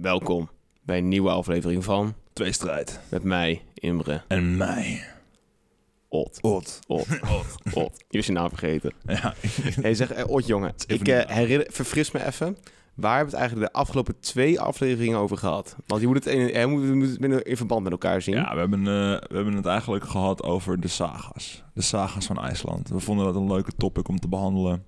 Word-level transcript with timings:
Welkom 0.00 0.48
bij 0.82 0.98
een 0.98 1.08
nieuwe 1.08 1.30
aflevering 1.30 1.84
van 1.84 2.14
Tweestrijd. 2.32 3.00
met 3.08 3.22
mij, 3.22 3.62
Imre, 3.74 4.22
En 4.28 4.56
mij. 4.56 5.04
Ot. 6.08 6.38
Ot. 6.42 6.78
Ot. 6.86 7.06
Ot. 7.74 8.04
Je 8.08 8.16
was 8.16 8.26
je 8.26 8.32
naam 8.32 8.48
vergeten. 8.48 8.92
Ja. 9.06 9.34
Hey, 9.82 9.94
zeg, 9.94 10.12
eh, 10.12 10.30
Ot 10.30 10.46
jongen, 10.46 10.74
even 10.86 11.00
ik 11.06 11.08
eh, 11.08 11.18
niet- 11.18 11.28
herinner, 11.36 11.66
verfris 11.70 12.10
me 12.10 12.26
even. 12.26 12.56
Waar 12.94 13.16
hebben 13.16 13.30
we 13.30 13.36
het 13.38 13.40
eigenlijk 13.40 13.72
de 13.72 13.78
afgelopen 13.78 14.20
twee 14.20 14.60
afleveringen 14.60 15.18
over 15.18 15.36
gehad? 15.36 15.76
Want 15.86 16.00
je 16.00 16.06
moet 16.06 16.16
het 16.24 16.26
in, 16.34 16.40
hij 16.54 16.66
moet, 16.66 16.82
we 16.82 16.94
moeten 16.94 17.30
het 17.30 17.46
in 17.46 17.56
verband 17.56 17.82
met 17.82 17.92
elkaar 17.92 18.22
zien. 18.22 18.34
ja, 18.34 18.52
we 18.54 18.58
hebben, 18.58 18.80
eh, 18.80 18.84
we 19.28 19.34
hebben 19.34 19.54
het 19.54 19.66
eigenlijk 19.66 20.04
gehad 20.04 20.42
over 20.42 20.80
de 20.80 20.88
saga's. 20.88 21.64
De 21.74 21.82
saga's 21.82 22.26
van 22.26 22.38
IJsland. 22.40 22.88
We 22.88 23.00
vonden 23.00 23.24
dat 23.24 23.34
een 23.34 23.46
leuke 23.52 23.72
topic 23.76 24.08
om 24.08 24.18
te 24.18 24.28
behandelen. 24.28 24.84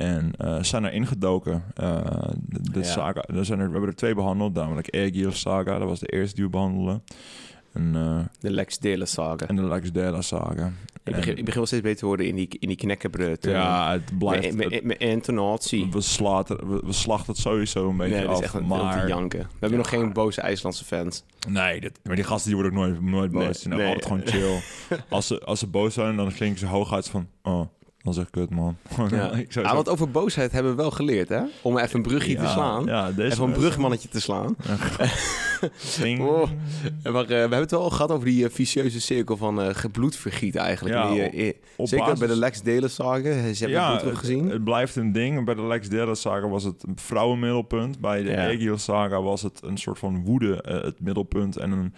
En 0.00 0.32
eh, 0.38 0.62
zijn 0.62 0.84
er 0.84 0.92
ingedoken. 0.92 1.62
Eh, 1.74 2.02
de 2.46 2.70
de 2.70 2.78
Ja. 2.78 2.84
saga, 2.84 3.22
er 3.22 3.44
zijn 3.44 3.58
er, 3.58 3.66
we 3.66 3.70
hebben 3.72 3.90
er 3.90 3.96
twee 3.96 4.14
behandeld. 4.14 4.54
Namelijk 4.54 4.94
Aegir 4.94 5.32
Saga. 5.32 5.78
Dat 5.78 5.88
was 5.88 6.00
de 6.00 6.06
eerste 6.06 6.34
die 6.34 6.44
we 6.44 6.50
behandelden. 6.50 7.02
En, 7.72 7.90
eh, 7.94 8.18
De 8.40 8.50
Lex 8.50 8.78
Dele 8.78 9.06
saga. 9.06 9.46
en 9.46 9.56
de 9.56 9.62
Laxdela 9.62 10.20
Saga. 10.22 10.72
Ik 11.04 11.14
begin, 11.16 11.36
ik 11.36 11.44
begin 11.44 11.54
wel 11.58 11.66
steeds 11.66 11.82
beter 11.82 11.98
te 11.98 12.06
worden 12.06 12.26
in 12.26 12.34
die, 12.34 12.48
in 12.58 12.68
die 12.68 12.76
knekkenbrut. 12.76 13.46
eh, 13.46 13.52
ja, 13.52 13.92
het 13.92 14.18
blijft... 14.18 14.54
Met 14.82 14.98
intonatie. 14.98 15.88
we, 15.90 15.98
we, 16.46 16.80
we 16.84 16.92
slachten 16.92 17.32
het 17.32 17.42
sowieso 17.42 17.88
een 17.88 17.96
beetje 17.96 18.14
Nee, 18.16 18.26
af. 18.26 18.38
is 18.38 18.44
echt 18.44 18.54
een 18.54 18.66
maar 18.66 19.08
janken. 19.08 19.38
We 19.40 19.46
hebben 19.60 19.78
nog 19.78 19.88
geen 19.88 20.12
boze 20.12 20.40
IJslandse 20.40 20.84
fans. 20.84 21.24
Nee, 21.48 21.80
dit, 21.80 21.98
maar 22.04 22.14
die 22.16 22.24
gasten 22.24 22.52
die 22.52 22.60
worden 22.62 22.78
ook 22.78 22.86
nooit, 22.86 23.00
nooit 23.02 23.30
boos. 23.30 23.42
Nee, 23.42 23.50
die 23.52 23.60
zijn 23.62 23.76
nee. 23.76 23.86
altijd 23.86 24.06
gewoon 24.06 24.22
chill. 24.26 24.60
als, 25.08 25.26
ze, 25.26 25.40
als 25.40 25.58
ze 25.58 25.66
boos 25.66 25.94
zijn, 25.94 26.16
dan 26.16 26.32
klinken 26.32 26.58
ze 26.58 26.66
hooguit 26.66 27.08
van... 27.08 27.28
Oh, 27.42 27.60
dan 28.02 28.14
zeg 28.14 28.24
ik 28.24 28.30
kut, 28.30 28.50
man. 28.50 28.76
Ja. 29.10 29.30
ik 29.32 29.52
zou 29.52 29.64
Ah, 29.64 29.70
zo- 29.70 29.76
want 29.76 29.88
over 29.88 30.10
boosheid 30.10 30.52
hebben 30.52 30.70
we 30.76 30.82
wel 30.82 30.90
geleerd, 30.90 31.28
hè? 31.28 31.40
Om 31.62 31.78
even 31.78 31.96
een 31.96 32.02
brugje 32.02 32.34
te 32.36 32.46
slaan. 32.46 32.84
Ja, 32.84 33.10
deze 33.10 33.32
even 33.32 33.44
een 33.44 33.52
brugmannetje 33.52 34.08
te 34.08 34.20
slaan. 34.20 34.56
Oh. 36.20 36.48
Maar 37.02 37.22
eh, 37.22 37.28
we 37.28 37.34
hebben 37.34 37.58
het 37.58 37.70
wel 37.70 37.90
gehad 37.90 38.10
over 38.10 38.24
die 38.26 38.44
eh, 38.44 38.50
vicieuze 38.50 39.00
cirkel 39.00 39.36
van 39.36 39.60
eh 39.62 39.68
gebloedvergiet 39.74 40.56
eigenlijk. 40.56 40.94
Ja, 40.94 41.10
Die, 41.30 41.56
op 41.76 41.88
zeker 41.88 42.04
basis- 42.04 42.18
bij 42.18 42.28
de 42.28 42.36
Lex 42.36 42.62
Delen 42.62 42.90
zagen. 42.90 43.54
Ze 43.54 43.64
hebben 43.64 43.80
ja, 43.80 43.92
het 43.92 44.02
het, 44.02 44.16
gezien. 44.18 44.50
het 44.50 44.64
blijft 44.64 44.96
een 44.96 45.12
ding. 45.12 45.44
Bij 45.44 45.54
de 45.54 45.62
Lex 45.62 45.88
Della 45.88 46.14
saga 46.14 46.48
was 46.48 46.64
het 46.64 46.82
een 46.86 46.98
vrouwenmiddelpunt. 46.98 48.00
Bij 48.00 48.22
de. 48.22 48.36
Aegir 48.36 48.78
saga 48.78 49.22
was 49.22 49.42
het 49.42 49.60
een 49.62 49.78
soort 49.78 49.98
van 49.98 50.24
woede 50.24 50.80
het 50.84 51.00
middelpunt. 51.00 51.56
En 51.56 51.70
een 51.70 51.94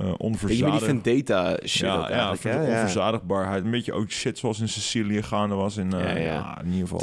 eh 0.00 0.06
met 0.06 0.18
die 0.18 0.26
onverzadigd... 0.26 0.84
vendetta 0.84 1.58
shit 1.64 1.80
Ja, 1.80 2.08
ja, 2.10 2.34
Ja. 2.42 2.58
onverzadigbaarheid. 2.60 3.64
Een 3.64 3.70
beetje 3.70 3.92
ook 3.92 4.10
shit 4.10 4.38
zoals 4.38 4.60
in 4.60 4.68
Sicilië 4.68 5.22
gaande 5.22 5.54
was. 5.54 5.76
In, 5.76 5.92
eh, 5.92 6.24
Ja, 6.24 6.60
in 6.64 6.72
ieder 6.72 6.88
geval. 6.88 7.00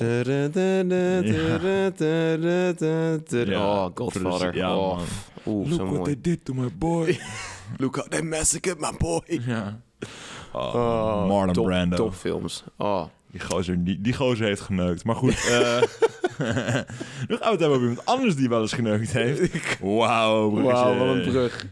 Oh, 3.57 3.89
Godfather. 3.95 4.55
ja, 4.55 4.77
oh. 4.77 4.95
man. 4.95 5.05
Oeh, 5.45 5.67
Look 5.69 5.79
what 5.79 5.89
mooi. 5.89 6.03
they 6.03 6.15
did 6.21 6.45
to 6.45 6.53
my 6.53 6.69
boy. 6.77 7.17
Look 7.77 7.95
how 7.95 8.07
they 8.07 8.21
massacred 8.21 8.79
my 8.79 8.91
boy. 8.97 9.21
ja. 9.45 9.79
Oh, 10.53 10.75
Oh, 10.75 11.27
Marlon 11.27 11.53
top, 11.53 11.65
Brando. 11.65 11.95
Topfilms. 11.95 12.63
Oh. 12.77 13.05
Die 13.37 13.45
gozer, 13.47 13.83
die, 13.83 14.01
die 14.01 14.13
gozer 14.13 14.45
heeft 14.45 14.61
geneukt. 14.61 15.03
Maar 15.03 15.15
goed, 15.15 15.47
eh 15.49 15.81
nu 17.27 17.35
gaan 17.35 17.39
we 17.39 17.49
het 17.49 17.59
hebben 17.59 17.69
over 17.69 17.87
iemand 17.87 18.05
anders 18.05 18.35
die 18.35 18.49
wel 18.49 18.61
eens 18.61 18.73
geneukt 18.73 19.11
heeft. 19.11 19.57
Wauw. 19.79 20.61
Wauw, 20.61 20.97
wat 20.97 21.15
een 21.15 21.21
brug. 21.21 21.65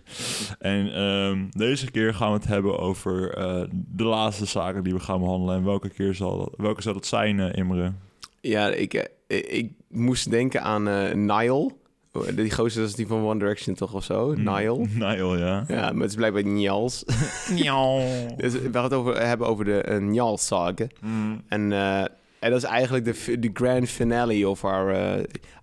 En 0.60 0.94
ehm, 0.94 1.46
deze 1.52 1.92
keer 1.92 2.14
gaan 2.14 2.32
we 2.32 2.38
het 2.38 2.48
hebben 2.48 2.80
over 2.80 3.34
eh, 3.34 3.62
de 3.72 4.04
laatste 4.04 4.46
zaken 4.46 4.84
die 4.84 4.94
we 4.94 5.00
gaan 5.00 5.20
behandelen. 5.20 5.56
En 5.56 5.64
welke 5.64 5.90
keer 5.90 6.14
zal 6.14 6.38
dat, 6.38 6.54
welke 6.58 6.82
zal 6.82 6.94
dat 6.94 7.06
zijn, 7.06 7.40
eh, 7.40 7.58
Imre? 7.58 7.92
Ja, 8.42 8.68
ik, 8.68 8.94
eh, 8.94 9.38
ik 9.58 9.72
moest 9.90 10.30
denken 10.32 10.62
aan 10.62 10.88
eh 10.88 11.14
Nile. 11.14 11.72
Die 12.36 12.52
gozer, 12.52 12.80
dat 12.82 12.90
is 12.90 12.96
die 12.96 13.08
van 13.08 13.24
One 13.26 13.40
Direction 13.40 13.76
toch 13.76 13.94
of 13.94 14.04
zo? 14.04 14.28
Mm. 14.38 14.44
Nile. 14.44 14.78
Nile, 15.08 15.38
ja. 15.38 15.64
Ja, 15.68 15.92
maar 15.92 16.02
het 16.02 16.10
is 16.10 16.16
blijkbaar 16.16 16.46
Njals. 16.46 17.04
Dus 18.38 18.54
we 18.54 18.70
gaan 18.72 18.84
het 18.84 18.94
over, 18.94 19.28
hebben 19.28 19.48
over 19.48 19.66
de 19.66 19.86
uh, 19.90 19.98
Njals 19.98 20.46
saga. 20.46 20.86
Mm. 21.02 21.42
En, 21.48 21.72
eh, 21.72 22.00
en 22.40 22.52
dat 22.52 22.64
is 22.64 22.70
eigenlijk 22.70 23.06
de, 23.06 23.40
de 23.40 23.50
grand 23.54 23.90
finale 23.90 24.50
of 24.50 24.64
our 24.64 24.94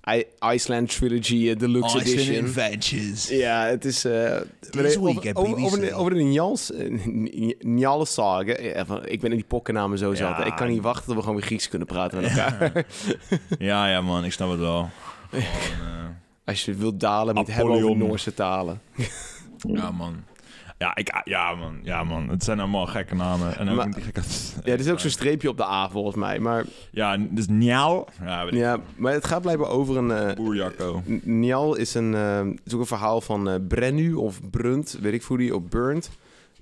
eh, 0.04 0.22
Iceland 0.54 0.96
Trilogy 0.96 1.48
eh, 1.50 1.58
Deluxe 1.58 2.00
Edition. 2.00 2.44
Adventures. 2.44 3.28
Ja, 3.28 3.64
het 3.66 3.84
is... 3.84 4.04
eh, 4.04 4.36
This 4.70 4.96
over, 4.96 5.22
week 5.22 5.38
over, 5.38 5.80
de, 5.80 5.94
over 5.94 6.14
de 6.14 6.22
Njals, 6.22 6.72
eh, 6.72 6.90
N- 7.06 7.54
Njals 7.60 8.12
saga. 8.12 8.60
Ja, 8.62 8.86
van- 8.86 9.06
ik 9.06 9.20
ben 9.20 9.30
in 9.30 9.36
die 9.36 9.46
pokkennamen 9.46 9.98
zo 9.98 10.14
zat. 10.14 10.36
Ja. 10.36 10.44
Ik 10.44 10.56
kan 10.56 10.68
niet 10.68 10.82
wachten 10.82 11.04
tot 11.06 11.14
we 11.14 11.20
gewoon 11.20 11.36
weer 11.36 11.46
Grieks 11.46 11.68
kunnen 11.68 11.88
praten 11.88 12.20
met 12.20 12.30
elkaar. 12.30 12.84
Ja, 13.58 13.88
ja, 13.92 14.00
man, 14.00 14.24
ik 14.24 14.32
snap 14.32 14.50
het 14.50 14.60
wel. 14.60 14.90
Gewoon, 15.30 15.44
eh, 15.44 16.01
Als 16.52 16.64
je 16.64 16.74
wilt 16.74 17.00
dalen, 17.00 17.36
hebben 17.36 17.54
over 17.54 17.64
Apollyon. 17.74 17.98
Noorse 17.98 18.34
talen. 18.34 18.80
ja, 19.74 19.90
man. 19.90 20.14
Ja, 20.78 20.96
ik, 20.96 21.20
ja, 21.24 21.54
man. 21.54 21.78
Ja, 21.82 22.04
man. 22.04 22.28
Het 22.28 22.44
zijn 22.44 22.60
allemaal 22.60 22.86
gekke 22.86 23.14
namen. 23.14 23.56
En 23.58 23.68
ook 23.68 23.76
Maar- 23.76 23.92
gekke... 24.00 24.20
Ja, 24.64 24.72
er 24.72 24.78
is 24.78 24.88
ook 24.90 25.00
zo'n 25.00 25.10
streepje 25.10 25.48
op 25.48 25.56
de 25.56 25.64
A 25.64 25.88
volgens 25.90 26.16
mij. 26.16 26.38
Maar, 26.38 26.64
Ja, 26.90 27.16
dus 27.30 27.46
Njal. 27.48 28.08
Ja, 28.50 28.78
maar 28.96 29.12
het 29.12 29.26
gaat 29.26 29.42
blijkbaar 29.42 29.68
over 29.68 29.96
een... 29.96 30.10
eh, 30.10 30.34
Boerjacco. 30.34 31.02
Njal 31.24 31.74
is 31.74 31.94
een, 31.94 32.12
het 32.12 32.60
is 32.64 32.74
ook 32.74 32.80
een 32.80 32.86
verhaal 32.86 33.20
van 33.20 33.48
eh 33.48 33.54
Brennu 33.68 34.14
of 34.14 34.40
Brunt, 34.50 34.98
weet 35.00 35.12
ik 35.12 35.22
hoe 35.22 35.38
die, 35.38 35.54
of 35.56 35.62
Burnt. 35.62 36.10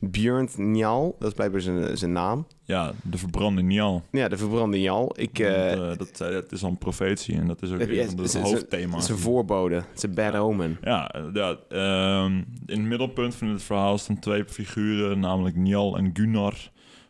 Björn 0.01 0.49
Njal, 0.57 1.17
dat 1.19 1.29
is 1.29 1.35
blijkbaar 1.35 1.61
zijn, 1.61 1.99
zijn 1.99 2.13
naam. 2.13 2.47
Ja, 2.65 2.93
de 3.03 3.19
verbrande 3.19 3.63
Njal. 3.63 4.03
Ja, 4.11 4.29
de 4.29 4.37
verbrande 4.37 4.77
Njal. 4.79 5.13
Ik, 5.17 5.39
eh, 5.39 5.73
eh, 5.73 5.99
dat, 5.99 6.21
eh, 6.21 6.29
dat 6.31 6.53
is 6.53 6.63
al 6.63 6.69
een 6.71 6.79
profetie 6.79 7.35
en 7.35 7.47
dat 7.47 7.63
is 7.63 7.73
ook 7.73 7.81
een 7.81 7.87
van 7.87 7.95
de 7.95 8.01
het 8.01 8.19
is- 8.23 8.33
het 8.35 8.45
is- 8.47 8.51
hoofdthema's. 8.53 9.09
een 9.09 9.19
voorbode. 9.19 9.75
Het 9.75 9.87
is 9.97 10.03
een 10.03 10.15
bad 10.15 10.35
omen. 10.35 10.79
Ja, 10.83 11.09
eh, 11.11 11.23
ja 11.33 11.57
ehm, 11.69 12.35
in 12.67 12.79
het 12.79 12.81
middelpunt 12.89 13.35
van 13.35 13.49
het 13.49 13.63
verhaal 13.63 13.99
staan 13.99 14.19
twee 14.19 14.45
figuren, 14.45 15.19
namelijk 15.21 15.57
Njal 15.57 15.97
en 15.97 16.11
Gunnar. 16.13 16.55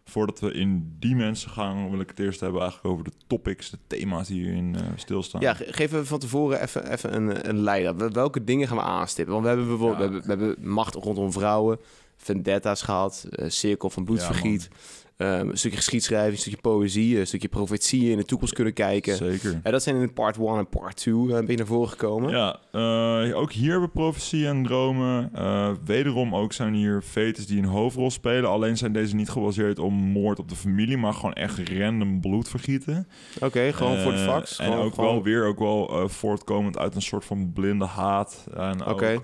Voordat 0.04 0.40
we 0.40 0.52
in 0.52 0.96
die 0.98 1.14
mensen 1.16 1.50
gaan, 1.50 1.90
wil 1.90 2.00
ik 2.00 2.08
het 2.08 2.18
eerst 2.18 2.40
hebben 2.40 2.60
eigenlijk 2.60 2.90
over 2.92 3.04
de 3.04 3.12
topics, 3.26 3.70
de 3.70 3.78
thema's 3.86 4.28
die 4.28 4.42
hierin 4.42 4.74
eh 4.76 4.82
stilstaan. 4.96 5.40
Ja, 5.40 5.54
ge- 5.54 5.66
geef 5.70 5.92
even 5.92 6.06
van 6.06 6.18
tevoren 6.18 6.62
even, 6.62 6.92
even 6.92 7.14
een, 7.14 7.48
een 7.48 7.58
leider. 7.60 7.96
Wel- 7.96 8.10
Welke 8.10 8.44
dingen 8.44 8.68
gaan 8.68 8.76
we 8.76 8.82
aanstippen? 8.82 9.32
Want 9.34 9.44
we 9.46 9.50
hebben 9.50 9.68
bijvoorbeeld 9.68 10.00
Ja. 10.00 10.06
we 10.08 10.12
hebben, 10.14 10.38
we 10.38 10.44
hebben 10.44 10.68
macht 10.72 10.94
rondom 10.94 11.32
vrouwen, 11.32 11.78
vendetta's 12.22 12.82
gehad, 12.82 13.26
eh, 13.30 13.48
cirkel 13.48 13.90
van 13.90 14.04
bloedvergiet, 14.04 14.68
ehm, 15.16 15.48
een 15.48 15.56
stukje 15.58 15.76
geschiedschrijving, 15.76 16.32
een 16.32 16.38
stukje 16.40 16.60
poëzie, 16.60 17.18
een 17.18 17.26
stukje 17.26 17.48
profetieën 17.48 18.10
in 18.10 18.16
de 18.16 18.24
toekomst 18.24 18.54
kunnen 18.54 18.72
kijken. 18.72 19.16
Zeker. 19.16 19.60
Ja, 19.64 19.70
dat 19.70 19.82
zijn 19.82 19.96
in 19.96 20.12
part 20.12 20.36
1 20.36 20.58
en 20.58 20.68
part 20.68 20.96
2 20.96 21.14
een 21.14 21.40
beetje 21.40 21.56
naar 21.56 21.66
voren 21.66 21.88
gekomen. 21.88 22.30
Ja, 22.30 22.58
eh, 22.72 23.36
ook 23.36 23.52
hier 23.52 23.70
hebben 23.70 23.88
we 23.88 23.94
profetie 23.94 24.46
en 24.46 24.62
dromen. 24.64 25.30
Eh, 25.34 25.70
wederom 25.84 26.34
ook 26.34 26.52
zijn 26.52 26.74
hier 26.74 27.02
fetes 27.02 27.46
die 27.46 27.58
een 27.58 27.64
hoofdrol 27.64 28.10
spelen. 28.10 28.50
Alleen 28.50 28.76
zijn 28.76 28.92
deze 28.92 29.14
niet 29.14 29.30
gebaseerd 29.30 29.78
op 29.78 29.90
moord 29.92 30.38
op 30.38 30.48
de 30.48 30.56
familie, 30.56 30.96
maar 30.96 31.12
gewoon 31.14 31.32
echt 31.32 31.68
random 31.68 32.20
bloedvergieten. 32.20 33.08
Oké, 33.40 33.72
gewoon 33.72 33.98
voor 33.98 34.12
de 34.12 34.18
Eh, 34.18 34.24
fax. 34.24 34.58
En 34.58 34.72
ook 34.72 34.94
gewoon- 34.94 35.14
wel 35.14 35.22
weer 35.22 35.44
ook 35.46 35.58
wel 35.58 35.88
eh, 35.90 36.08
voortkomend 36.08 36.78
uit 36.78 36.94
een 36.94 37.02
soort 37.02 37.24
van 37.24 37.52
blinde 37.52 37.84
haat. 37.84 38.46
En 38.56 38.86
Oké. 38.86 39.18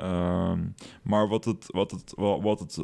Ehm, 0.00 0.58
maar 1.02 1.28
wat 1.28 1.44
het, 1.44 1.64
wat, 1.66 1.90
het, 1.90 2.12
wa- 2.16 2.40
wat 2.40 2.60
het 2.60 2.78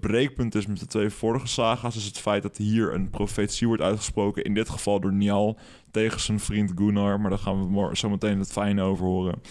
breekpunt 0.00 0.54
is 0.54 0.66
met 0.66 0.78
de 0.78 0.86
twee 0.86 1.10
vorige 1.10 1.46
saga's... 1.46 1.96
is 1.96 2.04
het 2.04 2.18
feit 2.18 2.42
dat 2.42 2.56
hier 2.56 2.94
een 2.94 3.10
profetie 3.10 3.66
wordt 3.66 3.82
uitgesproken. 3.82 4.44
In 4.44 4.54
dit 4.54 4.68
geval 4.68 5.00
door 5.00 5.12
Njal 5.12 5.58
tegen 5.90 6.20
zijn 6.20 6.40
vriend 6.40 6.72
Gunnar. 6.74 7.20
Maar 7.20 7.30
daar 7.30 7.38
gaan 7.38 7.74
we 7.88 7.96
zo 7.96 8.08
meteen 8.08 8.38
het 8.38 8.52
fijne 8.52 8.82
over 8.82 9.04
horen. 9.06 9.42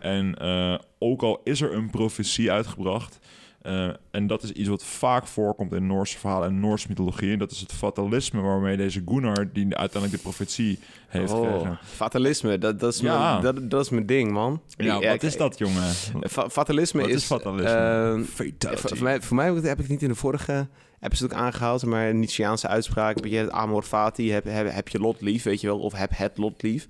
En 0.00 0.34
eh, 0.34 0.78
ook 0.98 1.22
al 1.22 1.40
is 1.44 1.60
er 1.60 1.72
een 1.74 1.90
profetie 1.90 2.52
uitgebracht... 2.52 3.18
eh, 3.66 3.88
en 4.10 4.26
dat 4.26 4.42
is 4.42 4.52
iets 4.52 4.68
wat 4.68 4.84
vaak 4.84 5.26
voorkomt 5.26 5.72
in 5.72 5.86
Noorse 5.86 6.18
verhalen 6.18 6.48
en 6.48 6.60
Noorse 6.60 6.86
mythologie. 6.88 7.32
En 7.32 7.38
dat 7.38 7.50
is 7.50 7.60
het 7.60 7.72
fatalisme 7.72 8.40
waarmee 8.40 8.76
deze 8.76 9.02
Gunnar, 9.06 9.48
die 9.52 9.76
uiteindelijk 9.76 10.12
de 10.22 10.28
profetie 10.30 10.78
heeft 11.08 11.32
Oh, 11.32 11.46
gekregen. 11.46 11.78
fatalisme, 11.82 12.58
dat, 12.58 12.80
dat, 12.80 12.92
is 12.94 13.00
Ja. 13.00 13.30
mijn, 13.40 13.54
dat, 13.54 13.70
dat 13.70 13.84
is 13.84 13.90
mijn 13.90 14.06
ding, 14.06 14.30
man. 14.32 14.60
Ja, 14.76 15.00
wat 15.00 15.22
is 15.22 15.36
dat, 15.36 15.58
jongen? 15.58 15.92
Fa- 16.28 16.48
fatalisme 16.50 17.00
Wat 17.00 17.10
is... 17.10 17.16
is 17.16 17.24
fatalisme? 17.24 18.24
Fatality. 18.24 18.94
voor, 18.94 19.02
mij, 19.02 19.20
voor 19.22 19.36
mij 19.36 19.46
heb 19.46 19.62
ik 19.62 19.76
het 19.78 19.88
niet 19.88 20.02
in 20.02 20.08
de 20.08 20.14
vorige 20.14 20.66
episode 21.00 21.34
ook 21.34 21.40
aangehaald, 21.40 21.84
maar 21.84 22.08
een 22.08 22.18
Nietzscheaanse 22.18 22.68
uitspraak. 22.68 23.18
Weet 23.20 23.32
je, 23.32 23.38
het 23.38 23.50
amor 23.50 23.82
fati, 23.82 24.30
heb, 24.32 24.44
heb, 24.44 24.72
heb 24.72 24.88
je 24.88 24.98
lot 24.98 25.20
lief, 25.20 25.42
weet 25.42 25.60
je 25.60 25.66
wel, 25.66 25.78
of 25.78 25.92
heb 25.92 26.10
het 26.14 26.38
lot 26.38 26.62
lief. 26.62 26.86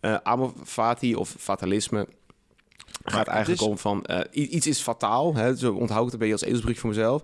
Eh 0.00 0.14
amor 0.22 0.52
fati 0.64 1.14
of 1.14 1.34
fatalisme 1.38 2.06
gaat 3.04 3.26
eigenlijk 3.26 3.60
is- 3.60 3.66
om 3.66 3.78
van 3.78 4.04
eh, 4.04 4.50
iets 4.52 4.66
is 4.66 4.80
fataal. 4.80 5.34
Hè, 5.34 5.56
zo 5.56 5.74
onthoud 5.74 5.98
ik 5.98 6.04
het 6.04 6.12
een 6.12 6.18
beetje 6.18 6.34
als 6.34 6.42
ezelsbrugje 6.44 6.80
voor 6.80 6.90
mezelf. 6.90 7.22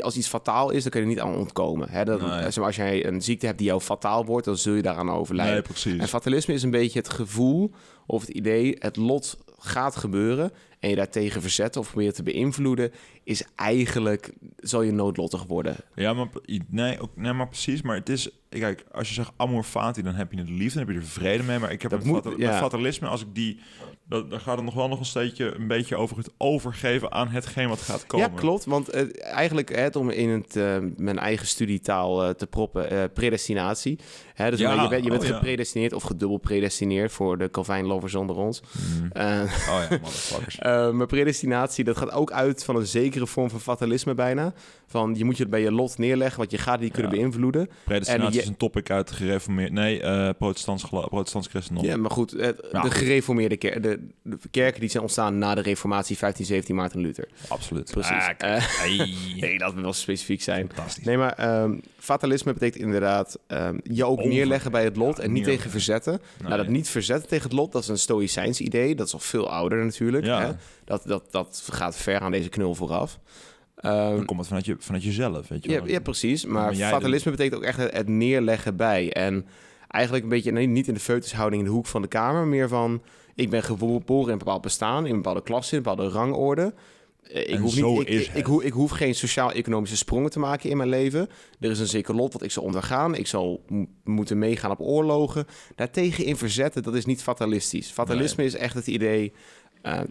Als 0.00 0.16
iets 0.16 0.28
fataal 0.28 0.70
is, 0.70 0.82
dan 0.82 0.90
kun 0.90 1.00
je 1.00 1.06
er 1.06 1.12
niet 1.12 1.22
aan 1.22 1.34
ontkomen. 1.36 1.88
Hè? 1.90 2.04
Dat, 2.04 2.20
Nee. 2.20 2.58
als 2.64 2.76
jij 2.76 3.06
een 3.06 3.22
ziekte 3.22 3.46
hebt 3.46 3.58
die 3.58 3.66
jou 3.66 3.80
fataal 3.80 4.24
wordt, 4.24 4.44
dan 4.46 4.56
zul 4.56 4.74
je 4.74 4.82
daaraan 4.82 5.10
overlijden. 5.10 5.54
Nee, 5.54 5.62
precies. 5.62 5.98
En 6.00 6.08
fatalisme 6.08 6.54
is 6.54 6.62
een 6.62 6.70
beetje 6.70 6.98
het 6.98 7.08
gevoel 7.08 7.70
of 8.06 8.20
het 8.20 8.30
idee, 8.30 8.76
het 8.78 8.96
lot 8.96 9.38
gaat 9.58 9.96
gebeuren. 9.96 10.52
En 10.80 10.88
je 10.90 10.96
daartegen 10.96 11.40
verzet 11.40 11.76
of 11.76 11.90
probeert 11.90 12.14
te 12.14 12.22
beïnvloeden, 12.22 12.92
is 13.24 13.44
eigenlijk, 13.56 14.32
zal 14.56 14.82
je 14.82 14.92
noodlottig 14.92 15.44
worden. 15.44 15.76
Ja, 15.94 16.12
maar, 16.14 16.26
nee, 16.68 17.00
ook, 17.00 17.16
nee, 17.16 17.32
maar 17.32 17.48
precies. 17.48 17.82
Maar 17.82 17.96
het 17.96 18.08
is... 18.08 18.30
Kijk, 18.48 18.84
als 18.92 19.08
je 19.08 19.14
zegt 19.14 19.30
amor 19.36 19.62
fati, 19.62 20.02
dan 20.02 20.14
heb 20.14 20.32
je 20.32 20.38
het 20.38 20.48
lief, 20.50 20.72
dan 20.74 20.82
heb 20.86 20.94
je 20.94 21.00
er 21.00 21.06
vrede 21.06 21.42
mee. 21.42 21.58
Maar 21.58 21.72
ik 21.72 21.82
heb 21.82 21.90
Dat 21.90 22.04
moet- 22.04 22.24
ja. 22.36 22.50
met 22.50 22.58
fatalisme, 22.58 23.08
als 23.08 23.20
ik 23.20 23.34
die... 23.34 23.60
Dan, 24.08 24.28
dan 24.28 24.40
gaat 24.40 24.56
het 24.56 24.64
nog 24.64 24.74
wel 24.74 24.88
nog 24.88 24.98
een 24.98 25.04
steentje 25.04 25.54
een 25.54 25.66
beetje 25.66 25.96
over 25.96 26.16
het 26.16 26.30
overgeven 26.38 27.12
aan 27.12 27.28
hetgeen 27.28 27.68
wat 27.68 27.80
gaat 27.80 28.06
komen. 28.06 28.30
Ja, 28.30 28.34
klopt. 28.34 28.64
Want 28.64 28.88
eh, 28.88 29.04
eigenlijk, 29.32 29.68
hè, 29.74 29.80
het 29.80 29.96
om 29.96 30.10
in 30.10 30.28
het, 30.28 30.56
eh, 30.56 30.76
mijn 30.96 31.18
eigen 31.18 31.46
studietaal 31.46 32.24
eh, 32.24 32.30
te 32.30 32.46
proppen, 32.46 33.12
predestinatie. 33.12 33.98
Hè, 34.34 34.50
dus 34.50 34.60
Ja, 34.60 34.82
je 34.82 34.88
bent, 34.88 35.04
je 35.04 35.10
bent 35.10 35.22
oh 35.22 35.28
ja. 35.28 35.34
gepredestineerd 35.34 35.92
of 35.92 36.02
gedubbel 36.02 36.36
predestineerd 36.38 37.12
voor 37.12 37.38
de 37.38 37.50
Calvijn-lovers 37.50 38.14
onder 38.14 38.36
ons. 38.36 38.60
Mm. 38.60 39.10
Oh 39.14 39.14
ja, 39.14 39.88
motherfuckers. 40.02 40.58
Eh, 40.66 40.90
maar 40.90 41.06
predestinatie, 41.06 41.84
dat 41.84 41.96
gaat 41.96 42.12
ook 42.12 42.32
uit 42.32 42.64
van 42.64 42.76
een 42.76 42.86
zekere 42.86 43.26
vorm 43.26 43.50
van 43.50 43.60
fatalisme 43.60 44.14
bijna. 44.14 44.52
Van 44.88 45.14
je 45.14 45.24
moet 45.24 45.36
je 45.36 45.42
het 45.42 45.50
bij 45.50 45.60
je 45.60 45.72
lot 45.72 45.98
neerleggen, 45.98 46.38
want 46.38 46.50
je 46.50 46.58
gaat 46.58 46.80
niet 46.80 46.92
kunnen 46.92 47.12
Ja. 47.12 47.18
beïnvloeden. 47.18 47.68
Predestinatie 47.84 48.34
je- 48.34 48.40
is 48.40 48.46
een 48.48 48.56
topic 48.56 48.90
uit 48.90 49.10
gereformeerd... 49.10 49.72
Nee, 49.72 50.00
eh 50.02 50.28
protestants, 50.38 50.84
protestants 50.88 51.48
christendom. 51.48 51.84
Ja, 51.84 51.96
maar 51.96 52.10
goed, 52.10 52.30
het- 52.30 52.68
Ja, 52.72 52.80
de 52.82 52.90
gereformeerde 52.90 53.56
kerken, 53.56 53.82
de, 53.82 54.06
de 54.22 54.38
kerken 54.50 54.80
die 54.80 54.88
zijn 54.90 55.02
ontstaan 55.02 55.38
na 55.38 55.54
de 55.54 55.60
reformatie 55.60 56.16
1517 56.18 56.74
Maarten 56.74 57.00
Luther. 57.00 57.28
Absoluut. 57.48 57.90
Precies. 57.90 58.10
Ah, 58.10 58.28
Eh, 58.38 58.62
hey. 58.82 59.14
nee, 59.40 59.58
dat 59.58 59.72
moet 59.74 59.82
wel 59.82 59.92
specifiek 59.92 60.42
zijn. 60.42 60.66
Fantastisch. 60.74 61.04
Nee, 61.04 61.16
maar 61.16 61.32
ehm, 61.32 61.76
fatalisme 61.98 62.52
betekent 62.52 62.82
inderdaad 62.82 63.38
ehm, 63.46 63.78
je 63.82 64.04
ook 64.04 64.18
Over- 64.18 64.30
neerleggen 64.30 64.70
bij 64.70 64.84
het 64.84 64.96
lot 64.96 65.16
ja, 65.16 65.22
en 65.22 65.32
niet 65.32 65.44
tegen 65.44 65.70
verzetten. 65.70 66.20
Nou, 66.42 66.56
dat 66.56 66.68
niet 66.68 66.88
verzetten 66.88 67.28
tegen 67.28 67.44
het 67.44 67.52
lot, 67.58 67.72
dat 67.72 67.82
is 67.82 67.88
een 67.88 67.98
stoïcijns 67.98 68.60
idee. 68.60 68.94
Dat 68.94 69.06
is 69.06 69.12
al 69.12 69.18
veel 69.18 69.50
ouder 69.50 69.84
natuurlijk. 69.84 70.24
Ja. 70.24 70.40
Hè? 70.40 70.52
Dat, 70.84 71.02
dat, 71.06 71.24
dat 71.30 71.68
gaat 71.72 71.96
ver 71.96 72.20
aan 72.20 72.32
deze 72.32 72.48
knul 72.48 72.74
vooraf. 72.74 73.18
Ehm, 73.76 74.16
Dan 74.16 74.24
komt 74.24 74.38
het 74.38 74.48
vanuit, 74.48 74.66
je, 74.66 74.76
vanuit 74.78 75.04
jezelf, 75.04 75.48
weet 75.48 75.64
je 75.64 75.70
Ja, 75.70 75.78
wel. 75.78 75.88
ja, 75.88 76.00
precies. 76.00 76.44
Maar, 76.44 76.74
fatalisme 76.74 77.30
betekent 77.30 77.56
ook 77.56 77.62
echt 77.66 77.78
het, 77.92 78.08
neerleggen 78.08 78.76
bij. 78.76 79.12
En 79.12 79.46
eigenlijk 79.88 80.24
een 80.24 80.30
beetje 80.30 80.52
nee, 80.52 80.66
niet 80.66 80.88
in 80.88 80.94
de 80.94 81.00
feutushouding 81.00 81.62
in 81.62 81.68
de 81.68 81.74
hoek 81.74 81.86
van 81.86 82.02
de 82.02 82.08
kamer, 82.08 82.46
meer 82.46 82.68
van 82.68 83.02
ik 83.34 83.50
ben 83.50 83.62
geboren 83.62 84.26
in 84.26 84.32
een 84.32 84.38
bepaald 84.38 84.62
bestaan, 84.62 85.04
in 85.06 85.10
een 85.10 85.16
bepaalde 85.16 85.42
klasse, 85.42 85.70
in 85.70 85.76
een 85.76 85.82
bepaalde 85.82 86.12
rangorde. 86.12 86.74
Eh, 87.22 87.40
Ik 87.42 87.48
En 87.48 87.58
hoef, 87.60 87.74
niet, 87.82 88.08
ik, 88.08 88.30
ik, 88.34 88.46
hoef, 88.46 88.62
ik 88.62 88.72
hoef 88.72 88.90
geen 88.90 89.14
sociaal-economische 89.14 89.96
sprongen 89.96 90.30
te 90.30 90.38
maken 90.38 90.70
in 90.70 90.76
mijn 90.76 90.88
leven. 90.88 91.28
Er 91.60 91.70
is 91.70 91.78
een 91.78 91.86
zeker 91.86 92.14
lot 92.14 92.32
wat 92.32 92.42
ik 92.42 92.50
zal 92.50 92.62
ondergaan. 92.62 93.14
Ik 93.14 93.26
zal 93.26 93.64
moeten 94.04 94.38
meegaan 94.38 94.70
op 94.70 94.80
oorlogen. 94.80 95.46
Daartegen 95.74 96.24
in 96.24 96.36
verzetten, 96.36 96.82
dat 96.82 96.94
is 96.94 97.04
niet 97.04 97.22
fatalistisch. 97.22 97.90
Fatalisme 97.90 98.44
is 98.44 98.54
echt 98.54 98.74
het 98.74 98.86
idee, 98.86 99.32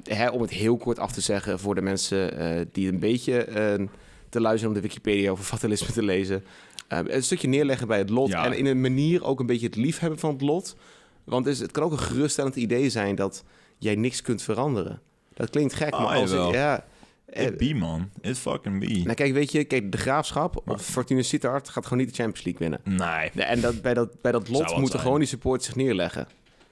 hè, 0.03 0.29
om 0.29 0.41
het 0.41 0.49
heel 0.51 0.77
kort 0.77 0.99
af 0.99 1.11
te 1.11 1.21
zeggen 1.21 1.59
voor 1.59 1.75
de 1.75 1.81
mensen 1.81 2.37
eh, 2.37 2.65
die 2.71 2.91
een 2.91 2.99
beetje 2.99 3.43
eh, 3.43 3.85
te 4.29 4.41
luisteren 4.41 4.75
om 4.75 4.81
de 4.81 4.87
Wikipedia 4.87 5.31
over 5.31 5.43
fatalisme 5.43 5.91
te 5.93 6.03
lezen. 6.03 6.43
Eh, 6.87 6.99
een 7.03 7.23
stukje 7.23 7.47
neerleggen 7.47 7.87
bij 7.87 7.97
het 7.97 8.09
lot 8.09 8.29
Ja. 8.29 8.45
en 8.45 8.53
in 8.57 8.65
een 8.65 8.81
manier 8.81 9.23
ook 9.23 9.39
een 9.39 9.45
beetje 9.45 9.65
het 9.65 9.75
liefhebben 9.75 10.19
van 10.19 10.31
het 10.31 10.41
lot. 10.41 10.75
Want 11.23 11.45
het, 11.45 11.71
kan 11.71 11.83
ook 11.83 11.91
een 11.91 11.99
geruststellend 11.99 12.55
idee 12.55 12.89
zijn 12.89 13.15
dat 13.15 13.43
jij 13.77 13.95
niks 13.95 14.21
kunt 14.21 14.41
veranderen. 14.41 15.01
Dat 15.33 15.49
klinkt 15.49 15.73
gek, 15.73 15.93
Ah, 15.93 16.03
maar 16.03 16.15
als 16.17 16.29
jawel. 16.29 16.53
ja, 16.53 16.85
eh, 17.25 17.45
It 17.45 17.57
be, 17.57 17.73
man. 17.73 18.09
It 18.21 18.37
fucking 18.37 18.79
be. 18.79 18.87
nou 19.03 19.13
kijk, 19.13 19.33
weet 19.33 19.51
je, 19.51 19.63
kijk, 19.63 19.91
de 19.91 19.97
Graafschap 19.97 20.61
of 20.69 20.81
Fortuna 20.85 21.21
Sittard 21.21 21.69
gaat 21.69 21.83
gewoon 21.83 21.99
niet 21.99 22.15
de 22.15 22.23
Champions 22.23 22.45
League 22.45 22.67
winnen. 22.69 22.97
Nee. 23.07 23.45
En 23.45 23.61
dat, 23.61 23.81
bij, 23.81 23.93
dat, 23.93 24.21
bij 24.21 24.31
dat 24.31 24.49
lot 24.49 24.77
moeten 24.77 24.99
gewoon 24.99 25.19
die 25.19 25.27
supporters 25.27 25.65
zich 25.65 25.75
neerleggen. 25.75 26.27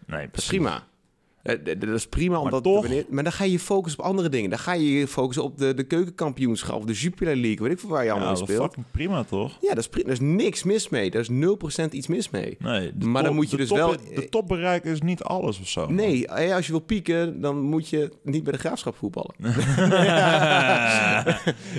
Nee, 0.06 0.28
precies. 0.28 0.50
prima. 0.50 0.84
Eh, 1.44 1.56
Dat 1.80 1.90
is 1.90 2.08
prima, 2.08 2.34
Maar 2.34 2.42
omdat 2.44 2.64
toch- 2.64 2.82
wanneer- 2.82 3.06
maar 3.10 3.24
dan 3.24 3.32
ga 3.34 3.44
je 3.44 3.52
je 3.52 3.60
focussen 3.60 4.00
op 4.00 4.06
andere 4.06 4.30
dingen. 4.30 4.50
Dan 4.50 4.60
ga 4.60 4.74
je 4.74 4.92
je 5.00 5.08
focussen 5.08 5.44
op 5.44 5.58
de, 5.58 5.74
de 5.74 5.84
keukenkampioenschap, 5.84 6.76
of 6.78 6.86
de 6.86 6.94
Jupiler 6.94 7.36
League, 7.36 7.62
weet 7.62 7.72
ik 7.72 7.80
veel 7.80 7.90
waar 7.90 8.04
je 8.04 8.10
allemaal 8.12 8.28
Ja, 8.30 8.34
in 8.34 8.40
dat 8.40 8.50
is 8.50 8.56
speelt. 8.56 8.70
fucking 8.74 8.92
prima, 8.92 9.24
toch? 9.24 9.58
Ja, 9.62 9.74
dat 9.74 9.90
is, 9.94 10.04
er 10.04 10.10
is 10.12 10.20
niks 10.20 10.64
mis 10.64 10.90
mee. 10.90 11.12
Er 11.12 11.20
is 11.20 11.30
0% 11.30 11.94
iets 11.94 12.08
mis 12.08 12.30
mee. 12.30 12.56
Nee. 12.60 12.92
Maar 13.00 13.24
dan 13.24 13.36
moet 13.36 13.50
je 13.52 13.58
dus 13.58 13.68
top- 13.68 13.78
wel- 13.78 13.96
De 14.16 14.30
top 14.30 14.48
bereiken 14.48 14.92
is 14.92 15.02
niet 15.02 15.24
alles 15.24 15.60
of 15.60 15.68
zo. 15.68 15.92
Nee, 15.92 16.28
eh, 16.28 16.56
als 16.56 16.66
je 16.66 16.72
wil 16.72 16.82
pieken, 16.82 17.42
dan 17.42 17.60
moet 17.62 17.90
je 17.90 18.12
niet 18.24 18.44
bij 18.44 18.54
de 18.54 18.60
graafschap 18.60 18.96
voetballen. 18.96 19.34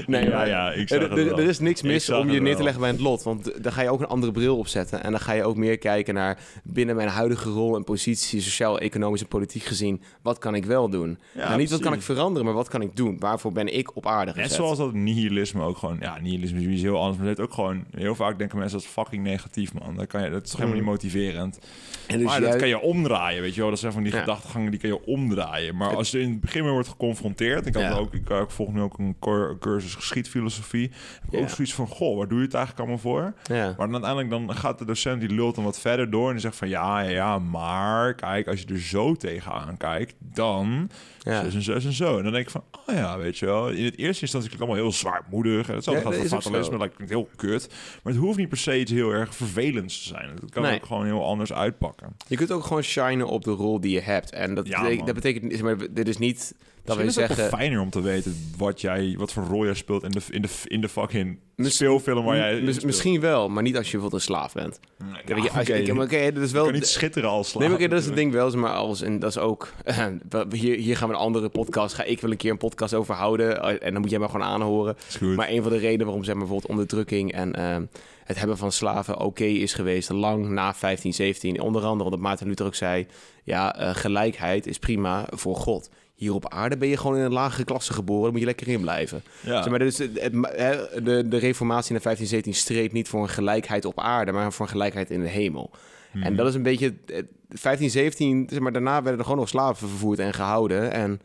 nee, 0.06 0.24
ja, 0.24 0.30
maar- 0.30 0.48
ja, 0.48 0.72
ik 0.72 0.90
er, 0.90 1.10
er- 1.18 1.32
er 1.38 1.48
is 1.48 1.58
niks 1.58 1.80
Ik 1.80 1.86
mis 1.86 2.10
om 2.10 2.30
je 2.30 2.40
neer 2.40 2.56
te 2.56 2.62
leggen 2.62 2.80
bij 2.80 2.90
het 2.90 3.00
lot. 3.00 3.22
Want 3.22 3.62
dan 3.64 3.72
ga 3.72 3.82
je 3.82 3.90
ook 3.90 4.00
een 4.00 4.06
andere 4.06 4.32
bril 4.32 4.56
opzetten. 4.58 5.02
En 5.04 5.10
dan 5.10 5.20
ga 5.20 5.32
je 5.32 5.44
ook 5.44 5.56
meer 5.56 5.78
kijken 5.78 6.14
naar 6.14 6.38
binnen 6.64 6.96
mijn 6.96 7.08
huidige 7.08 7.48
rol 7.50 7.76
en 7.76 7.84
positie, 7.84 8.40
sociaal, 8.40 8.78
economisch 8.78 9.20
en 9.20 9.28
politiek 9.28 9.53
gezien. 9.62 10.02
Wat 10.22 10.38
kan 10.38 10.54
ik 10.54 10.64
wel 10.64 10.88
doen? 10.88 11.18
Ja, 11.32 11.46
nou, 11.46 11.58
niet 11.58 11.70
wat 11.70 11.80
kan 11.80 11.92
ik 11.92 12.02
veranderen, 12.02 12.44
maar 12.44 12.54
wat 12.54 12.68
kan 12.68 12.82
ik 12.82 12.96
doen? 12.96 13.16
Waarvoor 13.18 13.52
ben 13.52 13.74
ik 13.76 13.96
op 13.96 14.06
aarde 14.06 14.32
gezet? 14.32 14.46
Net 14.48 14.56
zoals 14.56 14.78
dat 14.78 14.92
nihilisme 14.92 15.62
ook 15.62 15.76
gewoon... 15.76 15.96
Ja, 16.00 16.18
nihilisme 16.20 16.72
is 16.72 16.82
heel 16.82 16.98
anders. 16.98 17.18
Maar 17.18 17.26
het 17.28 17.40
ook 17.40 17.52
gewoon... 17.54 17.84
Heel 17.96 18.14
vaak 18.14 18.38
denken 18.38 18.58
mensen 18.58 18.78
dat 18.78 18.86
is 18.86 18.92
fucking 18.92 19.22
negatief, 19.22 19.72
man. 19.74 19.96
Dat, 19.96 20.06
kan 20.06 20.22
je, 20.24 20.30
dat 20.30 20.44
is 20.46 20.52
helemaal 20.52 20.70
Mm. 20.72 20.78
niet 20.80 20.90
motiverend. 20.90 21.58
en 22.06 22.18
dus 22.18 22.26
maar 22.26 22.40
dat 22.40 22.56
kan 22.56 22.68
je 22.68 22.80
omdraaien, 22.80 23.42
weet 23.42 23.54
je 23.54 23.60
wel. 23.60 23.70
Dat 23.70 23.78
zijn 23.78 23.92
van 23.92 24.02
die 24.02 24.12
Ja. 24.12 24.18
gedachtegangen, 24.20 24.70
die 24.70 24.80
kan 24.80 24.90
je 24.90 25.06
omdraaien. 25.06 25.76
Maar 25.76 25.96
als 25.96 26.10
je 26.10 26.20
in 26.20 26.30
het 26.30 26.40
begin 26.40 26.62
mee 26.62 26.72
wordt 26.72 26.88
geconfronteerd... 26.88 27.66
Ik, 27.66 27.74
had 27.74 27.82
Ja. 27.82 27.92
ook, 27.92 28.14
ik, 28.14 28.28
ik 28.30 28.50
volg 28.50 28.72
nu 28.72 28.80
ook 28.80 28.98
een 28.98 29.16
cur- 29.20 29.56
cursus 29.58 29.94
geschiedfilosofie. 29.94 30.90
Heb 31.20 31.32
ik 31.32 31.38
Ja. 31.38 31.40
ook 31.40 31.48
zoiets 31.48 31.74
van... 31.74 31.86
Goh, 31.86 32.16
waar 32.16 32.28
doe 32.28 32.38
je 32.38 32.44
het 32.44 32.54
eigenlijk 32.54 32.88
allemaal 32.88 33.02
voor? 33.12 33.34
Maar 33.48 33.76
dan 33.76 33.92
uiteindelijk 34.04 34.30
dan 34.30 34.54
gaat 34.56 34.78
de 34.78 34.84
docent 34.84 35.20
die 35.20 35.28
lult 35.30 35.54
dan 35.54 35.64
wat 35.64 35.78
verder 35.80 36.10
door 36.10 36.26
en 36.26 36.32
die 36.32 36.40
zegt 36.40 36.56
van 36.56 36.68
ja, 36.68 37.00
ja, 37.00 37.08
ja, 37.10 37.38
maar 37.38 38.14
kijk, 38.14 38.48
als 38.48 38.60
je 38.60 38.66
er 38.66 38.80
zo 38.80 39.14
tegenaan 39.44 39.76
kijkt, 39.76 40.14
dan 40.18 40.90
Ja. 41.24 41.42
zus 41.44 41.54
en 41.54 41.62
zus 41.62 41.84
en 41.84 41.92
zo. 41.92 42.16
En 42.16 42.22
dan 42.22 42.32
denk 42.32 42.44
ik 42.44 42.50
van, 42.50 42.64
oh 42.88 42.94
ja, 42.94 43.18
weet 43.18 43.38
je 43.38 43.46
wel. 43.46 43.68
In 43.68 43.84
het 43.84 43.98
eerste 43.98 44.22
instantie 44.22 44.30
klinkt 44.50 44.52
het 44.52 44.60
allemaal 44.60 44.76
heel 44.76 44.92
zwaarmoedig. 44.92 45.68
En 45.68 45.74
hetzelfde 45.74 46.02
Ja, 46.04 46.10
gaat 46.10 46.20
dat 46.20 46.30
voor 46.30 46.42
fatalisme, 46.42 46.78
dat 46.78 46.94
klinkt 46.94 47.12
heel 47.12 47.28
kut. 47.36 47.68
Maar 48.02 48.12
het 48.12 48.22
hoeft 48.22 48.38
niet 48.38 48.48
per 48.48 48.58
se 48.58 48.78
iets 48.80 48.90
heel 48.92 49.10
erg 49.10 49.34
vervelends 49.34 50.02
te 50.02 50.08
zijn. 50.08 50.30
Het 50.40 50.50
kan 50.50 50.62
Nee. 50.62 50.74
ook 50.74 50.86
gewoon 50.86 51.04
heel 51.04 51.24
anders 51.26 51.52
uitpakken. 51.52 52.16
Je 52.28 52.36
kunt 52.36 52.50
ook 52.52 52.64
gewoon 52.64 52.82
shinen 52.82 53.26
op 53.26 53.44
de 53.44 53.50
rol 53.50 53.80
die 53.80 53.92
je 53.92 54.00
hebt. 54.00 54.30
En 54.32 54.54
dat, 54.54 54.66
Ja, 54.66 54.80
betekent, 54.82 55.06
dat 55.06 55.14
betekent 55.14 55.52
zeg 55.52 55.62
maar, 55.62 55.76
dit 55.90 56.08
is 56.08 56.18
niet 56.18 56.54
dat 56.84 56.96
Misschien 56.96 57.22
is 57.22 57.28
het 57.28 57.36
zeggen... 57.38 57.58
fijner 57.58 57.80
om 57.80 57.90
te 57.90 58.00
weten 58.00 58.36
wat 58.56 58.80
jij, 58.80 59.14
wat 59.18 59.32
voor 59.32 59.44
rol 59.44 59.64
jij 59.64 59.74
speelt 59.74 60.02
in 60.02 60.10
de, 60.10 60.20
in 60.30 60.42
de, 60.42 60.48
in 60.64 60.80
de 60.80 60.88
fucking 60.88 61.38
Mis- 61.56 61.74
speelfilm 61.74 62.24
waar 62.24 62.36
jij 62.36 62.60
Mis- 62.60 62.84
misschien 62.84 63.20
wel, 63.20 63.48
maar 63.48 63.62
niet 63.62 63.76
als 63.76 63.86
je 63.86 63.92
bijvoorbeeld 63.92 64.22
een 64.22 64.28
slaaf 64.34 64.52
bent. 64.52 64.80
Nee, 64.98 65.08
nou, 65.10 65.20
oké. 65.22 65.72
ik- 65.74 65.94
maar 65.94 66.04
oké, 66.04 66.32
dat 66.32 66.42
is 66.42 66.48
Je 66.48 66.54
wel. 66.54 66.64
kan 66.64 66.72
niet 66.72 66.86
schitteren 66.86 67.28
als 67.30 67.48
slaaf. 67.50 67.64
Nee, 67.66 67.72
oké, 67.76 67.88
dat 67.88 67.98
is 68.00 68.06
het 68.06 68.14
ding 68.14 68.32
wel, 68.32 68.50
maar 68.50 68.72
als 68.72 69.02
en 69.02 69.18
dat 69.18 69.30
is 69.30 69.38
ook. 69.38 69.72
we- 70.28 70.46
hier, 70.56 70.76
hier 70.76 70.96
gaan 70.96 71.08
we 71.08 71.13
een 71.14 71.20
andere 71.20 71.48
podcast. 71.48 71.94
Ga 71.94 72.02
ik 72.04 72.20
wel 72.20 72.30
een 72.30 72.36
keer 72.36 72.50
een 72.50 72.56
podcast 72.58 72.94
over 72.94 73.14
houden 73.14 73.62
eh, 73.62 73.86
en 73.86 73.92
dan 73.92 74.00
moet 74.00 74.10
jij 74.10 74.18
maar 74.18 74.28
gewoon 74.28 74.46
aanhoren. 74.46 74.96
Maar 75.34 75.48
een 75.48 75.62
van 75.62 75.72
de 75.72 75.78
redenen 75.78 76.04
waarom 76.06 76.24
zeg 76.24 76.34
maar 76.34 76.42
bijvoorbeeld 76.44 76.72
onderdrukking 76.72 77.32
en 77.32 77.52
eh, 77.54 77.76
het 78.24 78.38
hebben 78.38 78.56
van 78.58 78.72
slaven 78.72 79.20
oké 79.20 79.44
is 79.44 79.74
geweest 79.74 80.10
lang 80.10 80.42
na 80.42 80.74
1517, 80.80 81.60
onder 81.60 81.82
andere 81.82 82.04
omdat 82.10 82.20
Maarten 82.20 82.46
Luther 82.46 82.66
ook 82.66 82.74
zei, 82.74 83.06
ja, 83.44 83.76
eh, 83.76 83.94
gelijkheid 83.94 84.66
is 84.66 84.78
prima 84.78 85.26
voor 85.30 85.56
God. 85.56 85.90
Hier 86.14 86.34
op 86.34 86.48
aarde 86.48 86.76
ben 86.76 86.88
je 86.88 86.96
gewoon 86.96 87.16
in 87.16 87.22
een 87.22 87.32
lagere 87.32 87.64
klasse 87.64 87.92
geboren, 87.92 88.30
moet 88.30 88.40
je 88.40 88.46
lekker 88.46 88.68
in 88.68 88.80
blijven. 88.80 89.22
ja. 89.40 89.62
Zeg 89.62 89.70
maar, 89.70 89.78
dus 89.78 89.98
het, 89.98 90.20
het- 90.20 90.32
hè, 90.56 91.02
de, 91.02 91.28
de 91.28 91.36
reformatie 91.38 91.94
in 91.94 92.00
1517 92.02 92.54
streed 92.54 92.92
niet 92.92 93.08
voor 93.08 93.22
een 93.22 93.28
gelijkheid 93.28 93.84
op 93.84 94.00
aarde, 94.00 94.32
maar 94.32 94.52
voor 94.52 94.64
een 94.66 94.70
gelijkheid 94.72 95.10
in 95.10 95.20
de 95.20 95.28
hemel. 95.28 95.70
Mhm. 96.14 96.22
En 96.24 96.36
dat 96.36 96.46
is 96.48 96.54
een 96.54 96.62
beetje... 96.62 96.94
het- 97.06 97.26
1517, 97.62 98.46
zeg 98.50 98.58
maar, 98.58 98.72
daarna 98.72 99.02
werden 99.02 99.18
er 99.18 99.24
gewoon 99.24 99.38
nog 99.38 99.48
slaven 99.48 99.88
vervoerd 99.88 100.18
en 100.18 100.32
gehouden. 100.34 100.92
En 100.92 101.20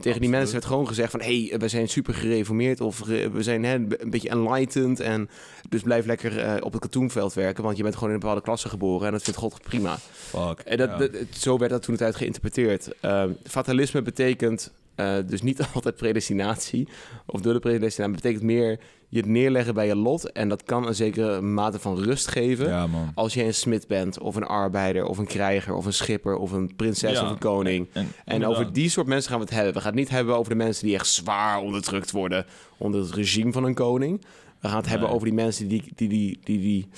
tegen 0.00 0.20
die 0.20 0.30
mensen 0.30 0.52
werd 0.52 0.64
gewoon 0.64 0.86
gezegd 0.88 1.10
van... 1.10 1.20
hé, 1.20 1.46
hey, 1.46 1.58
we 1.58 1.68
zijn 1.68 1.88
super 1.88 2.14
gereformeerd 2.14 2.80
of 2.80 2.98
we 3.32 3.42
zijn 3.42 3.64
hè, 3.64 3.74
een 3.74 4.10
beetje 4.10 4.28
enlightened. 4.28 5.00
En 5.00 5.28
dus 5.68 5.82
blijf 5.82 6.06
lekker 6.06 6.38
eh, 6.38 6.54
op 6.64 6.72
het 6.72 6.80
katoenveld 6.82 7.34
werken... 7.34 7.64
want 7.64 7.76
je 7.76 7.82
bent 7.82 7.94
gewoon 7.94 8.08
in 8.08 8.14
een 8.14 8.20
bepaalde 8.20 8.42
klasse 8.42 8.68
geboren... 8.68 9.06
en 9.06 9.12
dat 9.12 9.22
vindt 9.22 9.38
God 9.38 9.62
prima. 9.62 9.96
Fuck. 10.12 10.58
En 10.64 10.76
dat, 10.76 10.88
ja. 10.90 10.96
dat- 10.96 11.12
het- 11.12 11.36
zo 11.36 11.58
werd 11.58 11.70
dat 11.70 11.82
toen 11.82 11.94
het 11.94 12.02
uit 12.02 12.16
geïnterpreteerd. 12.16 12.88
Uh, 13.04 13.24
fatalisme 13.44 14.02
betekent 14.02 14.72
eh, 14.94 15.16
dus 15.26 15.42
niet 15.42 15.60
altijd 15.74 15.96
predestinatie 15.96 16.88
of 17.26 17.40
door 17.40 17.52
de 17.52 17.58
predestinatie. 17.60 18.14
Het 18.14 18.22
betekent 18.22 18.42
meer 18.42 18.78
je 19.12 19.18
het 19.18 19.28
neerleggen 19.28 19.74
bij 19.74 19.86
je 19.86 19.96
lot. 19.96 20.32
En 20.32 20.48
dat 20.48 20.62
kan 20.62 20.86
een 20.86 20.94
zekere 20.94 21.40
mate 21.40 21.78
van 21.78 21.98
rust 22.02 22.28
geven. 22.28 22.68
ja. 22.68 22.88
Als 23.14 23.34
je 23.34 23.44
een 23.44 23.54
smid 23.54 23.86
bent, 23.86 24.18
of 24.18 24.36
een 24.36 24.44
arbeider, 24.44 25.04
of 25.06 25.18
een 25.18 25.26
krijger, 25.26 25.74
of 25.74 25.86
een 25.86 25.92
schipper, 25.92 26.36
of 26.36 26.52
een 26.52 26.76
prinses 26.76 27.12
Ja. 27.18 27.24
of 27.24 27.30
een 27.30 27.38
koning. 27.38 27.88
En, 28.24 28.46
over 28.46 28.72
die 28.72 28.88
soort 28.88 29.06
mensen 29.06 29.30
gaan 29.30 29.38
we 29.38 29.44
het 29.44 29.54
hebben. 29.54 29.72
We 29.74 29.80
gaan 29.80 29.88
het 29.90 29.98
niet 29.98 30.08
hebben 30.10 30.36
over 30.36 30.50
de 30.52 30.58
mensen 30.58 30.86
die 30.86 30.94
echt 30.94 31.06
zwaar 31.06 31.60
onderdrukt 31.60 32.10
worden 32.10 32.46
onder 32.76 33.00
het 33.00 33.10
regime 33.14 33.52
van 33.52 33.64
een 33.64 33.74
koning. 33.74 34.24
We 34.60 34.68
gaan 34.68 34.76
het 34.76 34.88
hebben 34.88 35.08
over 35.08 35.24
die 35.26 35.34
mensen 35.34 35.68
die 35.68 35.82
die, 35.94 36.08
die, 36.08 36.38
die, 36.44 36.58
die, 36.60 36.88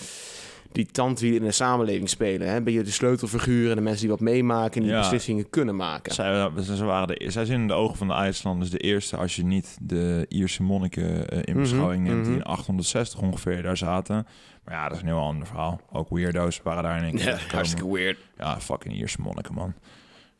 die 0.75 0.87
tandwielen 0.87 1.40
in 1.40 1.47
de 1.47 1.52
samenleving 1.52 2.09
spelen. 2.09 2.49
Hè? 2.49 2.62
Ben 2.62 2.73
je 2.73 2.83
de 2.83 2.90
sleutelfiguren 2.90 3.71
en 3.71 3.76
de 3.76 3.83
mensen 3.83 4.00
die 4.00 4.11
wat 4.11 4.21
meemaken 4.21 4.75
en 4.75 4.83
die 4.83 4.90
Ja. 4.93 4.99
beslissingen 5.00 5.50
kunnen 5.50 5.76
maken. 5.76 6.12
Zij, 6.14 6.50
ze 6.62 6.85
waren 6.85 7.09
de, 7.09 7.25
zij 7.31 7.45
zijn 7.45 7.61
in 7.61 7.66
de 7.66 7.75
ogen 7.75 7.97
van 7.97 8.07
de 8.09 8.12
IJslanders 8.14 8.71
de 8.71 8.78
eerste 8.78 9.16
als 9.16 9.37
je 9.37 9.45
niet 9.45 9.76
de 9.81 10.26
Ierse 10.28 10.62
monniken 10.62 11.28
eh, 11.28 11.38
in 11.38 11.52
Mhm, 11.52 11.61
beschouwing 11.62 12.02
neemt 12.04 12.25
die 12.25 12.33
mhm. 12.33 12.40
in 12.40 12.45
860 12.45 13.21
ongeveer 13.21 13.62
daar 13.62 13.76
zaten. 13.76 14.26
Maar 14.64 14.75
ja, 14.75 14.85
dat 14.88 14.97
is 14.97 15.02
een 15.02 15.09
heel 15.09 15.19
ander 15.19 15.47
verhaal. 15.47 15.81
Ook 15.93 16.09
weirdo's 16.09 16.61
waren 16.62 16.83
daar 16.83 16.97
in 16.99 17.04
één 17.04 17.14
keer 17.14 17.25
Ja, 17.49 17.54
hartstikke 17.54 17.93
weird. 17.93 18.19
Ja, 18.38 18.61
fucking 18.61 18.95
Ierse 18.95 19.21
monniken, 19.21 19.54
man. 19.54 19.75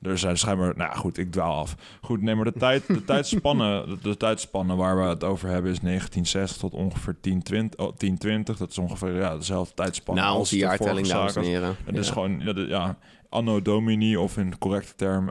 Er 0.04 0.18
zijn 0.18 0.38
schijnbaar... 0.38 0.76
Nou 0.76 0.90
ja, 0.90 0.96
goed, 0.96 1.18
ik 1.18 1.32
dwaal 1.32 1.58
af. 1.58 1.76
Goed, 2.00 2.23
nee, 2.23 2.34
maar 2.34 2.44
de, 2.44 2.52
tijd, 2.52 2.87
de, 2.87 3.04
tijdspannen, 3.14 3.88
de, 3.88 3.99
de 4.02 4.16
tijdspannen 4.16 4.76
waar 4.76 4.96
we 4.96 5.02
het 5.02 5.25
over 5.25 5.49
hebben... 5.49 5.70
is 5.70 5.80
1960 5.80 6.56
tot 6.61 6.73
ongeveer 6.80 7.16
1020. 7.20 7.78
Oh, 7.80 7.87
1020. 7.96 8.56
Dat 8.56 8.70
is 8.70 8.78
ongeveer 8.78 9.14
ja, 9.14 9.37
dezelfde 9.37 9.75
tijdspanne 9.75 10.20
Na 10.20 10.26
als 10.26 10.38
onze 10.38 10.56
jaartelling, 10.56 11.06
dames 11.06 11.37
en 11.37 11.42
heren. 11.42 11.76
Het 11.84 11.96
is 11.96 12.11
gewoon, 12.11 12.40
ja, 12.40 12.52
de- 12.52 12.66
ja, 12.66 12.99
anno 13.28 13.62
domini, 13.62 14.16
of 14.16 14.37
in 14.37 14.58
correcte 14.58 14.94
term, 14.96 15.30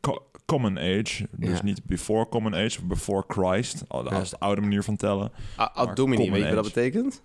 co- 0.00 0.24
common 0.46 0.78
age. 0.78 1.28
Dus 1.30 1.56
Ja. 1.58 1.62
niet 1.64 1.84
before 1.84 2.28
common 2.28 2.54
age, 2.54 2.78
of 2.78 2.84
before 2.84 3.24
Christ. 3.28 3.84
Al- 3.88 4.02
Dat 4.02 4.12
Ja. 4.12 4.20
is 4.20 4.30
de 4.30 4.38
oude 4.38 4.60
manier 4.60 4.82
van 4.82 4.96
tellen. 4.96 5.32
Ad 5.56 5.86
Maar 5.86 5.94
Domini, 5.94 6.30
weet 6.30 6.40
je 6.48 6.54
wat 6.54 6.64
dat 6.64 6.74
betekent? 6.74 7.20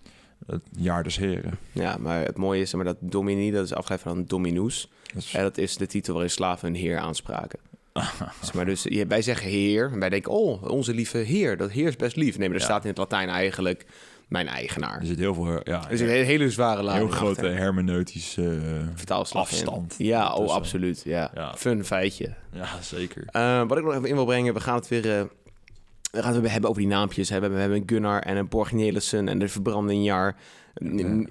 Het 0.48 0.62
jaar 0.78 1.04
des 1.04 1.18
heren. 1.18 1.52
Ja, 1.72 1.98
maar 2.00 2.26
het 2.26 2.38
mooie 2.38 2.62
is 2.62 2.74
maar, 2.74 2.86
dat 2.86 2.98
Domini, 3.00 3.52
dat 3.52 3.66
is 3.66 3.74
afgeleid 3.74 4.02
van 4.02 4.26
Dominus. 4.28 4.90
Dat 5.14 5.24
is- 5.24 5.34
En 5.34 5.42
dat 5.42 5.58
is 5.58 5.78
de 5.78 5.88
titel 5.88 6.14
waarin 6.14 6.32
slaven 6.32 6.68
hun 6.72 6.78
heer 6.82 6.98
aanspraken. 6.98 7.60
Maar 8.54 8.66
dus 8.66 8.88
wij 9.08 9.22
zeggen 9.22 9.50
heer, 9.50 9.90
en 9.92 10.00
wij 10.00 10.10
denken, 10.10 10.32
oh, 10.32 10.64
onze 10.64 10.94
lieve 10.94 11.18
heer, 11.18 11.58
dat 11.58 11.72
heer 11.72 11.88
is 11.88 11.96
best 11.96 12.16
lief. 12.16 12.38
Nee, 12.38 12.48
maar 12.48 12.56
er 12.58 12.64
Ja. 12.64 12.68
staat 12.70 12.84
in 12.84 12.90
het 12.90 12.98
Latijn 12.98 13.30
eigenlijk 13.30 13.86
mijn 14.28 14.48
eigenaar. 14.48 15.00
er 15.00 15.06
zit 15.06 15.18
heel 15.20 15.34
veel, 15.34 15.60
ja, 15.64 15.86
Er 15.86 15.92
is 15.92 16.02
een 16.02 16.08
hele, 16.08 16.50
zware 16.50 16.76
heel 16.78 16.86
lading 16.86 17.12
grote 17.12 17.42
achter. 17.42 17.58
hermeneutische... 17.58 18.42
eh, 18.42 18.88
in. 18.96 19.40
afstand 19.40 19.96
Ja, 19.98 20.34
oh, 20.34 20.50
absoluut. 20.54 21.02
Ja. 21.06 21.32
Ja. 21.34 21.56
Fun 21.58 21.86
feitje. 21.86 22.34
ja, 22.54 22.82
zeker. 22.82 23.24
Eh, 23.28 23.68
wat 23.68 23.78
ik 23.78 23.84
nog 23.84 23.94
even 23.94 24.10
in 24.10 24.16
wil 24.16 24.26
brengen, 24.26 24.54
we 24.54 24.60
gaan 24.60 24.76
het 24.76 24.88
weer... 24.88 25.18
eh, 25.20 25.26
we 26.16 26.24
gaan 26.24 26.34
het 26.34 26.52
hebben 26.52 26.70
over 26.70 26.82
die 26.82 26.92
naampjes. 26.92 27.30
Hè. 27.30 27.36
We, 27.36 27.42
hebben, 27.42 27.60
we 27.60 27.66
hebben 27.72 27.84
Gunnar 27.90 28.22
en 28.22 28.38
een 28.38 28.48
Borgnelissen 28.48 29.28
en 29.28 29.40
de 29.40 29.48
verbrande 29.48 29.94
Njar. 29.94 30.36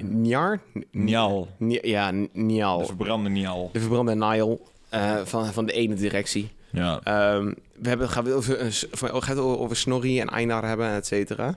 Njar? 0.03 0.61
Njal. 0.91 1.49
Ja, 1.83 2.13
Njal. 2.33 2.79
De 2.79 2.87
verbrande 2.87 3.31
Njal. 3.31 3.71
De 3.73 3.81
verbrande 3.81 4.15
Nile 4.15 4.59
eh, 4.89 5.17
van, 5.25 5.47
van 5.47 5.67
de 5.67 5.73
ene 5.73 5.95
directie. 5.95 6.51
Ja. 6.71 7.01
Ehm, 7.05 7.53
we 7.79 7.89
hebben, 7.89 8.09
gaan 8.09 8.25
we 8.25 8.33
over, 8.33 8.61
een 8.61 8.73
oh, 9.13 9.23
gaat 9.23 9.37
het 9.37 9.39
over 9.39 9.77
Snorri 9.77 10.21
en 10.21 10.29
Einar 10.29 10.65
hebben, 10.67 10.91
et 10.91 11.07
cetera. 11.07 11.57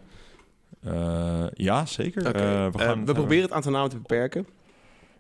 Eh, 0.84 1.44
ja, 1.54 1.86
zeker. 1.86 2.26
Eh, 2.26 2.32
we 2.32 2.78
Eh, 2.78 2.86
gaan 2.86 3.06
we 3.06 3.14
proberen 3.14 3.44
het 3.44 3.52
aantal 3.52 3.72
namen 3.72 3.90
te 3.90 3.98
beperken. 3.98 4.48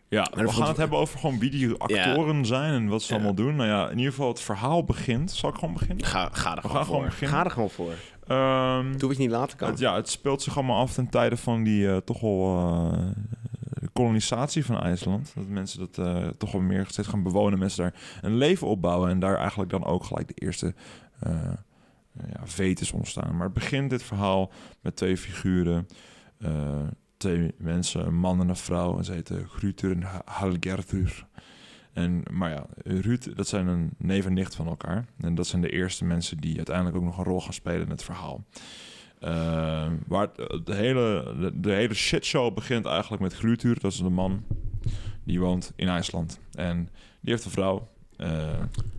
Ja, 0.10 0.28
we 0.32 0.38
gaan 0.44 0.50
vond- 0.54 0.68
het 0.68 0.78
hebben 0.78 0.98
over 1.00 1.20
gewoon 1.20 1.40
wie 1.40 1.50
die 1.50 1.74
actoren 1.76 2.46
zijn 2.46 2.74
en 2.74 2.88
wat 2.88 3.02
ze 3.02 3.08
Ja. 3.08 3.16
allemaal 3.16 3.36
doen. 3.36 3.56
Nou 3.56 3.70
ja, 3.70 3.90
in 3.90 3.98
ieder 3.98 4.12
geval 4.14 4.28
het 4.28 4.40
verhaal 4.42 4.84
begint. 4.84 5.32
Zal 5.32 5.50
ik 5.50 5.56
gewoon 5.56 5.74
beginnen? 5.74 6.06
Ga, 6.06 6.30
ga 6.32 6.56
er 6.56 6.62
We 6.62 6.68
gewoon 6.68 6.86
voor. 6.86 7.12
gewoon. 7.12 7.30
Ga 7.34 7.44
er 7.44 7.52
gewoon 7.52 7.70
voor. 7.70 7.92
Ehm, 8.28 8.98
Doe 8.98 9.08
wat 9.08 9.18
je 9.18 9.24
niet 9.24 9.32
laten 9.32 9.58
kan. 9.58 9.70
het, 9.70 9.80
ja, 9.80 9.96
het 9.96 10.10
speelt 10.10 10.42
zich 10.42 10.58
allemaal 10.58 10.80
af 10.82 10.94
ten 10.94 11.10
tijde 11.10 11.38
van 11.38 11.64
die 11.64 11.90
eh, 11.92 11.98
toch 11.98 12.20
wel 12.22 12.58
eh, 12.94 13.88
kolonisatie 13.94 14.66
van 14.66 14.80
IJsland. 14.82 15.32
Dat 15.36 15.48
mensen 15.48 15.80
dat 15.80 15.98
eh, 16.08 16.28
toch 16.38 16.52
wel 16.52 16.62
meer 16.62 16.86
steeds 16.88 17.08
gaan 17.08 17.24
bewonen. 17.24 17.60
Mensen 17.60 17.84
daar 17.84 17.94
een 18.22 18.38
leven 18.38 18.68
opbouwen 18.68 19.10
en 19.10 19.20
daar 19.20 19.38
eigenlijk 19.38 19.70
dan 19.70 19.86
ook 19.86 20.04
gelijk 20.04 20.28
de 20.28 20.34
eerste 20.46 20.74
eh 21.20 21.32
ja, 22.34 22.40
vetes 22.44 22.92
ontstaan. 22.92 23.36
Maar 23.36 23.46
het 23.46 23.54
begint 23.54 23.90
dit 23.90 24.04
verhaal 24.04 24.52
met 24.82 24.96
twee 24.96 25.18
figuren. 25.18 25.88
Eh, 27.18 27.30
twee 27.30 27.54
mensen, 27.58 28.06
een 28.08 28.16
man 28.20 28.40
en 28.42 28.50
een 28.50 28.56
vrouw. 28.56 28.98
En 28.98 29.06
ze 29.06 29.12
heten 29.12 29.48
Grutur 29.48 29.92
en 29.92 30.02
Ha- 30.02 30.22
Halgerdur. 30.26 31.26
En, 31.94 32.24
maar 32.32 32.50
ja, 32.50 32.66
Ruud, 32.84 33.36
dat 33.36 33.48
zijn 33.48 33.68
een 33.68 33.90
neef 33.98 34.26
en 34.26 34.34
nicht 34.34 34.56
van 34.56 34.68
elkaar. 34.68 35.06
En 35.20 35.36
dat 35.36 35.48
zijn 35.48 35.62
de 35.62 35.70
eerste 35.70 36.06
mensen 36.06 36.38
die 36.38 36.56
uiteindelijk 36.58 36.96
ook 36.98 37.04
nog 37.04 37.18
een 37.18 37.24
rol 37.24 37.42
gaan 37.42 37.54
spelen 37.54 37.82
in 37.82 37.90
het 37.90 38.04
verhaal. 38.04 38.44
Eh, 39.20 39.88
waar 40.08 40.30
het- 40.36 40.66
de, 40.66 40.76
hele, 40.76 41.52
de 41.56 41.72
hele 41.72 41.94
shitshow 41.94 42.54
begint 42.54 42.86
eigenlijk 42.86 43.22
met 43.22 43.34
Grutur. 43.34 43.80
Dat 43.80 43.92
is 43.92 43.98
de 43.98 44.10
man 44.10 44.44
die 45.24 45.40
woont 45.40 45.74
in 45.76 45.88
IJsland. 45.88 46.40
En 46.54 46.90
die 47.22 47.32
heeft 47.34 47.46
een 47.46 47.52
vrouw. 47.52 47.88
Eh, 48.18 48.54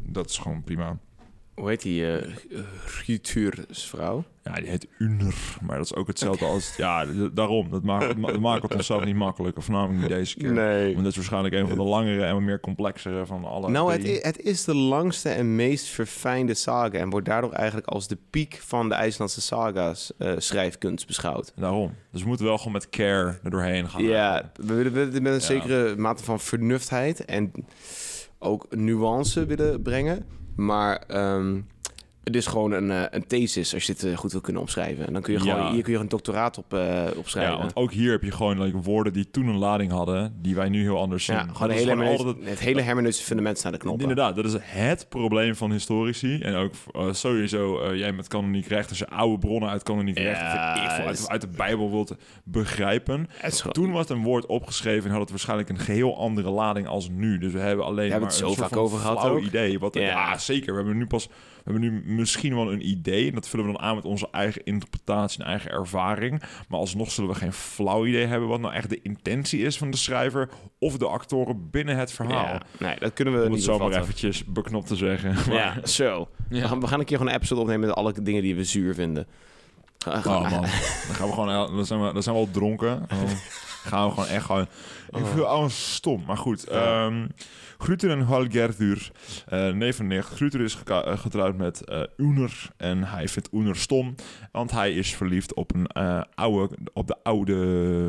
dat 0.07 0.31
is 0.31 0.39
gewoon 0.39 0.63
prima. 0.63 0.99
Hoe 1.59 1.69
heet 1.69 1.83
die 1.83 2.03
uh, 2.03 2.17
vrouw? 3.71 4.25
Ja, 4.43 4.55
die 4.55 4.69
heet 4.69 4.87
Uner. 4.99 5.35
Maar 5.63 5.77
dat 5.77 5.85
is 5.85 5.95
ook 5.95 6.07
hetzelfde 6.07 6.45
als... 6.45 6.77
Ja, 6.77 7.05
daarom. 7.33 7.71
Dat 7.71 7.83
maakt, 7.83 8.23
dat 8.23 8.41
maakt 8.41 8.63
het 8.63 8.75
onszelf 8.75 9.05
niet 9.05 9.15
makkelijk. 9.17 9.57
Of 9.57 9.69
namelijk 9.69 10.01
niet 10.01 10.09
deze 10.09 10.37
keer. 10.37 10.53
Nee. 10.53 10.93
Want 10.93 10.97
dat 10.97 11.07
is 11.07 11.17
waarschijnlijk 11.17 11.55
een 11.55 11.69
van 11.69 11.77
de 11.77 11.83
langere 11.85 12.25
en 12.25 12.45
meer 12.45 12.61
complexere 12.61 13.27
van 13.27 13.45
alle 13.45 13.71
Nou, 13.71 13.93
het 13.93 14.05
is, 14.05 14.23
het 14.23 14.41
is 14.41 14.65
de 14.65 14.75
langste 14.75 15.29
en 15.29 15.57
meest 15.57 15.87
verfijnde 15.87 16.55
saga 16.55 16.99
en 16.99 17.11
wordt 17.11 17.27
daardoor 17.27 17.53
eigenlijk 17.53 17.87
als 17.87 18.09
de 18.09 18.19
piek 18.31 18.61
van 18.65 18.89
de 18.89 18.95
IJslandse 18.95 19.41
saga's 19.41 20.13
eh, 20.19 20.33
schrijfkunst 20.37 21.07
beschouwd. 21.07 21.53
Daarom. 21.57 21.95
Dus 22.13 22.23
we 22.23 22.29
moeten 22.29 22.47
wel 22.47 22.59
gewoon 22.59 22.73
met 22.73 22.89
care 22.89 23.39
er 23.43 23.51
doorheen 23.51 23.89
gaan. 23.89 24.03
Ja, 24.03 24.51
we 24.55 24.75
willen 24.75 24.93
we 24.93 25.05
willen 25.05 25.23
met 25.23 25.33
een 25.33 25.39
Ja. 25.39 25.45
zekere 25.45 25.97
mate 25.97 26.25
van 26.25 26.41
vernuftheid 26.41 27.25
en 27.25 27.53
ook 28.39 28.67
nuance 28.71 29.47
willen 29.47 29.83
brengen. 29.83 30.37
Maar 30.59 31.03
ehm, 31.07 31.61
het 32.29 32.37
is 32.37 32.47
gewoon 32.47 32.73
een, 32.73 32.91
eh, 32.91 33.03
een 33.11 33.27
thesis 33.27 33.75
als 33.75 33.87
je 33.87 33.93
dit 33.93 34.05
eh, 34.05 34.17
goed 34.17 34.33
wil 34.33 34.41
kunnen 34.41 34.63
omschrijven. 34.63 35.07
En 35.07 35.13
dan 35.13 35.23
kun 35.23 35.33
je 35.33 35.41
gewoon, 35.41 35.57
Ja. 35.57 35.73
hier 35.73 35.83
kun 35.83 35.93
je 35.93 35.99
een 35.99 36.09
doctoraat 36.09 36.59
op, 36.59 36.75
eh 36.75 37.03
opschrijven. 37.17 37.53
Ja, 37.53 37.59
want 37.59 37.77
ook 37.77 37.93
hier 37.93 38.11
heb 38.11 38.23
je 38.23 38.31
gewoon 38.33 38.63
like, 38.63 38.79
woorden 38.79 39.13
die 39.13 39.31
toen 39.31 39.47
een 39.47 39.57
lading 39.59 39.91
hadden, 39.93 40.37
die 40.43 40.55
wij 40.55 40.69
nu 40.69 40.83
heel 40.83 40.99
anders 40.99 41.25
zien. 41.25 41.37
Ja, 41.37 41.47
gewoon 41.53 41.71
hele 41.71 41.81
gewoon 41.83 41.99
hermeneut- 41.99 42.27
altijd- 42.27 42.49
het 42.49 42.59
hele 42.59 42.81
hermeneutische 42.81 43.27
fundament 43.27 43.63
naar 43.63 43.73
de 43.73 43.79
knoppen. 43.79 44.03
Inderdaad, 44.09 44.37
dat 44.37 44.45
is 44.45 44.55
het 44.61 45.07
probleem 45.09 45.55
van 45.57 45.71
historici. 45.73 46.39
En 46.41 46.55
ook 46.55 46.73
sowieso, 47.15 47.95
jij 47.97 48.13
met 48.13 48.29
kanoniek 48.29 48.67
recht, 48.67 48.89
als 48.89 48.99
je 48.99 49.09
oude 49.09 49.39
bronnen 49.39 49.69
uit 49.71 49.83
kanoniek 49.83 50.19
recht, 50.19 50.41
Ja, 50.41 50.73
uit, 51.07 51.19
is- 51.19 51.29
uit 51.29 51.41
de 51.41 51.49
Bijbel 51.57 51.91
wilt 51.91 52.15
begrijpen. 52.45 53.29
Gewoon- 53.41 53.73
Toen 53.73 53.91
was 53.93 54.09
een 54.09 54.23
woord 54.23 54.47
opgeschreven 54.47 55.05
en 55.05 55.11
had 55.11 55.21
het 55.21 55.31
waarschijnlijk 55.31 55.69
een 55.69 55.79
geheel 55.79 56.17
andere 56.19 56.51
lading 56.51 56.87
als 56.87 57.09
nu. 57.09 57.39
Dus 57.39 57.53
we 57.53 57.59
hebben 57.59 57.85
alleen 57.85 58.11
hebben 58.11 58.21
maar 58.21 58.29
het 58.29 58.39
zo 58.39 58.55
vaak 58.55 58.77
over 58.77 58.99
gehad 58.99 59.41
idee. 59.43 59.79
Wat, 59.79 59.95
ja. 59.95 60.01
Ja. 60.01 60.39
zeker. 60.39 60.71
We 60.73 60.79
hebben 60.79 60.97
nu 60.97 61.07
pas, 61.07 61.29
we 61.65 61.71
hebben 61.73 61.81
nu 61.83 62.03
misschien 62.15 62.55
wel 62.55 62.73
een 62.73 62.89
idee. 62.89 63.29
En 63.29 63.35
dat 63.35 63.49
vullen 63.49 63.67
we 63.67 63.73
dan 63.73 63.81
aan 63.81 63.95
met 63.95 64.05
onze 64.05 64.29
eigen 64.31 64.65
interpretatie 64.65 65.41
en 65.41 65.47
eigen 65.47 65.71
ervaring. 65.71 66.43
Maar 66.69 66.79
alsnog 66.81 67.11
zullen 67.11 67.31
we 67.31 67.37
geen 67.37 67.53
flauw 67.53 68.07
idee 68.07 68.27
hebben 68.27 68.49
wat 68.49 68.61
nou 68.61 68.75
echt 68.75 68.89
de 68.91 69.03
intentie 69.03 69.61
is 69.63 69.79
van 69.79 69.91
de 69.91 69.97
schrijver 69.97 70.49
of 70.79 70.97
de 70.99 71.07
actoren 71.07 71.71
binnen 71.71 71.97
het 71.97 72.13
verhaal. 72.13 72.45
Ja, 72.45 72.63
nee, 72.79 72.97
dat 72.99 73.13
kunnen 73.13 73.35
we 73.35 73.41
Om 73.41 73.47
het 73.47 73.55
niet 73.55 73.65
zomaar 73.65 73.79
bevatten. 73.89 74.03
eventjes 74.11 74.45
beknopt 74.45 74.87
te 74.87 74.97
zeggen. 74.97 75.35
Maar- 75.53 75.55
Ja, 75.55 75.87
zo. 75.87 76.29
We, 76.49 76.61
gaan, 76.61 76.81
we 76.81 76.87
gaan 76.87 76.99
een 77.01 77.05
keer 77.07 77.17
gewoon 77.17 77.33
een 77.33 77.39
episode 77.39 77.61
opnemen 77.61 77.87
met 77.87 77.97
alle 77.97 78.13
dingen 78.23 78.43
die 78.43 78.55
we 78.55 78.65
zuur 78.65 78.95
vinden. 78.95 79.27
Ga- 79.99 80.37
Oh 80.37 80.51
man, 80.51 80.61
dan 80.61 81.15
gaan 81.15 81.27
we 81.27 81.33
gewoon, 81.35 81.77
dan 81.77 81.87
zijn 81.87 82.07
we, 82.07 82.13
dan 82.13 82.23
zijn 82.23 82.35
we 82.35 82.41
al 82.41 82.51
dronken. 82.51 83.07
Dan 83.85 83.97
gaan 83.97 84.09
we 84.09 84.15
gewoon 84.15 84.29
echt 84.29 84.45
gewoon, 84.45 84.63
ik 85.11 85.17
vind 85.17 85.29
het 85.35 85.45
allemaal 85.45 85.69
stom. 85.71 86.23
Maar 86.27 86.37
goed, 86.37 86.67
Ja. 86.71 87.05
ehm 87.07 87.27
Gruter 87.81 88.11
en 88.11 88.21
Halgerdur, 88.21 89.11
eh 89.47 89.71
neef 89.73 89.99
en 89.99 90.07
nicht. 90.07 90.29
Gruter 90.29 90.61
is 90.61 90.79
eh, 90.85 91.19
getrouwd 91.19 91.57
met 91.57 91.83
Uner 92.17 92.71
en 92.77 93.05
hij 93.05 93.29
vindt 93.29 93.49
Uner 93.53 93.77
stom, 93.77 94.15
want 94.53 94.71
hij 94.71 94.93
is 94.95 95.15
verliefd 95.17 95.55
op 95.55 95.75
een 95.75 95.87
oude, 96.35 96.77
op 96.93 97.07
de 97.07 97.17
oude 97.23 97.55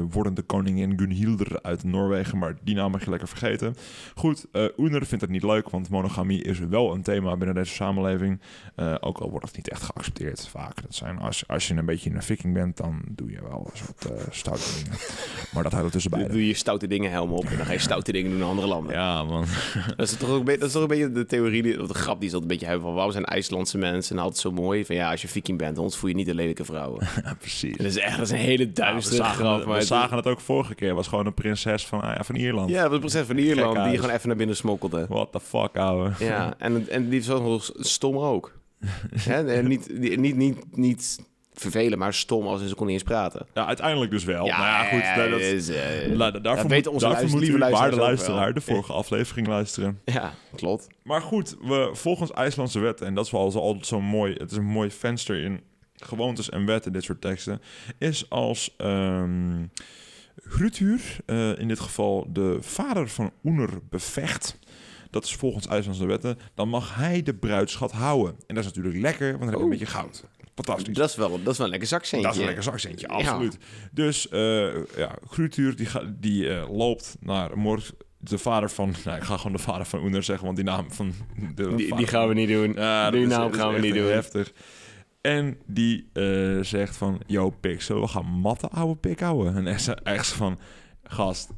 wordende 0.10 0.42
koningin 0.42 1.00
Gunhilder 1.00 1.60
uit 1.62 1.84
Noorwegen, 1.84 2.38
maar 2.38 2.56
die 2.64 2.76
naam 2.76 2.92
mag 2.92 3.04
je 3.04 3.10
lekker 3.10 3.28
vergeten. 3.28 3.76
Goed, 4.16 4.46
Uner 4.78 5.06
vindt 5.06 5.22
het 5.24 5.30
niet 5.30 5.44
leuk, 5.44 5.70
want 5.70 5.90
monogamie 5.90 6.44
is 6.44 6.60
wel 6.60 6.94
een 6.94 7.04
thema 7.04 7.36
binnen 7.38 7.56
deze 7.56 7.74
samenleving. 7.74 8.42
Ook 9.00 9.18
al 9.18 9.30
wordt 9.30 9.46
het 9.48 9.56
niet 9.56 9.70
echt 9.70 9.82
geaccepteerd 9.84 10.48
vaak. 10.48 10.82
Dat 10.82 10.96
zijn, 10.96 11.20
als, 11.20 11.48
als 11.48 11.68
je 11.68 11.74
een 11.80 11.86
beetje 11.86 12.10
een 12.10 12.24
viking 12.24 12.54
bent, 12.54 12.78
dan 12.78 13.02
doe 13.10 13.32
je 13.32 13.42
wel 13.42 13.70
eens 13.72 13.82
wat 13.82 14.12
eh, 14.12 14.24
stoute 14.32 14.64
dingen. 14.76 15.00
Maar 15.54 15.64
dat 15.64 15.72
houdt 15.72 15.88
er 15.88 15.92
tussen 15.94 16.12
Dan 16.12 16.20
beiden. 16.20 16.40
doe 16.40 16.48
je 16.48 16.54
stoute 16.56 16.88
dingen 16.88 17.12
helm 17.12 17.32
op 17.32 17.46
en 17.46 17.58
dan 17.58 17.66
ga 17.66 17.72
je 17.72 17.80
stoute 17.80 18.12
dingen 18.12 18.32
doen 18.32 18.40
in 18.40 18.46
andere 18.46 18.68
landen. 18.68 18.94
Ja, 18.94 19.24
man. 19.24 19.46
Dat, 19.98 20.12
is 20.12 20.18
toch 20.18 20.30
ook 20.30 20.40
een 20.40 20.44
beetje, 20.46 20.60
dat 20.60 20.68
is 20.68 20.74
toch 20.74 20.82
een 20.82 20.88
beetje 20.88 21.12
de 21.12 21.26
theorie, 21.26 21.62
die, 21.62 21.82
of 21.82 21.88
de 21.88 21.94
grap 21.94 22.20
die 22.20 22.30
ze 22.30 22.36
altijd 22.36 22.52
een 22.52 22.58
beetje 22.58 22.66
hebben 22.66 22.86
van 22.86 22.94
waarom 22.94 23.12
zijn 23.12 23.26
IJslandse 23.26 23.78
mensen 23.78 24.16
nou 24.16 24.28
altijd 24.28 24.44
zo 24.46 24.62
mooi? 24.62 24.86
Van 24.86 24.96
ja, 24.96 25.12
als 25.12 25.22
je 25.22 25.28
viking 25.28 25.58
bent, 25.58 25.76
dan 25.76 25.92
voel 25.92 26.10
je 26.10 26.16
niet 26.16 26.26
de 26.26 26.36
lelijke 26.36 26.66
vrouwen. 26.66 27.08
Ja, 27.24 27.34
precies. 27.34 27.78
En 27.78 27.84
dat 27.84 27.92
is 27.92 27.98
echt 27.98 28.18
dat 28.18 28.26
is 28.26 28.32
een 28.32 28.38
hele 28.38 28.72
duistere 28.72 29.24
grap. 29.24 29.58
het, 29.58 29.68
maar 29.68 29.78
we 29.78 29.86
zagen 29.86 30.18
het 30.18 30.26
ook 30.28 30.40
vorige 30.40 30.76
keer. 30.76 30.94
was 30.96 31.08
gewoon 31.08 31.26
een 31.26 31.34
prinses 31.34 31.86
van, 31.86 32.02
ah 32.02 32.16
ja, 32.16 32.24
van 32.24 32.36
Ierland. 32.36 32.70
Ja, 32.70 32.82
was 32.82 32.92
de 32.92 33.00
prinses 33.00 33.26
van 33.26 33.38
Ierland 33.38 33.90
die 33.90 33.96
gewoon 33.98 34.16
even 34.16 34.28
naar 34.28 34.38
binnen 34.38 34.56
smokkelde. 34.56 35.06
What 35.10 35.32
the 35.32 35.40
fuck, 35.40 35.78
ouwe. 35.78 36.12
Ja, 36.20 36.54
en, 36.58 36.90
en 36.90 37.10
die 37.10 37.34
ook 37.34 37.44
nog 37.44 37.70
stom 37.74 38.18
ook. 38.18 38.58
Hè? 39.30 39.54
En 39.54 39.68
niet, 39.68 40.00
niet, 40.18 40.36
niet, 40.36 40.78
niet 40.78 41.20
vervelen, 41.60 41.98
maar 41.98 42.14
stom 42.14 42.48
als 42.48 42.68
ze 42.68 42.76
kon 42.76 42.86
niet 42.86 42.96
eens 42.96 43.04
praten. 43.04 43.46
Ja, 43.54 43.66
uiteindelijk 43.66 44.12
dus 44.12 44.24
wel. 44.24 44.46
Ja, 44.46 44.58
nou 44.58 44.68
ja, 44.70 44.84
goed. 44.84 45.16
dat, 45.22 45.30
dat, 45.32 45.40
is, 45.40 45.70
eh, 45.70 46.16
la- 46.16 46.32
daarvoor 46.32 46.70
weten 46.70 46.92
moet- 46.92 47.04
onze 47.04 47.16
daarvoor 47.20 47.44
jullie, 47.44 47.58
waarde 47.58 47.96
luisteraar, 47.96 48.54
de 48.54 48.62
vorige 48.62 48.94
aflevering 48.94 49.48
luisteren. 49.48 50.00
ja, 50.06 50.34
klopt. 50.56 50.88
Maar 51.04 51.22
goed, 51.22 51.56
we, 51.62 51.90
volgens 51.94 52.32
IJslandse 52.32 52.80
wetten, 52.80 53.08
en 53.08 53.14
dat 53.14 53.26
is 53.26 53.32
wel 53.32 53.52
zo- 53.52 53.60
altijd 53.60 53.86
zo 53.86 54.02
mooi, 54.02 54.34
het 54.34 54.52
is 54.52 54.58
een 54.58 54.66
mooi 54.66 54.92
venster 54.92 55.44
in 55.44 55.62
gewoontes 55.96 56.50
en 56.50 56.66
wetten, 56.66 56.94
dit 56.94 57.04
soort 57.04 57.22
teksten, 57.22 57.62
is 57.98 58.30
als 58.30 58.76
Grutur, 60.44 61.00
eh, 61.26 61.58
in 61.60 61.68
dit 61.68 61.80
geval 61.80 62.28
de 62.34 62.58
vader 62.62 63.10
van 63.10 63.32
Oener, 63.44 63.70
bevecht, 63.90 64.60
dat 65.10 65.24
is 65.24 65.36
volgens 65.36 65.68
IJslandse 65.68 66.06
wetten, 66.06 66.38
dan 66.56 66.70
mag 66.70 66.96
hij 66.96 67.24
de 67.24 67.34
bruidschat 67.34 67.92
houden. 67.92 68.36
En 68.48 68.56
dat 68.56 68.64
is 68.64 68.70
natuurlijk 68.70 68.98
lekker, 69.02 69.28
want 69.38 69.40
dan 69.40 69.50
heb 69.50 69.58
je 69.58 69.64
een 69.64 69.70
Oeh. 69.70 69.80
beetje 69.80 69.94
goud. 69.94 70.24
Fantastisch. 70.66 70.96
Dat 70.96 71.10
is 71.10 71.16
wel, 71.16 71.30
dat 71.44 71.52
is 71.52 71.58
wel 71.58 71.66
een 71.66 71.72
lekker 71.72 71.88
zakcentje. 71.90 72.26
Dat 72.28 72.36
is 72.36 72.40
een 72.40 72.46
lekker 72.46 72.64
zakcentje, 72.64 73.08
Ja. 73.08 73.14
absoluut. 73.14 73.58
Dus 73.92 74.30
eh 74.30 74.74
ja, 74.98 75.16
Grutur 75.30 75.76
die, 75.76 75.88
die 76.20 76.50
eh, 76.50 76.70
loopt 76.72 77.18
naar 77.20 77.50
de 78.18 78.38
vader 78.38 78.70
van... 78.70 78.94
Nou, 79.06 79.18
ik 79.18 79.24
ga 79.24 79.38
gewoon 79.38 79.52
de 79.52 79.64
vader 79.64 79.86
van 79.86 80.04
Oener 80.04 80.24
zeggen, 80.24 80.46
want 80.46 80.56
die 80.58 80.66
naam 80.66 80.92
van... 80.92 81.14
De 81.56 81.76
Die, 81.76 82.08
gaan 82.08 82.28
we 82.28 82.34
niet 82.34 82.50
doen. 82.50 82.74
Ja, 82.74 83.12
die 83.12 83.28
naam 83.28 83.52
is 83.52 83.58
gaan 83.58 83.74
we 83.74 83.80
niet 83.80 83.94
doen. 83.94 84.12
Heftig. 84.12 84.52
En 85.22 85.58
die 85.66 86.10
eh, 86.14 86.60
zegt 86.62 86.98
van... 86.98 87.22
Yo, 87.28 87.50
pik, 87.50 87.82
zullen 87.82 88.02
we 88.02 88.08
gaan 88.08 88.26
matten, 88.26 88.70
ouwe 88.70 88.96
pik, 88.96 89.22
ouwe? 89.22 89.50
En 89.50 89.68
echt, 89.68 90.04
echt 90.04 90.28
van... 90.28 90.60
Gast, 91.04 91.50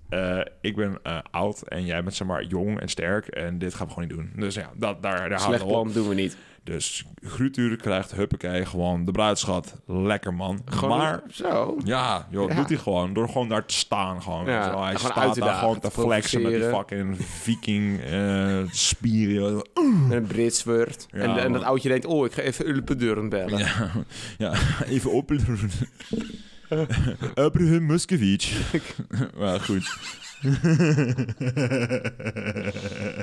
ik 0.62 0.76
ben 0.76 1.02
oud 1.32 1.62
en 1.62 1.86
jij 1.86 2.04
bent 2.04 2.16
zeg 2.16 2.28
maar 2.28 2.44
jong 2.44 2.80
en 2.80 2.88
sterk. 2.88 3.28
En 3.28 3.58
dit 3.58 3.74
gaan 3.74 3.88
we 3.88 3.94
gewoon 3.94 4.08
niet 4.08 4.18
doen. 4.18 4.32
Dus 4.36 4.56
ja, 4.56 4.72
dat, 4.76 5.04
daar, 5.04 5.30
daar 5.30 5.40
houden 5.40 5.40
Slecht 5.40 5.60
we 5.62 5.66
op. 5.68 5.72
plan 5.72 5.92
doen 5.94 6.08
we 6.10 6.16
niet. 6.16 6.38
Dus 6.64 7.06
Grutuur 7.24 7.76
krijgt 7.76 8.12
huppakee 8.12 8.66
gewoon 8.66 9.06
de 9.06 9.12
bruidschat. 9.12 9.76
Lekker 9.86 10.34
man. 10.34 10.62
Gewoon 10.66 10.98
maar 10.98 11.22
zo. 11.32 11.78
ja, 11.84 12.28
joh, 12.30 12.50
Ja. 12.50 12.56
doet 12.56 12.70
hij 12.70 12.78
gewoon. 12.78 13.14
Door 13.14 13.28
gewoon 13.28 13.50
daar 13.50 13.66
te 13.66 13.74
staan 13.74 14.22
gewoon. 14.22 14.46
Ja, 14.46 14.70
wel. 14.70 14.84
Hij 14.84 14.96
gewoon 14.96 15.12
staat 15.12 15.36
daar 15.36 15.46
dagen, 15.48 15.60
gewoon 15.60 15.80
te 15.80 15.92
flexen 15.92 16.42
met 16.42 16.52
die 16.52 16.64
fucking 16.64 17.18
viking 17.26 18.00
eh 18.02 18.58
spieren. 18.72 19.56
Met 20.08 20.18
een 20.18 20.28
Brits 20.28 20.64
woord. 20.64 21.08
Ja, 21.12 21.20
en, 21.20 21.38
en 21.38 21.54
dat 21.54 21.64
oudje 21.64 21.90
denkt, 21.90 22.06
oh, 22.06 22.26
ik 22.26 22.32
ga 22.34 22.42
even 22.42 22.70
Ulpendurren 22.70 23.30
bellen. 23.30 23.58
Ja, 23.58 23.92
ja, 24.38 24.54
even 24.86 25.12
op. 25.12 25.32
Abraham 27.46 27.86
Muscovich. 27.86 28.72
maar 29.40 29.60
goed. 29.60 29.98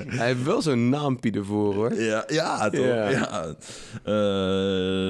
Hij 0.09 0.27
heeft 0.27 0.43
wel 0.43 0.63
zo'n 0.63 0.89
naampje 0.89 1.31
ervoor, 1.31 1.75
hoor. 1.75 1.95
Ja, 1.95 2.25
ja, 2.27 2.71
toch? 2.71 2.85
Ja. 2.85 3.09
Ja. 3.11 3.45
Eh, 4.05 4.13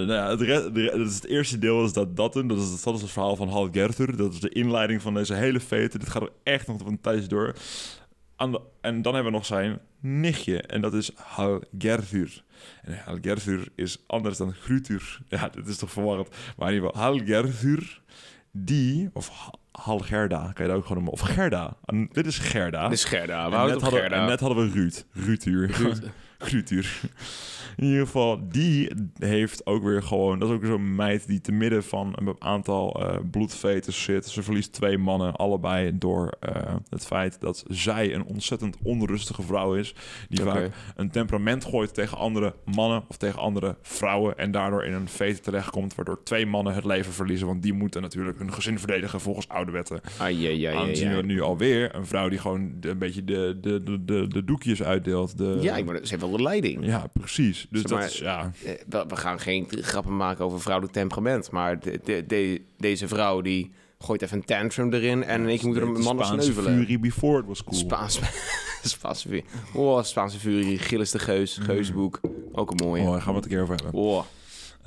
nou 0.06 0.12
ja, 0.12 0.30
het, 0.30 0.40
re- 0.40 0.72
de 0.72 0.80
re- 0.82 0.98
dat 0.98 1.06
is 1.06 1.14
het 1.14 1.26
eerste 1.26 1.58
deel 1.58 1.84
is 1.84 1.92
dat 1.92 2.16
dat 2.16 2.32
Dat 2.32 2.50
is, 2.50 2.82
dat 2.82 2.94
is 2.94 3.00
het 3.02 3.10
verhaal 3.10 3.36
van 3.36 3.48
Hal 3.48 3.68
Gerther. 3.72 4.16
Dat 4.16 4.32
is 4.32 4.40
de 4.40 4.48
inleiding 4.48 5.02
van 5.02 5.14
deze 5.14 5.34
hele 5.34 5.60
fete. 5.60 5.98
Dit 5.98 6.08
gaat 6.08 6.22
er 6.22 6.32
echt 6.42 6.66
nog 6.66 6.86
een 6.86 7.00
tijdje 7.00 7.28
door. 7.28 7.54
De- 8.38 8.60
en 8.80 9.02
dan 9.02 9.14
hebben 9.14 9.32
we 9.32 9.38
nog 9.38 9.46
zijn 9.46 9.78
nichtje. 10.00 10.62
En 10.62 10.80
dat 10.80 10.94
is 10.94 11.10
Hal 11.14 11.62
Gerther. 11.78 12.42
En 12.82 12.98
Hal 13.04 13.18
Gerther 13.22 13.68
is 13.74 13.98
anders 14.06 14.36
dan 14.36 14.52
Grutur. 14.52 15.18
Ja, 15.28 15.48
dit 15.48 15.66
is 15.66 15.76
toch 15.76 15.90
verwarrend. 15.90 16.28
Maar 16.56 16.68
in 16.68 16.74
ieder 16.74 16.88
geval, 16.90 17.02
Hal 17.04 17.18
Gerther, 17.24 18.00
die... 18.52 19.10
Of 19.12 19.28
Ha- 19.28 19.54
Hal 19.72 19.98
Gerda, 19.98 20.38
kan 20.54 20.64
je 20.64 20.70
dat 20.70 20.80
ook 20.80 20.86
gewoon 20.86 21.02
noemen. 21.04 21.12
Of 21.12 21.20
Gerda. 21.20 21.76
En 21.84 22.08
dit 22.12 22.26
is 22.26 22.38
Gerda. 22.38 22.82
Dit 22.88 22.98
is 22.98 23.04
Gerda. 23.04 23.44
En 23.44 23.50
We 23.50 23.54
houden 23.56 23.74
net, 23.74 23.82
hadden, 23.84 24.00
Gerda. 24.00 24.16
en 24.20 24.26
net 24.26 24.40
hadden 24.40 24.66
we 24.66 24.72
Ruud. 24.72 25.04
Ruutuur. 25.12 25.70
Ruud. 25.70 25.98
Grutuur. 26.38 27.00
In 27.78 27.86
ieder 27.86 28.06
geval, 28.06 28.48
die 28.48 28.90
heeft 29.18 29.66
ook 29.66 29.82
weer 29.82 30.02
gewoon... 30.02 30.38
Dat 30.38 30.48
is 30.48 30.54
ook 30.54 30.64
zo'n 30.64 30.94
meid 30.94 31.26
die 31.26 31.40
te 31.40 31.52
midden 31.52 31.84
van 31.84 32.12
een 32.16 32.34
aantal 32.38 33.00
bloedveten 33.30 33.92
zit. 33.92 34.26
Ze 34.26 34.42
verliest 34.42 34.72
twee 34.72 34.98
mannen, 34.98 35.36
allebei 35.36 35.98
door 35.98 36.36
eh, 36.40 36.74
het 36.88 37.06
feit 37.06 37.40
dat 37.40 37.64
zij 37.68 38.14
een 38.14 38.24
ontzettend 38.24 38.76
onrustige 38.82 39.42
vrouw 39.42 39.74
is. 39.74 39.94
Die 40.28 40.44
vaak 40.44 40.70
een 40.96 41.10
temperament 41.10 41.64
gooit 41.64 41.94
tegen 41.94 42.18
andere 42.18 42.54
mannen 42.64 43.04
of 43.08 43.16
tegen 43.16 43.38
andere 43.40 43.76
vrouwen. 43.82 44.38
En 44.38 44.50
daardoor 44.50 44.84
in 44.84 44.92
een 44.92 45.08
fete 45.08 45.40
terechtkomt, 45.40 45.94
waardoor 45.94 46.22
twee 46.22 46.46
mannen 46.46 46.74
het 46.74 46.84
leven 46.84 47.12
verliezen. 47.12 47.46
Want 47.46 47.62
die 47.62 47.72
moeten 47.72 48.02
natuurlijk 48.02 48.38
hun 48.38 48.52
gezin 48.52 48.78
verdedigen 48.78 49.20
volgens 49.20 49.48
oude 49.48 49.72
wetten. 49.72 50.00
Aangezien 50.76 51.08
ai. 51.08 51.16
we 51.16 51.22
nu 51.22 51.40
alweer 51.40 51.94
een 51.94 52.06
vrouw 52.06 52.28
die 52.28 52.38
gewoon 52.38 52.72
een 52.80 52.98
beetje 52.98 53.24
de, 53.24 53.58
de, 53.60 53.82
de, 53.82 54.04
de, 54.04 54.26
de 54.28 54.44
doekjes 54.44 54.82
uitdeelt. 54.82 55.38
De, 55.38 55.58
Ja, 55.60 55.76
ik 55.76 55.84
maar 55.84 55.94
ze 55.94 56.08
heeft 56.08 56.20
wel 56.20 56.36
de 56.36 56.42
leiding. 56.42 56.86
ja, 56.86 57.06
precies. 57.12 57.66
Dus 57.70 57.80
Zeg 57.80 57.90
maar, 57.90 58.00
dat 58.00 58.10
is, 58.10 58.18
ja... 58.18 58.52
Eh, 58.64 59.00
we, 59.08 59.16
gaan 59.16 59.40
geen 59.40 59.68
grappen 59.70 60.16
maken 60.16 60.44
over 60.44 60.60
vrouwelijk 60.60 60.94
temperament. 60.94 61.50
Maar 61.50 61.80
de, 61.80 62.00
de, 62.04 62.24
de- 62.26 62.62
deze 62.78 63.08
vrouw 63.08 63.40
die 63.40 63.70
gooit 63.98 64.22
even 64.22 64.36
een 64.36 64.44
tantrum 64.44 64.92
erin. 64.92 65.24
En 65.24 65.40
in 65.42 65.48
één 65.48 65.58
keer 65.58 65.66
moet 65.66 65.76
er 65.76 65.82
een 65.82 65.92
man 65.92 66.02
Spaanse 66.02 66.52
sneuvelen. 66.52 66.78
fury 66.78 67.00
before 67.00 67.38
it 67.40 67.46
was 67.46 67.64
cool. 67.64 67.76
Spaanse, 67.76 68.20
Spaanse 68.82 69.28
furie. 69.28 69.44
Oh, 69.74 70.02
Spaanse 70.02 70.38
furie. 70.38 70.78
Gilles 70.78 71.10
de 71.10 71.18
Geus. 71.18 71.58
Geusboek. 71.62 72.20
Ook 72.52 72.70
een 72.70 72.86
mooie. 72.86 73.02
Oh, 73.02 73.10
daar 73.10 73.20
gaan 73.20 73.30
we 73.30 73.36
het 73.36 73.44
een 73.44 73.50
keer 73.50 73.62
over 73.62 73.74
hebben. 73.74 74.00
Oh. 74.00 74.24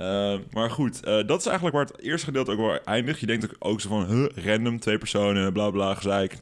Uh, 0.00 0.38
maar 0.52 0.70
goed, 0.70 1.00
uh, 1.04 1.26
dat 1.26 1.40
is 1.40 1.46
eigenlijk 1.46 1.76
waar 1.76 1.84
het 1.84 2.00
eerste 2.00 2.26
gedeelte 2.26 2.50
ook 2.50 2.58
wel 2.58 2.78
eindigt. 2.84 3.20
Je 3.20 3.26
denkt 3.26 3.44
ook, 3.44 3.56
ook 3.58 3.80
zo 3.80 3.88
van, 3.88 4.06
huh, 4.06 4.44
random, 4.44 4.80
twee 4.80 4.98
personen, 4.98 5.52
bla 5.52 5.70
bla, 5.70 5.94
gezeik. 5.94 6.36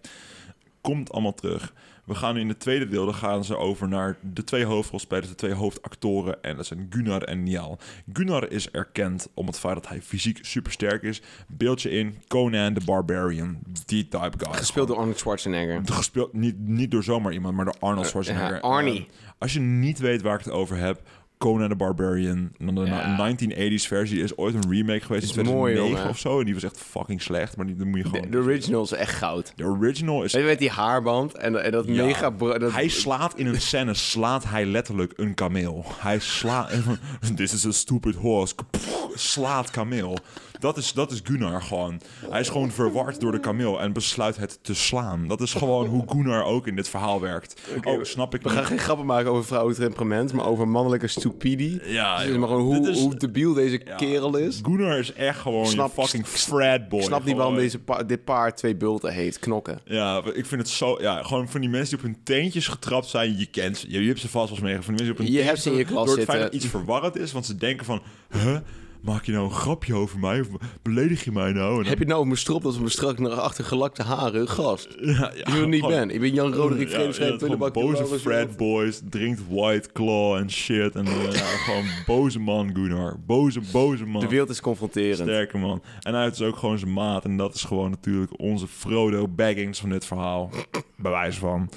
Komt 0.81 1.13
allemaal 1.13 1.35
terug. 1.35 1.73
We 2.11 2.17
gaan 2.17 2.35
nu 2.35 2.41
in 2.41 2.49
het 2.49 2.61
tweede 2.61 2.89
deel, 2.89 3.05
dan 3.05 3.15
gaan 3.15 3.45
ze 3.45 3.57
over 3.57 3.89
naar 3.89 4.17
de 4.21 4.45
twee 4.45 4.65
hoofdrolspelers, 4.65 5.29
de 5.29 5.35
twee 5.35 5.53
hoofdactoren. 5.53 6.43
En 6.43 6.57
dat 6.57 6.67
zijn 6.67 6.87
Gunnar 6.91 7.23
en 7.23 7.43
Niall. 7.43 7.77
Gunnar 8.13 8.51
is 8.51 8.71
erkend 8.71 9.29
om 9.35 9.47
het 9.47 9.59
feit 9.59 9.75
dat 9.75 9.89
hij 9.89 10.03
fysiek 10.03 10.39
supersterk 10.43 11.03
is. 11.03 11.23
Beeldje 11.49 11.91
in, 11.91 12.15
Conan 12.29 12.75
the 12.75 12.85
Barbarian. 12.85 13.59
Die 13.87 14.09
type 14.09 14.33
guy. 14.37 14.53
Gespeeld 14.53 14.89
door 14.89 14.97
Arnold 14.97 15.19
Schwarzenegger. 15.19 15.81
Gespeeld, 15.85 16.33
niet, 16.33 16.59
niet 16.59 16.91
door 16.91 17.03
zomaar 17.03 17.33
iemand, 17.33 17.57
maar 17.57 17.65
door 17.65 17.77
Arnold 17.79 18.07
Schwarzenegger. 18.07 18.55
Ja, 18.55 18.61
Arnie. 18.61 19.01
Uh, 19.01 19.29
als 19.39 19.53
je 19.53 19.61
niet 19.61 19.99
weet 19.99 20.23
waar 20.23 20.39
ik 20.39 20.45
het 20.45 20.55
over 20.55 20.77
heb, 20.77 21.03
Conan 21.45 21.69
the 21.69 21.77
Barbarian. 21.77 22.53
De 22.59 22.73
Ja. 22.85 23.17
1980s 23.33 23.87
versie 23.87 24.23
is 24.23 24.37
ooit 24.37 24.55
een 24.55 24.71
remake 24.71 25.01
geweest 25.01 25.37
in 25.37 25.43
Is 25.43 25.49
mooi, 25.49 25.73
2009 25.75 25.97
jongen. 25.97 26.09
of 26.09 26.19
zo. 26.19 26.39
En 26.39 26.45
die 26.45 26.55
was 26.55 26.63
echt 26.63 26.77
fucking 26.79 27.23
slecht, 27.23 27.57
maar 27.57 27.67
die, 27.67 27.77
die 27.77 27.87
moet 27.87 27.97
je 27.97 28.03
De, 28.03 28.09
gewoon... 28.09 28.31
de 28.31 28.39
original 28.39 28.83
is 28.83 28.93
echt 28.93 29.15
goud. 29.15 29.53
De 29.57 29.65
original 29.65 30.23
is... 30.25 30.33
Weet 30.33 30.43
je, 30.43 30.49
met 30.49 30.59
die 30.59 30.71
haarband 30.71 31.35
en, 31.35 31.63
en 31.65 31.71
dat 31.71 31.87
Ja. 31.87 32.05
mega... 32.05 32.31
Dat, 32.31 32.73
Hij 32.73 32.89
slaat 32.89 33.35
in 33.39 33.47
een 33.47 33.61
scène, 33.61 33.95
slaat 33.95 34.45
hij 34.45 34.67
letterlijk 34.67 35.13
een 35.17 35.35
kameel. 35.35 35.85
Hij 35.99 36.19
slaat... 36.19 36.71
This 37.37 37.53
is 37.53 37.67
a 37.67 37.71
stupid 37.71 38.15
horse. 38.15 38.55
Pff, 38.71 39.09
slaat 39.15 39.71
kameel. 39.71 40.19
Dat 40.61 40.77
is, 40.77 40.93
dat 40.93 41.11
is 41.11 41.21
Gunnar 41.25 41.63
gewoon. 41.63 42.01
Hij 42.31 42.41
is 42.41 42.49
gewoon 42.49 42.71
verward 42.71 43.21
door 43.21 43.33
de 43.33 43.41
kameel 43.41 43.81
en 43.81 43.93
besluit 43.93 44.37
het 44.37 44.59
te 44.63 44.75
slaan. 44.75 45.29
Dat 45.29 45.41
is 45.41 45.53
gewoon 45.55 45.87
hoe 45.87 46.05
Gunnar 46.09 46.45
ook 46.45 46.67
in 46.67 46.77
dit 46.77 46.89
verhaal 46.89 47.21
werkt. 47.21 47.61
oh, 47.85 48.03
snap 48.05 48.35
ik 48.35 48.43
we 48.43 48.49
niet. 48.49 48.59
gaan 48.59 48.67
geen 48.67 48.79
grappen 48.79 49.07
maken 49.07 49.31
over 49.31 49.45
vrouwelijk 49.45 49.81
temperament, 49.81 50.33
maar 50.33 50.47
over 50.47 50.69
mannelijke 50.69 51.07
stupidity. 51.07 51.79
Ja, 51.91 52.25
Dus 52.25 52.37
maar 52.37 52.49
gewoon 52.49 52.63
hoe, 52.77 52.91
is- 52.91 53.01
hoe 53.01 53.15
debiel 53.17 53.53
deze 53.55 53.81
Ja. 53.85 53.97
kerel 53.97 54.37
is. 54.37 54.61
Gunnar 54.63 54.99
is 54.99 55.13
echt 55.13 55.39
gewoon 55.39 55.67
Snap- 55.67 55.97
je 55.97 56.03
fucking 56.03 56.27
frat 56.27 56.89
boy. 56.89 56.99
Ik 56.99 57.05
snap 57.07 57.25
niet 57.25 57.37
waarom 57.37 57.55
deze 57.55 57.79
pa- 57.79 58.03
dit 58.03 58.25
paar 58.25 58.55
twee 58.55 58.77
bulten 58.77 59.13
heet. 59.13 59.39
Knokken. 59.39 59.81
Ja, 59.85 60.23
ik 60.35 60.47
vind 60.47 60.61
het 60.61 60.69
zo... 60.71 60.97
Ja, 61.01 61.23
gewoon 61.23 61.49
van 61.49 61.61
die 61.61 61.71
mensen 61.71 61.97
die 61.97 62.07
op 62.07 62.13
hun 62.13 62.23
teentjes 62.25 62.69
getrapt 62.69 63.07
zijn. 63.07 63.39
Je 63.39 63.47
kent. 63.47 63.85
Je, 63.89 64.01
je 64.01 64.07
hebt 64.09 64.21
ze 64.21 64.29
vast 64.29 64.61
wel 64.61 64.69
eens. 64.71 64.85
Van 64.85 64.95
die 64.95 65.05
mensen 65.05 65.05
die 65.05 65.13
op 65.13 65.19
hun 65.19 65.33
Je 65.33 65.43
hebt 65.43 65.61
ze 65.63 65.71
in 65.71 65.77
je 65.77 65.85
klas 65.85 66.07
Door 66.07 66.17
het 66.17 66.25
feit 66.25 66.41
dat 66.43 66.55
iets 66.55 66.67
verwarrend 66.67 67.17
is. 67.17 67.33
Want 67.33 67.47
ze 67.47 67.57
denken 67.57 67.87
van... 67.87 68.03
Huh? 68.33 68.57
Maak 69.03 69.25
je 69.25 69.33
nou 69.33 69.45
een 69.45 69.51
grapje 69.55 69.95
over 69.95 70.19
mij? 70.19 70.41
Of 70.41 70.47
beledig 70.83 71.25
je 71.25 71.33
mij 71.33 71.53
nou? 71.53 71.75
Dan- 71.77 71.85
Heb 71.85 71.99
je 71.99 72.05
nou 72.05 72.21
op 72.21 72.27
mijn 72.27 72.39
strop 72.39 72.63
dat 72.63 72.77
we 72.77 72.83
me 72.83 72.89
strak 72.89 73.19
naar 73.19 73.31
achter 73.31 73.65
gelakte 73.65 74.03
haren? 74.03 74.49
Gast. 74.49 74.89
Ja, 75.01 75.13
ja, 75.13 75.31
Ik 75.33 75.47
wil 75.49 75.67
niet 75.69 75.87
ben. 75.87 76.11
Ik 76.11 76.21
ben 76.21 76.33
Jan 76.35 76.53
Roderick 76.55 76.89
Ja, 76.89 76.99
ja, 77.01 77.13
gewoon 77.39 77.73
boze 77.73 78.05
frat 78.19 78.57
boys, 78.57 79.01
drinkt 79.11 79.41
white 79.49 79.89
claw 79.93 80.35
en 80.37 80.51
shit. 80.51 80.95
En 80.95 81.07
eh, 81.07 81.33
ja, 81.33 81.41
gewoon 81.41 81.85
boze 82.07 82.39
man, 82.39 82.71
Gunnar. 82.75 83.17
Boze, 83.27 83.61
boze 83.73 84.05
man. 84.07 84.21
De 84.21 84.29
wereld 84.29 84.49
is 84.51 84.61
confronterend. 84.61 85.17
Sterke 85.17 85.59
man. 85.59 85.83
En 86.01 86.15
hij 86.15 86.23
heeft 86.23 86.39
dus 86.39 86.47
ook 86.47 86.57
gewoon 86.57 86.79
zijn 86.79 86.93
maat. 86.93 87.25
En 87.25 87.37
dat 87.37 87.55
is 87.55 87.65
gewoon 87.65 87.91
natuurlijk 87.91 88.41
onze 88.41 88.67
Frodo 88.69 89.29
Baggins 89.29 89.81
van 89.81 89.91
dit 89.91 90.05
verhaal. 90.07 90.51
Bewijs 90.97 91.39
van. 91.39 91.71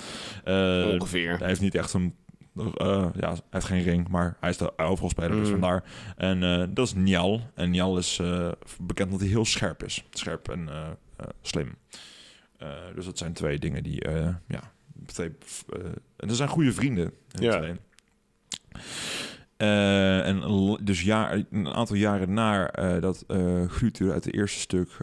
Eh, 0.44 0.88
Ongeveer. 0.92 1.38
Hij 1.38 1.48
heeft 1.48 1.62
niet 1.62 1.76
echt 1.76 1.94
een... 1.94 2.14
eh, 2.56 3.08
ja, 3.16 3.30
hij 3.30 3.42
heeft 3.50 3.66
geen 3.66 3.84
ring, 3.84 4.08
maar 4.08 4.38
hij 4.40 4.50
is 4.50 4.58
de 4.58 4.74
hoofdrolspeler, 4.76 5.32
dus 5.38 5.46
Mm. 5.46 5.52
vandaar. 5.52 5.84
En 6.18 6.44
eh, 6.44 6.68
dat 6.70 6.88
is 6.88 6.94
Njal. 6.94 7.42
En 7.54 7.70
Njal 7.70 7.98
is 7.98 8.20
eh, 8.20 8.52
bekend 8.80 9.08
omdat 9.08 9.20
hij 9.20 9.30
heel 9.30 9.46
scherp 9.46 9.84
is. 9.84 10.06
Scherp 10.10 10.50
en 10.50 10.70
slim. 11.42 11.76
Dus 12.96 13.06
dat 13.06 13.18
zijn 13.18 13.34
twee 13.34 13.60
dingen 13.60 13.84
die, 13.84 14.10
ja... 14.48 14.72
Twee, 15.06 15.32
en 16.18 16.28
dat 16.28 16.36
zijn 16.36 16.50
goede 16.50 16.74
vrienden. 16.74 17.14
Ja. 17.28 17.76
en 20.24 20.78
dus 20.84 21.02
jaar, 21.02 21.44
een 21.52 21.68
aantal 21.68 21.96
jaren 21.96 22.34
na 22.34 22.68
dat 23.00 23.26
Grutur 23.68 24.12
uit 24.12 24.26
het 24.26 24.34
eerste 24.34 24.60
stuk 24.60 24.98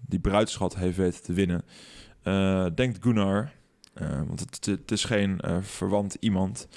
die 0.00 0.18
bruidschat 0.20 0.76
heeft 0.76 0.96
weten 0.96 1.22
te 1.22 1.32
winnen, 1.32 1.64
denkt 2.74 2.98
Gunnar, 3.00 3.50
want 4.26 4.40
het, 4.66 4.90
is 4.90 5.04
geen 5.04 5.40
eh, 5.40 5.56
verwant 5.60 6.16
iemand, 6.20 6.68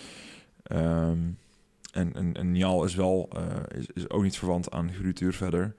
ehm, 0.64 1.20
en, 1.92 2.14
en, 2.14 2.34
en 2.34 2.52
Njal 2.52 2.84
is 2.84 2.96
wel 2.96 3.30
eh, 3.34 3.80
is, 3.80 3.86
is 3.94 4.10
ook 4.10 4.24
niet 4.24 4.38
verwant 4.38 4.72
aan 4.72 4.94
Grutur 4.94 5.34
verder, 5.34 5.76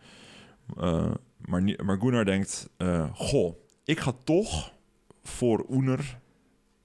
Eh, 0.76 1.10
maar, 1.38 1.62
maar 1.84 1.98
Gunnar 2.00 2.24
denkt, 2.24 2.68
eh, 2.76 3.08
goh, 3.14 3.56
ik 3.84 4.00
ga 4.00 4.12
toch 4.24 4.72
voor 5.22 5.66
Oener 5.68 6.18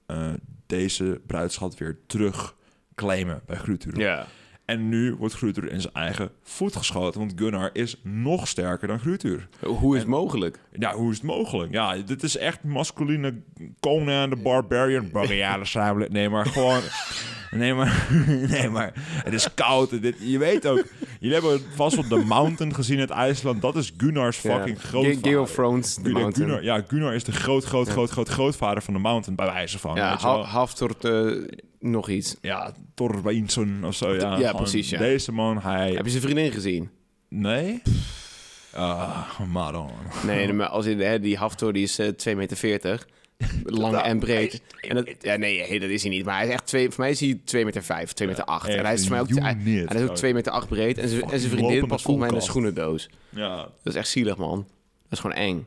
eh, 0.06 0.32
deze 0.66 1.20
bruidschat 1.26 1.78
weer 1.78 1.98
terug 2.06 2.56
claimen 2.94 3.42
bij 3.46 3.56
Grutur. 3.56 3.98
Ja. 3.98 4.26
En 4.64 4.88
nu 4.88 5.14
wordt 5.14 5.34
Grutur 5.34 5.72
in 5.72 5.80
zijn 5.80 5.94
eigen 5.94 6.30
voet 6.42 6.76
geschoten, 6.76 7.20
want 7.20 7.32
Gunnar 7.36 7.70
is 7.72 8.00
nog 8.02 8.48
sterker 8.48 8.88
dan 8.88 8.98
Grutur. 8.98 9.48
Hoe 9.60 9.94
is 9.94 10.00
het 10.00 10.10
mogelijk? 10.10 10.58
Ja, 10.78 10.94
hoe 10.94 11.10
is 11.10 11.16
het 11.16 11.26
mogelijk? 11.26 11.72
Ja, 11.72 11.96
dit 11.96 12.22
is 12.22 12.36
echt 12.36 12.64
masculine 12.64 13.34
Conan 13.80 14.30
de 14.30 14.36
Barbarian. 14.36 15.10
Barbarian. 15.12 16.06
Nee, 16.08 16.28
maar 16.28 16.46
gewoon... 16.46 16.80
Nee, 17.54 17.74
maar, 17.74 18.08
nee, 18.50 18.68
maar 18.68 18.92
het 19.24 19.32
is 19.32 19.54
koud. 19.54 20.02
Dit, 20.02 20.16
je 20.20 20.38
weet 20.38 20.66
ook, 20.66 20.84
jullie 21.20 21.34
hebben 21.36 21.60
vast 21.74 21.94
wel 21.96 22.04
The 22.20 22.26
Mountain 22.26 22.74
gezien 22.74 22.98
uit 23.00 23.10
IJsland. 23.10 23.62
Dat 23.62 23.76
is 23.76 23.92
Gunnar's 23.96 24.36
fucking 24.36 24.76
Ja. 24.82 24.88
grootvader. 24.88 25.18
Ga- 25.22 25.28
Game 25.28 25.40
of 25.40 25.50
Thrones, 25.52 25.94
The 25.94 26.00
Gunnar, 26.02 26.20
Mountain. 26.22 26.62
Ja, 26.62 26.84
Gunnar 26.88 27.14
is 27.14 27.24
de 27.24 27.32
groot, 27.32 27.64
groot, 27.64 27.88
groot, 27.88 28.10
groot, 28.10 28.28
grootvader 28.28 28.82
van 28.82 28.94
de 28.94 29.00
Mountain, 29.00 29.36
bij 29.36 29.46
wijze 29.46 29.78
van. 29.78 29.94
Ja, 29.94 30.16
ha 30.20 30.42
Haftort, 30.42 31.04
eh, 31.04 31.30
nog 31.80 32.08
iets. 32.08 32.36
ja, 32.40 32.72
Torreinsson 32.94 33.84
of 33.84 33.94
zo. 33.94 34.14
Ja, 34.14 34.36
Ja, 34.38 34.52
precies, 34.52 34.90
ja. 34.90 34.98
Deze 34.98 35.32
man, 35.32 35.58
hij... 35.62 35.92
Heb 35.92 36.04
je 36.04 36.10
zijn 36.10 36.22
vriendin 36.22 36.52
gezien? 36.52 36.90
Nee? 37.28 37.82
Ah, 38.74 39.40
maar 39.52 39.72
dan. 39.72 39.90
Nee, 40.26 40.52
maar 40.52 40.66
als 40.68 40.86
in, 40.86 41.00
hè, 41.00 41.20
die 41.20 41.36
Haftor 41.36 41.72
die 41.72 41.82
is 41.82 41.98
eh 41.98 42.08
2,40 42.08 42.36
meter. 42.36 43.06
Lang 43.64 43.96
en 43.96 44.18
breed. 44.18 44.62
En 44.80 44.94
dat, 44.94 45.08
ja, 45.20 45.36
nee, 45.36 45.80
dat 45.80 45.90
is 45.90 46.02
hij 46.02 46.10
niet. 46.10 46.24
Maar 46.24 46.36
hij 46.36 46.46
is 46.46 46.52
echt 46.52 46.66
twee, 46.66 46.90
voor 46.90 47.00
mij 47.00 47.10
is 47.10 47.20
hij 47.20 47.40
2 47.44 47.64
meter 47.64 47.82
5, 47.82 48.12
2 48.12 48.28
meter 48.28 48.44
8. 48.44 48.68
echt 48.68 48.78
en 48.78 48.84
hij 48.84 48.94
is 48.94 49.00
voor 49.00 49.10
mij 49.10 49.20
ook, 49.20 49.28
hij, 49.28 49.56
unit, 49.64 49.88
hij 49.88 49.96
is 49.96 50.02
ook 50.02 50.08
zo. 50.08 50.14
2 50.14 50.34
meter 50.34 50.52
8 50.52 50.68
breed. 50.68 50.98
En 50.98 51.08
zijn, 51.08 51.22
en 51.22 51.38
zijn 51.40 51.50
vriendin 51.52 51.86
past 51.86 52.04
volgens 52.04 52.24
mij 52.24 52.34
in 52.34 52.40
een 52.40 52.48
schoenendoos. 52.48 53.08
Ja, 53.28 53.56
Dat 53.56 53.92
is 53.92 53.94
echt 53.94 54.08
zielig, 54.08 54.36
man. 54.36 54.66
Dat 55.02 55.12
is 55.12 55.18
gewoon 55.18 55.36
eng. 55.36 55.66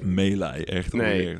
melee, 0.00 0.64
echt. 0.64 0.92
Nee. 0.92 1.38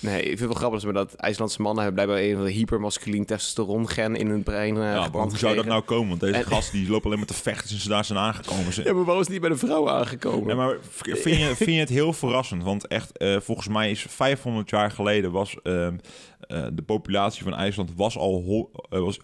Nee, 0.00 0.18
ik 0.20 0.26
vind 0.26 0.38
het 0.40 0.48
wel 0.48 0.56
grappig 0.58 0.80
dat, 0.82 0.94
dat 0.94 1.14
IJslandse 1.14 1.62
mannen 1.62 1.84
hebben 1.84 2.04
blijkbaar 2.04 2.28
een 2.28 2.36
van 2.36 2.44
de 2.44 2.50
hypermasculien 2.52 3.24
testosteron 3.24 3.88
gen 3.88 4.16
in 4.16 4.28
hun 4.28 4.42
brein 4.42 4.76
eh 4.76 4.82
Ja, 4.82 5.08
maar 5.12 5.22
hoe 5.22 5.38
zou 5.38 5.54
dat 5.56 5.64
nou 5.64 5.82
komen? 5.82 6.08
Want 6.08 6.20
deze 6.20 6.34
En- 6.34 6.44
gasten 6.44 6.78
die 6.78 6.88
lopen 6.90 7.04
alleen 7.06 7.18
maar 7.18 7.26
te 7.26 7.34
vechten 7.34 7.68
sinds 7.68 7.82
ze 7.82 7.88
daar 7.88 8.04
zijn 8.04 8.18
aangekomen. 8.18 8.72
Ze- 8.72 8.82
Ja, 8.84 8.92
maar 8.92 9.04
waarom 9.04 9.20
is 9.22 9.28
het 9.28 9.28
niet 9.32 9.40
bij 9.40 9.50
de 9.50 9.66
vrouwen 9.66 9.92
aangekomen? 9.92 10.48
Ja, 10.48 10.54
maar 10.54 10.76
vind 10.90 11.38
je, 11.38 11.54
vind 11.64 11.70
je 11.70 11.78
het 11.80 11.88
heel 11.88 12.12
verrassend? 12.12 12.62
Want 12.62 12.86
echt, 12.86 13.16
eh, 13.16 13.36
volgens 13.40 13.68
mij 13.68 13.90
is 13.90 14.04
500 14.08 14.70
jaar 14.70 14.90
geleden 14.90 15.30
was 15.32 15.56
ehm, 15.62 15.96
eh, 16.40 16.66
de 16.72 16.82
populatie 16.82 17.42
van 17.42 17.54
IJsland 17.54 17.90
was 17.96 18.16
al 18.16 18.68
eh, 18.90 18.98
was 19.00 19.18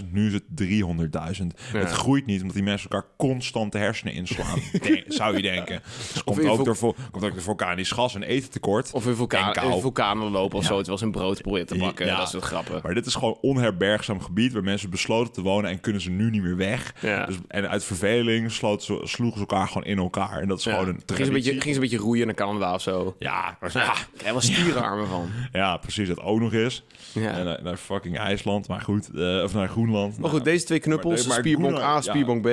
100.000, 0.00 0.04
nu 0.10 0.26
is 0.26 0.32
het 0.32 0.42
300.000. 0.62 1.46
Ja. 1.72 1.78
Het 1.78 1.90
groeit 1.90 2.26
niet 2.26 2.40
omdat 2.40 2.54
die 2.56 2.64
mensen 2.64 2.90
elkaar 2.90 3.08
constant 3.16 3.72
de 3.72 3.78
hersenen 3.78 4.14
inslaan, 4.14 4.58
denk- 4.82 5.04
zou 5.08 5.36
je 5.36 5.42
denken. 5.42 5.82
Dus 6.12 6.24
komt 6.24 6.38
in 6.38 6.48
ook, 6.48 6.64
door, 6.64 6.76
komt 7.10 7.24
ook 7.24 7.32
door 7.32 7.42
vulkanisch 7.42 7.90
gas 7.90 8.14
en 8.14 8.22
etentekort. 8.22 8.90
Of 8.92 9.04
een 9.04 9.16
vulkaan, 9.16 9.80
vulkanen 9.80 10.30
lopen 10.30 10.56
of 10.58 10.62
Ja. 10.62 10.68
zo. 10.70 10.78
Het 10.78 10.86
was 10.86 11.00
een 11.00 11.10
brood 11.10 11.42
proberen 11.42 11.66
te 11.66 11.76
bakken. 11.78 12.06
Ja. 12.06 12.16
Dat 12.16 12.28
soort 12.28 12.44
grappen. 12.44 12.80
Maar 12.82 12.94
dit 12.94 13.06
is 13.06 13.14
gewoon 13.14 13.38
onherbergzaam 13.40 14.20
gebied 14.20 14.52
waar 14.52 14.62
mensen 14.62 14.90
besloten 14.90 15.32
te 15.32 15.42
wonen 15.42 15.70
en 15.70 15.80
kunnen 15.80 16.00
ze 16.02 16.10
nu 16.10 16.30
niet 16.30 16.42
meer 16.42 16.56
weg. 16.56 16.94
Dus, 17.26 17.36
en 17.48 17.68
uit 17.68 17.84
verveling 17.84 18.52
ze, 18.52 19.00
sloegen 19.02 19.38
ze 19.40 19.46
elkaar 19.48 19.66
gewoon 19.68 19.84
in 19.84 19.98
elkaar. 19.98 20.40
En 20.40 20.48
dat 20.48 20.58
is 20.58 20.64
gewoon 20.64 20.78
een 20.80 20.86
ging, 20.86 20.98
ze 21.06 21.12
een 21.12 21.16
traditie. 21.16 21.32
beetje, 21.32 21.50
ging 21.50 21.74
ze 21.74 21.74
een 21.74 21.88
beetje 21.88 22.04
roeien 22.04 22.26
naar 22.26 22.34
Canada 22.34 22.74
of 22.74 22.80
zo. 22.82 23.16
Ja, 23.18 23.56
maar- 23.60 23.70
Ja, 24.24 24.32
wel 24.32 24.40
stierenarmen 24.40 25.06
van. 25.08 25.28
ja, 25.52 25.76
precies. 25.76 26.08
Dat 26.08 26.20
ook 26.20 26.40
nog 26.52 26.62
eens. 26.62 26.84
Ja. 27.14 27.30
En 27.38 27.44
naar, 27.44 27.62
naar 27.62 27.76
fucking 27.76 28.18
IJsland, 28.18 28.68
maar 28.68 28.80
goed. 28.80 29.10
eh, 29.14 29.40
of 29.44 29.54
naar 29.54 29.68
Groenland. 29.68 30.18
Maar 30.18 30.30
goed, 30.30 30.44
deze 30.44 30.64
twee 30.64 30.78
knuppels, 30.80 31.18
maar- 31.20 31.28
maar 31.28 31.38
spierbonk 31.38 31.74
Gunnar- 31.74 31.88
A, 31.96 32.00
spierbonk 32.00 32.42
B. 32.42 32.48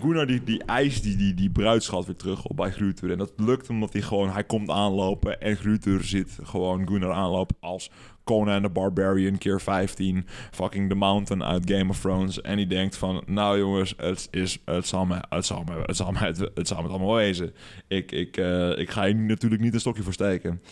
Gunnar 0.00 0.26
die, 0.26 0.44
die 0.44 0.62
eist 0.64 1.02
die, 1.02 1.16
die, 1.16 1.34
die 1.34 1.50
bruidschat 1.50 2.06
weer 2.06 2.16
terug 2.16 2.44
op 2.44 2.56
bij 2.56 2.70
Grutur. 2.70 3.10
En 3.10 3.18
dat 3.18 3.32
lukt 3.36 3.68
omdat 3.68 3.92
hij 3.92 4.02
gewoon... 4.02 4.30
Hij 4.30 4.44
komt 4.44 4.70
aanlopen 4.70 5.40
en 5.40 5.56
Grutur 5.56 6.04
zit 6.04 6.38
gewoon 6.42 6.88
Gunnar 6.88 7.12
aanlopen 7.12 7.56
als 7.60 7.90
Conan 8.24 8.62
the 8.62 8.68
Barbarian 8.68 9.38
keer 9.38 9.60
15. 9.60 10.26
Fucking 10.50 10.88
The 10.88 10.94
Mountain 10.94 11.44
uit 11.44 11.70
Game 11.70 11.90
of 11.90 12.00
Thrones. 12.00 12.40
En 12.40 12.56
die 12.56 12.66
denkt 12.66 12.96
van... 12.96 13.22
Nou 13.26 13.58
jongens, 13.58 13.94
het, 13.96 14.28
is, 14.30 14.58
het, 14.64 14.86
zal, 14.86 15.04
me, 15.06 15.18
het, 15.28 15.46
zal, 15.46 15.62
me, 15.64 15.82
het, 15.86 15.96
zal, 15.96 16.12
me, 16.12 16.18
het, 16.18 16.38
het 16.54 16.68
zal 16.68 16.76
me 16.76 16.82
het 16.82 16.92
allemaal 16.92 17.14
wezen. 17.14 17.52
Ik, 17.88 18.12
ik, 18.12 18.36
eh, 18.36 18.78
ik 18.78 18.90
ga 18.90 19.04
hier 19.04 19.14
natuurlijk 19.16 19.62
niet 19.62 19.74
een 19.74 19.80
stokje 19.80 20.02
voor 20.02 20.12
steken. 20.12 20.62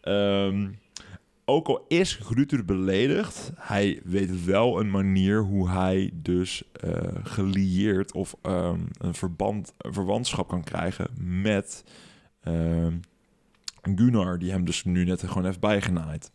Ehm, 0.00 0.66
ook 1.48 1.68
al 1.68 1.84
is 1.88 2.14
Grutur 2.14 2.64
beledigd, 2.64 3.52
hij 3.56 4.00
weet 4.04 4.44
wel 4.44 4.80
een 4.80 4.90
manier 4.90 5.42
hoe 5.42 5.68
hij 5.68 6.10
dus 6.14 6.62
eh 6.72 7.02
gelieerd 7.22 8.12
of 8.12 8.36
ehm, 8.42 8.80
een 8.98 9.14
verband, 9.14 9.74
een 9.78 9.92
verwantschap 9.92 10.48
kan 10.48 10.64
krijgen 10.64 11.10
met 11.42 11.84
ehm 12.40 12.92
Gunnar, 13.94 14.38
die 14.38 14.50
hem 14.50 14.64
dus 14.64 14.84
nu 14.84 15.04
net 15.04 15.22
gewoon 15.22 15.44
heeft 15.44 15.60
bijgenaaid. 15.60 16.30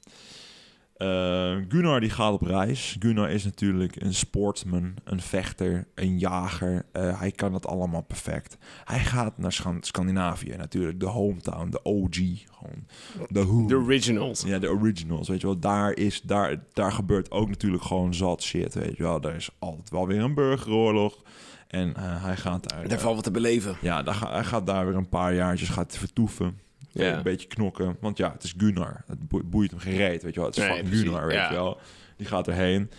Eh, 1.04 1.56
Gunnar 1.68 2.00
die 2.00 2.10
gaat 2.10 2.34
op 2.34 2.42
reis. 2.42 2.96
Gunnar 3.00 3.30
is 3.32 3.44
natuurlijk 3.44 4.02
een 4.02 4.14
sportsman, 4.14 4.94
een 5.04 5.22
vechter, 5.22 5.88
een 5.96 6.20
jager. 6.20 6.86
Eh, 6.92 7.20
hij 7.20 7.32
kan 7.32 7.52
dat 7.52 7.68
allemaal 7.68 8.02
perfect. 8.02 8.58
Hij 8.84 9.00
gaat 9.00 9.38
naar 9.38 9.52
Scan- 9.52 9.84
Scandinavië, 9.84 10.56
natuurlijk 10.58 11.00
de 11.00 11.06
hometown, 11.06 11.70
de 11.70 11.84
OG, 11.84 12.16
gewoon 12.52 12.86
de 13.30 13.46
who. 13.46 13.66
De 13.68 13.76
originals. 13.76 14.44
Ja, 14.44 14.60
de 14.60 14.70
originals, 14.70 15.28
weet 15.28 15.42
je 15.42 15.48
wel. 15.48 15.60
Daar, 15.60 15.94
is, 15.94 16.22
daar, 16.22 16.64
daar 16.74 16.92
gebeurt 16.92 17.32
ook 17.32 17.50
natuurlijk 17.50 17.84
gewoon 17.84 18.14
zat 18.14 18.44
shit, 18.44 18.74
weet 18.74 18.98
je 18.98 19.04
wel. 19.04 19.22
Daar 19.22 19.36
is 19.36 19.50
altijd 19.60 19.90
wel 19.90 20.08
weer 20.08 20.22
een 20.22 20.34
burgeroorlog. 20.34 21.22
En 21.68 21.96
eh, 21.96 22.24
hij 22.24 22.38
gaat 22.38 22.70
daar... 22.70 22.88
Daar 22.88 23.00
valt 23.00 23.16
wat 23.16 23.24
te 23.24 23.32
beleven. 23.32 23.76
ja, 23.82 24.04
daar 24.04 24.32
hij 24.32 24.44
gaat 24.44 24.66
daar 24.66 24.86
weer 24.86 24.96
een 24.96 25.10
paar 25.10 25.34
jaartjes 25.34 25.70
gaat 25.70 25.98
vertoeven. 25.98 26.60
Ja. 26.94 27.18
Een 27.18 27.24
beetje 27.24 27.48
knokken. 27.48 27.98
Want 28.00 28.18
ja, 28.18 28.32
het 28.32 28.44
is 28.44 28.54
Gunnar. 28.58 29.04
Het 29.08 29.28
boe- 29.28 29.44
boeit 29.44 29.72
hem 29.72 29.80
gereed, 29.80 30.24
weet 30.24 30.34
je 30.34 30.40
wel. 30.40 30.50
Het 30.50 30.58
is 30.58 30.68
Nee, 30.68 30.84
precies, 30.84 31.02
Gunnar, 31.02 31.26
weet 31.28 31.36
ja. 31.36 31.50
je 31.50 31.56
wel. 31.56 31.80
Die 32.18 32.28
gaat 32.28 32.48
erheen. 32.48 32.90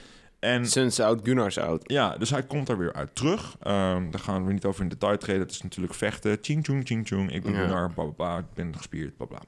En 0.45 0.67
Suns 0.67 1.01
out, 1.01 1.21
Gunnars 1.23 1.59
out. 1.59 1.83
ja, 1.91 2.17
dus 2.19 2.31
hij 2.31 2.43
komt 2.43 2.67
daar 2.67 2.79
weer 2.79 2.93
uit 2.93 3.15
terug. 3.15 3.57
Ehm, 3.63 4.11
daar 4.11 4.21
gaan 4.21 4.47
we 4.47 4.53
niet 4.53 4.65
over 4.65 4.83
in 4.83 4.89
detail 4.89 5.19
treden. 5.19 5.43
Het 5.43 5.51
is 5.51 5.63
natuurlijk 5.63 5.95
vechten. 5.95 6.39
Ching, 6.41 6.65
chung, 6.65 6.87
ching, 6.87 7.07
chung. 7.07 7.33
Ik 7.33 7.43
ben 7.43 7.53
Ja. 7.53 7.59
Gunnar, 7.61 7.93
bla, 7.93 8.05
bla, 8.05 8.13
bla. 8.13 8.39
Ik 8.39 8.45
ben 8.55 8.77
gespierd, 8.77 9.17
bla, 9.17 9.27
bla. 9.27 9.39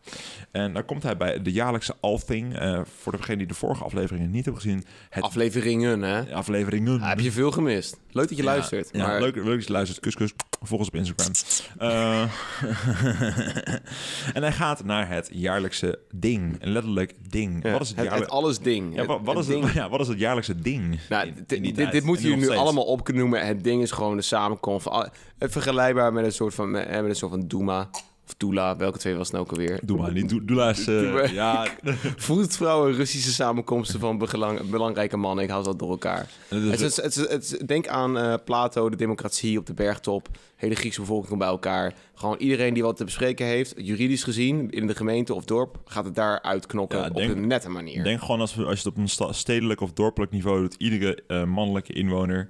En 0.51 0.73
daar 0.73 0.85
komt 0.85 1.03
hij 1.03 1.17
bij 1.17 1.43
de 1.43 1.53
jaarlijkse 1.53 1.95
Althing. 2.01 2.59
Eh 2.59 2.81
voor 3.01 3.17
degene 3.17 3.37
die 3.37 3.47
de 3.47 3.55
vorige 3.55 3.85
afleveringen 3.85 4.31
niet 4.31 4.45
hebben 4.45 4.63
gezien. 4.63 4.85
Het 5.11 5.25
Afleveringen, 5.25 6.03
hè? 6.03 6.35
afleveringen. 6.35 7.01
Ah, 7.01 7.09
heb 7.09 7.21
je 7.21 7.33
veel 7.33 7.51
gemist. 7.51 7.97
Leuk 8.11 8.29
dat 8.29 8.37
je 8.37 8.43
Ja, 8.45 8.51
luistert. 8.51 8.89
Ja, 8.93 9.07
maar 9.07 9.21
leuk, 9.21 9.35
leuk 9.35 9.57
dat 9.57 9.67
je 9.67 9.73
luistert. 9.73 10.01
Kus, 10.01 10.15
kus. 10.15 10.33
Volg 10.63 10.79
ons 10.81 10.89
op 10.89 10.95
Instagram. 10.95 11.33
Eh, 11.79 12.23
en 14.37 14.43
hij 14.43 14.53
gaat 14.53 14.85
naar 14.85 15.09
het 15.09 15.29
jaarlijkse 15.33 15.99
ding. 16.11 16.57
Letterlijk 16.61 17.15
ding. 17.31 17.63
Ja, 17.63 17.73
Wat 17.73 17.81
is 17.81 17.93
het, 17.97 18.11
het, 18.11 18.29
alles 18.29 18.59
ding. 18.59 18.95
Ja, 18.95 19.05
wat, 19.05 19.21
wat 19.23 19.37
Het 19.37 19.49
is 19.49 19.63
het, 19.65 19.73
ja, 19.81 19.89
wat 19.89 20.01
is 20.01 20.09
het 20.09 20.19
jaarlijkse 20.19 20.61
ding? 20.61 20.86
Nou, 21.09 21.27
in- 21.27 21.35
dit- 21.47 21.53
in 21.53 21.63
dit, 21.63 21.77
moeten 21.77 21.95
En 21.95 22.03
jullie 22.05 22.29
nu 22.31 22.35
nog 22.35 22.45
steeds. 22.45 22.61
allemaal 22.61 22.85
opnoemen. 22.85 23.47
Het 23.47 23.65
ding 23.65 23.83
is 23.83 23.91
gewoon 23.91 24.17
de 24.17 24.23
samenkomst. 24.23 24.89
Vergelijkbaar 25.39 26.13
met 26.13 26.25
een 26.25 26.33
soort 26.33 26.55
van, 26.55 26.71
met 26.71 26.89
een 27.05 27.17
soort 27.17 27.31
van 27.33 27.49
Doema. 27.49 27.89
Of 28.27 28.35
Doula. 28.37 28.77
Welke 28.77 28.99
twee 28.99 29.15
was 29.15 29.23
het 29.29 29.33
nou 29.33 29.45
ook 29.45 29.51
alweer? 29.51 29.81
Doe 29.85 29.99
maar 29.99 30.13
niet. 30.13 30.29
Doe, 30.29 30.45
doe 30.45 30.57
laat, 30.57 30.79
eh, 30.79 30.85
Doe 30.85 31.11
maar. 31.11 31.33
ja, 31.33 31.67
Voetvrouwen, 32.17 32.93
Russische 32.95 33.33
samenkomsten 33.33 34.01
van 34.01 34.19
belang- 34.19 34.71
belangrijke 34.71 35.17
mannen. 35.17 35.45
Ik 35.45 35.51
hou 35.51 35.63
ze 35.63 35.69
al 35.69 35.77
door 35.77 35.91
elkaar. 35.91 36.31
het 36.49 36.63
Het 36.71 36.81
is, 36.81 36.83
is, 36.83 36.97
het 36.97 37.17
is, 37.17 37.29
het 37.29 37.43
is- 37.43 37.59
denk 37.67 37.87
aan 37.89 38.19
eh, 38.19 38.35
Plato, 38.45 38.91
de 38.91 38.97
democratie 38.97 39.59
op 39.59 39.67
de 39.67 39.75
bergtop. 39.75 40.29
Hele 40.57 40.75
Griekse 40.75 41.01
bevolking 41.01 41.29
komt 41.29 41.41
bij 41.41 41.49
elkaar. 41.49 41.95
Gewoon 42.15 42.37
iedereen 42.39 42.75
die 42.75 42.83
wat 42.83 42.97
te 42.97 43.05
bespreken 43.05 43.47
heeft, 43.47 43.75
juridisch 43.77 44.23
gezien, 44.25 44.71
in 44.71 44.87
de 44.87 44.95
gemeente 44.95 45.35
of 45.35 45.45
dorp, 45.45 45.79
gaat 45.85 46.05
het 46.05 46.15
daar 46.15 46.43
uitknokken 46.43 46.99
Ja, 46.99 47.09
op 47.09 47.17
een 47.17 47.47
nette 47.47 47.69
manier. 47.69 48.05
denk 48.05 48.21
gewoon 48.21 48.41
als, 48.41 48.57
als 48.59 48.83
je 48.83 48.89
het 48.89 48.97
op 48.97 48.97
een 48.97 49.35
stedelijk 49.35 49.81
of 49.81 49.93
dorpelijk 49.93 50.33
niveau 50.33 50.61
doet, 50.61 50.75
iedere 50.79 51.23
eh, 51.27 51.45
mannelijke 51.45 51.93
inwoner. 51.93 52.49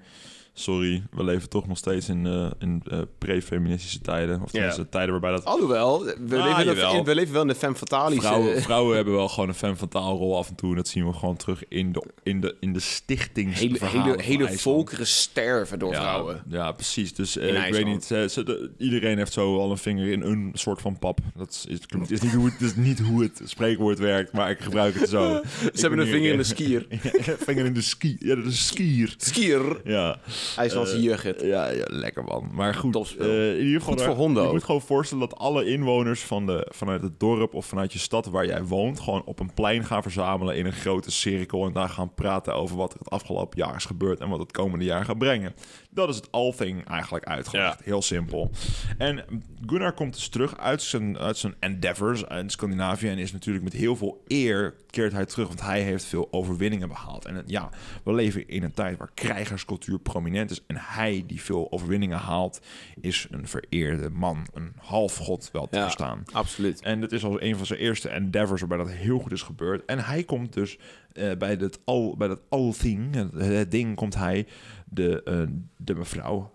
Sorry, 0.59 1.03
we 1.11 1.25
leven 1.25 1.49
toch 1.49 1.67
nog 1.67 1.79
steeds 1.79 2.09
in, 2.09 2.27
eh, 2.27 2.51
in 2.59 2.83
eh, 2.91 2.99
pre-feministische 3.19 4.01
tijden. 4.01 4.43
Of 4.43 4.51
tenminste 4.51 4.89
tijden 4.89 5.11
waarbij 5.11 5.31
dat 5.31 5.45
Alhoewel, 5.45 6.05
we, 6.05 6.15
leven 6.19 6.65
jawel. 6.65 6.95
in, 6.95 7.05
we 7.05 7.15
leven 7.15 7.33
wel 7.33 7.43
in 7.43 7.49
de 7.49 7.55
femme. 7.55 7.77
Vrouwen, 7.77 8.63
vrouwen 8.63 8.97
hebben 8.97 9.15
wel 9.15 9.29
gewoon 9.29 9.49
een 9.49 9.55
femme 9.55 9.77
fatale 9.77 10.19
rol 10.19 10.37
af 10.37 10.49
en 10.49 10.55
toe. 10.55 10.71
En 10.71 10.77
dat 10.77 10.89
zien 10.89 11.07
we 11.07 11.13
gewoon 11.13 11.37
terug 11.37 11.63
in 11.69 11.93
de, 11.93 12.03
in 12.23 12.41
de, 12.41 12.57
in 12.61 12.73
de 12.73 12.81
stichtingsverhalen 12.81 14.21
hele, 14.21 14.47
hele, 14.47 14.59
volkeren 14.59 15.07
sterven 15.07 15.79
door 15.79 15.93
ja, 15.93 16.01
vrouwen. 16.01 16.43
Ja, 16.49 16.73
precies. 16.73 17.15
Dus 17.15 17.37
eh, 17.37 17.67
ik 17.67 17.73
weet 17.73 17.85
niet. 17.85 18.05
ze- 18.05 18.27
ze- 18.31 18.43
de- 18.45 18.71
iedereen 18.79 19.17
heeft 19.19 19.33
zo 19.33 19.59
al 19.59 19.71
een 19.71 19.79
vinger 19.79 20.13
in 20.13 20.23
een 20.23 20.51
soort 20.53 20.81
van 20.81 20.99
pap. 20.99 21.19
Dat 21.35 21.51
is, 21.51 21.81
is, 22.11 22.21
niet, 22.21 22.33
hoe 22.35 22.45
het, 22.51 22.61
is 22.61 22.75
niet 22.77 22.99
hoe 23.01 23.23
het 23.23 23.41
spreekwoord 23.45 23.99
werkt, 23.99 24.33
maar 24.33 24.51
ik 24.51 24.59
gebruik 24.61 24.95
het 25.01 25.09
zo. 25.09 25.41
Ze 25.75 25.81
hebben 25.81 25.99
een 25.99 26.07
vinger 26.07 26.31
in 26.31 26.37
de 26.37 26.43
skier. 26.45 26.87
vinger 27.47 27.65
in 27.65 27.75
de 27.75 27.83
ski. 27.83 28.17
Ja, 28.19 28.35
dat 28.35 28.45
is 28.45 28.45
een 28.45 28.53
skier. 28.53 29.15
Skier. 29.17 29.81
Ja. 29.85 30.19
IJslandse 30.57 30.97
Eh, 30.97 31.03
jeugd. 31.03 31.41
Ja, 31.43 31.69
ja, 31.69 31.85
lekker 31.87 32.25
man. 32.25 32.51
Maar 32.53 32.75
goed, 32.75 33.17
eh, 33.19 33.51
in 33.59 33.65
ieder 33.65 33.81
geval, 33.81 33.95
Goed 33.95 34.03
voor 34.03 34.15
honden 34.15 34.43
Je 34.47 34.53
moet 34.53 34.65
gewoon 34.65 34.81
voorstellen 34.81 35.29
dat 35.29 35.39
alle 35.39 35.65
inwoners 35.65 36.21
van 36.21 36.47
de, 36.47 36.67
vanuit 36.75 37.03
het 37.03 37.21
dorp 37.21 37.55
of 37.55 37.67
vanuit 37.67 37.93
je 37.93 37.99
stad 37.99 38.27
waar 38.27 38.47
jij 38.47 38.65
woont, 38.65 39.01
gewoon 39.01 39.25
op 39.25 39.41
een 39.41 39.55
plein 39.55 39.85
gaan 39.85 40.03
verzamelen 40.03 40.57
in 40.57 40.67
een 40.67 40.73
grote 40.73 41.11
cirkel 41.11 41.67
en 41.67 41.73
daar 41.73 41.89
gaan 41.89 42.15
praten 42.15 42.55
over 42.55 42.77
wat 42.77 42.93
er 42.93 42.99
het 42.99 43.11
afgelopen 43.11 43.59
jaar 43.59 43.77
is 43.77 43.85
gebeurd 43.85 44.21
en 44.21 44.29
wat 44.29 44.39
het 44.39 44.53
komende 44.53 44.85
jaar 44.85 45.05
gaat 45.05 45.19
brengen. 45.19 45.55
Dat 45.91 46.09
is 46.09 46.17
het 46.17 46.29
Althing 46.33 46.85
eigenlijk 46.89 47.25
uitgelegd. 47.25 47.85
Heel 47.85 48.03
simpel. 48.03 48.51
En 48.99 49.25
Gunnar 49.67 49.93
komt 49.93 50.15
dus 50.15 50.29
terug 50.29 50.57
uit 50.59 50.83
zijn, 50.83 51.19
uit 51.19 51.37
zijn 51.37 51.55
endeavors 51.59 52.23
in 52.23 52.51
Scandinavië 52.51 53.09
en 53.09 53.19
is 53.19 53.33
natuurlijk 53.33 53.65
met 53.65 53.73
heel 53.73 53.97
veel 53.97 54.23
eer 54.27 54.75
keert 54.91 55.13
hij 55.13 55.27
terug, 55.27 55.47
want 55.49 55.61
hij 55.63 55.83
heeft 55.83 56.05
veel 56.05 56.29
overwinningen 56.31 56.89
behaald. 56.89 57.25
En 57.25 57.35
het- 57.35 57.51
ja, 57.51 57.71
we 58.05 58.13
leven 58.13 58.49
in 58.49 58.63
een 58.63 58.73
tijd 58.75 58.99
waar 58.99 59.11
krijgerscultuur 59.15 59.99
prominent 59.99 60.36
prominent 60.37 60.51
is. 60.51 60.65
En 60.67 60.77
hij, 60.95 61.25
die 61.27 61.43
veel 61.43 61.73
overwinningen 61.73 62.19
haalt, 62.19 62.61
is 63.01 63.27
een 63.31 63.49
vereerde 63.49 64.11
man. 64.11 64.47
Een 64.55 64.73
halfgod 64.79 65.49
wel 65.53 65.67
te 65.69 65.77
Ja. 65.77 65.83
verstaan. 65.83 66.23
Absoluut. 66.33 66.81
En 66.83 67.01
dit 67.01 67.13
is 67.13 67.25
al 67.25 67.43
een 67.43 67.57
van 67.57 67.67
zijn 67.67 67.79
eerste 67.79 68.09
endeavors 68.09 68.61
waarbij 68.61 68.79
dat 68.79 68.91
heel 68.91 69.19
goed 69.19 69.33
is 69.33 69.43
gebeurd. 69.43 69.85
En 69.85 70.05
hij 70.05 70.25
komt 70.25 70.53
dus 70.53 70.79
eh, 71.13 71.37
bij, 71.39 71.57
dat 71.57 71.79
al, 71.85 72.17
bij 72.17 72.29
dat 72.29 72.41
al-thing, 72.49 73.15
het, 73.15 73.33
het 73.33 73.71
ding, 73.71 73.97
komt 73.97 74.15
hij 74.15 74.47
de, 74.85 75.23
eh, 75.23 75.43
de 75.77 75.95
mevrouw 75.95 76.53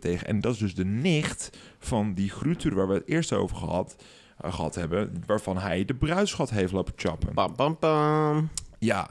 tegen. 0.00 0.26
En 0.26 0.40
dat 0.40 0.52
is 0.54 0.58
dus 0.58 0.74
de 0.74 0.84
nicht 0.84 1.50
van 1.78 2.14
die 2.14 2.30
Grutur 2.30 2.74
waar 2.74 2.88
we 2.88 2.94
het 2.94 3.08
eerst 3.08 3.32
over 3.32 3.56
gehad, 3.56 3.96
eh, 4.38 4.54
gehad 4.54 4.74
hebben. 4.74 5.22
Waarvan 5.26 5.58
hij 5.58 5.84
de 5.84 5.94
bruidschat 5.94 6.50
heeft 6.50 6.72
lopen 6.72 6.92
chappen. 6.96 7.34
Bam, 7.34 7.56
bam, 7.56 7.76
bam. 7.80 8.48
Ja, 8.80 9.10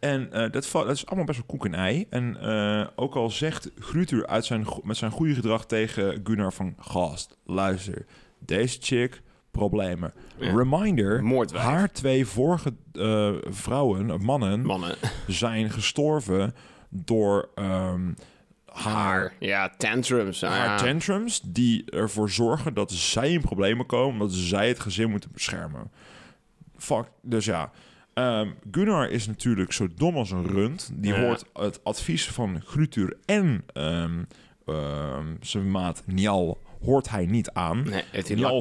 en 0.00 0.32
eh, 0.32 0.50
dat, 0.50 0.68
dat 0.72 0.90
is 0.90 1.06
allemaal 1.06 1.24
best 1.24 1.38
wel 1.38 1.46
koek 1.46 1.64
en 1.64 1.74
ei. 1.74 2.06
En 2.10 2.40
eh, 2.40 2.86
ook 2.96 3.14
al 3.14 3.30
zegt 3.30 3.70
Grutur 3.78 4.26
uit 4.26 4.44
zijn, 4.44 4.66
met 4.82 4.96
zijn 4.96 5.10
goede 5.10 5.34
gedrag 5.34 5.66
tegen 5.66 6.20
Gunnar 6.24 6.52
van... 6.52 6.74
Gast, 6.78 7.36
luister, 7.44 8.06
deze 8.38 8.78
chick, 8.80 9.22
problemen. 9.50 10.12
Ja. 10.38 10.56
Reminder, 10.56 11.24
Moordwijf. 11.24 11.64
haar 11.64 11.92
twee 11.92 12.26
vorige 12.26 12.74
eh, 12.92 13.32
vrouwen, 13.44 14.24
mannen, 14.24 14.60
Mannen. 14.62 14.96
zijn 15.26 15.70
gestorven 15.70 16.54
door 16.88 17.48
ehm, 17.54 18.12
haar. 18.66 19.34
Ja, 19.38 19.68
tantrums. 19.76 20.44
Ah, 20.44 20.50
haar 20.50 20.66
ja. 20.66 20.76
tantrums... 20.76 21.40
die 21.40 21.90
ervoor 21.90 22.30
zorgen 22.30 22.74
dat 22.74 22.92
zij 22.92 23.32
in 23.32 23.40
problemen 23.40 23.86
komen... 23.86 24.12
omdat 24.12 24.32
zij 24.32 24.68
het 24.68 24.80
gezin 24.80 25.10
moeten 25.10 25.32
beschermen. 25.32 25.90
Fuck, 26.76 27.04
dus 27.22 27.44
ja... 27.44 27.70
Ehm, 28.16 28.48
Gunnar 28.70 29.10
is 29.10 29.26
natuurlijk 29.26 29.72
zo 29.72 29.88
dom 29.96 30.16
als 30.16 30.30
een 30.30 30.46
rund. 30.46 30.90
Die 30.94 31.14
Ja. 31.14 31.20
hoort 31.20 31.44
het 31.52 31.84
advies 31.84 32.28
van 32.28 32.60
Grutur 32.64 33.16
en 33.24 33.64
ehm, 33.72 34.22
ehm, 34.66 35.26
zijn 35.40 35.70
maat 35.70 36.02
Nial 36.06 36.58
hoort 36.84 37.08
hij 37.10 37.26
niet 37.26 37.50
aan. 37.50 37.82
Nee, 37.88 38.02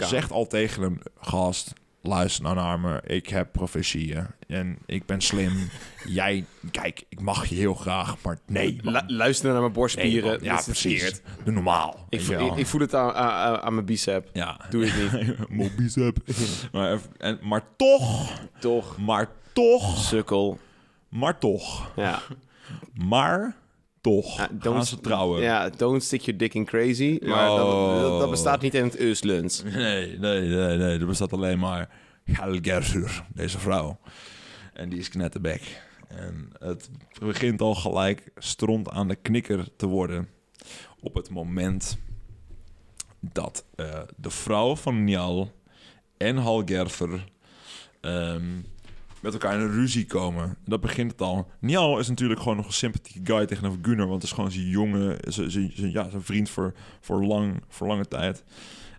aan. 0.02 0.08
zegt 0.10 0.32
al 0.32 0.48
tegen 0.48 0.82
hem, 0.82 1.00
gast, 1.20 1.74
luister 2.02 2.44
nou 2.44 2.56
naar 2.56 2.80
me. 2.80 3.02
Ik 3.06 3.28
heb 3.28 3.52
profetieën 3.52 4.28
en 4.48 4.78
ik 4.86 5.06
ben 5.06 5.22
slim. 5.22 5.54
Jij, 6.06 6.46
kijk, 6.72 7.04
ik 7.10 7.22
mag 7.22 7.46
je 7.46 7.56
heel 7.56 7.74
graag, 7.74 8.16
maar 8.24 8.38
nee. 8.48 8.80
man. 8.84 9.04
Luister 9.08 9.52
naar 9.52 9.62
mijn 9.62 9.74
borstspieren. 9.74 10.44
Ja, 10.44 10.62
precies. 10.66 11.22
Doe 11.44 11.54
normaal. 11.54 12.06
Ik, 12.10 12.22
voel- 12.22 12.48
ik, 12.48 12.56
ik 12.56 12.68
het 12.82 12.94
aan, 12.94 13.14
aan, 13.14 13.60
aan 13.62 13.74
mijn 13.74 13.86
bicep. 13.86 14.30
ja. 14.34 14.60
Doe 14.70 14.86
het 14.86 15.18
niet. 15.22 15.50
Mijn 15.58 15.72
bicep. 15.78 16.18
maar, 16.72 17.00
en, 17.18 17.40
maar 17.42 17.64
toch, 17.78 18.32
Toch. 18.60 18.98
maar 18.98 19.30
toch, 19.56 19.98
Sukkel. 19.98 20.60
maar 21.10 21.40
toch, 21.40 21.92
Ja. 21.96 22.22
maar 22.94 23.56
toch 24.02 24.38
Ja, 24.38 24.50
gaan 24.60 24.86
ze 24.86 25.00
trouwen. 25.00 25.42
Ja, 25.42 25.70
don't 25.70 26.04
stick 26.04 26.22
your 26.22 26.40
dick 26.40 26.54
in 26.54 26.66
crazy. 26.66 27.20
Maar 27.24 27.48
dat, 27.48 28.00
dat, 28.02 28.20
dat 28.20 28.30
bestaat 28.30 28.62
niet 28.62 28.74
in 28.74 28.84
het 28.84 29.00
Uslands. 29.00 29.64
Nee, 29.64 30.18
nee, 30.20 30.42
nee, 30.42 30.78
nee. 30.78 31.00
Er 31.00 31.06
bestaat 31.06 31.34
alleen 31.34 31.60
maar 31.60 31.90
Helgerfur, 32.24 33.24
deze 33.34 33.60
vrouw. 33.60 33.98
En 34.74 34.90
die 34.90 35.00
is 35.00 35.10
knetterbek. 35.10 35.84
En 36.08 36.50
het 36.60 36.90
begint 37.20 37.62
al 37.62 37.76
gelijk 37.76 38.32
stront 38.38 38.90
aan 38.90 39.08
de 39.08 39.16
knikker 39.16 39.68
te 39.78 39.86
worden. 39.86 40.30
Op 41.02 41.14
het 41.14 41.30
moment 41.30 41.98
dat 43.20 43.66
eh, 43.76 44.02
de 44.16 44.30
vrouw 44.30 44.76
van 44.76 45.04
Njal 45.04 45.52
en 46.18 46.38
Halgerfer 46.38 47.24
ehm, 48.02 48.44
met 49.26 49.34
elkaar 49.34 49.54
in 49.54 49.60
een 49.62 49.72
ruzie 49.72 50.06
komen. 50.06 50.58
Dat 50.66 50.82
begint 50.82 51.12
het 51.12 51.22
al. 51.22 51.52
Njal 51.60 52.00
is 52.00 52.08
natuurlijk 52.08 52.40
gewoon 52.40 52.58
nog 52.58 52.66
een 52.66 52.74
sympathieke 52.74 53.34
guy 53.34 53.46
tegenover 53.46 53.80
Gunnar. 53.82 54.08
Want 54.08 54.22
het 54.22 54.32
is 54.32 54.36
gewoon 54.36 54.52
zijn 54.52 54.66
jongen, 54.68 55.18
zijn, 55.28 55.52
zijn, 55.52 55.72
zijn- 55.76 55.92
ja, 55.92 56.10
zijn 56.10 56.22
vriend 56.22 56.50
voor, 56.50 56.74
voor, 57.02 57.26
lang, 57.26 57.64
voor 57.68 57.88
lange 57.88 58.08
tijd. 58.08 58.44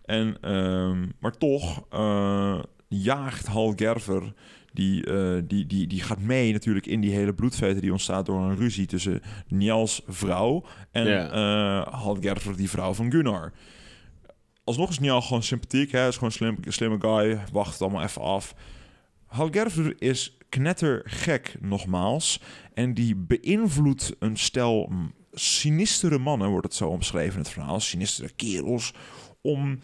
En, 0.04 0.36
ehm, 0.40 1.06
maar 1.20 1.32
toch 1.38 1.84
eh, 1.90 2.58
jaagt 2.88 3.46
Halgerver... 3.46 4.32
Die, 4.72 5.04
eh, 5.04 5.42
die, 5.44 5.66
die, 5.66 5.86
die 5.86 6.00
gaat 6.02 6.20
mee 6.20 6.52
natuurlijk 6.52 6.86
in 6.86 7.00
die 7.00 7.10
hele 7.14 7.34
bloedveten 7.34 7.80
die 7.82 7.92
ontstaat 7.92 8.26
door 8.26 8.40
een 8.40 8.56
ruzie 8.56 8.86
tussen 8.86 9.20
Njals 9.48 10.02
vrouw 10.06 10.64
en 10.90 11.06
Ja. 11.06 11.30
eh 11.30 11.92
Halgerver, 12.00 12.56
die 12.56 12.70
vrouw 12.70 12.92
van 12.94 13.10
Gunnar. 13.10 13.52
Alsnog 14.64 14.90
is 14.90 14.98
Njal 14.98 15.22
gewoon 15.22 15.42
sympathiek, 15.42 15.92
hè? 15.92 16.08
is 16.08 16.14
gewoon 16.14 16.28
een 16.28 16.34
slim, 16.36 16.56
slimme 16.72 16.96
guy, 17.00 17.40
wacht 17.52 17.72
het 17.72 17.80
allemaal 17.82 18.02
even 18.02 18.22
af. 18.22 18.54
Halgerver 19.26 19.94
is 19.98 20.38
knettergek, 20.48 21.56
nogmaals. 21.60 22.40
En 22.74 22.94
die 22.94 23.16
beïnvloedt 23.16 24.16
een 24.18 24.36
stel 24.36 24.92
sinistere 25.32 26.18
mannen, 26.18 26.50
wordt 26.50 26.66
het 26.66 26.74
zo 26.74 26.88
omschreven 26.88 27.32
in 27.32 27.38
het 27.38 27.48
verhaal. 27.48 27.80
Sinistere 27.80 28.30
kerels, 28.36 28.92
om 29.40 29.80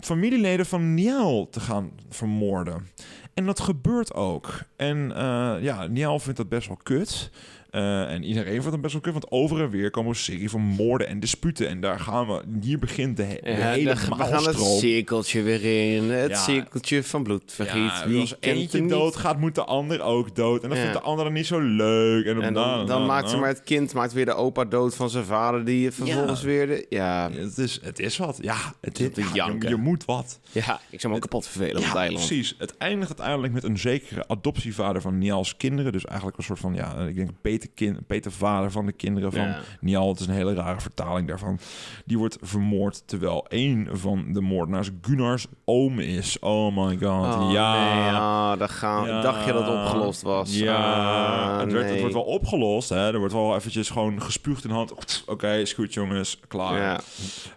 familieleden 0.00 0.66
van 0.66 0.94
Niall 0.94 1.46
te 1.50 1.60
gaan 1.60 1.90
vermoorden. 2.08 2.86
En 3.34 3.46
dat 3.46 3.60
gebeurt 3.60 4.14
ook. 4.14 4.62
En 4.76 5.12
eh, 5.16 5.56
ja, 5.60 5.86
Niall 5.86 6.18
vindt 6.18 6.38
dat 6.38 6.48
best 6.48 6.68
wel 6.68 6.76
kut. 6.76 7.30
Eh, 7.70 8.12
en 8.12 8.24
iedereen 8.24 8.52
vindt 8.52 8.70
het 8.72 8.80
best 8.80 8.92
wel 8.92 9.02
kut, 9.02 9.12
want 9.12 9.30
over 9.30 9.60
en 9.60 9.70
weer 9.70 9.90
komen 9.90 10.10
een 10.10 10.16
serie 10.16 10.50
van 10.50 10.60
moorden 10.60 11.08
en 11.08 11.20
disputen. 11.20 11.68
En 11.68 11.80
daar 11.80 12.00
gaan 12.00 12.26
we, 12.26 12.42
hier 12.60 12.78
begint 12.78 13.16
de, 13.16 13.22
he- 13.22 13.38
de 13.42 13.50
Ja, 13.50 13.70
hele 13.70 13.84
dan- 14.08 14.18
we 14.18 14.24
gaan 14.24 14.44
het 14.46 14.58
cirkeltje 14.58 15.42
weer 15.42 15.94
in. 15.94 16.10
Het 16.10 16.30
Ja. 16.30 16.36
cirkeltje 16.36 17.02
van 17.04 17.22
bloedvergiet. 17.22 17.74
Ja, 17.74 18.04
Wie 18.08 18.20
als 18.20 18.34
eentje 18.40 18.86
dood 18.86 19.16
gaat, 19.16 19.38
moet 19.38 19.54
de 19.54 19.64
ander 19.64 20.00
ook 20.02 20.36
dood. 20.36 20.62
En 20.62 20.68
dan 20.68 20.78
Ja. 20.78 20.84
vindt 20.84 20.98
de 20.98 21.04
andere 21.04 21.30
niet 21.30 21.46
zo 21.46 21.60
leuk. 21.60 22.24
En, 22.26 22.42
En 22.42 22.54
dan, 22.54 22.86
dan 22.86 23.06
maakt 23.06 23.30
ze 23.30 23.36
maar 23.36 23.48
het 23.48 23.62
kind 23.62 23.92
maakt 23.94 24.12
weer 24.12 24.24
de 24.24 24.34
opa 24.34 24.64
dood 24.64 24.94
van 24.96 25.10
zijn 25.10 25.24
vader, 25.24 25.64
die 25.64 25.90
vervolgens 25.90 26.40
Ja. 26.40 26.46
weer 26.46 26.66
de... 26.66 26.86
Ja, 26.88 27.30
Het 27.32 27.58
is, 27.58 27.78
het 27.82 27.98
is 27.98 28.16
wat. 28.16 28.38
Ja, 28.42 28.56
het 28.80 29.00
is, 29.00 29.08
te 29.14 29.20
ja, 29.20 29.26
je, 29.26 29.34
janken. 29.34 29.68
je 29.68 29.76
moet 29.76 30.04
wat. 30.04 30.40
ja, 30.52 30.80
ik 30.90 31.00
zou 31.00 31.08
me 31.12 31.14
ook 31.18 31.20
kapot 31.24 31.46
vervelen 31.46 31.76
op 31.76 31.82
Ja, 31.82 31.88
het 31.88 31.96
eiland. 31.96 32.26
precies. 32.26 32.54
Het 32.58 32.76
eindigt 32.76 33.08
uiteindelijk 33.08 33.52
met 33.52 33.64
een 33.64 33.78
zekere 33.78 34.28
adoptievader 34.28 35.02
van 35.02 35.18
Nials 35.18 35.56
kinderen. 35.56 35.92
Dus 35.92 36.04
eigenlijk 36.04 36.38
een 36.38 36.44
soort 36.44 36.58
van, 36.58 36.74
ja, 36.74 36.94
ik 37.06 37.14
denk 37.16 37.30
peterkind, 37.60 38.06
petervader 38.06 38.70
van 38.70 38.86
de 38.86 38.92
kinderen 38.92 39.32
van 39.32 39.40
Ja. 39.40 39.60
Nial. 39.80 40.08
Het 40.08 40.20
is 40.20 40.26
een 40.26 40.34
hele 40.34 40.54
rare 40.54 40.80
vertaling 40.80 41.28
daarvan. 41.28 41.58
Die 42.04 42.18
wordt 42.18 42.38
vermoord 42.40 43.02
terwijl 43.08 43.44
een 43.48 43.88
van 43.92 44.32
de 44.32 44.40
moordenaars 44.40 44.90
Gunnars 45.02 45.46
oom 45.64 45.98
is. 45.98 46.38
Oh 46.38 46.76
my 46.76 46.96
god. 46.96 47.34
Oh, 47.36 47.50
ja. 47.52 47.94
nee, 47.94 48.12
ah, 48.12 48.58
dan 48.58 48.68
gaan, 48.68 49.06
Ja. 49.06 49.20
dacht 49.20 49.44
je 49.46 49.52
dat 49.52 49.66
het 49.66 49.74
opgelost 49.74 50.22
was. 50.22 50.58
Ja, 50.58 50.78
Ah, 50.80 51.60
het, 51.60 51.72
werd, 51.72 51.90
het 51.90 51.98
wordt 52.00 52.14
wel 52.14 52.22
opgelost. 52.22 52.88
Hè? 52.88 53.12
Er 53.12 53.18
wordt 53.18 53.34
wel 53.34 53.54
eventjes 53.56 53.90
gewoon 53.90 54.22
gespuugd 54.22 54.64
in 54.64 54.70
hand. 54.70 55.22
Oké, 55.26 55.52
is 55.54 55.72
goed 55.72 55.94
jongens, 55.94 56.40
klaar. 56.48 56.76
Ja. 56.80 57.00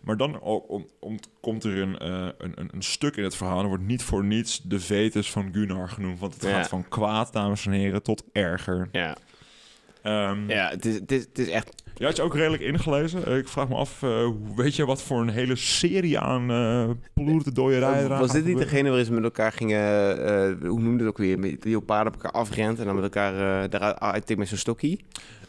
Maar 0.02 0.18
dan 0.18 0.42
ook, 0.42 0.70
om, 0.70 0.86
om- 1.00 1.20
komt 1.42 1.64
er 1.64 1.82
een, 1.82 1.98
eh, 2.00 2.28
een, 2.38 2.52
een, 2.56 2.70
een 2.74 2.82
stuk 2.82 3.16
in 3.18 3.24
het 3.24 3.36
verhaal. 3.36 3.62
Er 3.62 3.68
wordt 3.68 3.84
niet 3.88 4.04
voor 4.04 4.24
niets 4.24 4.62
de 4.64 4.80
vetus 4.80 5.32
van 5.32 5.50
Gunnar 5.52 5.90
genoemd. 5.90 6.20
Want 6.20 6.34
het 6.34 6.44
Ja. 6.44 6.50
gaat 6.50 6.68
van 6.68 6.86
kwaad, 6.90 7.34
dames 7.34 7.66
en 7.66 7.72
heren, 7.72 8.04
tot 8.04 8.24
erger. 8.32 8.90
Ja, 8.92 9.16
Ehm, 10.04 10.50
ja 10.50 10.70
het, 10.70 10.86
is, 10.86 10.96
het, 10.96 11.12
is, 11.12 11.22
het 11.22 11.40
is 11.40 11.50
echt... 11.50 11.82
Je 11.96 12.06
had 12.06 12.16
je 12.16 12.22
ook 12.22 12.36
redelijk 12.36 12.62
ingelezen. 12.62 13.26
Eh, 13.26 13.38
ik 13.38 13.48
vraag 13.48 13.70
me 13.70 13.76
af, 13.76 14.04
eh, 14.04 14.28
weet 14.56 14.76
je 14.76 14.86
wat 14.86 15.02
voor 15.02 15.22
een 15.22 15.30
hele 15.30 15.56
serie 15.56 16.20
aan 16.20 16.52
uh, 16.52 16.90
ploerte 17.14 17.52
dooierijen 17.52 18.06
eraan 18.06 18.20
was 18.20 18.32
gaat 18.32 18.36
dit 18.44 18.46
niet 18.46 18.58
degene 18.58 18.88
waarin 18.88 19.06
ze 19.06 19.14
met 19.14 19.24
elkaar 19.24 19.52
gingen... 19.52 19.80
eh, 20.26 20.70
hoe 20.70 20.80
noemde 20.80 21.00
het 21.00 21.08
ook 21.08 21.18
weer? 21.18 21.40
Met- 21.40 21.76
op 21.76 21.86
paarden 21.86 22.14
op 22.14 22.24
elkaar 22.24 22.42
afrent 22.42 22.80
en 22.80 22.86
dan 22.86 22.96
met 22.96 23.04
elkaar 23.04 23.34
uh, 23.34 23.70
daaruit 23.70 24.00
uit 24.00 24.38
met 24.38 24.48
zo'n 24.48 24.58
stokkie? 24.58 25.06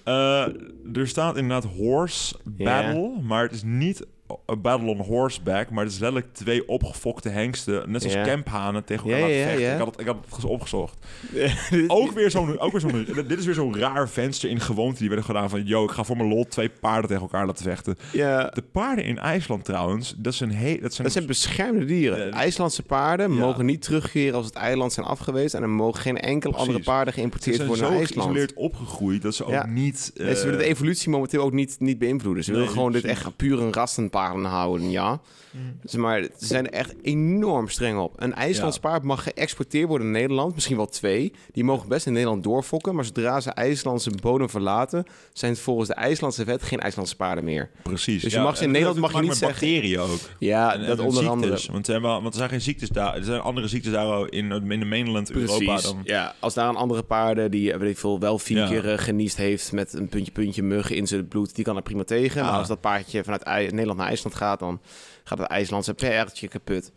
Uh, 0.09 0.47
er 0.95 1.09
staat 1.09 1.37
inderdaad 1.37 1.73
horse 1.77 2.35
battle, 2.45 3.21
maar 3.23 3.43
het 3.43 3.53
is 3.53 3.63
niet 3.63 4.07
a 4.51 4.57
battle 4.57 4.89
on 4.89 4.99
horseback, 5.01 5.71
maar 5.71 5.85
het 5.85 5.93
is 5.93 5.99
letterlijk 5.99 6.35
twee 6.35 6.69
opgefokte 6.69 7.29
hengsten, 7.29 7.91
net 7.91 8.03
zoals 8.03 8.17
Ja. 8.17 8.23
kemphanen 8.25 8.85
tegen 8.85 9.11
elkaar 9.11 9.31
ja. 9.31 9.49
Ik, 9.49 9.79
had 9.79 9.87
het, 9.87 10.01
ik 10.01 10.07
had 10.07 10.17
het 10.37 10.45
opgezocht. 10.45 10.97
ook 11.87 12.11
weer 12.13 12.31
zo'n, 12.31 12.59
ook 12.59 12.73
weer 12.73 12.81
zo'n, 12.81 13.07
dit 13.29 13.39
is 13.39 13.45
weer 13.45 13.55
zo'n 13.55 13.77
raar 13.79 14.09
venster 14.09 14.51
in 14.51 14.61
gewoonte 14.61 14.99
die 14.99 15.07
werden 15.09 15.25
gedaan 15.27 15.51
van, 15.51 15.65
yo, 15.67 15.85
ik 15.85 15.91
ga 15.91 16.05
voor 16.05 16.17
mijn 16.17 16.29
lol 16.29 16.45
twee 16.49 16.69
paarden 16.81 17.07
tegen 17.09 17.23
elkaar 17.23 17.47
laten 17.47 17.65
vechten. 17.65 17.97
De 18.13 18.65
paarden 18.73 19.05
in 19.05 19.19
IJsland 19.19 19.65
trouwens, 19.65 20.15
dat 20.17 20.35
zijn 20.35 20.51
heel, 20.51 20.81
dat 20.81 20.93
zijn, 20.95 21.03
Dat 21.07 21.13
zijn 21.13 21.27
beschermde 21.27 21.85
dieren. 21.85 22.33
IJslandse 22.33 22.83
paarden 22.83 23.33
ja. 23.33 23.39
mogen 23.39 23.65
niet 23.67 23.83
terugkeren 23.83 24.35
als 24.35 24.47
het 24.47 24.55
eiland 24.55 24.93
zijn 24.93 25.07
afgeweest. 25.07 25.55
En 25.55 25.63
er 25.63 25.69
mogen 25.69 26.01
geen 26.01 26.19
enkele 26.19 26.53
Precies. 26.53 26.69
andere 26.69 26.85
paarden 26.85 27.13
ze 27.13 27.19
geïmporteerd 27.19 27.57
zijn 27.57 27.69
worden 27.69 27.87
zo 27.87 27.91
naar 27.93 28.01
IJsland. 28.01 28.23
geïsoleerd 28.29 28.55
opgegroeid 28.55 29.23
dat 29.23 29.35
ze 29.35 29.45
ook 29.45 29.51
Ja. 29.51 29.67
niet... 29.67 30.11
Nee, 30.15 30.35
ze 30.35 30.43
willen 30.45 30.59
de 30.59 30.65
eh, 30.65 30.71
evolutie 30.71 31.11
momenteel 31.11 31.43
ook 31.43 31.53
niet, 31.53 31.77
niet 31.79 31.99
beïnvloeden. 31.99 32.45
Ze 32.45 32.51
Nee, 32.51 32.59
willen 32.59 32.75
gewoon 32.75 32.93
dit 32.93 33.05
echt 33.05 33.37
puur 33.37 33.61
een 33.63 33.73
rassen 33.73 34.11
paarden 34.15 34.45
houden, 34.45 34.91
ja. 34.91 35.21
Mm. 35.51 36.01
Maar 36.01 36.23
ze 36.23 36.31
zijn 36.47 36.67
er 36.67 36.73
echt 36.73 36.95
enorm 37.03 37.69
streng 37.69 37.99
op. 37.99 38.13
Een 38.17 38.35
IJslands 38.35 38.79
paard 38.79 39.03
mag 39.03 39.23
geëxporteerd 39.23 39.89
worden 39.89 40.07
in 40.07 40.13
Nederland. 40.13 40.55
Misschien 40.55 40.77
wel 40.77 40.87
twee. 40.87 41.33
Die 41.53 41.65
mogen 41.65 41.89
best 41.89 42.07
in 42.07 42.13
Nederland 42.13 42.43
doorfokken. 42.45 42.95
Maar 42.95 43.05
zodra 43.05 43.41
ze 43.41 43.51
IJslandse 43.51 44.11
bodem 44.23 44.51
verlaten... 44.51 45.05
zijn 45.33 45.53
het 45.53 45.61
volgens 45.61 45.89
de 45.89 45.95
IJslandse 45.95 46.45
wet 46.45 46.63
geen 46.63 46.81
IJslandse 46.81 47.17
paarden 47.17 47.45
meer. 47.45 47.71
Precies. 47.83 48.23
Dus 48.23 48.33
je 48.33 48.41
mag 48.41 48.57
ze 48.57 48.65
in 48.65 48.71
Nederland 48.71 48.99
mag 48.99 49.13
je 49.13 49.21
niet 49.21 49.35
zeggen- 49.37 49.49
bacteriën 49.49 49.99
ook. 49.99 50.19
Ja, 50.39 50.75
En- 50.75 50.87
dat 50.87 50.99
onder 50.99 51.13
ziektes. 51.13 51.31
andere. 51.31 51.51
Want, 51.73 51.87
er 51.87 51.93
zijn 51.93 52.03
wel- 52.03 52.23
want 52.23 52.27
er 52.33 52.39
zijn 52.39 52.49
geen 52.49 52.61
ziektes 52.61 52.89
daar. 52.89 53.17
Er 53.17 53.25
zijn 53.25 53.41
andere 53.41 53.69
ziektes 53.69 53.93
daar 53.93 54.31
in, 54.31 54.53
in 54.71 54.81
de 54.81 54.87
mainland 54.87 55.31
Europa 55.31 55.81
dan. 55.81 56.01
Ja, 56.05 56.35
als 56.41 56.55
daar 56.55 56.69
een 56.69 56.77
andere 56.77 57.03
paarden 57.03 57.51
die 57.51 57.77
weet 57.77 57.91
ik 57.91 57.99
veel, 57.99 58.19
wel 58.21 58.39
vier 58.39 58.57
Ja. 58.59 58.69
keer 58.69 58.93
eh, 58.93 58.99
geniest 58.99 59.37
heeft 59.37 59.73
met 59.73 59.93
een 59.93 60.09
puntje 60.09 60.33
puntje 60.33 60.63
muggen 60.63 60.97
in 60.97 61.07
zijn 61.07 61.29
bloed, 61.29 61.55
die 61.55 61.65
kan 61.65 61.77
er 61.77 61.83
prima 61.83 62.05
tegen. 62.05 62.43
Maar 62.43 62.51
Ah. 62.53 62.59
als 62.59 62.69
dat 62.69 62.81
paardje 62.81 63.25
vanuit 63.25 63.45
Nederland 63.71 63.99
naar 63.99 64.04
IJsland 64.09 64.37
gaat, 64.37 64.59
dan 64.59 64.81
gaat 65.25 65.39
het 65.39 65.49
IJslandse 65.49 65.95
paardje 65.95 66.49
kapot. 66.49 66.93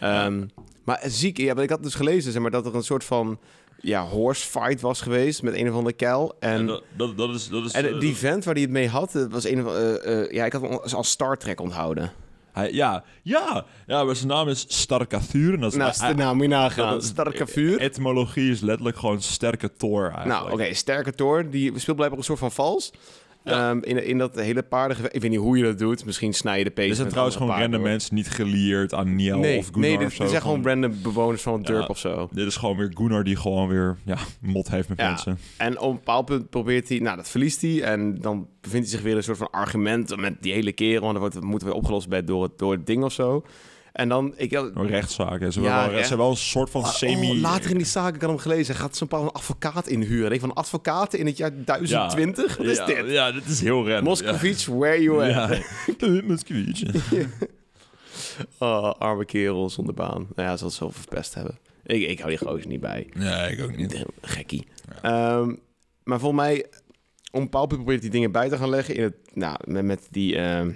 Ehm, 0.00 0.46
maar 0.84 1.00
ziek, 1.04 1.36
ja, 1.38 1.56
ik 1.56 1.70
had 1.70 1.82
dus 1.82 1.94
gelezen 1.94 2.32
zeg 2.32 2.42
maar, 2.42 2.50
dat 2.50 2.66
er 2.66 2.74
een 2.74 2.82
soort 2.82 3.04
van 3.04 3.38
ja, 3.80 4.04
horse 4.06 4.46
fight 4.48 4.80
was 4.80 5.00
geweest 5.00 5.42
met 5.42 5.54
een 5.54 5.68
of 5.70 5.74
andere 5.74 5.96
kuil. 5.96 6.36
En, 6.40 6.50
En 6.50 6.66
dat, 6.66 6.82
dat, 6.96 7.16
dat 7.16 7.34
is... 7.34 7.48
Dat 7.48 7.64
is 7.64 7.72
en 7.72 7.94
eh, 7.94 8.00
die 8.00 8.16
vent 8.16 8.44
waar 8.44 8.54
hij 8.54 8.62
het 8.62 8.72
mee 8.72 8.88
had, 8.88 9.12
het 9.12 9.32
was 9.32 9.44
een 9.44 9.66
of 9.66 9.74
eh, 9.74 10.20
eh, 10.22 10.30
ja, 10.32 10.44
ik 10.44 10.52
had 10.52 10.62
hem 10.62 10.72
als 10.72 11.10
Star 11.10 11.36
Trek 11.36 11.60
onthouden. 11.60 12.12
hij, 12.52 12.72
ja, 12.72 13.04
ja, 13.22 13.64
ja, 13.86 14.04
maar 14.04 14.16
zijn 14.16 14.28
naam 14.28 14.48
is 14.48 14.86
dat 14.86 15.12
is, 15.12 15.74
Nou, 15.74 15.92
hij- 15.98 16.12
nou 16.12 16.34
moet 16.34 16.42
je 16.44 16.48
nagaan. 16.50 16.90
dat 16.92 17.02
is- 17.02 17.08
Sterke 17.08 17.46
vuur. 17.46 17.80
Etymologie 17.80 18.50
is 18.50 18.60
letterlijk 18.60 18.96
gewoon 18.98 19.22
sterke 19.22 19.72
Thor 19.76 20.02
eigenlijk. 20.10 20.40
Nou, 20.40 20.52
oké, 20.52 20.74
sterke 20.74 21.12
Thor, 21.14 21.50
die 21.50 21.78
speelt 21.78 21.96
blijkbaar 21.96 22.18
een 22.18 22.24
soort 22.24 22.38
van 22.38 22.52
vals. 22.52 22.90
Ja. 23.44 23.70
Ehm, 23.70 23.78
in, 23.82 24.04
in 24.06 24.18
dat 24.18 24.34
hele 24.34 24.62
paardengevecht. 24.62 25.14
Ik 25.14 25.20
weet 25.20 25.30
niet 25.30 25.38
hoe 25.40 25.56
je 25.56 25.62
dat 25.64 25.78
doet. 25.78 26.04
Misschien 26.04 26.32
snij 26.34 26.58
je 26.58 26.64
de 26.64 26.70
pees 26.70 26.88
Er 26.88 26.94
zijn 26.94 27.08
trouwens 27.08 27.36
gewoon 27.36 27.58
random 27.58 27.82
mensen 27.82 28.14
niet 28.14 28.30
gelieerd 28.30 28.94
aan 28.94 29.14
Niel. 29.16 29.38
Nee, 29.38 29.58
of 29.58 29.64
Gunnar 29.64 29.80
nee 29.80 29.96
of 29.96 30.02
dit, 30.02 30.12
zo. 30.12 30.18
dit 30.22 30.30
zijn 30.30 30.42
gewoon 30.42 30.64
random 30.66 30.94
bewoners 31.02 31.42
van 31.42 31.58
het 31.58 31.68
Ja. 31.68 31.74
dorp 31.74 31.88
of 31.88 31.98
zo. 31.98 32.28
Dit 32.32 32.46
is 32.46 32.56
gewoon 32.56 32.76
weer 32.76 32.90
Gunnar 32.94 33.24
die 33.24 33.36
gewoon 33.36 33.68
weer 33.68 33.96
ja, 34.04 34.16
mot 34.40 34.70
heeft 34.70 34.88
met 34.88 34.98
Ja. 34.98 35.08
mensen. 35.08 35.38
En 35.56 35.78
op 35.78 35.90
een 35.90 35.96
bepaald 35.96 36.24
punt 36.26 36.50
probeert 36.50 36.88
hij... 36.88 36.98
Nou, 36.98 37.16
dat 37.16 37.28
verliest 37.30 37.62
hij. 37.62 37.82
En 37.82 38.18
dan 38.20 38.48
bevindt 38.60 38.86
hij 38.86 38.96
zich 38.96 39.02
weer 39.02 39.10
in 39.12 39.16
een 39.16 39.24
soort 39.24 39.38
van 39.38 39.50
argument 39.50 40.16
met 40.16 40.42
die 40.42 40.52
hele 40.52 40.72
kerel. 40.72 41.06
En 41.06 41.12
dan 41.12 41.18
wordt, 41.20 41.40
moet 41.40 41.62
weer 41.62 41.72
opgelost 41.72 42.08
bij, 42.08 42.24
door, 42.24 42.42
het, 42.42 42.58
door 42.58 42.72
het 42.72 42.86
ding 42.86 43.04
of 43.04 43.12
zo. 43.12 43.44
En 43.92 44.08
dan... 44.08 44.32
Ik, 44.36 44.52
Een 44.52 44.86
rechtszaak. 44.86 45.52
Ze, 45.52 45.60
Ja, 45.60 45.80
hebben 45.80 45.98
wel, 45.98 46.06
ze 46.06 46.16
wel 46.16 46.30
een 46.30 46.36
soort 46.36 46.70
van 46.70 46.80
Oh, 46.80 46.88
semi... 46.88 47.40
later 47.40 47.70
in 47.70 47.76
die 47.76 47.86
zaak, 47.86 48.14
ik 48.14 48.20
had 48.20 48.30
hem 48.30 48.38
gelezen, 48.38 48.74
gaat 48.74 48.96
zo'n 48.96 49.08
bepaald 49.08 49.32
advocaat 49.32 49.88
inhuren. 49.88 50.32
Ik 50.32 50.40
van 50.40 50.54
advocaten 50.54 51.18
in 51.18 51.26
het 51.26 51.36
jaar 51.36 51.50
1020? 51.64 52.56
Wat 52.56 52.66
is 52.66 52.76
ja, 52.76 52.86
dit? 52.86 53.10
Ja, 53.10 53.32
dit 53.32 53.46
is 53.46 53.60
heel 53.60 53.86
random. 53.86 54.04
Moskovits, 54.04 54.66
where 54.66 55.02
you 55.02 55.24
at? 55.24 55.30
Ja. 55.98 56.22
Moskovits. 56.26 56.82
Oh, 58.58 58.92
arme 58.98 59.24
kerel 59.24 59.70
zonder 59.70 59.94
baan. 59.94 60.26
Nou 60.34 60.48
ja, 60.48 60.56
ze 60.56 60.64
had 60.64 60.72
zoveel 60.72 61.00
verpest 61.02 61.34
hebben. 61.34 61.58
Ik, 61.82 62.08
ik 62.08 62.18
hou 62.18 62.30
die 62.30 62.38
gozer 62.38 62.66
niet 62.66 62.80
bij. 62.80 63.08
Nee, 63.12 63.52
ik 63.52 63.62
ook 63.62 63.76
niet. 63.76 64.04
Gekkie. 64.20 64.66
Ehm, 65.02 65.54
maar 66.04 66.18
volgens 66.18 66.42
mij, 66.42 66.66
om 67.30 67.40
een 67.40 67.48
punt 67.48 67.68
probeert 67.68 68.00
hij 68.00 68.10
dingen 68.10 68.32
bij 68.32 68.48
te 68.48 68.56
gaan 68.56 68.68
leggen 68.68 68.94
in 68.94 69.02
het, 69.02 69.14
nou, 69.32 69.56
met, 69.64 69.84
met 69.84 70.08
die 70.10 70.36
ehm, 70.36 70.70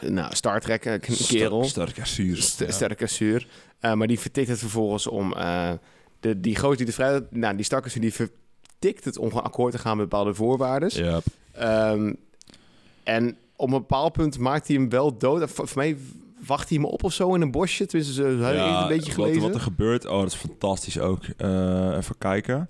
nou, 0.00 0.34
Star 0.34 0.60
Trek 0.60 0.84
eh, 0.84 1.00
kerel. 1.28 1.64
Sterke 1.64 2.06
zuur. 2.06 2.36
St- 2.36 2.64
Sterke 2.68 3.06
zuur. 3.06 3.46
Eh, 3.80 3.92
maar 3.94 4.06
die 4.06 4.18
vertikt 4.20 4.48
het 4.48 4.58
vervolgens 4.58 5.06
om 5.06 5.32
eh, 5.32 5.70
de, 6.20 6.40
die 6.40 6.56
gozer 6.58 6.76
die 6.76 6.86
de 6.86 6.92
vrij, 6.92 7.20
nou, 7.30 7.56
die 7.56 7.64
zuur, 7.90 8.02
die 8.02 8.12
vertikt 8.14 9.04
het 9.04 9.18
om 9.18 9.28
gewoon 9.28 9.44
akkoord 9.44 9.72
te 9.72 9.78
gaan 9.78 9.96
met 9.96 10.08
bepaalde 10.08 10.34
voorwaarden. 10.34 10.90
Ja. 11.04 11.20
Ehm, 11.52 12.12
en 13.02 13.36
op 13.56 13.66
een 13.66 13.78
bepaald 13.78 14.12
punt 14.12 14.38
maakt 14.38 14.66
hij 14.66 14.76
hem 14.76 14.88
wel 14.88 15.18
dood. 15.18 15.50
Voor, 15.50 15.68
voor 15.68 15.82
mij 15.82 15.96
wacht 16.46 16.68
hij 16.68 16.78
hem 16.78 16.86
op 16.86 17.04
of 17.04 17.12
zo 17.12 17.34
in 17.34 17.40
een 17.40 17.50
bosje. 17.50 17.86
Tenminste, 17.86 18.22
ik 18.22 18.40
Ja, 18.40 18.82
een 18.82 18.88
beetje 18.88 19.04
wat, 19.06 19.14
gelezen. 19.14 19.42
wat 19.42 19.54
er 19.54 19.60
gebeurt, 19.60 20.06
oh, 20.06 20.18
dat 20.20 20.26
is 20.32 20.34
fantastisch 20.34 20.98
ook. 20.98 21.24
Even 21.96 22.18
kijken. 22.18 22.68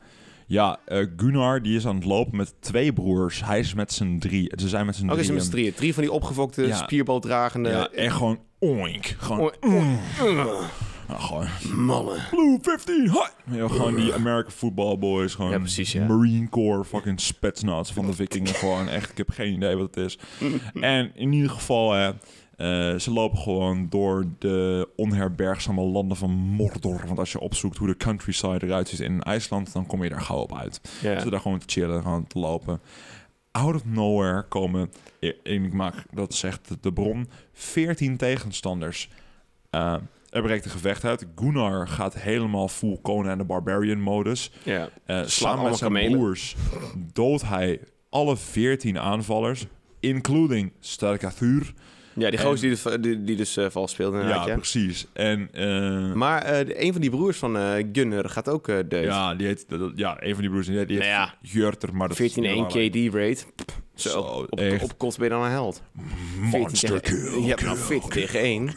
Ja, 0.53 0.79
eh, 0.85 1.07
Gunnar 1.17 1.63
die 1.63 1.77
is 1.77 1.87
aan 1.87 1.95
het 1.95 2.05
lopen 2.05 2.37
met 2.37 2.55
twee 2.61 2.93
broers. 2.93 3.45
Hij 3.45 3.59
is 3.59 3.75
met 3.75 3.93
z'n 3.93 4.19
drie. 4.19 4.53
Ze 4.61 4.69
zijn 4.69 4.87
met 4.87 4.97
z'n 4.97 5.05
Ook 5.05 5.11
is 5.11 5.17
drieën. 5.17 5.35
met 5.35 5.45
z'n 5.45 5.51
drieën. 5.51 5.75
Drie 5.75 5.95
van 5.95 6.03
die 6.03 6.13
opgefokte, 6.13 6.67
Ja. 6.67 6.77
spierbaldragende... 6.77 7.69
Ja, 7.69 7.89
en 7.91 8.13
gewoon 8.13 8.39
oink. 8.59 9.07
Gewoon, 9.19 9.41
Oh, 9.41 9.75
oh, 9.75 10.23
oh, 10.23 10.63
ja, 11.09 11.19
gewoon 11.19 11.49
mannen. 11.87 12.17
Blue 12.31 12.59
15, 12.63 13.11
hi! 13.11 13.57
Ja, 13.57 13.69
gewoon 13.69 13.95
die 13.95 14.15
American 14.15 14.53
football 14.53 14.99
boys. 14.99 15.35
Gewoon 15.35 15.51
Ja, 15.51 15.59
precies, 15.59 15.93
ja. 15.93 16.07
Marine 16.07 16.49
Corps, 16.49 16.89
fucking 16.89 17.21
spetsnaz 17.21 17.93
van 17.93 18.07
de 18.07 18.13
vikingen. 18.13 18.55
gewoon 18.55 18.89
echt, 18.89 19.11
ik 19.11 19.17
heb 19.17 19.31
geen 19.31 19.53
idee 19.55 19.77
wat 19.77 19.95
het 19.95 20.05
is. 20.05 20.19
en 20.81 21.11
in 21.15 21.33
ieder 21.33 21.51
geval, 21.51 21.93
hè, 21.93 22.11
eh, 22.63 22.99
ze 22.99 23.11
lopen 23.13 23.39
gewoon 23.39 23.87
door 23.89 24.25
de 24.39 24.89
onherbergzame 24.97 25.83
landen 25.83 26.17
van 26.17 26.31
Mordor. 26.31 27.03
Want 27.07 27.19
als 27.19 27.33
je 27.33 27.41
opzoekt 27.41 27.77
hoe 27.77 27.87
de 27.87 27.97
countryside 27.97 28.67
eruit 28.67 28.89
ziet 28.89 29.01
in 29.01 29.23
IJsland, 29.23 29.73
dan 29.73 29.87
kom 29.87 30.03
je 30.03 30.09
daar 30.09 30.21
gauw 30.21 30.39
op 30.39 30.57
uit. 30.57 30.81
Ze 31.01 31.31
daar 31.31 31.41
gewoon 31.41 31.59
te 31.59 31.65
chillen, 31.69 32.03
gewoon 32.03 32.27
te 32.27 32.39
lopen. 32.39 32.81
Out 33.51 33.75
of 33.75 33.85
nowhere 33.85 34.43
komen, 34.43 34.91
en 35.21 35.65
ik 35.65 35.73
maak, 35.73 35.95
dat 36.11 36.35
zegt 36.35 36.77
de 36.81 36.93
bron, 36.93 37.29
14 37.53 38.17
tegenstanders. 38.17 39.09
Eh, 39.71 39.95
er 40.31 40.43
breekt 40.43 40.65
een 40.65 40.71
gevecht 40.71 41.05
uit. 41.05 41.27
Gunnar 41.37 41.89
gaat 41.89 42.15
helemaal 42.15 42.69
full 42.69 42.99
Conan 43.03 43.39
the 43.39 43.45
Barbarian 43.45 44.01
modus. 44.01 44.53
ja. 44.65 44.89
Eh 45.07 45.23
samen 45.27 45.65
met 45.65 45.77
zijn 45.77 45.93
kamelen. 45.93 46.19
broers 46.19 46.57
doodt 47.13 47.49
hij 47.49 47.81
alle 48.09 48.37
14 48.37 48.99
aanvallers, 48.99 49.67
including 50.01 50.73
Sterkathur. 50.81 51.75
Ja, 52.15 52.31
die 52.31 52.39
gozer 52.39 52.61
die 52.61 52.71
dus, 52.71 52.97
die, 53.01 53.25
die 53.25 53.37
dus 53.37 53.57
eh, 53.57 53.67
vals 53.71 53.91
speelde 53.93 54.19
Ja, 54.19 54.47
ja. 54.47 54.55
precies. 54.57 55.07
En 55.13 55.49
eh, 55.53 56.13
Maar 56.13 56.65
de- 56.65 56.83
een 56.85 56.93
van 56.93 57.01
die 57.01 57.11
broers 57.11 57.39
van 57.39 57.57
Gunner 57.93 58.29
gaat 58.29 58.49
ook 58.49 58.69
eh 58.69 58.77
deed. 58.89 59.05
ja, 59.05 59.35
die 59.35 59.47
heet, 59.47 59.67
ja, 59.95 60.17
een 60.21 60.33
van 60.33 60.41
die 60.41 60.51
broers, 60.51 60.67
die 60.67 60.77
heet, 60.79 60.89
Nou 60.89 61.05
ja. 61.05 61.35
Jurter, 61.41 61.95
maar 61.97 62.09
dat 62.09 62.19
is 62.21 62.33
14-1 62.33 62.35
niet 62.41 62.55
belangrijk. 62.55 62.93
KD 62.93 63.15
rate. 63.15 63.45
Zo, 63.95 64.09
Zo, 64.09 64.19
op, 64.51 64.61
echt. 64.61 64.83
op 64.85 64.99
kost 64.99 65.19
ben 65.19 65.27
je 65.29 65.33
dan 65.35 65.43
een 65.45 65.51
held. 65.51 65.83
14 66.41 66.61
Monster 66.61 67.01
tegen, 67.03 67.31
kill. 67.31 67.41
Je 67.43 67.49
hebt 67.49 67.63
nou 67.63 67.77
14 67.77 68.11
tegen 68.11 68.41
1. 68.41 68.75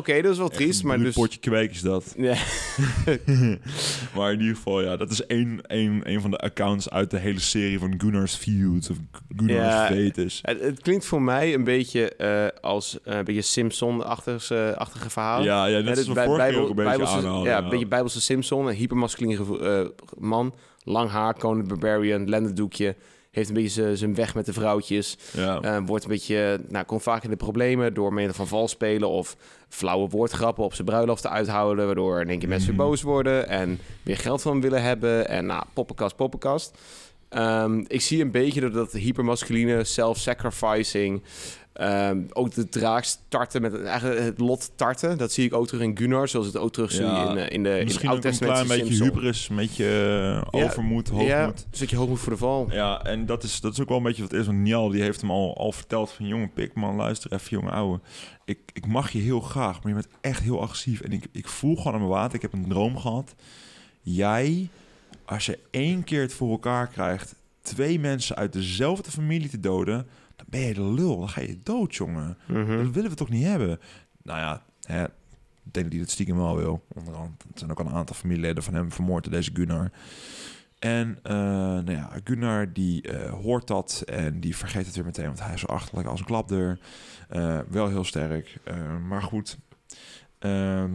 Oké, 0.00 0.22
dat 0.22 0.32
is 0.32 0.38
wel 0.38 0.48
triest, 0.48 0.82
maar 0.82 0.96
Een 0.96 1.02
dus... 1.02 1.14
potje 1.14 1.40
kweek 1.40 1.70
is 1.70 1.80
dat. 1.80 2.14
Ja, 2.16 2.34
Maar 4.16 4.32
in 4.32 4.40
ieder 4.40 4.54
geval, 4.56 4.82
ja, 4.82 4.96
dat 4.96 5.10
is 5.10 5.26
één, 5.26 5.60
één, 5.66 6.04
één 6.04 6.20
van 6.20 6.30
de 6.30 6.38
accounts 6.38 6.90
uit 6.90 7.10
de 7.10 7.18
hele 7.18 7.40
serie 7.40 7.78
van 7.78 7.94
Gunnar's 7.98 8.34
Feuds 8.36 8.90
of 8.90 8.96
Gunnar's 9.36 9.60
Ja, 9.62 9.86
Vetus. 9.86 10.38
het, 10.42 10.60
het 10.60 10.80
klinkt 10.80 11.04
voor 11.04 11.22
mij 11.22 11.54
een 11.54 11.64
beetje 11.64 12.14
eh, 12.16 12.60
als 12.60 12.98
eh, 13.04 13.16
een 13.16 13.24
beetje 13.24 13.42
Simpson-achtige 13.42 14.74
achtige 14.76 15.10
verhaal. 15.10 15.42
Ja, 15.42 15.66
ja, 15.66 15.80
dus 15.82 15.98
is 15.98 16.04
vorige 16.06 16.36
Bijbel- 16.36 16.60
ook 16.60 16.68
een 16.68 16.74
beetje 16.74 16.90
Bijbelse- 16.90 17.16
aanhalen. 17.16 17.50
Ja, 17.50 17.62
een 17.62 17.68
beetje 17.68 17.86
Bijbelse 17.86 18.20
Simpson. 18.20 18.66
Een 18.66 18.74
hypermasculien 18.74 19.36
gevo- 19.36 19.58
eh, 19.58 19.86
man. 20.18 20.54
Lang 20.84 21.10
haar, 21.10 21.34
the 21.34 21.62
Barbarian, 21.66 22.28
lendendoekje. 22.28 22.96
Heeft 23.30 23.48
een 23.48 23.54
beetje 23.54 23.96
zijn 23.96 24.14
weg 24.14 24.34
met 24.34 24.46
de 24.46 24.52
vrouwtjes. 24.52 25.16
Ja. 25.32 25.60
Eh, 25.60 25.78
wordt 25.86 26.04
een 26.04 26.10
beetje, 26.10 26.60
nou, 26.68 26.84
komt 26.84 27.02
vaak 27.02 27.24
in 27.24 27.30
de 27.30 27.36
problemen 27.36 27.94
door 27.94 28.12
middel 28.12 28.34
van 28.34 28.46
vals 28.48 28.70
spelen 28.70 29.08
of 29.08 29.36
flauwe 29.68 30.08
woordgrappen 30.08 30.64
op 30.64 30.74
zijn 30.74 30.86
bruiloft 30.86 31.22
te 31.22 31.28
uithouden, 31.28 31.86
waardoor 31.86 32.20
in 32.20 32.28
één 32.28 32.38
keer 32.38 32.48
mensen 32.48 32.68
Mhm. 32.70 32.78
weer 32.78 32.88
boos 32.88 33.02
worden 33.02 33.48
en 33.48 33.78
weer 34.02 34.16
geld 34.16 34.42
van 34.42 34.60
willen 34.60 34.82
hebben. 34.82 35.28
En 35.28 35.46
nou, 35.46 35.64
poppenkast, 35.72 36.16
poppenkast. 36.16 36.78
Ehm, 37.28 37.84
ik 37.86 38.00
zie 38.00 38.22
een 38.22 38.30
beetje 38.30 38.60
dat 38.60 38.72
dat 38.72 38.92
hypermasculine, 38.92 39.84
self-sacrificing, 39.84 41.22
ehm, 41.72 42.22
ook 42.32 42.54
de 42.54 42.68
draak 42.68 43.04
starten 43.04 43.62
met 43.62 43.82
eigenlijk 43.82 44.20
het 44.20 44.38
lot 44.38 44.72
tarten. 44.76 45.18
Dat 45.18 45.32
zie 45.32 45.44
ik 45.44 45.54
ook 45.54 45.66
terug 45.66 45.82
in 45.82 45.96
Gunnar, 45.96 46.28
zoals 46.28 46.46
ik 46.46 46.52
het 46.52 46.62
ook 46.62 46.72
terug 46.72 46.90
zie 46.92 47.04
Ja, 47.04 47.30
in, 47.30 47.36
eh, 47.36 47.50
in 47.50 47.62
de, 47.62 47.78
in 47.78 47.84
Misschien 47.84 48.10
ook 48.10 48.24
een 48.24 48.38
klein 48.38 48.68
beetje 48.68 49.04
hubris, 49.04 49.48
een 49.48 49.56
beetje 49.56 49.84
eh, 49.84 50.60
Ja, 50.60 50.66
overmoed, 50.66 51.08
Ja, 51.08 51.14
hoogmoed. 51.14 51.58
een 51.60 51.76
stukje 51.76 51.96
hoogmoed 51.96 52.18
voor 52.18 52.32
de 52.32 52.38
val. 52.38 52.68
Ja, 52.70 53.04
en 53.04 53.26
dat 53.26 53.42
is, 53.42 53.60
dat 53.60 53.72
is 53.72 53.80
ook 53.80 53.88
wel 53.88 53.96
een 53.96 54.02
beetje 54.02 54.22
wat 54.22 54.32
is. 54.32 54.46
Want 54.46 54.58
Nial 54.58 54.88
die 54.88 55.02
heeft 55.02 55.20
hem 55.20 55.30
al, 55.30 55.56
al 55.56 55.72
verteld 55.72 56.10
van... 56.10 56.26
jonge 56.26 56.48
pik, 56.48 56.74
man, 56.74 56.96
luister 56.96 57.32
even, 57.32 57.50
jonge 57.50 57.70
ouwe. 57.70 58.00
Ik, 58.44 58.58
ik 58.72 58.86
mag 58.86 59.10
je 59.10 59.18
heel 59.18 59.40
graag, 59.40 59.82
maar 59.82 59.88
je 59.92 59.98
bent 59.98 60.08
echt 60.20 60.42
heel 60.42 60.60
agressief. 60.60 61.00
En 61.00 61.12
ik, 61.12 61.24
ik 61.32 61.48
voel 61.48 61.76
gewoon 61.76 61.92
aan 61.92 61.98
mijn 61.98 62.10
water. 62.12 62.34
Ik 62.34 62.42
heb 62.42 62.52
een 62.52 62.68
droom 62.68 62.98
gehad. 62.98 63.34
Jij, 64.00 64.68
als 65.24 65.46
je 65.46 65.58
één 65.70 66.04
keer 66.04 66.20
het 66.20 66.32
voor 66.32 66.50
elkaar 66.50 66.86
krijgt... 66.86 67.34
twee 67.62 67.98
mensen 68.00 68.36
uit 68.36 68.52
dezelfde 68.52 69.10
familie 69.10 69.48
te 69.48 69.60
doden... 69.60 70.06
ben 70.50 70.60
je 70.60 70.74
de 70.74 70.82
lul. 70.82 71.18
Dan 71.18 71.28
ga 71.28 71.40
je 71.40 71.58
dood, 71.62 71.94
jongen. 71.94 72.38
Mhm. 72.46 72.76
Dat 72.84 72.94
willen 72.94 73.10
we 73.10 73.16
toch 73.16 73.28
niet 73.28 73.44
hebben? 73.44 73.80
Nou 74.22 74.38
ja, 74.38 74.62
hè, 74.82 75.04
ik 75.04 75.10
denk 75.72 75.84
dat 75.84 75.92
hij 75.94 75.98
dat 76.02 76.10
stiekem 76.10 76.36
wel 76.36 76.56
wil. 76.56 76.84
Onder 76.88 77.14
andere, 77.14 77.32
er 77.52 77.58
zijn 77.58 77.70
ook 77.70 77.80
al 77.80 77.86
een 77.86 77.92
aantal 77.92 78.16
familieleden 78.16 78.62
van 78.62 78.74
hem 78.74 78.92
vermoord 78.92 79.30
deze 79.30 79.50
Gunnar. 79.54 79.90
En 80.78 81.18
eh, 81.22 81.32
nou 81.34 81.90
ja, 81.92 82.10
Gunnar 82.24 82.72
die 82.72 83.02
eh, 83.02 83.32
hoort 83.32 83.66
dat 83.66 84.02
en 84.06 84.40
die 84.40 84.56
vergeet 84.56 84.86
het 84.86 84.94
weer 84.94 85.04
meteen, 85.04 85.26
want 85.26 85.40
hij 85.44 85.54
is 85.54 85.60
zo 85.60 85.66
achterlijk 85.66 86.08
als 86.08 86.20
een 86.20 86.26
klapdeur. 86.26 86.78
Eh, 87.28 87.58
wel 87.68 87.88
heel 87.88 88.04
sterk, 88.04 88.56
maar 89.08 89.22
goed. 89.22 89.58
Ehm, 90.38 90.90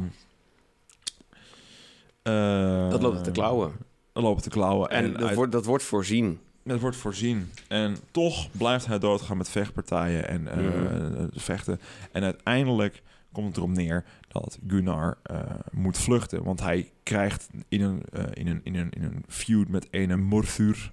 eh, 2.21 2.89
Dat 2.89 3.01
loopt 3.01 3.23
te 3.23 3.31
klauwen. 3.31 3.71
Dat 4.13 4.23
loopt 4.23 4.43
te 4.43 4.49
klauwen. 4.49 4.89
En, 4.89 5.03
En, 5.03 5.13
dat, 5.13 5.21
uit- 5.23 5.35
wordt, 5.35 5.51
dat 5.51 5.65
wordt 5.65 5.83
voorzien. 5.83 6.39
Het 6.65 6.79
wordt 6.79 6.97
voorzien. 6.97 7.49
En 7.67 7.97
toch 8.11 8.47
blijft 8.51 8.85
hij 8.85 8.99
doodgaan 8.99 9.37
met 9.37 9.49
vechtpartijen 9.49 10.27
en 10.27 10.47
eh, 10.47 10.57
Mhm. 10.57 11.27
vechten. 11.33 11.79
En 12.11 12.23
uiteindelijk 12.23 13.01
komt 13.31 13.47
het 13.47 13.57
erop 13.57 13.69
neer 13.69 14.03
dat 14.27 14.59
Gunnar 14.67 15.17
eh, 15.23 15.39
moet 15.71 15.97
vluchten. 15.97 16.43
Want 16.43 16.59
hij 16.59 16.91
krijgt 17.03 17.49
in 17.69 17.81
een, 17.81 18.01
eh, 18.13 18.23
in 18.33 18.47
een, 18.47 18.59
in 18.63 18.75
een, 18.75 18.89
in 18.91 19.03
een 19.03 19.23
feud 19.27 19.67
met 19.69 19.87
ene 19.91 20.15
Morthur. 20.17 20.91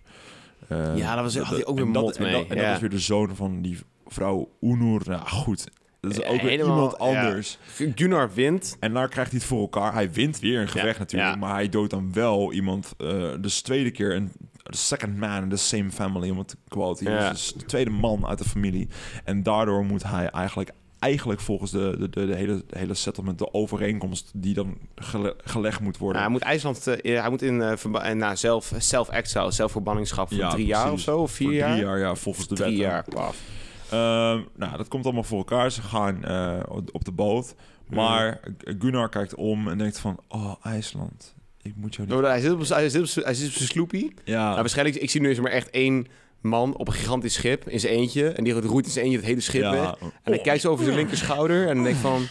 eh, 0.69 0.97
Ja, 0.97 1.15
dat 1.15 1.25
was- 1.25 1.37
had 1.37 1.57
hij 1.57 1.67
ook 1.67 1.77
weer 1.77 1.93
dat- 1.93 2.03
mot 2.03 2.17
en 2.17 2.23
dat- 2.23 2.33
mee, 2.33 2.47
En 2.49 2.57
ja. 2.57 2.63
dat 2.65 2.75
is 2.75 2.81
weer 2.81 2.91
de 2.91 2.99
zoon 2.99 3.37
van 3.37 3.63
die 3.63 3.79
vrouw 4.07 4.51
Unur. 4.61 5.01
Nou 5.05 5.27
goed, 5.29 5.69
dat 6.01 6.11
is 6.13 6.19
ook 6.25 6.41
weer 6.41 6.51
helemaal, 6.51 6.75
iemand 6.75 6.95
ja. 6.99 7.21
anders. 7.27 7.59
Gunnar 7.95 8.35
wint. 8.35 8.77
En 8.81 8.93
daar 8.93 9.09
krijgt 9.09 9.31
hij 9.31 9.39
het 9.41 9.49
voor 9.49 9.61
elkaar. 9.61 9.93
Hij 9.93 10.13
wint 10.13 10.39
weer 10.41 10.61
een 10.61 10.69
gevecht 10.69 10.93
Ja, 10.95 10.99
natuurlijk. 10.99 11.33
ja. 11.33 11.39
Maar 11.39 11.55
hij 11.55 11.69
doodt 11.69 11.91
dan 11.91 12.13
wel 12.13 12.53
iemand. 12.53 12.95
eh 12.99 13.33
dus 13.41 13.61
tweede 13.63 13.91
keer 13.91 14.15
een 14.15 14.33
the 14.63 14.77
second 14.77 15.17
man 15.17 15.43
in 15.43 15.49
the 15.49 15.57
same 15.57 15.91
family. 15.91 16.31
Om 16.31 16.39
het 16.39 16.49
te 16.49 16.57
quote. 16.69 17.05
Dus 17.05 17.53
de 17.57 17.65
tweede 17.65 17.91
man 17.91 18.27
uit 18.27 18.39
de 18.39 18.45
familie. 18.45 18.89
En 19.25 19.43
daardoor 19.43 19.85
moet 19.85 20.03
hij 20.03 20.29
eigenlijk... 20.31 20.71
Eigenlijk 20.99 21.41
volgens 21.41 21.71
de, 21.71 21.97
de, 21.99 22.09
de, 22.09 22.27
de 22.27 22.35
hele, 22.35 22.65
de 22.67 22.79
hele 22.79 22.95
settlement, 22.95 23.39
de 23.39 23.53
overeenkomst 23.55 24.31
die 24.35 24.55
dan 24.55 24.79
gele- 24.95 25.37
gelegd 25.45 25.81
moet 25.81 25.99
worden. 25.99 26.23
Hij 26.23 26.31
moet 26.31 26.41
IJsland, 26.41 26.87
eh, 26.87 27.21
hij 27.21 27.31
moet 27.31 27.43
in 27.43 27.63
eh, 27.63 27.77
verba- 27.77 28.03
eh, 28.03 28.15
nou, 28.15 28.37
zelf, 28.37 28.73
self-exile, 28.79 29.51
zelfverbanningschap 29.51 30.29
voor 30.29 30.37
Ja, 30.37 30.49
drie 30.51 30.67
jaar 30.67 30.93
of 30.93 31.01
zo, 31.01 31.19
of 31.19 31.31
vier 31.33 31.47
Voor 31.47 31.57
jaar? 31.57 31.71
Drie 31.73 31.85
jaar, 31.85 31.99
ja, 31.99 32.15
volgens 32.15 32.49
de 32.49 32.55
Drie 32.55 32.69
wet. 32.79 32.79
jaar. 32.87 33.05
Wauw. 33.09 33.33
Ehm, 33.91 34.43
nou, 34.57 34.77
dat 34.77 34.89
komt 34.89 35.05
allemaal 35.05 35.23
voor 35.25 35.39
elkaar. 35.39 35.71
Ze 35.73 35.83
gaan 35.83 36.17
op 36.93 37.05
de 37.05 37.13
boot. 37.13 37.55
Maar 37.89 38.41
Gunnar 38.79 39.09
kijkt 39.09 39.35
om 39.35 39.69
en 39.69 39.79
denkt 39.79 39.99
van... 39.99 40.19
Oh, 40.29 40.55
IJsland. 40.63 41.35
Ik 41.63 41.73
moet 41.77 41.95
jou 41.95 42.09
niet... 42.09 42.17
Oh, 42.19 42.25
Hij 42.25 42.41
zit 42.41 42.53
op 42.53 42.65
zijn- 42.65 42.81
hij 42.81 42.89
zit 42.89 43.19
op 43.19 43.25
hij 43.25 43.35
zit 43.35 43.49
op 43.49 43.53
zijn 43.55 43.69
sloepie. 43.69 44.15
Ja, 44.25 44.45
Nou, 44.45 44.55
waarschijnlijk, 44.57 44.97
ik 44.97 45.11
zie 45.11 45.21
nu 45.21 45.29
eens 45.29 45.41
maar 45.41 45.51
echt 45.53 45.71
één 45.71 46.07
man 46.41 46.77
op 46.77 46.87
een 46.89 46.95
gigantisch 46.95 47.35
schip 47.35 47.69
in 47.69 47.81
zijn 47.81 47.93
eentje. 47.95 48.29
En 48.29 48.45
die 48.45 48.53
roeit 48.53 48.85
in 48.87 48.91
zijn 48.93 49.05
eentje 49.05 49.19
het 49.21 49.29
hele 49.29 49.41
schip 49.41 49.63
weg. 49.63 49.95
En 50.01 50.13
hij 50.23 50.37
Oh. 50.39 50.43
kijkt 50.43 50.61
zo 50.61 50.71
over 50.71 50.85
zijn 50.85 50.97
linker 50.97 51.17
schouder 51.17 51.69
en 51.69 51.75
dan 51.75 51.85
denkt 51.85 51.99
van... 51.99 52.27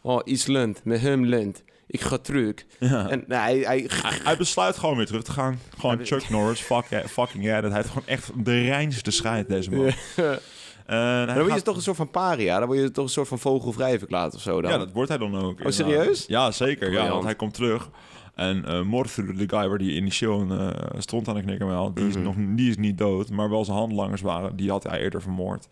Oh, 0.00 0.20
Island, 0.24 0.80
met 0.84 1.00
hem 1.00 1.26
land. 1.26 1.62
Ik 1.86 2.00
ga 2.00 2.18
terug. 2.18 2.54
Ja. 2.78 3.08
En 3.08 3.24
nou, 3.26 3.60
hij, 3.60 3.86
hij, 4.24 4.36
besluit 4.36 4.76
gewoon 4.76 4.96
weer 4.96 5.06
terug 5.06 5.22
te 5.22 5.32
gaan. 5.32 5.58
Gewoon 5.78 5.98
Chuck 6.04 6.28
Norris, 6.28 6.60
fuck 6.60 6.84
yeah, 6.90 7.04
fucking 7.06 7.44
yeah. 7.44 7.62
Dat 7.62 7.70
hij 7.70 7.80
heeft 7.80 7.92
gewoon 7.92 8.08
echt 8.08 8.30
de 8.44 8.60
reinste 8.62 9.10
scheid, 9.10 9.48
deze 9.48 9.70
man. 9.70 9.84
Ja. 10.16 10.38
Hij 10.86 11.26
dan 11.26 11.34
word 11.34 11.46
je 11.46 11.52
gaat- 11.52 11.64
toch 11.64 11.76
een 11.76 11.82
soort 11.82 11.96
van 11.96 12.10
paria. 12.10 12.58
Dan 12.58 12.66
word 12.66 12.78
je 12.80 12.90
toch 12.90 13.04
een 13.04 13.10
soort 13.10 13.28
van 13.28 13.38
vogelvrij 13.38 13.98
verklaard 13.98 14.34
of 14.34 14.40
zo 14.40 14.60
dan. 14.60 14.70
Ja, 14.70 14.78
dat 14.78 14.92
wordt 14.92 15.08
hij 15.08 15.18
dan 15.18 15.36
ook. 15.36 15.60
Oh, 15.64 15.70
serieus? 15.70 16.24
Ja, 16.26 16.50
zeker. 16.50 16.92
Ja, 16.92 17.08
want 17.08 17.24
hij 17.24 17.34
komt 17.34 17.54
terug. 17.54 17.88
En 18.36 18.86
Morthur, 18.86 19.26
de 19.36 19.48
guy 19.48 19.68
waar 19.68 19.78
die 19.78 19.94
initieel 19.96 20.40
een 20.40 20.60
uh, 20.60 21.00
stond 21.00 21.28
aan 21.28 21.34
de 21.34 21.42
knikker 21.42 21.66
die, 21.94 22.06
is 22.06 22.14
Mhm. 22.14 22.22
nog, 22.24 22.34
die 22.56 22.70
is 22.70 22.76
niet 22.76 22.98
dood, 22.98 23.30
maar 23.30 23.50
wel 23.50 23.64
zijn 23.64 23.76
handlangers 23.76 24.20
waren. 24.20 24.56
Die 24.56 24.70
had 24.70 24.82
hij 24.82 25.00
eerder 25.00 25.22
vermoord. 25.22 25.68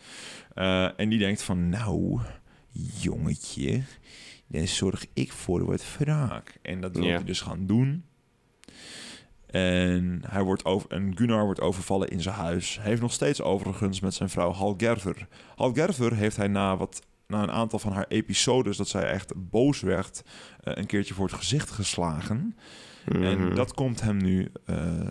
Eh, 0.54 1.00
en 1.00 1.08
die 1.08 1.18
denkt 1.18 1.42
van, 1.42 1.68
nou, 1.68 2.18
jongetje, 3.00 3.82
dan 4.46 4.66
zorg 4.68 5.06
ik 5.12 5.32
voor 5.32 5.64
wat 5.64 5.84
wraak. 5.98 6.58
En 6.62 6.80
dat 6.80 6.96
wil 6.96 7.04
Ja. 7.04 7.14
hij 7.14 7.24
dus 7.24 7.40
gaan 7.40 7.66
doen. 7.66 8.04
En, 9.46 10.22
hij 10.26 10.42
wordt 10.42 10.64
over, 10.64 10.90
en 10.90 11.16
Gunnar 11.16 11.44
wordt 11.44 11.60
overvallen 11.60 12.08
in 12.08 12.22
zijn 12.22 12.34
huis. 12.34 12.76
Hij 12.80 12.88
heeft 12.88 13.00
nog 13.00 13.12
steeds 13.12 13.42
overigens 13.42 14.00
met 14.00 14.14
zijn 14.14 14.28
vrouw 14.28 14.52
Halgerver. 14.52 15.26
Halgerver 15.56 16.14
heeft 16.16 16.36
hij 16.36 16.48
na, 16.48 16.76
wat, 16.76 17.02
na 17.26 17.42
een 17.42 17.50
aantal 17.52 17.78
van 17.78 17.92
haar 17.92 18.06
episodes... 18.08 18.76
dat 18.76 18.88
zij 18.88 19.10
echt 19.10 19.32
boos 19.36 19.80
werd, 19.80 20.22
eh, 20.60 20.72
een 20.76 20.86
keertje 20.86 21.14
voor 21.14 21.26
het 21.26 21.36
gezicht 21.36 21.70
geslagen. 21.70 22.56
En 23.04 23.38
Mhm. 23.44 23.54
dat 23.54 23.74
komt 23.74 24.00
hem 24.00 24.16
nu... 24.16 24.52
eh, 24.64 25.06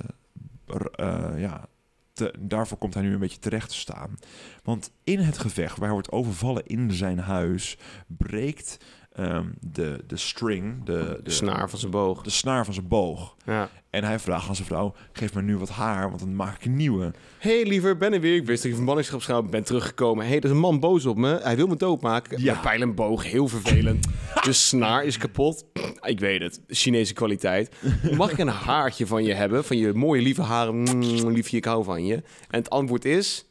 eh, 0.96 1.40
ja, 1.40 1.68
te- 2.14 2.34
daarvoor 2.40 2.78
komt 2.78 2.94
hij 2.94 3.04
nu 3.04 3.14
een 3.14 3.20
beetje 3.20 3.40
terecht 3.40 3.70
te 3.70 3.76
staan. 3.76 4.20
Want 4.64 4.92
in 5.04 5.20
het 5.20 5.38
gevecht 5.38 5.72
waar 5.76 5.86
hij 5.86 5.94
wordt 5.94 6.12
overvallen 6.12 6.66
in 6.66 6.92
zijn 6.92 7.20
huis... 7.20 7.78
breekt 8.08 8.78
ehm, 9.16 9.46
de, 9.60 10.04
de 10.08 10.18
string, 10.18 10.84
de, 10.86 11.20
De 11.24 11.32
snaar 11.32 11.70
van 11.70 11.80
zijn 11.80 11.92
boog. 11.92 12.22
de 12.22 12.30
snaar 12.30 12.66
van 12.66 12.74
zijn 12.74 12.88
boog. 12.88 13.36
Ja. 13.46 13.70
En 13.90 14.04
hij 14.04 14.20
vraagt 14.20 14.48
aan 14.48 14.56
zijn 14.56 14.68
vrouw: 14.68 14.96
geef 15.12 15.34
me 15.34 15.42
nu 15.42 15.58
wat 15.58 15.70
haar, 15.70 16.08
want 16.08 16.20
dan 16.20 16.36
maak 16.36 16.56
ik 16.56 16.66
een 16.66 16.76
nieuwe. 16.76 17.14
hey, 17.38 17.66
liever, 17.66 17.98
ben 17.98 18.14
er 18.14 18.20
weer. 18.20 18.36
Ik 18.36 18.46
wist 18.46 18.62
dat 18.62 18.72
je 18.72 18.78
verbanningschapschaal 18.78 19.44
ben 19.44 19.64
teruggekomen. 19.64 20.26
hey, 20.28 20.38
er 20.38 20.44
is 20.44 20.50
een 20.50 20.58
man 20.58 20.80
boos 20.80 21.06
op 21.06 21.18
me. 21.18 21.40
Hij 21.42 21.56
wil 21.56 21.68
me 21.68 21.76
doodmaken. 21.76 22.42
Ja. 22.42 22.54
Met 22.54 22.62
pijl 22.62 22.82
en 22.82 22.96
boog, 22.96 23.24
heel 23.32 23.48
vervelend. 23.48 24.08
De 24.46 24.54
snaar 24.54 25.04
is 25.06 25.18
kapot. 25.18 25.66
Ik 26.02 26.20
weet 26.20 26.42
het, 26.42 26.62
Chinese 26.68 27.14
kwaliteit. 27.14 27.76
Mag 28.12 28.32
ik 28.32 28.38
een 28.38 28.48
haartje 28.48 29.08
van 29.08 29.24
je 29.24 29.34
hebben? 29.34 29.64
Van 29.66 29.78
je 29.78 29.94
mooie 29.94 30.22
lieve 30.22 30.42
haren. 30.42 30.76
Mm, 30.76 31.30
liefje, 31.30 31.58
ik 31.58 31.66
hou 31.66 31.84
van 31.84 32.06
je. 32.06 32.16
En 32.16 32.24
het 32.60 32.70
antwoord 32.70 33.06
is... 33.06 33.46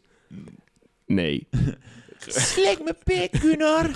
Nee. 1.06 1.46
Slik 2.26 2.78
me 2.84 2.94
pik, 3.04 3.28
Gunnar. 3.36 3.90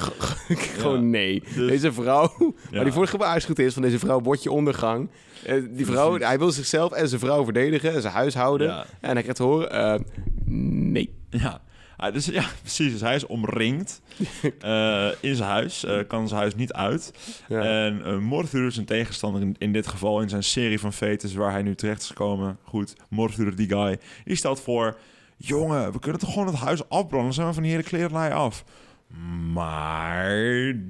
Gewoon 0.78 1.10
nee. 1.10 1.42
dus- 1.54 1.68
Deze 1.68 1.92
vrouw, 1.92 2.32
Ja. 2.38 2.52
waar 2.70 2.84
die 2.84 2.92
vorige 2.92 3.10
gewaarschuwd 3.12 3.58
is 3.58 3.72
van 3.72 3.82
deze 3.82 3.98
vrouw, 3.98 4.20
wordt 4.20 4.42
je 4.42 4.50
ondergang. 4.50 5.10
Eh, 5.44 5.54
die 5.70 5.86
vrouw, 5.86 6.08
Precies. 6.08 6.26
hij 6.26 6.38
wil 6.38 6.50
zichzelf 6.50 6.92
en 6.92 7.08
zijn 7.08 7.20
vrouw 7.20 7.44
verdedigen 7.44 7.92
en 7.92 8.00
zijn 8.00 8.12
huishouden. 8.14 8.66
Ja. 8.66 8.80
En 9.00 9.10
hij 9.12 9.20
krijgt 9.20 9.36
te 9.36 9.42
horen, 9.42 9.70
eh, 9.70 10.00
nee. 10.44 11.14
Ja. 11.30 11.60
Ah, 11.96 12.12
dus, 12.12 12.26
ja, 12.26 12.44
precies. 12.60 12.92
Dus 12.92 13.00
hij 13.00 13.14
is 13.14 13.26
omringd 13.26 14.00
eh, 14.60 15.08
in 15.20 15.34
zijn 15.34 15.48
huis. 15.50 15.84
eh, 15.84 15.98
kan 16.08 16.28
zijn 16.28 16.40
huis 16.40 16.54
niet 16.54 16.72
uit. 16.72 17.12
Ja. 17.48 17.60
En 17.62 18.02
uh, 18.06 18.18
Morthur 18.18 18.66
is 18.66 18.76
een 18.76 18.84
tegenstander 18.84 19.40
in, 19.42 19.54
in 19.58 19.72
dit 19.72 19.86
geval 19.86 20.20
in 20.20 20.28
zijn 20.28 20.42
serie 20.42 20.80
van 20.80 20.92
fetes 20.92 21.34
waar 21.34 21.50
hij 21.52 21.62
nu 21.62 21.74
terecht 21.74 22.00
is 22.02 22.06
gekomen. 22.08 22.58
Goed, 22.62 22.94
Morthur, 23.08 23.56
die 23.56 23.68
guy, 23.68 23.98
die 24.24 24.36
stelt 24.36 24.60
voor... 24.60 24.96
Jongen, 25.36 25.92
we 25.92 25.98
kunnen 25.98 26.20
toch 26.20 26.32
gewoon 26.32 26.46
het 26.46 26.56
huis 26.56 26.88
afbranden? 26.88 27.22
Dan 27.22 27.32
zijn 27.32 27.46
we 27.46 27.52
van 27.54 27.62
die 27.62 27.72
hele 27.72 27.82
klerenlei 27.84 28.32
af. 28.32 28.64
Maar 29.52 30.26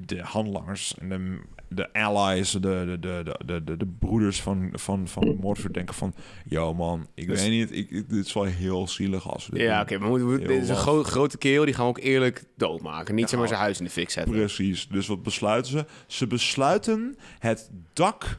de 0.06 0.20
handlangers 0.22 0.94
en 0.98 1.08
de, 1.08 1.38
de 1.68 1.92
allies, 1.92 2.50
de, 2.50 2.58
de, 2.60 2.96
de, 3.00 3.20
de, 3.24 3.38
de, 3.46 3.64
de, 3.64 3.76
de 3.76 3.86
broeders 3.98 4.42
van, 4.42 4.68
van, 4.72 5.08
van 5.08 5.36
Morthur 5.40 5.72
denken 5.72 5.94
van... 5.94 6.14
Yo 6.44 6.74
man, 6.74 7.06
ik 7.14 7.26
Dus- 7.28 7.40
weet 7.40 7.50
niet, 7.50 7.72
ik, 7.72 7.90
dit 8.10 8.26
is 8.26 8.32
wel 8.32 8.44
heel 8.44 8.88
zielig 8.88 9.30
als 9.32 9.46
we 9.46 9.52
dit 9.54 9.62
Ja, 9.62 9.84
doen." 9.84 9.96
oké, 9.96 9.98
maar 10.08 10.26
we 10.28 10.38
dit 10.38 10.62
is 10.62 10.68
een 10.68 10.76
gro- 10.76 11.02
grote 11.02 11.38
kerel, 11.38 11.64
die 11.64 11.74
gaan 11.74 11.84
we 11.84 11.90
ook 11.90 11.98
eerlijk 11.98 12.44
doodmaken. 12.56 13.14
Niet 13.14 13.24
Ja. 13.24 13.30
zeg 13.30 13.38
maar 13.38 13.48
zijn 13.48 13.60
huis 13.60 13.78
in 13.78 13.84
de 13.84 13.90
fik 13.90 14.10
zetten. 14.10 14.32
Precies. 14.34 14.88
Dus 14.88 15.06
wat 15.06 15.22
besluiten 15.22 15.70
ze? 15.70 15.86
Ze 16.06 16.26
besluiten 16.26 17.16
het 17.38 17.70
dak 17.92 18.38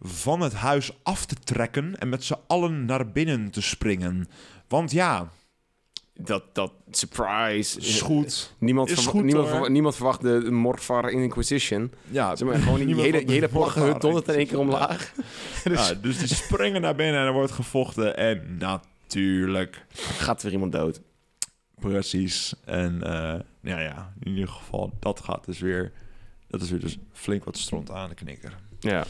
van 0.00 0.40
het 0.40 0.54
huis 0.54 0.98
af 1.02 1.26
te 1.26 1.34
trekken 1.34 1.98
en 1.98 2.08
met 2.08 2.24
z'n 2.24 2.36
allen 2.46 2.84
naar 2.84 3.10
binnen 3.12 3.50
te 3.50 3.62
springen. 3.62 4.28
Want 4.68 4.90
ja, 4.90 5.30
Dat, 6.20 6.42
dat, 6.52 6.72
surprise. 6.90 7.78
is 7.80 8.00
goed. 8.00 8.54
Niemand, 8.58 8.88
Is 8.88 8.94
verwa- 8.94 9.10
goed, 9.10 9.22
niemand, 9.24 9.48
verwa- 9.48 9.68
niemand 9.68 9.94
verwacht 9.96 10.20
de 10.20 10.50
Morfar 10.50 11.10
Inquisition. 11.10 11.92
Ja, 12.10 12.36
Zeg 12.36 12.48
maar, 12.48 12.58
gewoon 12.58 12.78
die 12.86 12.94
hele, 12.94 13.18
die 13.24 13.34
hele 13.34 13.46
de 13.46 13.52
plagge 13.52 13.80
hut 13.80 14.00
dondert 14.00 14.28
in 14.28 14.34
één 14.34 14.46
keer 14.46 14.58
omlaag. 14.58 15.12
dus 15.64 15.88
Ja, 15.88 15.94
dus 15.94 16.18
die 16.18 16.26
springen 16.34 16.80
naar 16.80 16.94
binnen 16.94 17.20
en 17.20 17.26
er 17.26 17.32
wordt 17.32 17.52
gevochten. 17.52 18.16
En 18.16 18.56
natuurlijk, 18.58 19.84
gaat 19.96 20.42
weer 20.42 20.52
iemand 20.52 20.72
dood. 20.72 21.00
precies. 21.80 22.54
En 22.64 23.02
eh, 23.02 23.40
ja, 23.62 23.80
ja, 23.80 24.12
in 24.20 24.30
ieder 24.32 24.48
geval, 24.48 24.92
dat 25.00 25.20
gaat 25.20 25.44
dus 25.44 25.58
weer... 25.58 25.92
Dat 26.48 26.62
is 26.62 26.70
weer 26.70 26.80
dus 26.80 26.98
flink 27.12 27.44
wat 27.44 27.56
stront 27.58 27.90
aan 27.90 28.08
de 28.08 28.14
knikker. 28.14 28.54
Ja. 28.80 29.04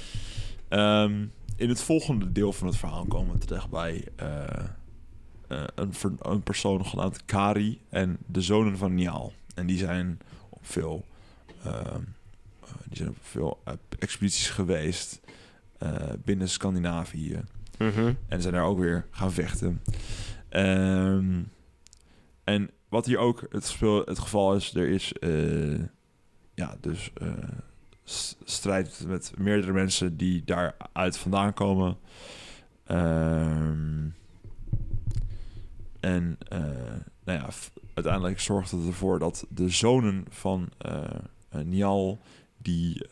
Ehm, 0.68 1.26
in 1.56 1.68
het 1.68 1.82
volgende 1.82 2.32
deel 2.32 2.52
van 2.52 2.66
het 2.66 2.76
verhaal 2.76 3.04
komen 3.06 3.32
we 3.32 3.38
terecht 3.46 3.70
bij 3.70 4.04
eh, 4.16 4.44
een, 5.74 5.94
ver- 5.94 6.12
een 6.18 6.42
persoon 6.42 6.86
genaamd 6.86 7.24
Kari 7.24 7.80
en 7.88 8.16
de 8.26 8.40
zonen 8.42 8.76
van 8.78 8.94
Nial. 8.94 9.32
En 9.54 9.66
die 9.66 9.78
zijn 9.78 10.18
op 10.48 10.66
veel, 10.66 11.04
ehm, 11.64 12.00
eh, 12.62 12.70
die 12.84 12.96
zijn 12.96 13.08
op 13.08 13.16
veel 13.20 13.60
eh, 13.64 13.72
expedities 13.98 14.50
geweest 14.50 15.20
eh, 15.78 15.92
binnen 16.24 16.48
Scandinavië. 16.48 17.40
Mhm. 17.78 18.12
En 18.28 18.42
zijn 18.42 18.54
daar 18.54 18.64
ook 18.64 18.78
weer 18.78 19.06
gaan 19.10 19.32
vechten. 19.32 19.82
Ehm, 20.48 21.42
en 22.44 22.70
wat 22.88 23.06
hier 23.06 23.18
ook 23.18 23.46
het, 23.50 23.66
speel, 23.66 24.02
het 24.04 24.18
geval 24.18 24.54
is, 24.54 24.74
er 24.74 24.88
is 24.88 25.12
eh, 25.12 25.78
ja, 26.54 26.76
dus 26.80 27.10
eh, 27.14 27.32
strijd 28.44 29.04
met 29.06 29.32
meerdere 29.36 29.72
mensen 29.72 30.16
die 30.16 30.42
daaruit 30.44 31.18
vandaan 31.18 31.54
komen. 31.54 31.96
Ehm, 32.86 34.06
en 36.08 36.38
eh, 36.48 36.58
nou 37.24 37.38
ja, 37.38 37.48
uiteindelijk 37.94 38.40
zorgt 38.40 38.70
het 38.70 38.86
ervoor 38.86 39.18
dat 39.18 39.46
de 39.48 39.68
zonen 39.68 40.24
van 40.28 40.68
Nial, 41.64 42.18
die 42.56 43.06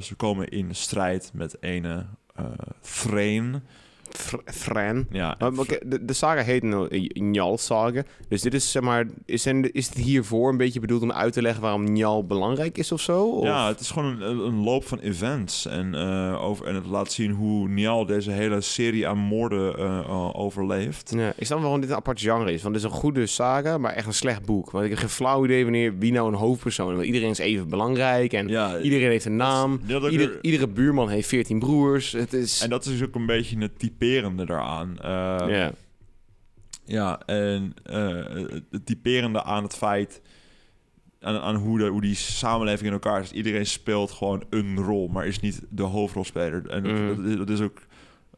ze 0.00 0.14
komen 0.16 0.48
in 0.48 0.74
strijd 0.74 1.30
met 1.34 1.62
ene 1.62 2.06
Thrain. 2.80 3.62
Fr- 4.16 4.36
Fran. 4.44 5.06
Ja, 5.10 5.36
Maar, 5.38 5.66
de, 5.86 6.04
de 6.04 6.12
saga 6.12 6.42
heet 6.42 6.62
nou 6.62 7.08
Njal 7.12 7.58
saga. 7.58 8.02
Dus 8.28 8.42
dit 8.42 8.54
is 8.54 8.70
zeg 8.70 8.82
maar, 8.82 9.06
is, 9.24 9.46
is 9.72 9.86
het 9.86 9.96
hiervoor 9.96 10.50
een 10.50 10.56
beetje 10.56 10.80
bedoeld 10.80 11.02
om 11.02 11.12
uit 11.12 11.32
te 11.32 11.42
leggen 11.42 11.62
waarom 11.62 11.92
Njal 11.92 12.26
belangrijk 12.26 12.78
is 12.78 12.92
of 12.92 13.00
zo? 13.00 13.24
Of? 13.24 13.44
Ja, 13.44 13.68
het 13.68 13.80
is 13.80 13.90
gewoon 13.90 14.22
een, 14.22 14.38
een 14.38 14.62
loop 14.62 14.86
van 14.86 14.98
events. 14.98 15.66
En, 15.66 15.94
eh, 15.94 16.42
over, 16.44 16.66
en 16.66 16.74
het 16.74 16.86
laat 16.86 17.12
zien 17.12 17.30
hoe 17.30 17.68
Nial 17.68 18.06
deze 18.06 18.30
hele 18.30 18.60
serie 18.60 19.08
aan 19.08 19.18
moorden 19.18 19.78
eh, 19.78 20.38
overleeft. 20.38 21.12
Ja, 21.16 21.32
ik 21.36 21.46
snap 21.46 21.48
wel 21.48 21.60
waarom 21.60 21.80
dit 21.80 21.90
een 21.90 21.96
apart 21.96 22.20
genre 22.20 22.52
is. 22.52 22.62
Want 22.62 22.74
het 22.74 22.84
is 22.84 22.90
een 22.90 22.96
goede 22.96 23.26
saga, 23.26 23.78
maar 23.78 23.92
echt 23.92 24.06
een 24.06 24.14
slecht 24.14 24.44
boek. 24.44 24.70
Want 24.70 24.84
ik 24.84 24.90
heb 24.90 24.98
geen 24.98 25.08
flauw 25.08 25.44
idee 25.44 25.62
wanneer 25.62 25.98
wie 25.98 26.12
nou 26.12 26.28
een 26.28 26.38
hoofdpersoon 26.38 26.88
is. 26.90 26.94
Want 26.94 27.06
iedereen 27.06 27.30
is 27.30 27.38
even 27.38 27.68
belangrijk 27.68 28.32
en 28.32 28.48
Ja, 28.48 28.78
iedereen 28.78 29.10
heeft 29.10 29.24
een 29.24 29.36
naam. 29.36 29.80
Ieder, 30.10 30.38
iedere 30.42 30.68
buurman 30.68 31.08
heeft 31.08 31.28
14 31.28 31.58
broers. 31.58 32.12
Het 32.12 32.32
is... 32.32 32.60
En 32.60 32.70
dat 32.70 32.86
is 32.86 33.02
ook 33.02 33.14
een 33.14 33.26
beetje 33.26 33.58
het 33.58 33.78
typerende 34.00 34.46
daaraan. 34.46 34.98
Eh, 34.98 35.48
ja. 35.48 35.72
Ja, 36.84 37.20
en 37.26 37.74
eh, 37.82 38.24
het 38.70 38.86
typerende 38.86 39.42
aan 39.42 39.62
het 39.62 39.76
feit... 39.76 40.22
Aan, 41.20 41.38
aan 41.40 41.54
hoe, 41.56 41.78
de, 41.78 41.86
hoe 41.86 42.00
die 42.00 42.14
samenleving 42.14 42.86
in 42.86 42.92
elkaar 42.92 43.20
is. 43.20 43.32
Iedereen 43.32 43.66
speelt 43.66 44.10
gewoon 44.10 44.44
een 44.50 44.76
rol, 44.76 45.08
maar 45.08 45.26
is 45.26 45.40
niet 45.40 45.62
de 45.68 45.82
hoofdrolspeler. 45.82 46.66
En 46.68 46.82
dat, 46.82 46.92
Mhm. 46.92 47.16
dat, 47.16 47.26
is, 47.26 47.36
dat 47.36 47.50
is 47.50 47.60
ook 47.60 47.78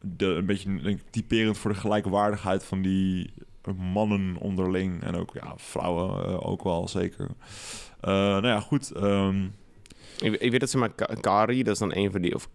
de, 0.00 0.26
een 0.26 0.46
beetje 0.46 0.80
denk 0.82 1.00
typerend 1.10 1.58
voor 1.58 1.72
de 1.72 1.78
gelijkwaardigheid 1.78 2.64
van 2.64 2.82
die 2.82 3.30
mannen 3.76 4.36
onderling. 4.36 5.02
En 5.02 5.14
ook 5.14 5.34
ja, 5.34 5.52
vrouwen 5.56 6.24
eh, 6.26 6.48
ook 6.48 6.62
wel, 6.62 6.88
zeker. 6.88 7.26
Eh, 8.00 8.10
nou 8.12 8.46
ja, 8.46 8.60
goed. 8.60 8.90
ehm, 8.90 9.46
Ik, 10.22 10.34
ik 10.34 10.50
weet 10.50 10.60
dat 10.60 10.70
ze 10.70 10.78
maar 10.78 10.92
Ka- 10.92 11.08
Kari, 11.20 11.62
dat 11.62 11.72
is 11.72 11.78
dan 11.78 11.94
een 11.96 12.10
van 12.10 12.20
die... 12.20 12.34
Of, 12.34 12.48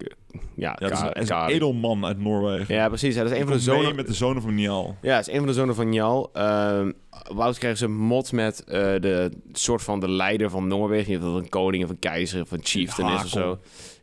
ja, 0.55 0.75
ja, 0.79 0.87
het 0.89 0.91
is 1.17 1.29
een, 1.29 1.47
edelman 1.47 2.05
uit 2.05 2.19
Noorwegen. 2.19 2.75
Ja, 2.75 2.87
precies. 2.87 3.15
Ja, 3.15 3.23
dat 3.23 3.31
is 3.31 3.37
een 3.37 3.43
van 3.43 3.53
de 3.53 3.59
zonen... 3.59 3.95
met 3.95 4.07
de 4.07 4.13
zonen 4.13 4.41
van 4.41 4.55
Nial. 4.55 4.95
Ja, 5.01 5.15
het 5.15 5.27
is 5.27 5.33
een 5.33 5.39
van 5.39 5.47
de 5.47 5.53
zonen 5.53 5.75
van 5.75 5.89
Njal. 5.89 6.29
Ehm 6.33 6.91
Wout 7.33 7.57
krijgen 7.57 7.79
ze 7.79 7.87
mod 7.87 8.31
met 8.31 8.63
eh, 8.63 8.81
de 8.81 9.31
soort 9.51 9.83
van 9.83 9.99
de 9.99 10.09
leider 10.09 10.49
van 10.49 10.67
Noorwegen. 10.67 11.11
Je 11.11 11.19
dat 11.19 11.35
een 11.35 11.49
koning 11.49 11.83
of 11.83 11.89
een 11.89 11.99
keizer 11.99 12.41
of 12.41 12.51
een 12.51 12.59
chieftain 12.63 13.13
is 13.15 13.21
of 13.23 13.29
zo. 13.29 13.59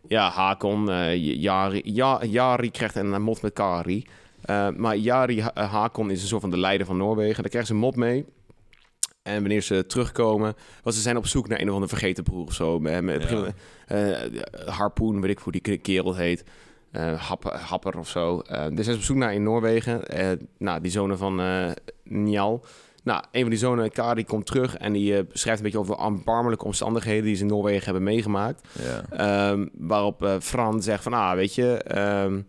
Ja, 0.08 0.30
Hakon. 0.30 0.90
eh, 0.90 1.16
Jari, 1.40 1.80
ja, 1.84 2.20
Jari 2.24 2.70
krijgt 2.70 2.96
een 2.96 3.22
mod 3.22 3.42
met 3.42 3.52
Kari. 3.52 4.04
Eh, 4.42 4.68
maar 4.76 4.96
Jari 4.96 5.40
Ha- 5.40 5.66
Hakon 5.66 6.10
is 6.10 6.22
een 6.22 6.28
soort 6.28 6.40
van 6.40 6.50
de 6.50 6.58
leider 6.58 6.86
van 6.86 6.96
Noorwegen. 6.96 7.40
Daar 7.42 7.50
krijgen 7.50 7.74
ze 7.74 7.80
mod 7.80 7.96
mee. 7.96 8.24
En 9.24 9.40
wanneer 9.40 9.60
ze 9.62 9.86
terugkomen, 9.86 10.54
want 10.82 10.96
ze 10.96 11.02
zijn 11.02 11.16
op 11.16 11.26
zoek 11.26 11.48
naar 11.48 11.60
een 11.60 11.68
of 11.68 11.72
andere 11.74 11.96
vergeten 11.96 12.24
broer 12.24 12.46
of 12.46 12.52
zo. 12.52 12.78
Met, 12.78 13.02
met 13.02 13.28
Ja. 13.30 13.46
eh, 13.86 14.42
harpoen, 14.66 15.20
weet 15.20 15.30
ik 15.30 15.38
hoe 15.38 15.52
die 15.52 15.78
kerel 15.78 16.14
heet. 16.14 16.44
Eh, 16.90 17.20
Happer, 17.28 17.52
Happer 17.58 17.98
of 17.98 18.08
zo. 18.08 18.38
Eh, 18.40 18.66
dus 18.74 18.84
hij 18.84 18.94
is 18.94 19.00
op 19.00 19.04
zoek 19.06 19.16
naar 19.16 19.34
in 19.34 19.42
Noorwegen. 19.42 20.06
Eh, 20.08 20.28
nou, 20.58 20.80
die 20.80 20.90
zonen 20.90 21.18
van 21.18 21.40
eh 21.40 21.70
Njal. 22.04 22.64
Nou, 23.02 23.22
een 23.32 23.40
van 23.40 23.50
die 23.50 23.58
zonen, 23.58 23.90
Kari, 23.90 24.24
komt 24.24 24.46
terug 24.46 24.76
en 24.76 24.92
die 24.92 25.16
eh, 25.16 25.22
schrijft 25.32 25.58
een 25.58 25.64
beetje 25.64 25.78
over 25.78 25.98
erbarmelijke 25.98 26.64
omstandigheden 26.64 27.24
die 27.24 27.34
ze 27.34 27.42
in 27.42 27.48
Noorwegen 27.48 27.84
hebben 27.84 28.02
meegemaakt. 28.02 28.68
Ja. 28.82 29.04
Ehm, 29.50 29.66
waarop 29.78 30.22
eh 30.24 30.34
Fran 30.40 30.82
zegt 30.82 31.02
van, 31.02 31.12
ah, 31.12 31.34
weet 31.34 31.54
je, 31.54 31.72
ehm, 31.76 32.40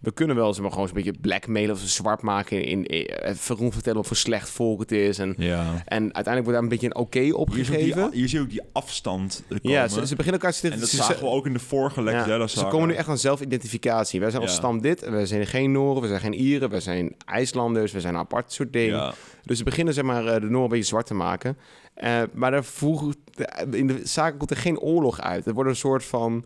we 0.00 0.12
kunnen 0.12 0.36
wel 0.36 0.46
eens 0.46 0.60
maar 0.60 0.70
gewoon 0.70 0.86
eens 0.86 0.96
een 0.96 1.02
beetje 1.02 1.20
blackmailen 1.20 1.74
of 1.74 1.80
zwart 1.80 2.22
maken 2.22 2.64
in, 2.64 2.86
in 2.86 3.06
eh, 3.06 3.34
vertellen 3.70 3.98
wat 3.98 4.06
voor 4.06 4.16
slecht 4.16 4.50
volk 4.50 4.80
het 4.80 4.92
is. 4.92 5.18
En, 5.18 5.34
ja. 5.36 5.82
en 5.84 6.02
uiteindelijk 6.14 6.44
wordt 6.44 6.52
daar 6.52 6.62
een 6.62 6.68
beetje 6.68 6.86
een 6.86 6.96
oké 6.96 7.34
opgegeven. 7.36 8.10
die, 8.10 8.18
hier 8.20 8.28
zie 8.28 8.38
je 8.38 8.44
ook 8.44 8.50
die 8.50 8.62
afstand 8.72 9.42
komen. 9.48 9.70
Ja, 9.70 9.88
ze, 9.88 10.06
ze 10.06 10.16
beginnen 10.16 10.40
elkaar 10.40 10.58
te 10.60 10.68
en 10.70 10.80
dat 10.80 10.88
ze- 10.88 10.96
zagen 10.96 11.14
ze- 11.14 11.20
we 11.20 11.26
ook 11.30 11.46
in 11.46 11.52
de 11.52 11.58
vorige 11.58 12.02
Lex 12.02 12.26
ja, 12.26 12.46
ze 12.46 12.64
komen 12.66 12.88
nu 12.88 12.94
echt 12.94 13.08
aan 13.08 13.18
zelfidentificatie. 13.18 14.20
Wij 14.20 14.30
zijn 14.30 14.42
als 14.42 14.54
stam 14.54 14.80
dit, 14.80 15.08
wij 15.08 15.26
zijn 15.26 15.46
geen 15.46 15.72
Noren, 15.72 16.02
we 16.02 16.08
zijn 16.08 16.20
geen 16.20 16.34
Ieren, 16.34 16.70
wij 16.70 16.80
zijn 16.80 17.14
IJslanders, 17.24 17.92
we 17.92 18.00
zijn 18.00 18.14
een 18.14 18.20
apart 18.20 18.52
soort 18.52 18.72
ding. 18.72 18.90
Ja. 18.90 19.14
Dus 19.44 19.58
ze 19.58 19.64
beginnen 19.64 19.94
zeg 19.94 20.04
maar, 20.04 20.26
eh, 20.26 20.32
de 20.34 20.40
Noorden 20.40 20.62
een 20.62 20.68
beetje 20.68 20.84
zwart 20.84 21.06
te 21.06 21.14
maken. 21.14 21.56
Eh, 21.94 22.22
maar 22.32 22.50
daar 22.50 22.64
vroeg, 22.64 23.14
in 23.70 23.86
de 23.86 24.00
zaken 24.04 24.38
komt 24.38 24.50
er 24.50 24.56
geen 24.56 24.78
oorlog 24.78 25.20
uit. 25.20 25.46
Er 25.46 25.54
wordt 25.54 25.70
een 25.70 25.76
soort 25.76 26.04
van... 26.04 26.44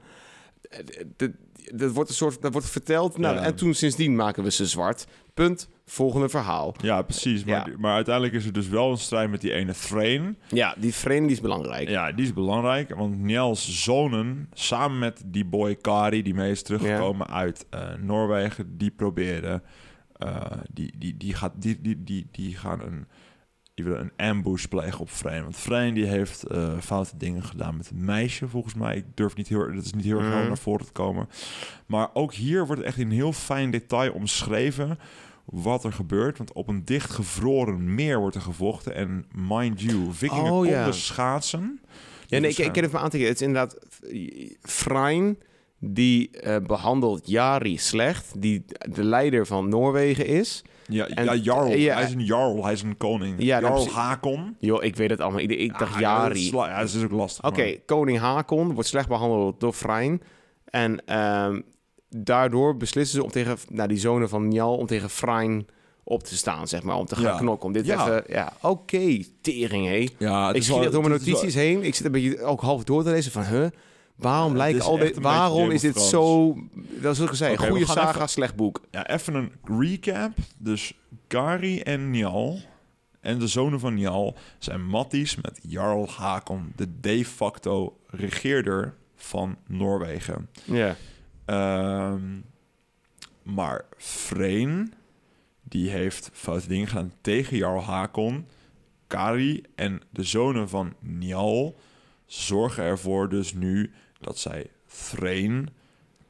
de- 1.16 1.32
Dat 1.74 1.92
wordt 1.92 2.08
een 2.10 2.16
soort, 2.16 2.42
dat 2.42 2.52
wordt 2.52 2.70
verteld. 2.70 3.18
Nou, 3.18 3.34
Ja. 3.34 3.42
En 3.42 3.54
toen 3.54 3.74
sindsdien 3.74 4.16
maken 4.16 4.42
we 4.42 4.50
ze 4.50 4.66
zwart. 4.66 5.06
Punt. 5.34 5.68
Volgende 5.86 6.28
verhaal. 6.28 6.74
ja, 6.82 7.02
precies. 7.02 7.44
Maar, 7.44 7.70
Ja. 7.70 7.76
maar 7.78 7.94
uiteindelijk 7.94 8.34
is 8.34 8.46
er 8.46 8.52
dus 8.52 8.68
wel 8.68 8.90
een 8.90 8.98
strijd 8.98 9.30
met 9.30 9.40
die 9.40 9.52
ene 9.52 9.72
Thrain. 9.72 10.36
Ja, 10.48 10.74
die 10.78 10.94
vreemde 10.94 11.26
die 11.26 11.36
is 11.36 11.42
belangrijk. 11.42 11.88
Ja, 11.88 12.12
die 12.12 12.24
is 12.24 12.32
belangrijk. 12.32 12.94
Want 12.94 13.18
Njels 13.18 13.82
zonen, 13.84 14.48
samen 14.52 14.98
met 14.98 15.22
die 15.26 15.44
boy 15.44 15.74
Kari... 15.76 16.22
die 16.22 16.34
mee 16.34 16.50
is 16.50 16.62
teruggekomen 16.62 17.26
uit 17.26 17.66
eh, 17.70 17.80
Noorwegen... 18.00 18.78
die 18.78 18.90
proberen... 18.90 19.62
eh, 20.16 20.36
die, 20.72 20.92
die, 20.98 21.16
die, 21.16 21.34
gaat, 21.34 21.52
die, 21.56 21.80
die, 21.80 22.04
die, 22.04 22.26
die 22.30 22.56
gaan 22.56 22.80
een... 22.80 23.06
Die 23.74 23.84
willen 23.84 24.00
een 24.00 24.26
ambush 24.28 24.64
plegen 24.64 25.00
op 25.00 25.10
Frein. 25.10 25.42
Want 25.42 25.56
Frein 25.56 25.94
die 25.94 26.06
heeft 26.06 26.42
eh, 26.42 26.78
foute 26.80 27.16
dingen 27.16 27.42
gedaan 27.44 27.76
met 27.76 27.90
een 27.90 28.04
meisje, 28.04 28.48
volgens 28.48 28.74
mij. 28.74 28.96
Ik 28.96 29.04
durf 29.14 29.36
niet 29.36 29.48
heel, 29.48 29.74
dat 29.74 29.84
is 29.84 29.92
niet 29.92 30.04
heel 30.04 30.18
erg 30.18 30.28
helder 30.28 30.46
naar 30.46 30.58
voren 30.58 30.86
te 30.86 30.92
komen. 30.92 31.28
Maar 31.86 32.08
ook 32.12 32.34
hier 32.34 32.66
wordt 32.66 32.82
echt 32.82 32.98
in 32.98 33.10
heel 33.10 33.32
fijn 33.32 33.70
detail 33.70 34.12
omschreven 34.12 34.98
wat 35.44 35.84
er 35.84 35.92
gebeurt. 35.92 36.38
Want 36.38 36.52
op 36.52 36.68
een 36.68 36.84
dichtgevroren 36.84 37.94
meer 37.94 38.18
wordt 38.18 38.36
er 38.36 38.42
gevochten. 38.42 38.94
En 38.94 39.24
mind 39.32 39.80
you, 39.80 40.12
vikingen 40.12 40.52
Oh, 40.52 40.66
ja. 40.66 40.74
konden 40.74 40.94
schaatsen. 40.94 41.80
Ja, 42.26 42.38
nee, 42.38 42.40
Dus, 42.40 42.50
ik, 42.50 42.58
ik 42.58 42.66
eh, 42.66 42.72
ken 42.72 42.82
het 42.82 42.92
van 42.92 43.00
aan 43.00 43.10
te. 43.10 43.18
Het 43.18 43.34
is 43.34 43.46
inderdaad 43.46 43.78
Frein 44.62 45.38
die 45.78 46.30
eh, 46.30 46.56
behandelt 46.66 47.28
Jari 47.28 47.78
slecht, 47.78 48.32
die 48.42 48.64
de 48.90 49.04
leider 49.04 49.46
van 49.46 49.68
Noorwegen 49.68 50.26
is. 50.26 50.64
Ja, 50.88 51.06
En- 51.06 51.24
ja, 51.24 51.34
Jarl. 51.34 51.70
ja. 51.76 51.94
hij 51.94 52.04
is 52.04 52.12
een 52.12 52.24
Jarl, 52.24 52.64
hij 52.64 52.72
is 52.72 52.82
een 52.82 52.96
koning. 52.96 53.34
Ja, 53.38 53.60
Jarl. 53.60 53.88
Hakon. 53.88 54.56
Joh, 54.58 54.84
ik 54.84 54.96
weet 54.96 55.10
het 55.10 55.20
allemaal. 55.20 55.40
Ik, 55.40 55.50
ik 55.50 55.78
dacht 55.78 55.94
Ah, 55.94 56.00
ja, 56.00 56.28
dat 56.28 56.38
Jari. 56.50 56.70
Ja, 56.70 56.80
dat 56.80 56.88
is 56.94 57.02
ook 57.04 57.10
lastig. 57.10 57.44
Oké, 57.44 57.76
koning 57.86 58.18
Hakon 58.18 58.72
wordt 58.74 58.88
slecht 58.88 59.08
behandeld 59.08 59.60
door 59.60 59.72
Frein. 59.72 60.22
En 60.64 61.06
ehm, 61.06 61.60
daardoor 62.08 62.76
beslissen 62.76 63.16
ze 63.18 63.24
om 63.24 63.30
tegen 63.30 63.56
nou, 63.68 63.88
die 63.88 63.98
zonen 63.98 64.28
van 64.28 64.48
Njal 64.48 64.76
om 64.76 64.86
tegen 64.86 65.10
Frein 65.10 65.66
op 66.04 66.22
te 66.22 66.36
staan, 66.36 66.68
zeg 66.68 66.82
maar. 66.82 66.96
Om 66.96 67.06
te 67.06 67.14
gaan 67.14 67.24
Ja. 67.24 67.36
knokken. 67.38 67.66
Om 67.66 67.72
dit 67.72 67.86
Ja. 67.86 68.02
even... 68.06 68.24
Ja, 68.28 68.52
oké, 68.62 69.18
tering, 69.40 69.86
hé. 69.86 70.08
Ja, 70.18 70.52
Ik 70.52 70.62
wel- 70.62 70.82
echt 70.82 70.92
door 70.92 71.02
mijn 71.02 71.12
wel- 71.18 71.26
notities 71.26 71.54
heen. 71.54 71.82
Ik 71.82 71.94
zit 71.94 72.06
een 72.06 72.12
beetje 72.12 72.42
ook 72.42 72.60
half 72.60 72.84
door 72.84 73.02
te 73.04 73.10
lezen 73.10 73.32
van... 73.32 73.42
Huh? 73.44 73.66
Waarom 74.16 74.56
Ja, 74.56 74.66
is 74.66 74.80
al 74.80 74.98
dit... 74.98 75.18
Waarom 75.18 75.70
is 75.70 75.80
dit 75.80 76.00
zo... 76.00 76.54
Dat 77.00 77.12
is 77.12 77.18
we 77.18 77.56
goede 77.56 77.86
saga, 77.86 78.14
even- 78.14 78.28
slecht 78.28 78.56
boek. 78.56 78.80
Ja, 78.90 79.06
even 79.08 79.34
een 79.34 79.52
recap. 79.78 80.32
Dus 80.58 80.94
Kari 81.26 81.80
en 81.80 82.10
Njal 82.10 82.58
en 83.20 83.38
de 83.38 83.46
zonen 83.46 83.80
van 83.80 83.94
Njal 83.94 84.36
zijn 84.58 84.86
matties 84.86 85.36
met 85.36 85.60
Jarl 85.62 86.08
Hakon, 86.08 86.72
de 86.76 87.00
de 87.00 87.24
facto 87.24 87.96
regeerder 88.06 88.94
van 89.16 89.56
Noorwegen. 89.66 90.48
Ja. 90.64 90.96
Ehm, 91.44 92.22
maar 93.42 93.84
Freen, 93.96 94.92
die 95.62 95.90
heeft 95.90 96.30
foute 96.32 96.68
dingen 96.68 96.86
gedaan 96.86 97.12
tegen 97.20 97.56
Jarl 97.56 97.80
Hakon. 97.82 98.46
Kari 99.06 99.62
en 99.74 100.00
de 100.10 100.22
zonen 100.22 100.68
van 100.68 100.94
Njal 101.00 101.76
zorgen 102.26 102.84
ervoor 102.84 103.28
dus 103.28 103.54
nu 103.54 103.92
dat 104.24 104.38
zij 104.38 104.66
Threen 104.86 105.68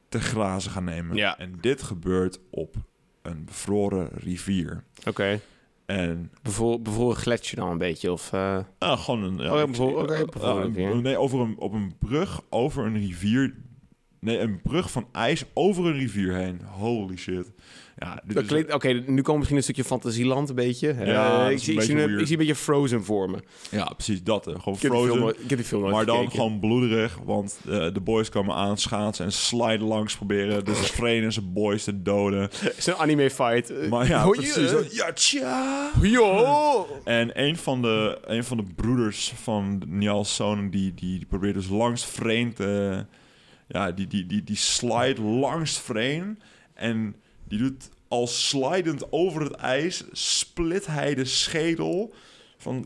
te 0.09 0.21
grazen 0.21 0.71
gaan 0.71 0.85
nemen. 0.85 1.17
Ja. 1.17 1.39
En 1.39 1.55
dit 1.61 1.83
gebeurt 1.83 2.39
op 2.51 2.75
een 3.23 3.45
bevroren 3.45 4.09
rivier. 4.15 4.85
Oké. 5.09 5.41
En 5.87 6.31
Bevroren 6.43 6.83
bevroren 6.83 7.17
gletsjer 7.17 7.59
dan 7.59 7.71
een 7.71 7.79
beetje, 7.79 8.13
of... 8.13 8.33
ah, 8.79 8.99
gewoon 8.99 9.23
een... 9.23 9.51
Oh, 9.51 9.59
ja, 9.59 9.67
bevroren- 9.67 10.23
oké, 10.25 10.81
eh, 10.81 10.95
nee, 10.95 11.19
over 11.19 11.41
een, 11.41 11.59
op 11.59 11.73
een 11.73 11.95
brug 11.99 12.41
over 12.51 12.87
een 12.87 12.99
rivier... 12.99 13.55
Nee, 14.21 14.39
een 14.39 14.61
brug 14.63 14.91
van 14.91 15.09
ijs 15.13 15.45
over 15.55 15.87
een 15.87 15.93
rivier 15.93 16.35
heen. 16.35 16.61
Holy 16.63 17.17
shit. 17.17 17.51
Ja, 18.05 18.23
Dat 18.35 18.45
klinkt, 18.47 18.73
oké, 18.75 18.89
nu 19.07 19.23
komt 19.23 19.37
misschien 19.37 19.57
een 19.57 19.63
stukje 19.63 19.85
fantasieland 19.85 20.49
een 20.49 20.55
beetje. 20.55 20.95
Ja, 21.05 21.45
Eh, 21.47 21.51
ik, 21.53 21.59
zie, 21.59 21.73
een 21.75 21.79
ik, 21.81 21.85
zie 21.87 21.95
beetje 21.97 22.19
ik 22.19 22.27
zie 22.27 22.33
een 22.33 22.39
beetje 22.39 22.55
Frozen 22.63 23.05
voor 23.05 23.31
me. 23.31 23.37
Ja, 23.71 23.85
precies 23.85 24.23
dat. 24.23 24.45
hè. 24.45 24.59
Gewoon 24.59 24.79
film, 24.79 24.93
frozen. 24.93 25.19
nooit- 25.19 25.37
ik 25.43 25.49
heb 25.49 25.59
die 25.59 25.67
film 25.69 25.81
nooit 25.83 25.95
Maar 25.95 26.05
dan 26.07 26.31
gewoon 26.31 26.61
bloederig, 26.61 27.19
want 27.25 27.59
eh, 27.69 27.87
de 27.93 28.01
boys 28.01 28.29
komen 28.29 28.55
aanschaatsen 28.55 29.25
en 29.25 29.33
sliden 29.33 29.87
langs 29.87 30.17
proberen 30.17 30.65
dus 30.65 30.79
Freen 30.79 31.23
en 31.23 31.33
zijn 31.33 31.53
boys 31.53 31.85
te 31.85 32.03
doden. 32.03 32.41
Het 32.41 32.75
is 32.77 32.87
een 32.87 32.95
anime 32.97 33.31
fight. 33.31 33.71
Eh, 33.71 33.89
Maar 33.95 34.09
ja, 34.09 34.27
precies. 34.29 34.97
Ja, 34.97 35.13
tja. 35.13 35.91
Yo! 36.03 36.87
En 37.05 37.41
een 37.43 37.57
van 37.57 37.83
de, 37.83 38.19
een 38.25 38.45
van 38.45 38.57
de 38.57 38.65
broeders 38.77 39.33
van 39.43 39.83
Niels 39.87 40.35
zoon, 40.35 40.71
die, 40.71 40.95
die, 40.95 41.19
die 41.19 41.27
probeert 41.27 41.55
dus 41.55 41.69
langs 41.69 42.05
Freen 42.05 42.53
te... 42.55 43.05
Ja, 43.69 43.91
die, 43.93 44.07
die, 44.07 44.27
die, 44.27 44.45
die 44.45 44.57
slide 44.57 45.23
langs 45.23 45.77
Freen 45.77 46.39
en 46.75 47.17
die 47.49 47.59
doet 47.59 47.89
al 48.15 48.27
slidend 48.27 49.13
over 49.13 49.43
het 49.43 49.53
ijs, 49.53 50.05
split 50.13 50.87
hij 50.87 51.15
de 51.15 51.25
schedel 51.25 52.15
van, 52.59 52.85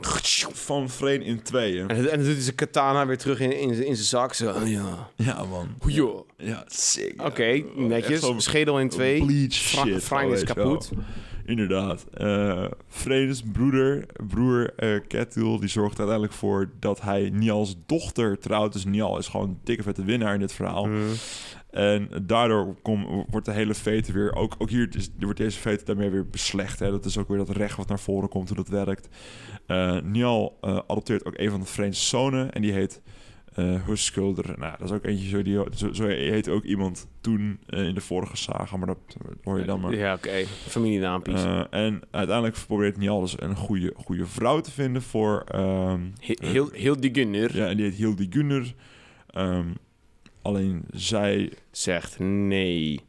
van 0.52 0.90
Freen 0.90 1.22
in 1.22 1.42
tweeën. 1.42 1.88
En, 1.88 1.96
en 1.96 2.04
dan 2.04 2.18
doet 2.18 2.26
hij 2.26 2.42
zijn 2.42 2.54
katana 2.54 3.06
weer 3.06 3.18
terug 3.18 3.40
in, 3.40 3.52
in, 3.58 3.68
in 3.70 3.96
zijn 3.96 3.96
zak. 3.96 4.34
Zo, 4.34 4.50
oh, 4.50 4.68
ja. 4.68 5.10
Ja, 5.16 5.44
man. 5.44 5.68
Joh. 5.86 6.28
Ja, 6.36 6.64
sick. 6.66 7.22
Oké, 7.22 7.62
netjes. 7.76 8.32
Schedel 8.36 8.80
in 8.80 8.88
twee. 8.88 9.24
Bleach 9.24 9.52
shit. 9.52 10.04
Frank 10.04 10.32
is 10.32 10.44
kapot. 10.44 10.88
wel. 10.88 11.04
Inderdaad. 11.44 12.06
Eh 12.14 12.64
Vredes 12.88 13.42
broeder, 13.52 14.06
broer 14.26 14.72
Ketil, 15.08 15.60
die 15.60 15.68
zorgt 15.68 15.98
uiteindelijk 15.98 16.36
voor 16.36 16.70
dat 16.80 17.00
hij 17.00 17.30
Nial's 17.32 17.76
dochter 17.86 18.38
trouwt. 18.38 18.72
Dus 18.72 18.84
Nial 18.84 19.18
is 19.18 19.28
gewoon 19.28 19.48
een 19.48 19.58
dikke 19.64 19.82
vette 19.82 20.04
winnaar 20.04 20.34
in 20.34 20.40
dit 20.40 20.52
verhaal. 20.52 20.84
Mm. 20.84 21.12
En 21.70 22.08
daardoor 22.22 22.76
kom, 22.82 23.24
wordt 23.30 23.46
de 23.46 23.52
hele 23.52 23.74
fete 23.74 24.12
weer... 24.12 24.34
Ook, 24.34 24.54
ook 24.58 24.70
hier 24.70 24.88
is, 24.96 25.10
wordt 25.20 25.38
deze 25.38 25.58
fete 25.58 25.84
daarmee 25.84 26.10
weer 26.10 26.28
beslecht. 26.28 26.78
Hè? 26.78 26.90
Dat 26.90 27.04
is 27.04 27.18
ook 27.18 27.28
weer 27.28 27.38
dat 27.38 27.48
recht 27.50 27.76
wat 27.76 27.88
naar 27.88 27.98
voren 28.00 28.28
komt, 28.28 28.48
hoe 28.48 28.56
dat 28.56 28.68
werkt. 28.68 29.08
Eh 29.66 30.00
Nial 30.00 30.58
eh, 30.60 30.76
adopteert 30.76 31.24
ook 31.24 31.38
een 31.38 31.50
van 31.50 31.60
de 31.60 31.66
Verenigde 31.66 32.00
zonen. 32.04 32.52
En 32.52 32.62
die 32.62 32.72
heet 32.72 33.02
Huskulder. 33.86 34.54
Nou, 34.58 34.74
dat 34.78 34.88
is 34.88 34.94
ook 34.96 35.04
eentje 35.04 35.28
zo... 35.28 35.42
Die, 35.42 35.58
zo, 35.76 35.92
zo 35.92 36.06
heet 36.06 36.48
ook 36.48 36.64
iemand 36.64 37.08
toen 37.20 37.60
in 37.66 37.94
de 37.94 38.00
vorige 38.00 38.36
saga. 38.36 38.76
Maar 38.76 38.86
dat 38.86 38.98
hoor 39.42 39.58
je 39.58 39.64
dan 39.64 39.80
maar. 39.80 39.94
Ja, 39.94 40.14
oké. 40.14 40.44
Familienaampjes. 40.46 41.44
Eh, 41.44 41.62
en 41.70 42.00
uiteindelijk 42.10 42.58
probeert 42.66 42.96
Nial 42.96 43.20
dus 43.20 43.40
een 43.40 43.56
goede, 43.56 43.92
goede 43.96 44.26
vrouw 44.26 44.60
te 44.60 44.70
vinden 44.70 45.02
voor... 45.02 45.42
ehm, 45.48 46.00
He- 46.20 46.46
heel, 46.46 46.68
ja, 47.54 47.66
en 47.68 47.76
die 47.76 47.84
heet 47.86 47.94
Hilde 47.94 48.26
Gunner. 48.30 48.74
Alleen 50.48 50.84
zij 50.90 51.52
zegt 51.70 52.18
nee. 52.18 53.00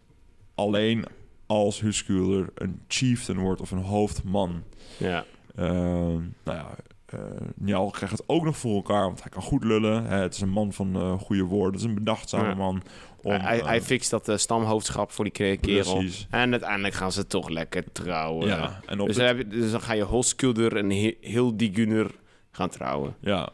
alleen 0.56 1.06
als 1.46 1.80
Huskulder 1.80 2.50
een 2.56 2.82
chieftain 2.88 3.40
wordt 3.40 3.62
of 3.62 3.72
een 3.72 3.78
hoofdman. 3.84 4.64
Ja. 4.98 5.26
Ehm, 5.56 6.14
nou 6.44 6.58
ja, 6.58 6.76
eh 7.06 7.20
Njal 7.56 7.90
krijgt 7.90 8.18
het 8.18 8.24
ook 8.30 8.44
nog 8.44 8.58
voor 8.58 8.76
elkaar, 8.76 9.02
want 9.06 9.22
hij 9.22 9.32
kan 9.32 9.42
goed 9.42 9.64
lullen. 9.64 10.06
Hè, 10.06 10.18
het 10.18 10.34
is 10.34 10.42
een 10.42 10.50
man 10.50 10.74
van 10.74 10.96
eh, 10.96 11.20
goede 11.20 11.44
woorden. 11.44 11.72
Het 11.72 11.82
is 11.82 11.88
een 11.88 11.94
bedachtzame 11.96 12.48
Ja. 12.48 12.54
man. 12.56 12.82
Om, 13.22 13.32
hij, 13.32 13.60
eh, 13.60 13.66
hij 13.66 13.82
fixt 13.82 14.10
dat 14.10 14.28
eh, 14.30 14.38
stamhoofdschap 14.38 15.12
voor 15.12 15.24
die 15.24 15.34
ke- 15.34 15.58
kerel. 15.62 15.96
Precies. 15.98 16.28
En 16.30 16.52
uiteindelijk 16.52 16.94
gaan 16.94 17.12
ze 17.12 17.28
toch 17.28 17.50
lekker 17.50 17.92
trouwen. 17.92 18.48
ja, 18.48 18.80
en 18.86 19.00
op 19.00 19.08
Dus, 19.08 19.16
dit- 19.16 19.26
dan 19.28 19.38
je, 19.38 19.48
dus 19.48 19.72
dan 19.72 19.82
ga 19.82 19.94
je 19.94 20.04
Hoskulder 20.04 20.76
en 20.78 20.90
He- 20.90 21.18
heel 21.22 21.58
die 21.58 21.74
gunner 21.74 22.12
gaan 22.52 22.70
trouwen. 22.70 23.16
ja, 23.22 23.50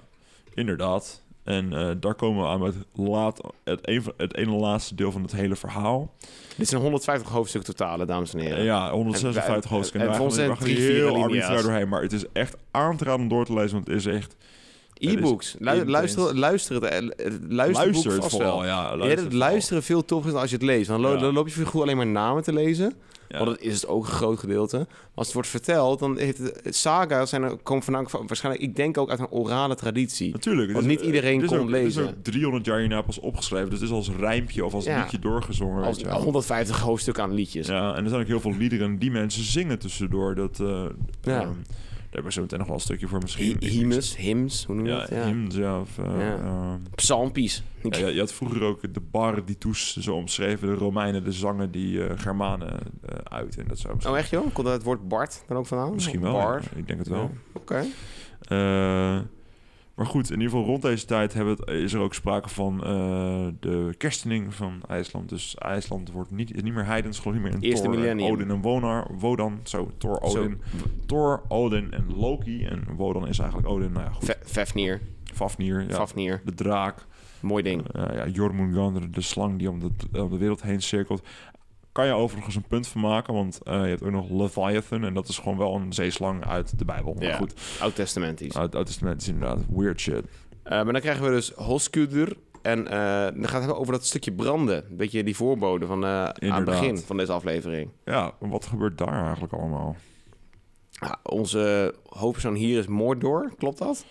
inderdaad. 0.53 1.23
En 1.45 1.73
eh, 1.73 1.89
daar 1.99 2.15
komen 2.15 2.43
we 2.43 2.49
aan 2.49 2.59
met 2.61 2.75
laat, 2.93 3.41
het, 3.63 3.79
een, 3.81 4.03
van- 4.03 4.13
het 4.17 4.35
ene 4.35 4.51
laatste 4.51 4.95
deel 4.95 5.11
van 5.11 5.21
het 5.21 5.31
hele 5.31 5.55
verhaal. 5.55 6.13
Dit 6.57 6.67
zijn 6.67 6.81
150 6.81 7.29
hoofdstukken 7.31 7.75
totale, 7.75 8.05
dames 8.05 8.33
en 8.33 8.39
heren. 8.39 8.57
Eh, 8.57 8.63
Ja, 8.65 8.91
156 8.91 9.69
En- 9.71 9.75
hoofdstukken. 9.77 10.09
en 10.09 10.15
En 10.21 10.21
voor 10.57 10.57
vier 10.57 10.91
heel 10.93 11.15
arbitrair 11.23 11.61
doorheen. 11.63 11.89
Maar 11.89 12.01
het 12.01 12.13
is 12.13 12.23
echt 12.33 12.55
aan 12.71 12.97
te 12.97 13.03
raden 13.03 13.21
om 13.21 13.27
door 13.27 13.45
te 13.45 13.53
lezen, 13.53 13.71
want 13.71 13.87
het 13.87 13.95
is 13.97 14.05
echt... 14.05 14.35
E-books. 14.97 15.55
Lu- 15.59 15.85
luister, 15.85 16.37
luister 16.37 16.75
het. 16.75 16.83
eh, 16.83 16.95
het 17.25 17.39
Luisterboek 17.49 17.71
Luister 18.05 18.11
het 18.11 18.25
vooral, 18.31 18.57
wel. 18.59 18.65
ja. 18.65 18.97
Luister 18.97 19.23
het 19.23 19.33
luisteren 19.33 19.83
veel 19.83 20.05
toffer 20.05 20.25
is 20.27 20.31
dan 20.33 20.41
als 20.41 20.49
je 20.49 20.55
het 20.55 20.65
leest. 20.65 20.87
Dan, 20.87 20.99
lo- 21.01 21.13
Ja. 21.13 21.19
dan 21.19 21.33
loop 21.33 21.47
je 21.47 21.53
veel 21.53 21.65
goed 21.65 21.81
alleen 21.81 21.97
maar 21.97 22.07
namen 22.07 22.43
te 22.43 22.53
lezen. 22.53 22.93
Ja. 23.29 23.37
Want 23.37 23.49
dat 23.49 23.59
is 23.59 23.73
het 23.73 23.87
ook 23.87 24.03
een 24.05 24.11
groot 24.11 24.39
gedeelte. 24.39 24.77
Maar 24.77 24.87
als 25.13 25.25
het 25.25 25.33
wordt 25.35 25.49
verteld, 25.49 25.99
dan 25.99 26.17
heeft 26.17 26.37
het, 26.37 26.75
saga's 26.75 27.29
zijn 27.29 27.43
er, 27.43 27.57
komen 27.63 27.83
voornamelijk 27.83 28.17
van, 28.17 28.27
waarschijnlijk, 28.27 28.63
ik 28.63 28.75
denk 28.75 28.97
ook 28.97 29.09
uit 29.09 29.19
een 29.19 29.29
orale 29.29 29.75
traditie. 29.75 30.31
Natuurlijk. 30.31 30.71
Want 30.71 30.85
is- 30.85 30.91
niet 30.91 31.01
iedereen 31.01 31.45
kon 31.45 31.57
ook, 31.57 31.61
Het 31.63 31.71
lezen. 31.71 32.03
is 32.03 32.09
ook 32.09 32.15
300 32.21 32.65
jaar 32.65 32.79
hierna 32.79 33.01
pas 33.01 33.19
opgeschreven. 33.19 33.69
Dus 33.69 33.79
het 33.79 33.89
is 33.89 33.95
als 33.95 34.09
rijmpje 34.19 34.65
of 34.65 34.73
als 34.73 34.85
Ja. 34.85 35.01
liedje 35.01 35.19
doorgezongen. 35.19 35.77
Als 35.83 35.95
weet 35.95 36.05
je 36.05 36.11
wel. 36.11 36.21
150 36.21 36.79
hoofdstukken 36.79 37.23
aan 37.23 37.33
liedjes. 37.33 37.67
Ja, 37.67 37.95
en 37.95 38.03
er 38.03 38.09
zijn 38.09 38.21
ook 38.21 38.27
heel 38.27 38.39
veel 38.39 38.55
liederen 38.55 38.97
die 38.99 39.11
mensen 39.11 39.43
zingen 39.43 39.79
tussendoor. 39.79 40.35
Dat, 40.35 40.59
eh, 40.59 40.83
Ja. 41.21 41.41
ehm, 41.41 41.49
hebben 42.15 42.23
we 42.23 42.31
zo 42.31 42.41
meteen 42.41 42.57
nog 42.59 42.67
wel 42.67 42.75
een 42.75 42.81
stukje 42.81 43.07
voor 43.07 43.19
misschien. 43.21 43.55
Hy- 43.59 43.67
Hymes, 43.67 44.15
hymns, 44.17 44.65
hoe 44.65 44.75
noem 44.75 44.85
je 44.85 44.91
Ja, 44.91 44.99
dat? 44.99 45.09
Ja. 45.09 45.25
hymns, 45.25 45.55
ja. 45.55 45.79
Of, 45.79 45.97
eh, 45.97 46.19
Ja. 46.19 46.79
Psalmpies. 46.95 47.63
ja, 47.81 47.97
je, 47.97 48.13
je 48.13 48.19
had 48.19 48.33
vroeger 48.33 48.61
ook 48.63 48.93
de 48.93 48.99
bar 49.11 49.45
die 49.45 49.57
toes 49.57 49.95
zo 49.97 50.15
omschreven. 50.15 50.67
De 50.67 50.73
Romeinen, 50.73 51.23
de 51.23 51.31
zangen 51.31 51.71
die 51.71 52.03
eh, 52.07 52.19
Germanen 52.19 52.79
eh, 53.05 53.15
uit. 53.23 53.57
En 53.57 53.67
dat 53.67 53.79
zou 53.79 53.93
misschien, 53.93 54.13
Oh 54.15 54.19
echt 54.19 54.29
joh? 54.29 54.53
Komt 54.53 54.65
daar 54.65 54.75
het 54.75 54.83
woord 54.83 55.07
Bart 55.07 55.43
dan 55.47 55.57
ook 55.57 55.65
vandaan? 55.65 55.93
misschien 55.93 56.21
wel. 56.21 56.31
Bar. 56.33 56.61
Ik 56.75 56.87
denk 56.87 56.99
het 56.99 57.07
wel. 57.07 57.31
Oké. 57.53 57.83
Maar 59.95 60.05
goed, 60.05 60.31
in 60.31 60.39
ieder 60.39 60.49
geval 60.49 60.65
rond 60.65 60.81
deze 60.81 61.05
tijd 61.05 61.33
het, 61.33 61.67
is 61.67 61.93
er 61.93 61.99
ook 61.99 62.13
sprake 62.13 62.49
van 62.49 62.83
eh, 62.83 63.47
de 63.59 63.93
kerstening 63.97 64.53
van 64.53 64.81
IJsland. 64.87 65.29
Dus 65.29 65.55
IJsland 65.55 66.11
wordt 66.11 66.31
niet, 66.31 66.55
is 66.55 66.61
niet 66.61 66.73
meer 66.73 66.85
heidens, 66.85 67.19
geloof 67.19 67.33
niet 67.33 67.43
meer 67.43 67.53
in 67.53 67.61
Eerste 67.61 67.85
Thor, 67.85 67.95
millennium. 67.95 68.31
Odin 68.31 68.49
en 68.49 68.61
Wonar, 68.61 69.07
Wodan. 69.17 69.59
Zo, 69.63 69.91
Thor, 69.97 70.29
Zo. 70.29 70.39
Odin. 70.39 70.61
Thor, 71.05 71.41
Odin 71.47 71.91
en 71.91 72.15
Loki. 72.15 72.65
En 72.65 72.83
Wodan 72.95 73.27
is 73.27 73.39
eigenlijk 73.39 73.69
Odin, 73.69 73.91
nou 73.91 74.05
ja, 74.05 74.11
goed. 74.11 74.37
Fafnir. 74.43 75.01
Fafnir, 75.23 75.85
ja. 75.87 75.95
Fafnir. 75.95 76.41
de 76.45 76.53
draak. 76.53 77.05
Mooi 77.39 77.63
ding. 77.63 77.91
Eh, 77.91 78.15
ja, 78.15 78.27
Jormungandr, 78.27 79.11
de 79.11 79.21
slang 79.21 79.57
die 79.59 79.69
om 79.69 79.79
de, 79.79 80.21
om 80.21 80.29
de 80.29 80.37
wereld 80.37 80.61
heen 80.61 80.81
cirkelt. 80.81 81.27
Kan 81.95 82.05
je 82.05 82.13
overigens 82.13 82.55
een 82.55 82.67
punt 82.67 82.87
van 82.87 83.01
maken, 83.01 83.33
want 83.33 83.59
eh, 83.63 83.73
je 83.81 83.87
hebt 83.87 84.03
ook 84.03 84.11
nog 84.11 84.29
Leviathan. 84.29 85.03
En 85.03 85.13
dat 85.13 85.27
is 85.27 85.37
gewoon 85.37 85.57
wel 85.57 85.75
een 85.75 85.93
zeeslang 85.93 86.45
uit 86.45 86.79
de 86.79 86.85
Bijbel. 86.85 87.13
Maar 87.13 87.23
Ja. 87.23 87.35
goed, 87.35 87.53
Oud-testamentisch. 87.79 88.55
uit 88.55 88.63
het 88.65 88.75
Oude 88.75 88.89
Testament 88.89 89.21
is 89.21 89.27
inderdaad 89.27 89.59
weird 89.69 89.99
shit. 89.99 90.25
Eh, 90.63 90.71
maar 90.83 90.91
dan 90.93 91.01
krijgen 91.01 91.23
we 91.23 91.29
dus 91.29 91.51
Hoskudur. 91.51 92.37
En 92.61 92.87
eh, 92.87 92.93
dan 93.23 93.43
gaat 93.43 93.43
het 93.43 93.51
hebben 93.53 93.77
over 93.77 93.93
dat 93.93 94.05
stukje 94.05 94.31
branden. 94.33 94.85
Een 94.89 94.97
beetje 94.97 95.23
die 95.23 95.35
voorbode 95.35 95.85
van, 95.85 96.05
aan 96.05 96.33
het 96.39 96.65
begin 96.65 96.97
van 96.97 97.17
deze 97.17 97.31
aflevering. 97.31 97.89
Ja, 98.05 98.33
wat 98.39 98.65
gebeurt 98.65 98.97
daar 98.97 99.23
eigenlijk 99.23 99.53
allemaal? 99.53 99.95
Ja, 100.89 101.19
onze 101.23 101.95
hoofdpersoon 102.09 102.55
hier 102.55 102.79
is 102.79 102.87
Mordor, 102.87 103.53
klopt 103.57 103.77
dat? 103.77 104.05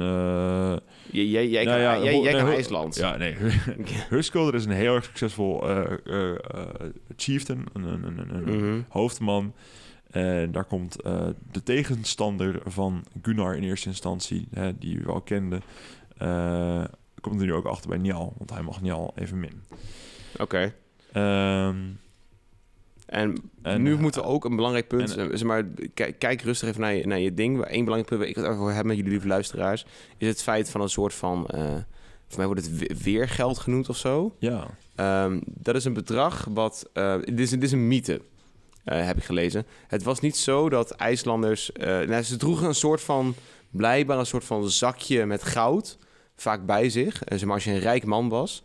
Eh, 0.00 0.76
Jij, 1.12 1.24
jij, 1.26 1.48
jij, 1.48 1.64
Nou 1.64 1.76
kan, 1.76 1.84
ja, 1.84 2.02
jij, 2.04 2.12
jij 2.12 2.22
nee, 2.22 2.32
kan 2.32 2.40
ho- 2.50 2.54
IJsland. 2.54 2.96
ja, 2.96 3.16
nee. 3.16 3.36
Huskulder 4.10 4.54
is 4.54 4.64
een 4.64 4.70
heel 4.70 4.94
erg 4.94 5.04
succesvol 5.04 5.68
eh, 5.68 5.84
chieftain, 7.16 7.64
een, 7.72 7.82
een, 7.84 8.18
een, 8.18 8.48
een 8.48 8.56
Mhm. 8.58 8.80
hoofdman. 8.88 9.54
En 10.10 10.52
daar 10.52 10.64
komt 10.64 10.96
de 11.52 11.62
tegenstander 11.64 12.60
van 12.64 13.04
Gunnar 13.22 13.56
in 13.56 13.62
eerste 13.62 13.88
instantie, 13.88 14.48
hè, 14.54 14.78
die 14.78 14.98
we 14.98 15.12
al 15.12 15.20
kenden, 15.20 15.62
komt 17.20 17.40
er 17.40 17.46
nu 17.46 17.52
ook 17.52 17.66
achter 17.66 17.88
bij 17.88 17.98
Njal, 17.98 18.34
want 18.38 18.50
hij 18.50 18.62
mag 18.62 18.80
Njal 18.80 19.12
even 19.16 19.40
min. 19.40 19.62
Oké. 20.38 20.74
Ehm, 21.12 21.76
En, 23.10 23.36
En, 23.62 23.82
nu 23.82 23.92
eh, 23.94 23.98
moeten 24.00 24.20
we 24.22 24.26
ook 24.26 24.44
een 24.44 24.56
belangrijk 24.56 24.88
punt... 24.88 25.16
en- 25.16 25.30
eh, 25.30 25.36
zeg 25.36 25.46
maar, 25.46 25.64
kijk, 26.18 26.42
rustig 26.42 26.68
even 26.68 26.80
naar 26.80 26.94
je, 26.94 27.06
naar 27.06 27.18
je 27.18 27.34
ding. 27.34 27.54
Eén 27.56 27.84
belangrijk 27.84 28.06
punt 28.06 28.20
waar 28.20 28.28
ik 28.28 28.36
het 28.36 28.44
over 28.46 28.74
heb 28.74 28.84
met 28.84 28.96
jullie 28.96 29.10
lieve 29.10 29.26
luisteraars... 29.26 29.86
is 30.18 30.28
het 30.28 30.42
feit 30.42 30.70
van 30.70 30.80
een 30.80 30.88
soort 30.88 31.14
van... 31.14 31.46
eh, 31.46 31.62
voor 32.28 32.38
mij 32.38 32.46
wordt 32.46 32.60
het 32.66 32.78
we- 32.78 32.96
weergeld 33.02 33.58
genoemd 33.58 33.88
of 33.88 33.96
zo. 33.96 34.36
ja, 34.38 34.66
Ehm, 34.94 35.40
dat 35.44 35.74
is 35.74 35.84
een 35.84 35.92
bedrag 35.92 36.46
wat... 36.50 36.88
eh, 36.92 37.14
dit, 37.24 37.40
is, 37.40 37.50
dit 37.50 37.62
is 37.62 37.72
een 37.72 37.88
mythe, 37.88 38.20
eh, 38.84 39.06
heb 39.06 39.16
ik 39.16 39.24
gelezen. 39.24 39.66
Het 39.86 40.02
was 40.02 40.20
niet 40.20 40.36
zo 40.36 40.68
dat 40.68 40.90
IJslanders... 40.90 41.70
nou, 41.78 42.22
ze 42.22 42.36
droegen 42.36 42.66
een 42.68 42.74
soort 42.74 43.00
van... 43.00 43.34
blijkbaar 43.70 44.18
een 44.18 44.26
soort 44.26 44.44
van 44.44 44.70
zakje 44.70 45.26
met 45.26 45.42
goud... 45.42 45.98
vaak 46.36 46.66
bij 46.66 46.88
zich. 46.90 47.22
Eh, 47.24 47.38
zeg 47.38 47.46
maar, 47.46 47.54
als 47.54 47.64
je 47.64 47.70
een 47.70 47.78
rijk 47.78 48.04
man 48.04 48.28
was... 48.28 48.62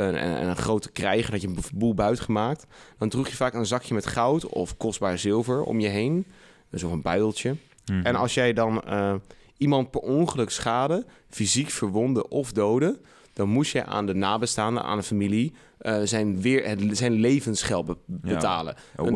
En, 0.00 0.14
en, 0.14 0.36
en 0.36 0.48
een 0.48 0.56
grote 0.56 0.90
krijger, 0.90 1.30
dat 1.30 1.40
je 1.40 1.46
een 1.46 1.58
boel 1.74 1.94
buit 1.94 2.20
gemaakt... 2.20 2.66
dan 2.98 3.08
droeg 3.08 3.28
je 3.28 3.36
vaak 3.36 3.54
een 3.54 3.66
zakje 3.66 3.94
met 3.94 4.06
goud 4.06 4.46
of 4.46 4.76
kostbaar 4.76 5.18
zilver 5.18 5.62
om 5.62 5.80
je 5.80 5.88
heen. 5.88 6.26
Dus 6.70 6.82
of 6.82 6.92
een 6.92 7.02
buideltje. 7.02 7.56
Mhm. 7.86 8.06
En 8.06 8.14
als 8.14 8.34
jij 8.34 8.52
dan 8.52 8.82
eh, 8.82 9.14
iemand 9.56 9.90
per 9.90 10.00
ongeluk 10.00 10.50
schade, 10.50 11.04
fysiek 11.28 11.70
verwonden 11.70 12.30
of 12.30 12.52
doden, 12.52 12.98
dan 13.32 13.48
moest 13.48 13.72
je 13.72 13.84
aan 13.84 14.06
de 14.06 14.14
nabestaanden, 14.14 14.82
aan 14.82 14.96
de 14.96 15.02
familie, 15.02 15.52
eh, 15.78 16.00
zijn, 16.04 16.40
weer, 16.40 16.66
het, 16.66 16.80
zijn 16.92 17.12
levensgeld 17.12 17.96
betalen. 18.06 18.74
Ja, 18.76 19.04
en 19.04 19.12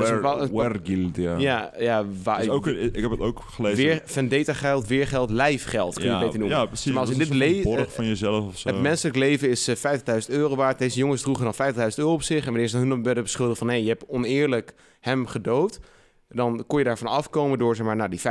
ja. 1.14 1.38
Ja, 1.38 1.72
ja, 1.78 2.04
waar, 2.22 2.48
ook, 2.48 2.66
ik 2.66 3.00
heb 3.00 3.10
het 3.10 3.20
ook 3.20 3.40
gelezen. 3.40 3.84
weer 3.84 4.02
vendetta 4.04 4.52
geld, 4.52 4.86
weergeld, 4.86 5.30
lijfgeld, 5.30 5.94
kun 5.94 6.04
je 6.04 6.08
ja, 6.08 6.14
het 6.14 6.24
beter 6.24 6.38
noemen. 6.38 6.58
Ja, 6.58 6.66
precies. 6.66 6.92
Maar 6.92 7.00
als 7.00 7.10
in 7.10 7.18
dit 7.18 7.30
een 7.30 7.36
soort 7.36 7.48
le- 7.48 7.62
borg 7.62 7.86
eh, 7.86 7.90
van 7.90 8.06
jezelf 8.06 8.46
of 8.46 8.58
zo. 8.58 8.68
Het 8.68 8.80
menselijk 8.80 9.16
leven 9.16 9.48
is 9.50 9.68
eh, 9.68 9.76
50.000 9.76 10.28
euro 10.28 10.56
waard. 10.56 10.78
Deze 10.78 10.98
jongens 10.98 11.22
droegen 11.22 11.52
dan 11.56 11.74
50.000 11.74 11.80
euro 11.96 12.12
op 12.12 12.22
zich. 12.22 12.44
En 12.44 12.50
wanneer 12.50 12.68
ze 12.68 12.76
hun 12.76 13.02
werden 13.02 13.22
beschuldigd 13.22 13.58
van... 13.58 13.68
hé, 13.68 13.74
je 13.74 13.88
hebt 13.88 14.08
oneerlijk 14.08 14.74
hem 15.00 15.26
gedood... 15.26 15.80
dan 16.28 16.64
kon 16.66 16.78
je 16.78 16.84
daarvan 16.84 17.08
afkomen 17.08 17.58
door 17.58 17.76
zeg 17.76 17.86
maar, 17.86 17.96
nou, 17.96 18.10
die 18.10 18.20
50.000 18.20 18.24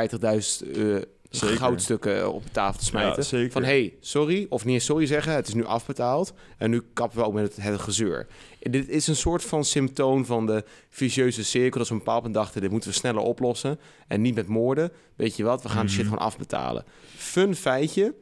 eh, 0.78 0.96
Zeker. 1.38 1.58
goudstukken 1.58 2.34
op 2.34 2.44
de 2.44 2.52
tafel 2.52 2.80
te 2.80 2.86
smijten. 2.86 3.40
Ja. 3.40 3.50
Van 3.50 3.64
hé, 3.64 3.70
hey, 3.70 3.94
sorry, 4.00 4.46
of 4.50 4.66
niet 4.66 4.82
sorry 4.84 5.06
zeggen, 5.06 5.34
het 5.34 5.48
is 5.48 5.54
nu 5.54 5.66
afbetaald. 5.66 6.34
En 6.58 6.70
nu 6.70 6.82
kappen 6.94 7.20
we 7.20 7.26
ook 7.26 7.34
met 7.34 7.56
het, 7.56 7.66
het 7.66 7.80
gezeur. 7.82 8.28
En 8.62 8.72
dit 8.72 8.90
is 8.90 9.08
een 9.08 9.16
soort 9.16 9.44
van 9.44 9.64
symptoom 9.64 10.26
van 10.26 10.46
de 10.46 10.64
vicieuze 10.90 11.44
cirkel. 11.44 11.78
Dat 11.78 11.88
ze 11.88 11.94
op 11.94 12.00
een 12.00 12.06
bepaald 12.06 12.34
dachten, 12.34 12.62
dit 12.62 12.72
moeten 12.72 12.90
we 12.90 12.96
sneller 12.96 13.22
oplossen. 13.22 13.80
En 14.08 14.22
niet 14.22 14.36
met 14.36 14.48
moorden. 14.48 14.92
Weet 15.16 15.36
je 15.36 15.44
wat, 15.44 15.64
we 15.64 15.70
gaan 15.70 15.86
de 15.86 15.92
shit 15.92 16.02
Mhm. 16.04 16.10
gewoon 16.10 16.26
afbetalen. 16.26 16.84
Fun 17.16 17.56
feitje, 17.56 18.14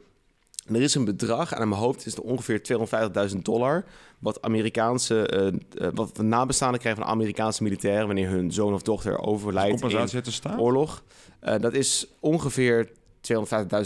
er 0.66 0.82
is 0.82 0.94
een 0.94 1.04
bedrag, 1.04 1.52
en 1.52 1.58
aan 1.58 1.68
mijn 1.68 1.80
hoofd 1.80 2.06
is 2.06 2.14
het 2.14 2.24
ongeveer 2.24 2.62
250.000 2.62 3.44
dollar... 3.44 3.84
wat 4.18 4.42
Amerikaanse, 4.42 5.26
eh, 5.26 5.46
eh, 5.46 5.92
wat 5.94 6.16
de 6.16 6.22
nabestaanden 6.22 6.80
krijgen 6.80 7.02
van 7.02 7.10
Amerikaanse 7.10 7.62
militairen... 7.62 8.06
wanneer 8.06 8.28
hun 8.28 8.52
zoon 8.52 8.74
of 8.74 8.82
dochter 8.82 9.18
overlijdt 9.18 9.82
in 9.82 10.32
staan? 10.32 10.60
oorlog. 10.60 11.02
Eh, 11.40 11.60
dat 11.60 11.72
is 11.72 12.06
ongeveer 12.20 12.90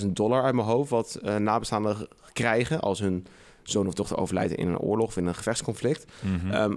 250.000 0.01 0.07
dollar 0.07 0.43
uit 0.43 0.55
mijn 0.55 0.67
hoofd... 0.67 0.91
wat 0.91 1.15
eh, 1.15 1.37
nabestaanden 1.37 2.09
krijgen 2.33 2.81
als 2.81 2.99
hun 2.99 3.27
zoon 3.63 3.87
of 3.87 3.95
dochter 3.95 4.19
overlijdt 4.19 4.53
in 4.53 4.69
een 4.69 4.79
oorlog 4.79 5.07
of 5.07 5.17
in 5.17 5.27
een 5.27 5.35
gevechtsconflict. 5.35 6.05
Mhm. 6.21 6.51
Ehm, 6.53 6.75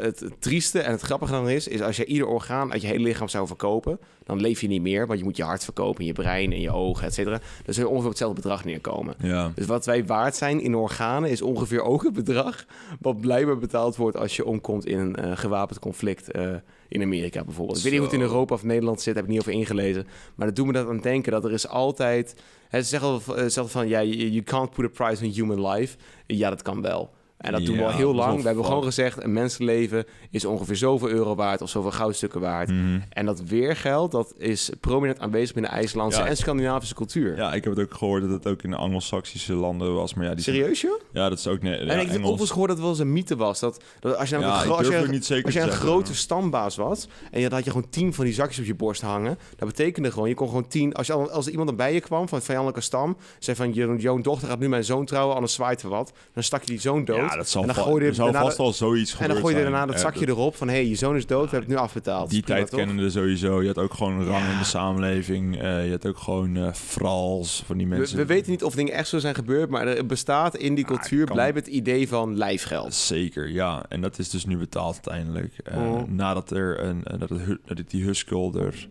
het 0.00 0.24
trieste 0.38 0.80
en 0.80 0.90
het 0.90 1.00
grappige 1.00 1.32
dan 1.32 1.48
is, 1.48 1.68
is 1.68 1.82
als 1.82 1.96
je 1.96 2.04
ieder 2.04 2.26
orgaan 2.26 2.72
uit 2.72 2.80
je 2.80 2.86
hele 2.86 3.02
lichaam 3.02 3.28
zou 3.28 3.46
verkopen, 3.46 3.98
dan 4.24 4.40
leef 4.40 4.60
je 4.60 4.68
niet 4.68 4.82
meer, 4.82 5.06
want 5.06 5.18
je 5.18 5.24
moet 5.24 5.36
je 5.36 5.42
hart 5.42 5.64
verkopen, 5.64 6.00
en 6.00 6.06
je 6.06 6.12
brein 6.12 6.52
en 6.52 6.60
je 6.60 6.70
ogen, 6.70 7.06
et 7.06 7.14
cetera. 7.14 7.40
Dan 7.64 7.74
zul 7.74 7.82
je 7.82 7.88
ongeveer 7.88 8.06
op 8.06 8.10
hetzelfde 8.10 8.40
bedrag 8.40 8.64
neerkomen. 8.64 9.14
ja. 9.18 9.52
Dus 9.54 9.66
wat 9.66 9.86
wij 9.86 10.06
waard 10.06 10.36
zijn 10.36 10.60
in 10.60 10.74
organen 10.74 11.30
is 11.30 11.42
ongeveer 11.42 11.82
ook 11.82 12.02
het 12.02 12.12
bedrag 12.12 12.64
wat 13.00 13.20
blijkbaar 13.20 13.58
betaald 13.58 13.96
wordt 13.96 14.16
als 14.16 14.36
je 14.36 14.44
omkomt 14.44 14.86
in 14.86 14.98
een 14.98 15.16
eh, 15.16 15.36
gewapend 15.36 15.78
conflict 15.78 16.30
eh, 16.30 16.54
in 16.90 17.02
Amerika 17.02 17.44
bijvoorbeeld. 17.44 17.76
Ik 17.76 17.82
weet 17.82 17.92
niet 17.92 18.00
hoe 18.02 18.10
het 18.10 18.20
in. 18.20 18.26
Europa 18.26 18.54
of 18.54 18.62
Nederland 18.62 19.00
zit, 19.00 19.14
heb 19.14 19.24
ik 19.24 19.30
niet 19.30 19.40
over 19.40 19.52
ingelezen. 19.52 20.06
Maar 20.34 20.46
dat 20.46 20.56
doet 20.56 20.66
me 20.66 20.72
dat 20.72 20.88
aan 20.88 21.00
denken 21.00 21.32
dat 21.32 21.44
er 21.44 21.52
is 21.52 21.68
altijd... 21.68 22.34
hè, 22.68 22.82
Ze 22.82 22.88
zeggen 22.88 23.08
al- 23.08 23.36
eh, 23.36 23.64
van, 23.64 23.88
ja, 23.88 24.02
you 24.02 24.42
can't 24.42 24.70
put 24.70 24.84
a 24.84 24.88
price 24.88 25.24
on 25.24 25.30
human 25.30 25.66
life. 25.66 25.96
Ja, 26.26 26.48
dat 26.50 26.62
kan 26.62 26.82
wel. 26.82 27.10
En 27.40 27.52
dat 27.52 27.64
doen 27.64 27.76
we 27.76 27.84
al 27.84 27.90
heel 27.90 28.14
lang. 28.14 28.40
We 28.40 28.46
hebben 28.46 28.64
gewoon 28.64 28.82
gezegd, 28.84 29.22
een 29.22 29.32
mensenleven 29.32 30.04
is 30.30 30.44
ongeveer 30.44 30.76
zoveel 30.76 31.08
euro 31.08 31.34
waard 31.34 31.62
of 31.62 31.68
zoveel 31.68 31.90
goudstukken 31.90 32.40
waard. 32.40 32.68
Mhm. 32.68 33.00
En 33.10 33.26
dat 33.26 33.40
weergeld, 33.42 34.10
dat 34.10 34.34
is 34.38 34.70
prominent 34.80 35.18
aanwezig 35.18 35.52
binnen 35.54 35.70
IJslandse 35.70 36.20
Ja. 36.20 36.26
en 36.26 36.36
Scandinavische 36.36 36.94
cultuur. 36.94 37.36
Ja, 37.36 37.52
ik 37.54 37.64
heb 37.64 37.76
het 37.76 37.84
ook 37.84 37.94
gehoord 37.94 38.22
dat 38.22 38.30
het 38.30 38.46
ook 38.46 38.62
in 38.62 38.70
de 38.70 38.76
Anglo-Saxische 38.76 39.54
landen 39.54 39.94
was. 39.94 40.14
Maar 40.14 40.24
ja, 40.24 40.34
die 40.34 40.42
Serieus, 40.44 40.80
joh? 40.80 41.00
ja, 41.12 41.28
dat 41.28 41.38
is 41.38 41.46
ook 41.46 41.62
nee, 41.62 41.74
en 41.76 41.86
ja, 41.86 41.92
ik 41.92 42.08
heb 42.10 42.24
ook 42.24 42.38
eens 42.40 42.50
gehoord 42.50 42.68
dat 42.68 42.76
het 42.76 42.86
wel 42.86 42.94
eens 42.94 42.98
een 43.04 43.12
mythe 43.12 43.36
was. 43.36 43.60
Dat, 43.60 43.82
dat 44.00 44.16
als 44.16 44.28
je 44.28 44.34
namelijk 44.38 44.58
Ja, 44.64 44.70
een, 44.70 44.76
als 44.76 44.88
je, 44.88 45.08
niet 45.08 45.24
zeker 45.24 45.44
als 45.44 45.54
je 45.54 45.60
een 45.60 45.70
grote 45.70 46.14
stambaas 46.14 46.76
was 46.76 47.08
en 47.30 47.40
je 47.40 47.48
had 47.48 47.64
je 47.64 47.70
gewoon 47.70 47.88
tien 47.90 48.14
van 48.14 48.24
die 48.24 48.34
zakjes 48.34 48.58
op 48.58 48.64
je 48.64 48.74
borst 48.74 49.00
hangen, 49.02 49.38
dat 49.56 49.68
betekende 49.68 50.10
gewoon, 50.10 50.28
je 50.28 50.34
kon 50.34 50.48
gewoon 50.48 50.68
tien, 50.68 50.94
als, 50.94 51.06
je, 51.06 51.12
als 51.12 51.44
er 51.46 51.50
iemand 51.50 51.70
erbij 51.70 51.94
je 51.94 52.00
kwam 52.00 52.28
van 52.28 52.38
een 52.38 52.44
vijandelijke 52.44 52.80
stam, 52.80 53.16
zei 53.38 53.56
van, 53.56 53.74
je- 53.74 53.94
jouw 53.98 54.18
dochter 54.20 54.48
gaat 54.48 54.58
nu 54.58 54.68
mijn 54.68 54.84
zoon 54.84 55.04
trouwen, 55.04 55.34
anders 55.34 55.54
zwaait 55.54 55.82
er 55.82 55.88
wat, 55.88 56.12
dan 56.34 56.42
stak 56.42 56.60
je 56.60 56.66
die 56.66 56.80
zoon 56.80 57.04
dood. 57.04 57.29
Ja, 57.30 57.36
dat 57.36 57.48
zal, 57.48 57.60
en 57.60 57.66
dan 57.66 57.76
va- 57.76 57.82
gooide 57.82 58.14
zal 58.14 58.32
vast 58.32 58.56
wel 58.56 58.72
zoiets 58.72 59.16
en 59.18 59.28
dan 59.28 59.36
gooi 59.36 59.56
je 59.56 59.62
daarna 59.62 59.86
dat 59.86 59.94
Eh, 59.94 60.00
zakje 60.00 60.28
erop 60.28 60.56
van, 60.56 60.68
hé, 60.68 60.74
hey, 60.74 60.86
je 60.86 60.94
zoon 60.94 61.16
is 61.16 61.26
dood, 61.26 61.44
we 61.44 61.50
hebben 61.50 61.68
het 61.68 61.78
nu 61.78 61.84
afbetaald. 61.84 62.30
Die 62.30 62.42
tijd 62.42 62.70
toch? 62.70 62.78
kenden 62.80 63.04
we 63.04 63.10
sowieso. 63.10 63.60
Je 63.62 63.66
had 63.66 63.78
ook 63.78 63.94
gewoon 63.94 64.12
een 64.20 64.26
rang 64.26 64.44
Ja. 64.44 64.52
in 64.52 64.58
de 64.58 64.64
samenleving. 64.64 65.60
Eh, 65.62 65.84
je 65.84 65.90
had 65.90 66.06
ook 66.06 66.18
gewoon 66.18 66.56
eh 66.56 66.72
frals 66.72 67.62
van 67.66 67.76
die 67.78 67.86
mensen. 67.86 68.16
we 68.16 68.26
weten 68.26 68.50
niet 68.50 68.64
of 68.64 68.74
dingen 68.74 68.92
echt 68.92 69.08
zo 69.08 69.18
zijn 69.18 69.34
gebeurd, 69.34 69.70
maar 69.70 69.86
er 69.86 70.06
bestaat 70.06 70.56
in 70.56 70.74
die 70.74 70.84
cultuur 70.84 71.26
blijft 71.26 71.56
het 71.56 71.66
idee 71.66 72.08
van 72.08 72.36
lijfgeld. 72.36 72.94
Zeker, 72.94 73.48
ja. 73.48 73.84
En 73.88 74.00
dat 74.00 74.18
is 74.18 74.30
dus 74.30 74.44
nu 74.46 74.56
betaald 74.56 74.94
uiteindelijk. 74.94 75.54
Oh. 75.74 76.02
Nadat 76.08 76.50
er 76.50 76.84
een, 76.84 77.02
dat, 77.18 77.28
het, 77.28 77.40
hu- 77.40 77.58
dat 77.66 77.78
het 77.78 77.90
die 77.90 78.04
Huskulder... 78.04 78.88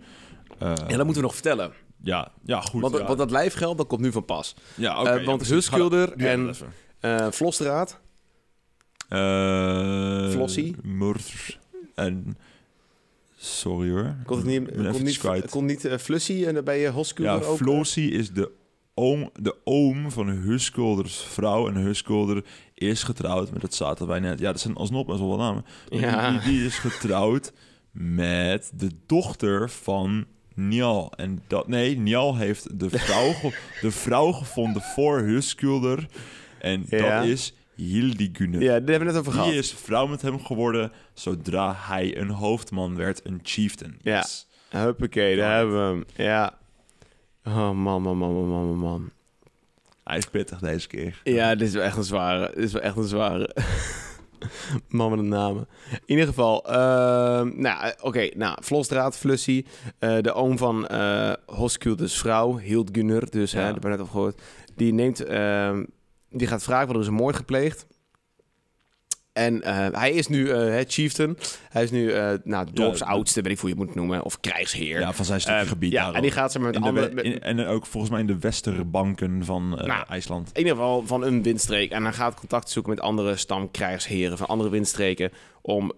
Ja, 0.60 0.74
dat 0.76 0.88
moeten 0.98 1.14
we 1.14 1.22
nog 1.22 1.34
vertellen. 1.34 1.72
ja, 2.02 2.32
ja, 2.44 2.62
goed. 2.62 2.82
Want, 2.82 2.98
ja. 2.98 3.06
want 3.06 3.18
dat 3.18 3.32
lijfgeld, 3.32 3.78
dat 3.78 3.88
komt 3.88 4.02
nu 4.02 4.12
van 4.12 4.26
pas. 4.26 4.56
ja, 4.76 5.00
oké, 5.02 5.10
ja, 5.14 5.24
want 5.24 5.38
precies. 5.38 5.56
Huskulder 5.56 6.14
en- 6.14 6.54
Eh, 7.00 7.28
Flossie? 10.32 10.76
Murder 10.84 11.60
en... 11.96 12.38
Sorry 13.42 13.90
hoor. 13.90 14.16
Kon 14.26 14.38
het 14.38 14.46
niet, 14.46 14.72
kon 14.92 15.04
niet, 15.04 15.18
kwijt. 15.18 15.50
kon 15.50 15.66
niet 15.66 15.86
eh, 15.86 15.98
Flussie 15.98 16.48
en 16.48 16.64
ben 16.64 16.78
je 16.78 16.90
Hoskulder 16.90 17.42
Ja, 17.42 17.48
ook? 17.48 17.58
Flossie 17.58 18.12
is 18.12 18.32
de 18.32 18.52
oom, 18.94 19.30
de 19.34 19.56
oom 19.64 20.12
van 20.12 20.30
Huskulders 20.30 21.18
vrouw. 21.18 21.68
En 21.68 21.76
Huskulder 21.76 22.44
is 22.74 23.04
getrouwd 23.04 23.52
met, 23.52 23.62
dat 23.62 23.74
zaten 23.74 24.08
wij 24.08 24.20
net. 24.20 24.40
Ja, 24.40 24.52
dat 24.52 24.60
zijn 24.62 24.76
alsnog 24.76 25.06
best 25.06 25.20
wel 25.20 25.28
wat 25.28 25.38
namen. 25.38 25.66
Ja. 25.90 26.32
Die, 26.32 26.40
die 26.40 26.66
is 26.66 26.78
getrouwd 26.78 27.54
met 27.92 28.72
de 28.76 28.90
dochter 29.06 29.70
van 29.70 30.26
Njal. 30.56 31.12
En 31.16 31.44
dat, 31.48 31.68
nee, 31.68 31.98
Njal 31.98 32.38
heeft 32.38 32.80
de 32.80 32.90
vrouw, 32.90 33.34
de 33.82 33.92
vrouw 33.92 34.32
gevonden 34.32 34.82
voor 34.82 35.20
Huskulder. 35.20 36.08
En 36.60 36.86
Ja. 36.90 37.20
dat 37.20 37.28
is 37.30 37.54
Hildigunner. 37.80 38.62
Ja, 38.62 38.68
daar 38.80 38.90
hebben 38.90 39.00
we 39.00 39.06
net 39.06 39.18
over 39.18 39.32
Die 39.32 39.42
gehad. 39.42 39.54
is 39.56 39.74
vrouw 39.74 40.08
met 40.08 40.22
hem 40.22 40.46
geworden 40.46 40.92
zodra 41.14 41.76
hij 41.78 42.18
een 42.18 42.30
hoofdman 42.30 42.96
werd, 42.96 43.26
een 43.26 43.40
chieftain. 43.44 43.98
Ja. 44.02 44.26
Huppakee, 44.70 45.36
daar 45.36 45.56
hebben 45.58 45.76
we 45.76 45.82
hem. 46.16 46.26
Ja. 46.26 46.58
Oh, 47.44 47.72
man, 47.72 48.02
man, 48.02 48.18
man, 48.18 48.18
man, 48.18 48.48
man, 48.48 48.78
man. 48.78 49.10
Hij 50.04 50.18
is 50.18 50.26
pittig 50.26 50.60
deze 50.60 50.88
keer. 50.88 51.22
Ja, 51.24 51.56
dit 51.56 51.68
is 51.68 51.74
wel 51.74 51.84
echt 51.84 51.98
een 51.98 52.04
zware. 52.04 52.52
Dit 52.56 52.64
is 52.64 52.72
wel 52.72 52.82
echt 52.82 52.98
een 52.98 53.04
zware. 53.04 53.50
Man 54.88 55.10
met 55.10 55.20
een 55.20 55.28
namen. 55.28 55.68
In 55.92 56.00
ieder 56.06 56.26
geval, 56.26 56.66
ehm, 56.66 57.62
nou, 57.62 57.84
eh, 57.86 57.92
oké, 58.02 58.30
nou, 58.36 58.58
Vlosdraad, 58.62 59.18
Flussie, 59.18 59.66
eh, 59.98 60.18
de 60.22 60.34
oom 60.34 60.58
van 60.58 60.88
Hoskulders 61.46 62.18
vrouw, 62.18 62.58
Hildgunner, 62.58 63.30
dus, 63.30 63.52
hè, 63.52 63.58
daar 63.58 63.72
hebben 63.72 63.84
we 63.84 63.90
net 63.90 64.00
over 64.00 64.12
gehoord, 64.14 64.42
die 64.76 64.94
neemt, 64.94 65.24
ehm, 65.24 65.84
die 66.30 66.48
gaat 66.48 66.64
vragen, 66.64 66.86
want 66.86 66.96
er 66.98 67.04
is 67.04 67.08
een 67.10 67.14
moord 67.24 67.36
gepleegd. 67.36 67.86
En 69.34 69.62
eh, 69.64 69.88
hij 69.92 70.12
is 70.12 70.28
nu 70.28 70.50
hè, 70.52 70.84
chieftain. 70.88 71.38
Hij 71.70 71.84
is 71.84 71.92
nu 71.92 72.12
eh 72.12 72.32
nou, 72.44 72.68
dorpsoudste, 72.74 73.42
weet 73.42 73.52
ik 73.52 73.60
hoe 73.60 73.70
je 73.70 73.76
het 73.76 73.86
moet 73.86 73.96
noemen, 73.96 74.24
of 74.24 74.40
krijgsheer. 74.40 75.00
Ja, 75.00 75.14
van 75.14 75.26
zijn 75.26 75.42
stukje 75.42 75.66
gebied. 75.66 75.92
ja, 75.92 76.14
en 76.14 76.22
die 76.22 76.32
gaat 76.32 76.52
ze 76.52 76.60
met 76.60 76.76
In 76.76 76.82
andere... 76.82 77.08
we- 77.10 77.14
met- 77.16 77.24
in- 77.24 77.42
en 77.42 77.66
ook 77.66 77.86
volgens 77.86 78.12
mij 78.12 78.22
in 78.22 78.28
de 78.28 78.40
westerbanken 78.40 79.46
van 79.46 79.70
Nou, 79.70 80.06
IJsland. 80.10 80.50
in 80.54 80.58
ieder 80.58 80.74
geval 80.76 81.04
van 81.08 81.24
een 81.24 81.44
windstreek. 81.44 81.92
En 81.92 82.04
hij 82.04 82.14
gaat 82.14 82.36
contact 82.36 82.70
zoeken 82.70 82.92
met 82.92 83.02
andere 83.02 83.36
stamkrijgsheren 83.36 84.38
van 84.38 84.48
andere 84.48 84.70
windstreken 84.70 85.32
om 85.62 85.92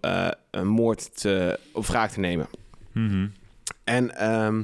een 0.52 0.68
moord 0.68 1.18
te, 1.22 1.60
op 1.74 1.86
wraak 1.86 2.12
te 2.12 2.20
nemen. 2.20 2.48
Mhm. 2.92 3.28
En 3.84 4.16
ehm, 4.18 4.64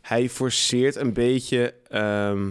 hij 0.00 0.28
forceert 0.28 0.96
een 0.96 1.12
beetje. 1.12 1.74
ehm, 1.88 2.50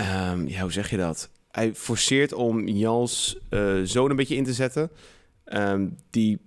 ehm, 0.00 0.46
ja, 0.46 0.60
hoe 0.62 0.72
zeg 0.72 0.90
je 0.90 0.96
dat? 0.96 1.30
Hij 1.50 1.74
forceert 1.74 2.32
om 2.32 2.68
Jans 2.68 3.36
eh, 3.48 3.74
zoon 3.84 4.10
een 4.10 4.16
beetje 4.16 4.36
in 4.36 4.44
te 4.44 4.52
zetten. 4.52 4.90
Ehm, 5.44 5.86
die 6.10 6.38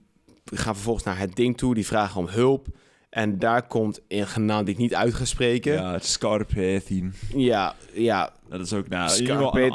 gaan 0.46 0.74
vervolgens 0.76 1.06
naar 1.06 1.20
het 1.20 1.36
ding 1.36 1.58
toe, 1.58 1.74
die 1.74 1.86
vragen 1.86 2.20
om 2.22 2.28
hulp. 2.28 2.68
En 3.10 3.40
daar 3.40 3.68
komt 3.68 4.00
een 4.08 4.28
genaamd 4.28 4.66
die 4.66 4.76
ik 4.76 4.82
niet 4.82 4.96
uit 4.96 5.14
ga 5.14 5.26
spreken. 5.26 5.74
Ja, 5.74 5.92
het 5.94 6.04
ja, 7.36 7.76
ja 7.94 8.34
Dat 8.50 8.60
is 8.62 8.74
ook 8.74 8.88
nou, 8.90 9.10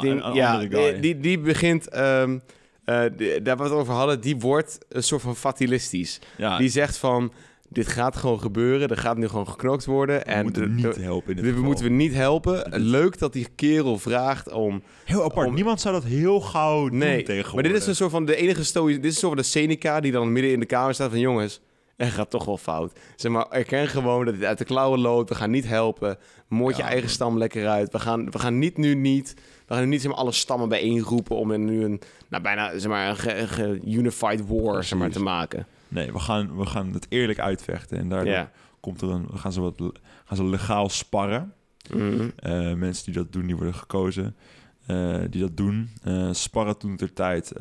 in 0.03 0.21
ja, 0.35 0.57
die, 1.01 1.19
die, 1.19 1.39
begint, 1.39 1.87
ehm, 1.89 2.39
eh, 2.85 3.01
die- 3.17 3.41
daar 3.41 3.57
wat 3.57 3.67
we 3.67 3.73
het 3.73 3.81
over 3.81 3.93
hadden, 3.93 4.21
die 4.21 4.37
wordt 4.37 4.77
een 4.89 5.03
soort 5.03 5.21
van 5.21 5.35
fatalistisch. 5.35 6.19
ja, 6.37 6.57
Die 6.57 6.69
zegt 6.69 6.97
van, 6.97 7.31
dit 7.69 7.87
gaat 7.87 8.15
gewoon 8.15 8.39
gebeuren, 8.39 8.89
er 8.89 8.97
gaat 8.97 9.17
nu 9.17 9.27
gewoon 9.27 9.47
geknokt 9.47 9.85
worden. 9.85 10.15
we 10.17 10.23
en 10.23 10.43
moeten 10.43 10.61
de- 10.75 10.81
niet 10.87 10.95
helpen 10.95 11.35
in 11.37 11.43
dit 11.43 11.53
we 11.55 11.61
moeten 11.61 11.83
we 11.85 11.91
niet 11.91 12.13
helpen. 12.13 12.71
Dit 12.71 12.79
Leuk 12.81 13.17
dat 13.19 13.33
die 13.33 13.47
kerel 13.55 13.97
vraagt 13.97 14.51
om... 14.51 14.81
Heel 15.05 15.23
apart. 15.23 15.47
om- 15.47 15.53
Niemand 15.53 15.81
zou 15.81 15.93
dat 15.93 16.03
heel 16.03 16.41
gauw 16.41 16.89
doen 16.89 16.97
Nee, 16.97 17.17
tegenwoordig. 17.23 17.53
maar 17.53 17.63
dit 17.63 17.81
is 17.81 17.87
een 17.87 17.95
soort 17.95 18.11
van 18.11 18.25
de 18.25 18.35
enige 18.35 18.63
stoï... 18.63 18.93
Dit 18.93 19.03
is 19.05 19.11
een 19.11 19.17
soort 19.19 19.33
van 19.33 19.41
de 19.41 19.47
Seneca 19.49 19.99
die 19.99 20.11
dan 20.11 20.31
midden 20.31 20.51
in 20.51 20.59
de 20.59 20.65
kamer 20.65 20.93
staat 20.93 21.09
van... 21.09 21.19
Jongens, 21.19 21.61
er 21.95 22.07
gaat 22.11 22.29
toch 22.29 22.45
wel 22.45 22.57
fout. 22.57 22.99
Zeg 23.15 23.31
maar, 23.31 23.45
erken 23.49 23.87
gewoon 23.87 24.25
dat 24.25 24.33
het 24.33 24.43
uit 24.43 24.57
de 24.57 24.65
klauwen 24.65 24.99
loopt. 24.99 25.29
We 25.29 25.35
gaan 25.35 25.51
niet 25.51 25.67
helpen. 25.67 26.17
Moord 26.47 26.75
je 26.75 26.81
Ja, 26.83 26.89
eigen 26.89 27.09
stam 27.09 27.37
lekker 27.37 27.67
uit. 27.67 27.91
We 27.91 27.99
gaan, 27.99 28.31
we 28.31 28.39
gaan 28.39 28.59
niet 28.59 28.77
nu 28.77 28.95
niet... 28.95 29.33
We 29.67 29.73
gaan 29.75 29.83
nu 29.83 29.89
niet 29.89 30.01
zeg 30.01 30.11
maar, 30.11 30.19
alle 30.19 30.31
stammen 30.31 30.69
bijeenroepen... 30.69 31.35
om 31.35 31.51
er 31.51 31.59
nu 31.59 31.83
een, 31.83 32.01
nou, 32.29 32.43
bijna 32.43 32.77
zeg 32.79 32.91
maar, 32.91 33.09
een 33.09 33.17
ge- 33.17 33.35
een 33.37 33.47
ge- 33.47 33.79
unified 33.85 34.41
war 34.47 34.83
zeg 34.83 34.99
maar, 34.99 35.09
te 35.09 35.21
maken. 35.21 35.67
Nee, 35.89 36.11
we 36.11 36.19
gaan, 36.19 36.57
we 36.57 36.65
gaan 36.65 36.93
het 36.93 37.05
eerlijk 37.09 37.39
uitvechten. 37.39 37.97
En 37.97 38.09
daardoor 38.09 38.33
Ja. 38.33 38.51
komt 38.79 39.01
er 39.01 39.09
een, 39.09 39.27
gaan, 39.33 39.53
ze 39.53 39.61
wat, 39.61 39.81
gaan 40.25 40.37
ze 40.37 40.43
legaal 40.43 40.89
sparren. 40.89 41.53
Mhm. 41.93 42.29
Eh, 42.35 42.73
mensen 42.73 43.05
die 43.05 43.13
dat 43.13 43.31
doen, 43.33 43.45
die 43.45 43.55
worden 43.55 43.75
gekozen. 43.75 44.35
eh, 44.85 45.17
die 45.29 45.41
dat 45.41 45.57
doen. 45.57 45.89
Eh, 46.03 46.29
sparren 46.31 46.77
toen 46.77 46.95
ter 46.95 47.13
tijd. 47.13 47.51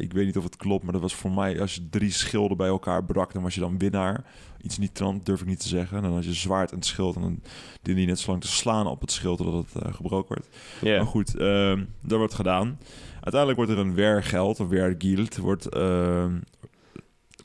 ik 0.00 0.12
weet 0.12 0.26
niet 0.26 0.36
of 0.36 0.44
het 0.44 0.56
klopt, 0.56 0.82
maar 0.84 0.92
dat 0.92 1.02
was 1.02 1.14
voor 1.14 1.30
mij... 1.30 1.60
als 1.60 1.74
je 1.74 1.88
drie 1.90 2.10
schilden 2.10 2.56
bij 2.56 2.68
elkaar 2.68 3.04
brak, 3.04 3.32
dan 3.32 3.42
was 3.42 3.54
je 3.54 3.60
dan 3.60 3.78
winnaar. 3.78 4.24
Iets 4.62 4.78
niet 4.78 4.94
trant, 4.94 5.26
durf 5.26 5.40
ik 5.40 5.46
niet 5.46 5.60
te 5.60 5.68
zeggen. 5.68 6.02
Dan 6.02 6.12
had 6.12 6.24
je 6.24 6.32
zwaard 6.32 6.70
en 6.70 6.76
het 6.76 6.86
schild... 6.86 7.16
en 7.16 7.22
dan 7.22 7.40
diende 7.82 8.00
je 8.00 8.06
net 8.06 8.18
zo 8.18 8.30
lang 8.30 8.42
te 8.42 8.48
slaan 8.48 8.86
op 8.86 9.00
het 9.00 9.12
schild... 9.12 9.38
totdat 9.38 9.66
het 9.72 9.94
gebroken 9.94 10.34
werd. 10.34 10.48
Ja. 10.80 10.96
Maar 10.96 11.06
goed, 11.06 11.36
ehm 11.36 11.84
dat 12.00 12.18
wordt 12.18 12.34
gedaan. 12.34 12.78
Uiteindelijk 13.12 13.56
wordt 13.56 13.70
er 13.70 13.78
een 13.78 13.94
weergeld, 13.94 14.60
of 14.60 14.68
weergild... 14.68 15.36
wordt 15.36 15.68
ehm 15.68 16.36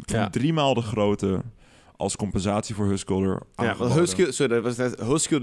Ja. 0.06 0.30
driemaal 0.30 0.74
de 0.74 0.82
grootte... 0.82 1.42
als 1.98 2.16
compensatie 2.16 2.76
voor 2.76 2.86
Huskulder 2.88 3.40
Ja, 3.56 3.76
want 3.76 4.10
sorry, 4.30 4.48
dat 4.56 4.64
was 4.64 4.76
net, 4.78 4.98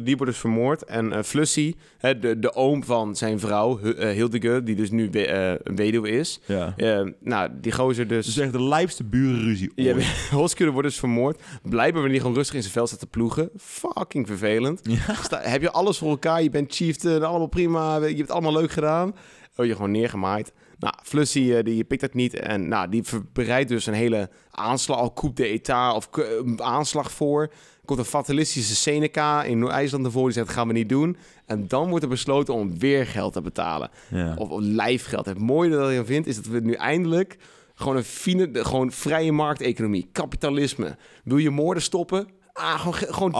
die 0.06 0.16
wordt 0.16 0.32
dus 0.32 0.40
vermoord. 0.40 0.84
En 0.84 1.12
eh 1.12 1.22
Flussie, 1.22 1.76
hè, 1.98 2.18
de, 2.18 2.38
de 2.38 2.54
oom 2.54 2.84
van 2.84 3.16
zijn 3.16 3.40
vrouw, 3.40 3.78
eh, 3.80 4.10
Hildegard, 4.10 4.66
die 4.66 4.74
dus 4.74 4.90
nu 4.90 5.08
we- 5.10 5.26
eh, 5.26 5.54
een 5.62 5.76
weduwe 5.76 6.08
is. 6.10 6.40
Ja. 6.46 6.74
nou, 7.20 7.50
die 7.60 7.72
gozer 7.72 8.06
dus... 8.06 8.26
Is 8.26 8.38
echt 8.38 8.52
de 8.52 8.62
lijpste 8.62 9.04
burenruzie 9.04 9.72
Ja, 9.74 9.94
ooit. 9.94 10.04
Hoskudde 10.30 10.72
wordt 10.72 10.88
dus 10.88 10.98
vermoord. 10.98 11.40
Blijkbaar 11.62 11.92
wanneer 11.92 12.10
hij 12.10 12.18
gewoon 12.20 12.34
rustig 12.34 12.54
in 12.54 12.60
zijn 12.62 12.72
vel 12.72 12.86
staat 12.86 12.98
te 12.98 13.06
ploegen. 13.06 13.50
Fucking 13.56 14.26
vervelend. 14.26 14.80
Ja. 14.82 15.14
Sta- 15.22 15.40
heb 15.42 15.60
je 15.62 15.70
alles 15.70 15.98
voor 15.98 16.10
elkaar? 16.10 16.42
Je 16.42 16.50
bent 16.50 16.74
chieftain, 16.74 17.22
allemaal 17.22 17.46
prima. 17.48 17.96
Je 17.96 18.04
hebt 18.06 18.18
het 18.18 18.30
allemaal 18.30 18.52
leuk 18.52 18.70
gedaan. 18.70 19.14
Oh, 19.56 19.66
je 19.66 19.74
gewoon 19.74 19.90
neergemaaid. 19.90 20.52
Nou, 20.80 20.94
Flussy 21.02 21.52
eh, 21.52 21.64
die 21.64 21.84
pikt 21.84 22.00
dat 22.00 22.14
niet. 22.14 22.34
En 22.34 22.68
nou, 22.68 22.88
die 22.88 23.04
bereidt 23.32 23.68
dus 23.68 23.86
een 23.86 23.94
hele 23.94 24.30
aanslag, 24.50 24.98
al 24.98 25.12
coup 25.12 25.36
d'état 25.36 25.94
of 25.94 26.08
aanslag 26.56 27.12
voor. 27.12 27.52
Komt 27.84 27.98
een 27.98 28.04
fatalistische 28.04 28.74
Seneca 28.76 29.42
in 29.44 29.68
IJsland 29.68 30.04
ervoor. 30.04 30.24
Die 30.24 30.32
zegt, 30.32 30.46
dat 30.46 30.54
gaan 30.56 30.66
we 30.66 30.72
niet 30.72 30.88
doen. 30.88 31.16
En 31.46 31.68
dan 31.68 31.88
wordt 31.88 32.04
er 32.04 32.10
besloten 32.10 32.54
om 32.54 32.78
weer 32.78 33.06
geld 33.06 33.32
te 33.32 33.40
betalen. 33.42 33.90
Ja. 34.10 34.34
Of, 34.38 34.48
of 34.48 34.60
lijfgeld. 34.62 35.26
Het 35.26 35.38
mooie 35.38 35.70
dat 35.70 35.90
ik 35.90 36.06
vind, 36.06 36.26
is 36.26 36.36
dat 36.36 36.46
we 36.46 36.60
nu 36.60 36.72
eindelijk... 36.72 37.36
gewoon 37.74 37.96
een 37.96 38.04
fine, 38.04 38.50
de- 38.50 38.64
gewoon 38.64 38.92
vrije 38.92 39.32
markteconomie, 39.32 40.08
kapitalisme. 40.12 40.96
Wil 41.24 41.36
je 41.36 41.50
moorden 41.50 41.82
stoppen? 41.82 42.28
Ah, 42.52 42.78
gewoon, 42.78 42.94
ge- 42.94 43.12
gewoon 43.12 43.34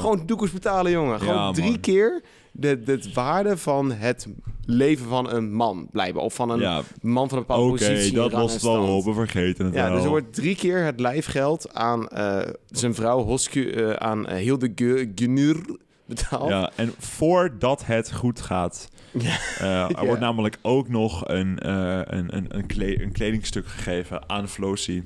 gewoon 0.00 0.26
betalen, 0.52 0.92
jongen. 0.92 1.18
Gewoon 1.20 1.34
Ja, 1.34 1.52
drie 1.52 1.78
keer 1.80 2.22
de, 2.52 2.82
de 2.82 3.10
waarde 3.14 3.56
van 3.56 3.92
het 3.92 4.26
leven 4.64 5.06
van 5.08 5.30
een 5.32 5.52
man 5.52 5.88
blijven. 5.90 6.20
Of 6.20 6.34
van 6.34 6.50
een 6.50 6.60
Ja, 6.60 6.82
man 7.00 7.28
van 7.28 7.38
een 7.38 7.44
oké, 7.44 7.52
bepaalde 7.54 7.70
positie. 7.70 8.12
dat 8.12 8.30
rang 8.30 8.42
was 8.42 8.52
het 8.52 8.62
wel 8.62 8.96
op. 8.96 9.04
We 9.04 9.12
vergeten 9.12 9.64
het 9.64 9.74
Ja, 9.74 9.84
wel. 9.84 9.94
dus 9.94 10.02
er 10.04 10.08
wordt 10.08 10.34
drie 10.34 10.56
keer 10.56 10.84
het 10.84 11.00
lijfgeld 11.00 11.74
aan 11.74 12.08
eh, 12.08 12.40
zijn 12.70 12.94
vrouw 12.94 13.22
Hosku, 13.22 13.70
eh, 13.70 13.90
aan 13.90 14.30
uh, 14.30 14.36
Hilde 14.36 14.72
Gu- 14.74 15.12
Gunur 15.14 15.56
betaald. 16.06 16.48
Ja, 16.48 16.70
en 16.76 16.92
voordat 16.98 17.86
het 17.86 18.12
goed 18.12 18.40
gaat, 18.40 18.88
eh, 19.58 19.98
er 19.98 20.06
wordt 20.06 20.20
namelijk 20.20 20.58
ook 20.62 20.88
nog 20.88 21.28
een, 21.28 21.58
eh, 21.58 22.00
een, 22.04 22.36
een, 22.36 22.46
een, 22.56 22.66
kle- 22.66 23.02
een 23.02 23.12
kledingstuk 23.12 23.66
gegeven 23.66 24.28
aan 24.30 24.48
Flosi. 24.48 25.02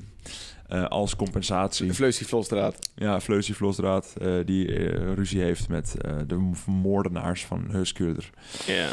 Eh, 0.68 0.84
als 0.84 1.16
compensatie. 1.16 1.92
Vleusie 1.92 2.26
Vlosstraat. 2.26 2.90
Ja, 2.94 3.20
Fleusie 3.20 3.54
Vlosdraad, 3.54 4.14
eh 4.20 4.34
die 4.44 4.72
eh, 4.74 5.14
ruzie 5.14 5.40
heeft 5.40 5.68
met 5.68 5.96
eh, 6.00 6.16
de 6.26 6.50
moordenaars 6.66 7.44
van 7.44 7.66
Huskurder. 7.70 8.30
Ja. 8.66 8.88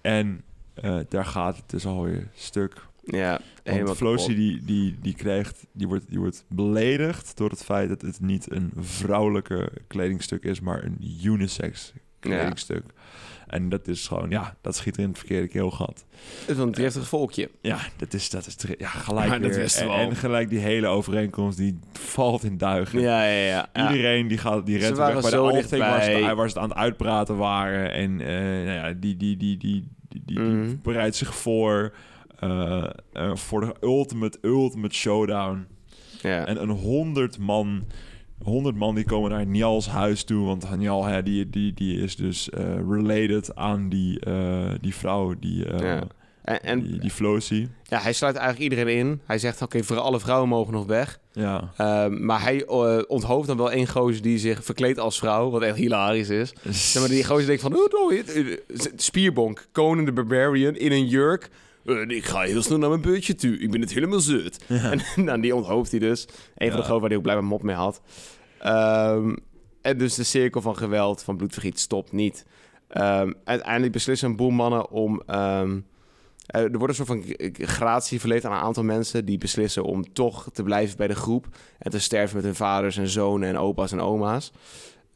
En 0.00 0.42
eh, 0.74 0.98
daar 1.08 1.24
gaat 1.24 1.56
het 1.56 1.70
dus 1.70 1.86
alweer 1.86 2.28
stuk. 2.34 2.86
Ja, 3.04 3.40
helemaal 3.62 3.94
kapot. 3.94 4.26
die, 4.26 4.64
die, 4.64 4.98
die 5.00 5.14
krijgt, 5.14 5.66
die 5.72 5.88
wordt, 5.88 6.04
die 6.08 6.18
wordt 6.18 6.44
beledigd 6.48 7.36
door 7.36 7.50
het 7.50 7.64
feit 7.64 7.88
dat 7.88 8.02
het 8.02 8.20
niet 8.20 8.50
een 8.50 8.72
vrouwelijke 8.76 9.70
kledingstuk 9.86 10.44
is, 10.44 10.60
maar 10.60 10.84
een 10.84 10.98
unisex 11.24 11.92
kledingstuk. 12.20 12.84
En 13.52 13.68
dat 13.68 13.88
is 13.88 14.06
gewoon, 14.08 14.30
ja, 14.30 14.56
dat 14.60 14.76
schiet 14.76 14.96
er 14.96 15.02
in 15.02 15.08
het 15.08 15.18
verkeerde 15.18 15.48
keelgat. 15.48 16.04
Het 16.40 16.48
is 16.56 16.58
een 16.58 16.72
driftig 16.72 17.08
volkje. 17.08 17.50
Ja, 17.60 17.78
dat 17.96 18.14
is, 18.14 18.30
dat 18.30 18.46
is 18.46 18.56
ja, 18.78 18.88
gelijk 18.88 19.42
dat 19.42 19.56
weer. 19.56 19.90
en, 19.90 20.16
gelijk 20.16 20.48
die 20.48 20.58
hele 20.58 20.86
overeenkomst, 20.86 21.58
die 21.58 21.78
valt 21.92 22.44
in 22.44 22.58
duigen. 22.58 23.00
Ja, 23.00 23.24
ja, 23.24 23.44
ja. 23.46 23.68
ja. 23.72 23.90
Iedereen 23.90 24.28
die 24.28 24.38
gaat, 24.38 24.66
die 24.66 24.78
Ze 24.78 24.84
rent 24.84 24.96
waren 24.96 25.12
weg 25.14 25.22
bij 25.22 25.30
de 25.30 25.36
zo 25.36 25.42
Alting 25.48 25.82
waar 25.82 26.02
ze, 26.02 26.10
dichtbij. 26.10 26.34
waar 26.34 26.48
ze 26.48 26.54
het 26.54 26.62
aan 26.62 26.68
het 26.68 26.78
uitpraten 26.78 27.36
waren. 27.36 27.92
En 27.92 28.20
eh, 28.20 28.26
nou 28.36 28.70
ja, 28.70 28.92
die, 28.92 29.16
die, 29.16 29.36
die, 29.36 29.56
die, 29.56 29.58
die, 29.58 29.84
die, 30.08 30.22
die 30.24 30.38
Mhm. 30.38 30.76
bereidt 30.82 31.16
zich 31.16 31.34
voor 31.34 31.94
eh, 32.38 32.84
eh, 33.12 33.34
voor 33.34 33.60
de 33.60 33.74
ultimate, 33.80 34.38
ultimate 34.42 34.94
showdown. 34.94 35.66
ja. 36.22 36.46
En 36.46 36.62
een 36.62 36.70
honderd 36.70 37.38
man, 37.38 37.84
honderd 38.44 38.76
man 38.76 38.94
die 38.94 39.04
komen 39.04 39.30
naar 39.30 39.46
Njals 39.46 39.88
huis 39.88 40.24
toe. 40.24 40.46
Want 40.46 40.76
Njal, 40.76 41.04
hè, 41.04 41.22
die, 41.22 41.50
die, 41.50 41.74
die 41.74 42.00
is 42.00 42.16
dus 42.16 42.50
eh, 42.50 42.64
related 42.88 43.54
aan 43.54 43.88
die, 43.88 44.20
eh, 44.20 44.70
die 44.80 44.94
vrouw, 44.94 45.34
die, 45.40 45.66
Ja. 45.66 46.02
En, 46.42 46.62
en 46.62 46.80
die, 46.80 46.98
die 46.98 47.68
ja, 47.82 47.98
hij 48.00 48.12
sluit 48.12 48.36
eigenlijk 48.36 48.72
iedereen 48.72 48.98
in. 48.98 49.20
Hij 49.26 49.38
zegt, 49.38 49.62
oké, 49.62 49.82
voor 49.82 49.98
alle 49.98 50.20
vrouwen 50.20 50.48
mogen 50.48 50.72
nog 50.72 50.86
weg. 50.86 51.18
Ja. 51.32 51.72
Ehm, 51.76 52.24
maar 52.24 52.42
hij 52.42 52.66
onthooft 53.06 53.46
dan 53.46 53.56
wel 53.56 53.70
één 53.72 53.88
gozer 53.88 54.22
die 54.22 54.38
zich 54.38 54.64
verkleedt 54.64 54.98
als 54.98 55.18
vrouw. 55.18 55.50
Wat 55.50 55.62
echt 55.62 55.76
hilarisch 55.76 56.28
is. 56.28 56.52
Zeg 56.92 57.02
maar, 57.02 57.10
die 57.10 57.24
gozer 57.24 57.46
denkt 57.46 57.62
van... 57.62 57.76
Oh, 57.76 58.12
spierbonk, 58.96 59.66
Conan 59.72 60.04
the 60.04 60.12
Barbarian 60.12 60.76
in 60.76 60.92
een 60.92 61.06
jurk. 61.06 61.50
Eh, 61.84 62.08
ik 62.08 62.24
ga 62.24 62.40
heel 62.40 62.62
snel 62.62 62.78
naar 62.78 62.88
mijn 62.88 63.00
beurtje 63.00 63.34
toe. 63.34 63.58
Ik 63.58 63.70
ben 63.70 63.80
het 63.80 63.92
helemaal 63.92 64.20
zut. 64.20 64.64
En 64.68 65.00
nou, 65.24 65.40
die 65.40 65.54
onthooft 65.54 65.90
hij 65.90 66.00
dus. 66.00 66.26
Een 66.56 66.70
van 66.70 66.76
de 66.80 66.84
gozer 66.84 67.00
waar 67.00 67.08
hij 67.08 67.16
ook 67.16 67.22
blijkbaar 67.22 67.48
mop 67.48 67.62
mee 67.62 67.76
had. 67.76 68.00
Ehm, 68.58 69.34
en 69.82 69.98
dus 69.98 70.14
de 70.14 70.22
cirkel 70.22 70.60
van 70.60 70.76
geweld, 70.76 71.22
van 71.22 71.36
bloedvergiet, 71.36 71.80
stopt 71.80 72.12
niet. 72.12 72.46
Ehm, 72.88 73.32
uiteindelijk 73.44 73.92
beslissen 73.92 74.28
een 74.28 74.36
boel 74.36 74.50
mannen 74.50 74.90
om... 74.90 75.22
ehm, 75.26 75.80
eh, 76.46 76.62
er 76.62 76.78
wordt 76.78 76.98
een 76.98 77.06
soort 77.06 77.08
van 77.08 77.24
gratie 77.66 78.20
verleend 78.20 78.44
aan 78.44 78.52
een 78.52 78.58
aantal 78.58 78.84
mensen... 78.84 79.24
die 79.24 79.38
beslissen 79.38 79.84
om 79.84 80.12
toch 80.12 80.48
te 80.52 80.62
blijven 80.62 80.96
bij 80.96 81.06
de 81.06 81.14
groep... 81.14 81.46
en 81.78 81.90
te 81.90 81.98
sterven 81.98 82.36
met 82.36 82.44
hun 82.44 82.54
vaders 82.54 82.96
en 82.96 83.08
zonen 83.08 83.48
en 83.48 83.58
opa's 83.58 83.92
en 83.92 84.00
oma's. 84.00 84.52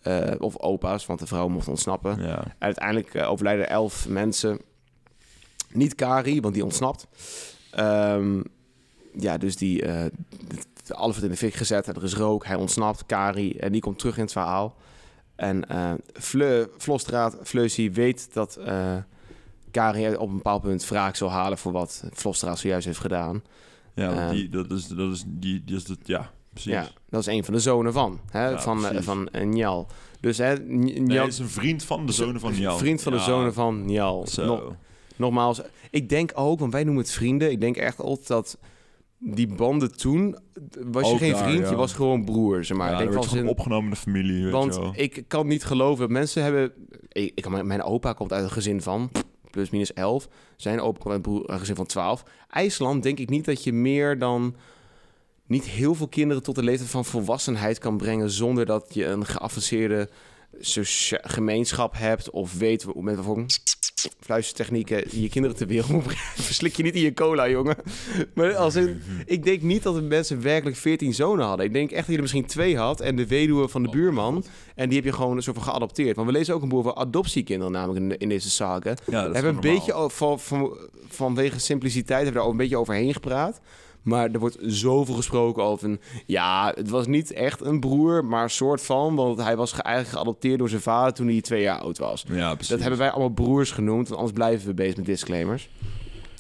Eh, 0.03 0.33
of 0.39 0.59
opa's, 0.59 1.07
want 1.07 1.19
de 1.19 1.27
vrouw 1.27 1.49
mocht 1.49 1.69
ontsnappen. 1.69 2.23
Ja. 2.23 2.45
Uiteindelijk 2.59 3.15
overlijden 3.15 3.69
elf 3.69 4.09
mensen. 4.09 4.61
Niet 5.73 5.95
Kari, 5.95 6.41
want 6.41 6.55
die 6.55 6.65
ontsnapt. 6.65 7.07
Ehm, 7.71 8.43
ja, 9.19 9.39
dus 9.39 9.57
die... 9.57 9.83
eh 9.83 10.05
d- 10.85 10.93
alles 10.93 11.07
wordt 11.11 11.23
in 11.25 11.31
de 11.31 11.37
fik 11.37 11.55
gezet. 11.55 11.87
Er 11.87 12.05
is 12.05 12.15
rook, 12.15 12.47
hij 12.47 12.57
ontsnapt. 12.57 13.07
Kari, 13.07 13.53
en 13.57 13.73
die 13.73 13.81
komt 13.81 13.99
terug 13.99 14.17
in 14.17 14.23
het 14.23 14.33
verhaal. 14.33 14.77
En 15.37 15.69
eh 15.69 15.93
Fleu, 16.13 16.67
Vlosstraat, 16.77 17.37
Fleusie 17.43 17.93
weet 17.93 18.29
dat 18.33 18.57
eh 18.57 18.97
Kari 19.71 20.15
op 20.17 20.29
een 20.29 20.37
bepaald 20.37 20.63
punt 20.63 20.89
wraak 20.89 21.17
zal 21.17 21.31
halen... 21.31 21.59
voor 21.59 21.73
wat 21.73 22.05
Vlosstraat 22.13 22.59
zojuist 22.59 22.87
heeft 22.87 22.99
gedaan. 22.99 23.43
Ja, 23.95 24.13
Ehm. 24.13 24.31
die, 24.35 24.49
dat 24.49 24.71
is, 24.71 24.87
dat 24.87 25.13
is, 25.13 25.25
die, 25.27 25.65
die 25.65 25.77
is 25.77 25.85
dat, 25.85 25.99
ja, 26.05 26.31
precies. 26.53 26.73
Ja, 26.73 26.89
dat 27.09 27.21
is 27.21 27.27
een 27.27 27.45
van 27.45 27.55
de 27.55 27.61
zonen 27.61 27.93
van. 27.93 28.21
Hè, 28.31 28.49
Ja, 28.49 28.61
van, 28.61 28.79
eh, 28.83 28.85
precies. 28.89 29.05
van 29.07 29.29
eh, 29.29 29.47
Njal. 29.47 29.87
Dus 30.21 30.39
hè, 30.39 30.57
Nee, 30.59 31.27
is 31.27 31.39
een 31.39 31.49
vriend 31.49 31.83
van 31.85 32.07
de 32.07 32.13
zonen 32.13 32.41
van 32.41 32.53
Njal. 32.53 32.79
vriend 32.79 33.03
van 33.03 33.13
de 33.13 33.19
zonen 33.19 33.55
van 33.55 33.85
Njal. 33.85 34.27
Zo. 34.27 34.45
Nog- 34.47 34.75
Nogmaals, 35.17 35.61
ik 35.91 36.09
denk 36.09 36.31
ook, 36.35 36.59
want 36.59 36.73
wij 36.73 36.85
noemen 36.85 37.03
het 37.03 37.13
vrienden. 37.13 37.51
Ik 37.51 37.61
denk 37.61 37.77
echt 37.77 38.01
altijd 38.01 38.27
dat 38.27 38.59
die 39.19 39.47
banden 39.47 39.97
toen... 39.97 40.37
was 40.87 41.11
je 41.11 41.17
geen 41.17 41.33
daar, 41.33 41.45
vriend, 41.45 41.65
ja. 41.65 41.71
je 41.71 41.77
was 41.77 41.93
gewoon 41.93 42.25
broer. 42.25 42.65
Zeg 42.65 42.77
maar. 42.77 42.87
ja, 42.87 42.93
ik 42.93 42.99
denk 42.99 43.11
gewoon 43.11 43.29
zin, 43.29 43.49
opgenomen 43.49 43.91
de 43.91 43.97
familie, 43.97 44.43
weet 44.43 44.53
want 44.53 44.75
je 44.75 44.81
wel. 44.81 44.93
ik 44.97 45.25
kan 45.29 45.47
niet 45.47 45.65
geloven 45.65 46.13
mensen 46.13 46.43
hebben... 46.43 46.73
Ik, 47.13 47.49
mijn 47.49 47.83
opa 47.83 48.13
komt 48.13 48.33
uit 48.33 48.45
een 48.45 48.51
gezin 48.51 48.83
van 48.83 49.11
plus 49.51 49.71
minus 49.71 49.93
11. 49.93 50.29
Zijn 50.57 50.81
opa 50.81 50.99
komt 50.99 51.15
uit 51.15 51.27
een, 51.27 51.33
broer- 51.33 51.51
een 51.51 51.59
gezin 51.59 51.75
van 51.75 51.87
12. 51.87 52.23
IJsland 52.49 53.03
denk 53.03 53.19
ik 53.19 53.29
niet 53.29 53.45
dat 53.45 53.65
je 53.65 53.73
meer 53.73 54.19
dan... 54.19 54.55
niet 55.47 55.65
heel 55.65 55.95
veel 55.95 56.09
kinderen 56.09 56.43
tot 56.43 56.55
de 56.55 56.63
leeftijd 56.63 56.91
van 56.91 57.05
volwassenheid 57.05 57.79
kan 57.79 57.97
brengen... 57.97 58.31
zonder 58.31 58.67
dat 58.67 58.95
je 58.95 59.07
een 59.07 59.27
geavanceerde 59.27 60.09
gemeenschap 61.23 61.95
hebt... 61.97 62.31
of 62.31 62.59
weet 62.59 62.87
met 62.95 63.15
bijvoorbeeld 63.15 63.59
fluistertechnieken 64.21 65.21
je 65.21 65.29
kinderen 65.29 65.57
ter 65.57 65.67
wereld. 65.67 66.13
Verslik 66.35 66.77
je 66.77 66.83
niet 66.83 66.95
in 66.95 67.01
je 67.01 67.15
cola, 67.15 67.49
jongen. 67.49 67.77
Maar 68.35 68.57
als 68.57 68.75
in, 68.75 69.03
ik 69.27 69.45
denk 69.45 69.63
niet 69.63 69.83
dat 69.83 69.95
de 69.95 70.03
mensen 70.03 70.43
werkelijk 70.43 70.77
14 70.77 71.15
zonen 71.15 71.47
hadden. 71.47 71.67
Ik 71.67 71.73
denk 71.73 71.91
echt 71.91 72.01
dat 72.01 72.09
je 72.09 72.15
er 72.15 72.21
misschien 72.21 72.47
twee 72.47 72.77
had 72.77 73.01
en 73.01 73.17
de 73.17 73.27
weduwe 73.27 73.69
van 73.69 73.83
de 73.83 73.89
buurman. 73.89 74.45
En 74.75 74.89
die 74.89 74.97
heb 74.97 75.07
je 75.07 75.13
gewoon 75.13 75.37
een 75.37 75.43
soort 75.43 75.57
van 75.57 75.67
geadopteerd. 75.67 76.17
Want 76.17 76.29
we 76.29 76.35
lezen 76.35 76.55
ook 76.55 76.63
een 76.63 76.69
boel 76.69 76.79
over 76.79 76.95
adoptiekinderen 76.95 77.73
namelijk 77.73 78.21
in, 78.21 78.29
deze 78.29 78.49
zaken. 78.49 78.97
ja, 79.07 79.23
hebben 79.23 79.37
een 79.37 79.55
normaal. 79.55 79.73
beetje 79.75 80.09
van, 80.11 80.41
van, 80.41 80.79
vanwege 81.09 81.59
simpliciteit 81.59 82.25
hebben 82.25 82.33
we 82.33 82.39
daar 82.39 82.47
ook 82.47 82.53
een 82.53 82.57
beetje 82.57 82.79
overheen 82.79 83.13
gepraat. 83.13 83.61
Maar 84.07 84.31
er 84.31 84.39
wordt 84.39 84.57
zoveel 84.61 85.15
gesproken 85.15 85.63
over 85.63 85.89
een... 85.89 86.01
Ja, 86.27 86.73
het 86.75 86.91
was 86.91 87.07
niet 87.07 87.33
echt 87.33 87.61
een 87.61 87.81
broer, 87.81 88.25
maar 88.25 88.43
een 88.43 88.51
soort 88.51 88.83
van. 88.83 89.15
Want 89.15 89.39
hij 89.43 89.57
was 89.57 89.73
ge- 89.73 89.83
eigenlijk 89.83 90.17
geadopteerd 90.17 90.59
door 90.59 90.69
zijn 90.69 90.81
vader 90.81 91.13
toen 91.15 91.27
hij 91.29 91.41
twee 91.41 91.63
jaar 91.63 91.79
oud 91.79 91.99
was. 91.99 92.25
Ja, 92.29 92.51
precies. 92.55 92.69
Dat 92.71 92.81
hebben 92.81 92.99
wij 92.99 93.11
allemaal 93.11 93.29
broers 93.29 93.71
genoemd, 93.71 94.05
want 94.09 94.21
anders 94.21 94.33
blijven 94.39 94.67
we 94.69 94.75
bezig 94.75 94.97
met 94.97 95.07
disclaimers. 95.07 95.71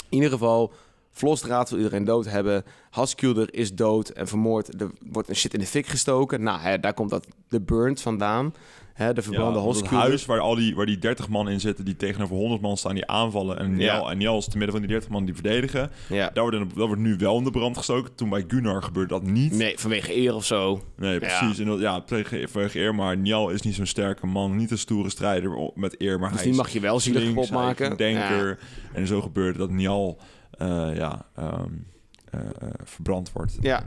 In 0.08 0.16
ieder 0.16 0.30
geval, 0.30 0.72
Vlosdraad 1.10 1.68
wil 1.70 1.78
iedereen 1.78 2.04
dood 2.04 2.24
hebben. 2.24 2.64
Haskulder 2.90 3.54
is 3.54 3.74
dood 3.74 4.08
en 4.08 4.28
vermoord. 4.28 4.80
Er 4.80 4.90
wordt 5.10 5.28
een 5.28 5.36
shit 5.36 5.54
in 5.54 5.60
de 5.60 5.66
fik 5.66 5.86
gestoken. 5.86 6.42
Nou, 6.42 6.60
hè, 6.60 6.78
daar 6.78 6.94
komt 6.94 7.10
dat 7.10 7.26
de 7.48 7.60
burnt 7.60 8.00
vandaan. 8.00 8.54
Hè, 8.96 9.12
de 9.12 9.20
ja, 9.20 9.22
verbrande 9.26 9.58
want 9.60 9.76
het 9.76 9.86
huis 9.86 10.26
waar, 10.26 10.40
al 10.40 10.54
die, 10.54 10.74
waar 10.74 10.86
die 10.86 10.98
30 10.98 11.28
man 11.28 11.48
in 11.48 11.60
zitten, 11.60 11.84
die 11.84 11.96
tegenover 11.96 12.36
100 12.36 12.60
man 12.60 12.76
staan, 12.76 12.94
die 12.94 13.06
aanvallen. 13.06 13.58
En 13.58 13.70
Ja. 13.78 13.94
Njal, 13.96 14.10
en 14.10 14.18
Njal 14.18 14.38
is 14.38 14.44
te 14.48 14.56
midden 14.56 14.70
van 14.76 14.80
die 14.80 14.90
30 14.90 15.10
man 15.10 15.24
die 15.24 15.34
verdedigen. 15.34 15.90
Ja. 16.08 16.30
Daar 16.34 16.42
wordt, 16.50 16.58
dat 16.76 16.86
wordt 16.86 17.02
nu 17.02 17.16
wel 17.16 17.38
in 17.38 17.44
de 17.44 17.50
brand 17.50 17.76
gestoken. 17.76 18.14
Toen 18.14 18.28
bij 18.28 18.44
Gunnar 18.48 18.82
gebeurde 18.82 19.08
dat 19.14 19.22
niet. 19.22 19.50
Nee, 19.50 19.58
Nee, 19.58 19.78
vanwege 19.78 20.16
eer 20.16 20.34
of 20.34 20.44
zo. 20.44 20.82
precies. 20.96 21.58
En 21.58 21.64
dat, 21.66 21.80
ja, 21.80 22.00
tegen, 22.00 22.48
vanwege 22.48 22.78
eer. 22.78 22.94
Maar 22.94 23.16
Njal 23.16 23.50
is 23.50 23.60
niet 23.62 23.74
zo'n 23.74 23.86
sterke 23.86 24.26
man. 24.26 24.56
Niet 24.56 24.70
een 24.70 24.78
stoere 24.78 25.10
strijder 25.10 25.70
met 25.74 26.00
eer. 26.00 26.18
Maar 26.18 26.28
Dus 26.30 26.36
hij 26.40 26.42
die 26.50 26.52
is 26.52 26.58
mag 26.64 26.72
je 26.72 26.80
wel 26.80 27.00
zielig 27.00 27.24
kapot 27.26 27.44
is 27.44 27.50
maken. 27.50 27.96
denker. 27.96 28.58
En 28.92 29.06
zo 29.06 29.20
gebeurde 29.20 29.58
dat 29.58 29.70
Njal 29.70 30.18
eh, 30.50 30.96
ja, 30.96 31.26
ehm, 31.36 31.52
eh, 32.30 32.40
eh, 32.40 32.68
verbrand 32.84 33.32
wordt. 33.32 33.56
Ja. 33.60 33.86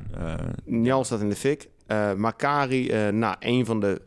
Njal 0.66 1.03
staat 1.03 1.22
in 1.22 1.30
de 1.30 1.36
fik. 1.36 1.70
Eh, 1.88 2.14
Makari, 2.14 2.89
eh 2.89 3.07
nou, 3.07 3.36
een 3.39 3.66
van 3.66 3.80
de 3.80 4.01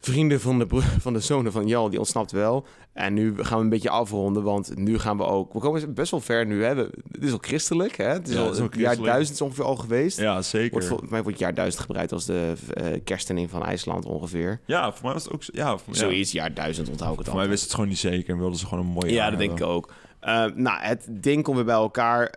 vrienden 0.00 0.40
van 0.40 0.58
de, 0.58 0.66
van 1.00 1.12
de 1.12 1.20
zonen 1.20 1.52
van 1.52 1.66
Jal, 1.66 1.90
die 1.90 1.98
ontsnapt 1.98 2.32
wel. 2.32 2.66
En 2.92 3.14
nu 3.14 3.34
gaan 3.44 3.58
we 3.58 3.64
een 3.64 3.70
beetje 3.70 3.90
afronden, 3.90 4.42
want 4.42 4.76
nu 4.76 4.98
gaan 4.98 5.16
we 5.16 5.24
ook... 5.24 5.52
We 5.52 5.58
komen 5.58 5.94
best 5.94 6.10
wel 6.10 6.20
ver 6.20 6.46
nu, 6.46 6.64
hè. 6.64 6.74
We- 6.74 6.90
Het 7.12 7.22
is 7.24 7.32
al 7.32 7.38
christelijk, 7.40 7.96
hè. 7.96 8.04
Het 8.08 8.28
is 8.28 8.34
Ja, 8.34 8.40
al 8.40 8.50
het 8.50 8.60
al 8.60 8.68
jaar 8.72 8.96
duizend 8.96 9.34
is 9.34 9.40
ongeveer 9.42 9.64
al 9.64 9.76
geweest. 9.76 10.18
Ja, 10.18 10.42
zeker. 10.42 10.70
Wordt, 10.70 10.86
volgens 10.86 11.10
mij 11.10 11.22
wordt 11.22 11.38
jaar 11.38 11.54
duizend 11.54 11.82
gebruikt 11.82 12.12
als 12.12 12.24
de 12.24 12.52
eh 12.74 12.84
kerstening 13.04 13.50
van 13.50 13.62
IJsland 13.64 14.04
ongeveer. 14.04 14.60
Ja, 14.66 14.92
voor 14.92 15.04
mij 15.04 15.12
was 15.12 15.24
het 15.24 15.32
ook... 15.32 15.42
Ja, 15.42 15.78
voor, 15.78 15.94
ja. 15.94 15.98
Zoiets, 15.98 16.32
jaar 16.32 16.54
duizend 16.54 16.88
onthoud 16.88 17.12
ik 17.12 17.18
het 17.18 17.26
Voor 17.26 17.36
mij 17.36 17.44
al. 17.44 17.50
wist 17.50 17.62
het 17.62 17.74
gewoon 17.74 17.88
niet 17.88 17.98
zeker 17.98 18.30
en 18.32 18.38
wilden 18.38 18.58
ze 18.58 18.66
gewoon 18.66 18.84
een 18.84 18.90
mooie 18.92 19.12
Ja, 19.12 19.30
dat 19.30 19.38
denk 19.38 19.58
ik 19.58 19.64
ook. 19.66 19.92
Eh, 20.20 20.44
nou, 20.54 20.80
het 20.80 21.06
ding 21.10 21.42
komt 21.42 21.56
weer 21.56 21.64
bij 21.64 21.74
elkaar. 21.74 22.30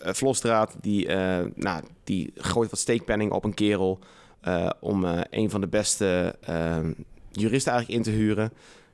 Vlosdraad, 0.00 0.76
die, 0.80 1.06
nou, 1.54 1.82
die 2.04 2.32
gooit 2.34 2.70
wat 2.70 2.78
steekpenning 2.80 3.32
op 3.32 3.44
een 3.44 3.54
kerel... 3.54 3.98
eh, 4.44 4.70
om 4.80 5.04
eh, 5.04 5.20
een 5.30 5.50
van 5.50 5.60
de 5.60 5.66
beste 5.66 6.36
eh, 6.40 6.76
juristen 7.32 7.72
eigenlijk 7.72 8.06
in 8.06 8.12
te 8.12 8.18
huren. 8.20 8.52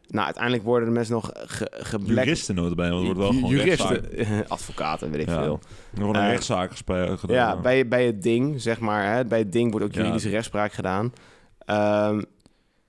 Nou, 0.09 0.24
uiteindelijk 0.24 0.64
worden 0.64 0.88
de 0.88 0.94
mensen 0.94 1.14
nog 1.14 1.30
ge 1.34 1.70
geblekt... 1.74 2.24
Juristen 2.26 2.55
notabene, 2.55 2.90
want 2.90 3.07
het 3.09 3.16
wordt 3.16 3.32
wel 3.32 3.40
gewoon. 3.40 3.57
Juristen, 3.57 4.05
advocaten, 4.48 5.11
weet 5.11 5.20
ik 5.20 5.28
Ja. 5.28 5.42
veel. 5.42 5.61
Er 5.96 6.03
wordt 6.03 6.18
een 6.18 6.24
Eh, 6.24 6.30
rechtszaak 6.30 6.70
gespeeld 6.70 7.20
gedaan. 7.20 7.36
Ja, 7.36 7.61
bij, 7.61 7.88
bij 7.88 8.07
het 8.07 8.22
ding, 8.22 8.61
zeg 8.61 8.80
maar. 8.80 9.14
Hè, 9.14 9.24
bij 9.24 9.38
het 9.38 9.53
ding 9.53 9.70
wordt 9.70 9.86
ook 9.86 9.92
Ja. 9.94 10.01
juridische 10.01 10.28
rechtspraak 10.28 10.72
gedaan. 10.72 11.12
Ehm, 11.59 12.22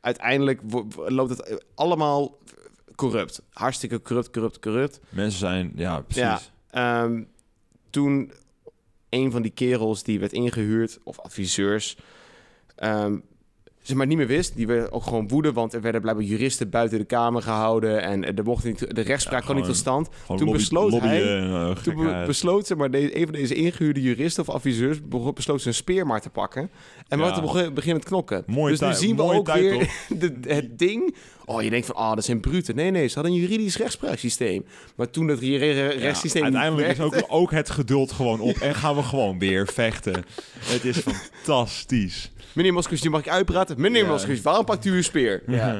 uiteindelijk 0.01 0.61
loopt 1.05 1.29
het 1.37 1.63
allemaal 1.75 2.37
corrupt. 2.95 3.41
Hartstikke 3.49 4.01
corrupt, 4.01 4.31
corrupt, 4.31 4.59
corrupt. 4.59 4.99
Mensen 5.09 5.39
zijn... 5.39 5.71
Ja, 5.75 5.99
precies. 6.01 6.21
Ja. 6.71 7.03
Ehm, 7.03 7.23
toen 7.89 8.31
een 9.09 9.31
van 9.31 9.41
die 9.41 9.51
kerels 9.51 10.03
die 10.03 10.19
werd 10.19 10.33
ingehuurd, 10.33 10.99
of 11.03 11.19
adviseurs, 11.19 11.97
Um, 12.81 13.23
ze 13.81 13.95
maar 13.95 14.07
niet 14.07 14.17
meer 14.17 14.27
wist, 14.27 14.55
die 14.55 14.67
werden 14.67 14.91
ook 14.91 15.03
gewoon 15.03 15.27
woede, 15.27 15.51
want 15.53 15.73
er 15.73 15.81
werden 15.81 16.01
blijkbaar 16.01 16.25
juristen 16.25 16.69
buiten 16.69 16.97
de 16.97 17.05
kamer 17.05 17.41
gehouden 17.41 18.01
en 18.01 18.35
er 18.37 18.43
mocht 18.43 18.63
niet, 18.63 18.95
de 18.95 19.01
rechtspraak 19.01 19.39
Ja, 19.39 19.45
kwam 19.45 19.55
niet 19.57 19.65
tot 19.65 19.75
stand. 19.75 20.09
Toen 20.27 20.37
lobby- 20.37 20.51
besloot 20.51 20.91
lobbyen 20.91 21.09
hij- 21.11 21.37
en, 21.39 21.53
eh, 21.53 21.75
Toen 21.83 21.95
be- 21.95 22.23
besloot 22.27 22.67
ze, 22.67 22.75
maar 22.75 22.91
de, 22.91 23.17
een 23.17 23.23
van 23.23 23.33
deze 23.33 23.53
ingehuurde 23.55 24.01
juristen 24.01 24.43
of 24.47 24.49
adviseurs 24.55 24.97
besloot 25.33 25.61
zijn 25.61 25.73
speer 25.73 26.05
maar 26.07 26.21
te 26.21 26.29
pakken. 26.29 26.61
En 27.07 27.17
Ja. 27.17 27.23
maar 27.23 27.33
te 27.33 27.41
beginnen, 27.41 27.73
beginnen 27.73 28.01
te 28.01 28.07
knokken. 28.07 28.43
Mooie 28.47 28.77
dus 28.77 28.79
nu 28.79 28.93
zien 28.93 29.15
we 29.15 29.21
ook 29.23 29.45
tijd, 29.45 29.61
weer 29.61 29.89
de, 30.19 30.53
het 30.53 30.79
ding. 30.79 31.15
Oh, 31.45 31.61
je 31.61 31.69
denkt 31.69 31.85
van, 31.85 31.95
ah, 31.95 32.15
dat 32.15 32.25
zijn 32.25 32.39
bruten. 32.39 32.75
Nee, 32.75 32.91
nee, 32.91 33.07
ze 33.07 33.13
hadden 33.13 33.33
een 33.33 33.39
juridisch 33.39 33.77
rechtspraaksysteem. 33.77 34.65
Maar 34.95 35.09
toen 35.09 35.27
dat 35.27 35.39
re- 35.39 35.87
rechtssysteem 35.87 36.43
uiteindelijk 36.43 36.87
is 36.87 36.99
ook, 36.99 37.15
ook 37.27 37.51
het 37.51 37.69
geduld 37.79 38.11
gewoon 38.11 38.39
op 38.39 38.55
en 38.55 38.75
gaan 38.75 38.95
we 38.95 39.03
gewoon 39.03 39.39
weer 39.39 39.67
vechten. 39.67 40.23
Het 40.59 40.85
is 40.85 40.97
fantastisch. 40.97 42.31
Meneer 42.53 42.73
Moscovici, 42.73 43.09
mag 43.09 43.19
ik 43.21 43.29
uitpraten? 43.29 43.70
Meneer 43.77 44.03
Ja. 44.03 44.09
Moscovici, 44.09 44.41
waarom 44.41 44.65
pakt 44.65 44.85
u 44.85 44.91
uw 44.91 45.01
speer? 45.01 45.43
Ja. 45.47 45.79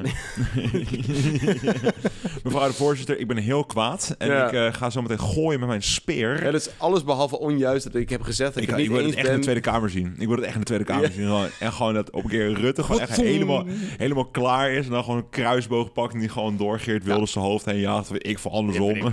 Mevrouw 2.44 2.66
de 2.66 2.72
voorzitter, 2.72 3.18
ik 3.18 3.26
ben 3.28 3.36
heel 3.36 3.64
kwaad 3.64 4.14
en 4.18 4.28
Ja. 4.28 4.46
ik 4.46 4.52
eh, 4.52 4.72
ga 4.72 4.90
zo 4.90 5.02
meteen 5.02 5.20
gooien 5.20 5.58
met 5.60 5.68
mijn 5.68 5.82
speer. 5.82 6.44
Ja, 6.44 6.50
dat 6.50 6.60
is 6.60 6.68
alles 6.76 7.04
behalve 7.04 7.38
onjuist 7.38 7.84
dat 7.84 7.94
ik 7.94 8.10
heb 8.10 8.22
gezegd 8.22 8.54
dat 8.54 8.62
ik, 8.62 8.68
ik, 8.68 8.74
het 8.74 8.84
ik 8.84 8.88
niet 8.90 8.96
wil 8.98 9.06
het 9.06 9.16
echt 9.16 9.28
in 9.28 9.34
de 9.34 9.40
Tweede 9.40 9.60
Kamer 9.60 9.90
zien. 9.90 10.14
Ik 10.18 10.26
wil 10.26 10.36
het 10.36 10.44
echt 10.44 10.54
in 10.54 10.60
de 10.60 10.66
Tweede 10.66 10.84
Kamer 10.84 11.04
Ja. 11.04 11.10
zien. 11.10 11.24
Gewoon- 11.24 11.48
En 11.60 11.72
gewoon 11.72 11.94
dat 11.94 12.10
op 12.10 12.24
een 12.24 12.30
keer 12.30 12.52
Rutte 12.52 12.82
gewoon 12.82 13.00
echt 13.00 13.16
helemaal, 13.20 13.64
helemaal 13.98 14.24
klaar 14.26 14.70
is. 14.72 14.84
En 14.86 14.90
dan 14.92 15.04
gewoon 15.04 15.18
een 15.18 15.28
kruisboog 15.30 15.92
pakt 15.92 16.12
en 16.14 16.18
die 16.20 16.28
gewoon 16.28 16.56
door 16.56 16.78
Geert 16.80 17.04
Wilders 17.04 17.32
zijn 17.32 17.44
hoofd 17.44 17.64
heen 17.64 17.78
jaagt. 17.80 18.08
Weet 18.08 18.26
Ik 18.26 18.38
voor 18.38 18.50
andersom. 18.50 18.98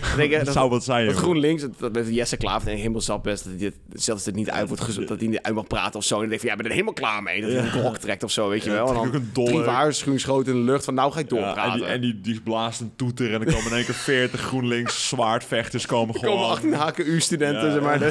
Denk, 0.16 0.32
dat, 0.32 0.44
dat, 0.44 0.54
zou 0.54 0.70
wat 0.70 0.84
zijn, 0.84 1.06
dat. 1.06 1.16
GroenLinks, 1.16 1.64
dat, 1.78 1.92
met 1.92 2.06
Jesse 2.14 2.36
Klaver 2.36 2.70
ik 2.70 2.76
helemaal 2.78 3.00
zat 3.00 3.22
best. 3.22 3.44
Dat 3.44 3.52
hij 3.52 3.60
dit, 3.62 3.74
zelfs 4.02 4.24
het 4.24 4.34
niet 4.34 4.50
uit 4.50 4.68
wordt 4.68 4.82
gezocht, 4.82 5.08
dat 5.08 5.18
hij 5.20 5.28
niet 5.28 5.42
uit 5.42 5.54
mag 5.54 5.66
praten 5.66 5.98
of 5.98 6.04
zo. 6.04 6.14
En 6.14 6.20
dan 6.20 6.28
denk 6.28 6.42
ik 6.42 6.48
van, 6.48 6.48
ja, 6.48 6.54
ik 6.54 6.60
ben 6.62 6.66
er 6.70 6.72
helemaal 6.76 6.94
klaar 7.10 7.22
mee. 7.22 7.40
Dat 7.40 7.50
hij 7.50 7.60
een 7.62 7.70
klok 7.80 7.96
trekt 7.96 8.22
of 8.22 8.30
zo, 8.30 8.48
weet 8.48 8.64
je 8.64 8.70
Ja, 8.70 8.76
wel. 8.76 8.88
En 8.88 8.94
dan 8.94 9.06
ook 9.06 9.14
een 9.14 9.30
dolle- 9.32 9.48
drie 9.50 9.60
waarschuwingsschoten 9.60 10.52
in 10.52 10.58
de 10.64 10.70
lucht 10.72 10.84
van, 10.84 10.94
nou 10.94 11.12
ga 11.12 11.18
ik 11.18 11.30
Ja, 11.30 11.36
doorpraten. 11.36 11.72
en 11.72 11.78
die, 11.78 11.86
en 11.86 12.00
die, 12.00 12.20
die 12.20 12.40
blaast 12.40 12.80
een 12.80 12.92
toeter 12.96 13.32
en 13.32 13.40
dan 13.40 13.54
komen 13.54 13.70
in 13.70 13.76
één 13.76 13.84
keer 13.84 13.94
40 13.94 14.40
GroenLinks 14.40 15.08
zwaardvechters 15.08 15.86
komen 15.86 16.14
er 16.14 16.20
gewoon. 16.20 16.34
komen 16.36 16.50
18 16.50 16.72
HKU-studenten, 16.74 17.66
Ja, 17.66 17.72
zeg 17.72 17.82
maar. 17.82 17.98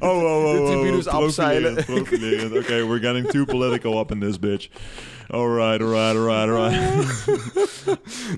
Oh, 0.00 0.22
oh, 0.22 0.44
oh, 0.44 0.52
De 0.54 0.60
oh, 0.60 0.66
tribunes 0.70 1.06
oh, 1.06 1.12
afzeilen. 1.12 1.84
profilerend. 1.84 2.56
Oké, 2.56 2.86
we're 2.86 3.00
getting 3.00 3.28
too 3.28 3.44
political 3.44 3.98
up 4.00 4.10
in 4.10 4.20
this 4.20 4.38
bitch. 4.38 4.68
Alright, 5.30 5.82
alright, 5.82 6.16
alright, 6.16 6.48
alright. 6.48 6.80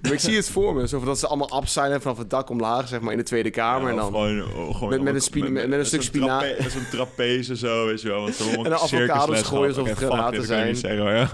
Maar 0.03 0.13
ik 0.19 0.21
zie 0.21 0.37
het 0.37 0.51
voor 0.51 0.75
me, 0.75 0.81
alsof 0.81 1.05
dat 1.05 1.19
ze 1.19 1.27
allemaal 1.27 1.51
afzeilen 1.51 2.01
vanaf 2.01 2.19
het 2.19 2.31
dak 2.31 2.51
omlaag, 2.51 2.89
zeg 2.89 3.01
maar, 3.01 3.13
in 3.13 3.19
de 3.19 3.25
Tweede 3.25 3.51
Kamer. 3.51 3.83
Ja, 3.83 3.89
en 3.91 3.97
dan 3.97 4.05
gewoon, 4.05 4.43
oh, 4.43 4.75
gewoon 4.75 4.89
Met- 4.89 5.03
met 5.03 5.15
een 5.15 5.21
spina- 5.21 5.49
met- 5.51 5.69
met 5.69 5.79
een 5.79 5.87
stuk 5.87 6.03
zo'n 6.03 6.11
spina- 6.15 6.39
trape- 6.39 6.63
Met 6.63 6.73
zo'n 6.73 6.87
trapeze 6.91 7.57
zo, 7.57 7.87
weet 7.87 8.03
je 8.03 8.09
wel. 8.09 8.21
Want 8.21 8.35
ze 8.35 8.51
En 8.63 8.73
avocados 8.81 9.43
gooien 9.43 9.69
alsof 9.69 9.89
het 9.89 9.99
granaten 9.99 10.45
zijn. 10.45 10.77
zeggen. 10.77 11.05
Ja. 11.05 11.29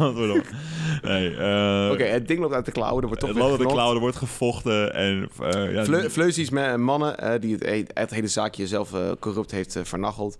Nee, 1.02 1.36
eh... 1.36 1.88
Oké, 1.92 2.04
het 2.04 2.28
ding 2.28 2.40
loopt 2.40 2.54
uit 2.54 2.64
de 2.64 2.72
klauwen, 2.72 3.00
er 3.02 3.06
wordt 3.08 3.20
toch 3.22 3.48
het 3.50 3.58
de 3.58 3.66
klauwen, 3.66 3.94
er 3.94 4.00
wordt 4.00 4.16
gevochten 4.16 4.94
en... 4.94 5.28
eh 5.42 5.72
ja, 5.72 6.76
mannen 6.76 7.18
eh, 7.18 7.40
die 7.40 7.52
het, 7.54 7.64
he- 7.64 7.84
het 7.94 8.10
hele 8.10 8.28
zaakje 8.28 8.66
zelf 8.66 8.90
corrupt 9.20 9.50
heeft 9.50 9.72
vernacheld. 9.88 10.36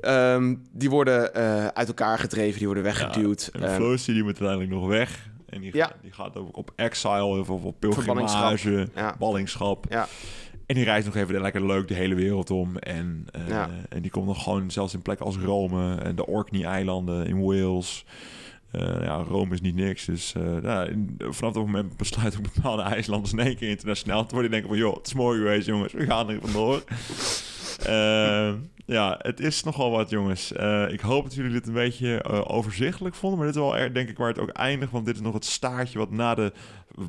Ehm, 0.00 0.54
die 0.72 0.90
worden 0.90 1.34
eh, 1.34 1.66
uit 1.66 1.88
elkaar 1.88 2.18
gedreven, 2.18 2.56
die 2.58 2.66
worden 2.66 2.84
weggeduwd. 2.84 3.50
En 3.52 3.62
Ehm, 3.62 3.74
Floosy 3.74 4.12
die 4.12 4.22
moet 4.22 4.40
uiteindelijk 4.40 4.70
nog 4.80 4.86
weg. 4.88 5.28
En 5.48 5.60
die, 5.60 5.76
Ja. 5.76 5.86
gaat, 5.86 5.96
die 6.02 6.12
gaat 6.12 6.36
ook 6.36 6.56
op 6.56 6.72
exile 6.76 7.24
of 7.40 7.48
op, 7.50 7.74
pilgrimage, 7.80 8.88
Ja. 8.94 9.14
ballingschap. 9.18 9.86
ja. 9.88 10.08
En 10.66 10.74
die 10.74 10.84
reist 10.84 11.06
nog 11.06 11.16
even 11.16 11.40
lekker 11.40 11.66
leuk 11.66 11.88
de 11.88 11.94
hele 11.94 12.14
wereld 12.14 12.50
om. 12.50 12.76
En, 12.76 13.26
eh, 13.32 13.48
Ja. 13.48 13.68
en 13.88 14.02
die 14.02 14.10
komt 14.10 14.26
nog 14.26 14.42
gewoon 14.42 14.70
zelfs 14.70 14.94
in 14.94 15.02
plekken 15.02 15.26
als 15.26 15.36
Rome 15.36 15.94
en 15.94 16.16
de 16.16 16.26
Orkney-eilanden 16.26 17.26
in 17.26 17.40
Wales. 17.42 18.04
Eh, 18.70 18.80
ja, 19.02 19.14
Rome 19.28 19.54
is 19.54 19.60
niet 19.60 19.74
niks. 19.74 20.04
Dus 20.04 20.32
eh, 20.34 20.62
ja, 20.62 20.84
in- 20.84 21.14
vanaf 21.18 21.52
dat 21.54 21.64
moment 21.66 21.96
besluit 21.96 22.36
ook 22.36 22.54
bepaalde 22.54 22.82
IJslanders 22.92 23.32
in 23.32 23.38
één 23.38 23.56
keer 23.56 23.68
internationaal 23.68 24.26
te 24.26 24.34
worden. 24.34 24.50
Die 24.50 24.60
denken 24.60 24.78
van, 24.78 24.88
joh, 24.88 24.96
het 24.96 25.06
is 25.06 25.14
mooi 25.14 25.38
geweest, 25.38 25.66
jongens. 25.66 25.92
We 25.92 26.04
gaan 26.06 26.28
er 26.30 26.38
vandoor. 26.40 26.82
Eh, 27.86 28.52
ja, 28.86 29.18
het 29.18 29.40
is 29.40 29.62
nogal 29.62 29.90
wat, 29.90 30.10
jongens. 30.10 30.52
Eh, 30.52 30.88
ik 30.88 31.00
hoop 31.00 31.24
dat 31.24 31.34
jullie 31.34 31.52
dit 31.52 31.66
een 31.66 31.72
beetje 31.72 32.22
eh, 32.22 32.40
overzichtelijk 32.44 33.14
vonden. 33.14 33.38
Maar 33.38 33.46
dit 33.46 33.56
is 33.56 33.62
wel 33.62 33.76
erg, 33.76 33.92
denk 33.92 34.08
ik, 34.08 34.16
waar 34.16 34.28
het 34.28 34.38
ook 34.38 34.48
eindigt. 34.48 34.92
Want 34.92 35.06
dit 35.06 35.14
is 35.14 35.20
nog 35.20 35.34
het 35.34 35.44
staartje 35.44 35.98
wat 35.98 36.10
na 36.10 36.34
de 36.34 36.52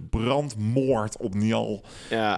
brandmoord 0.10 1.18
op 1.18 1.34
Nial 1.34 1.84
ja. 2.10 2.38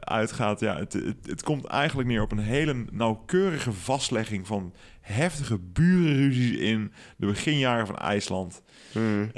uitgaat. 0.00 0.60
Ja, 0.60 0.76
het, 0.76 0.92
het, 0.92 1.26
het 1.26 1.42
komt 1.42 1.64
eigenlijk 1.64 2.08
neer 2.08 2.22
op 2.22 2.32
een 2.32 2.38
hele 2.38 2.84
nauwkeurige 2.90 3.72
vastlegging 3.72 4.46
van 4.46 4.74
heftige 5.00 5.58
burenruzies 5.58 6.56
in 6.56 6.92
de 7.16 7.26
beginjaren 7.26 7.86
van 7.86 7.96
IJsland. 7.96 8.62
Hmm. 8.92 9.30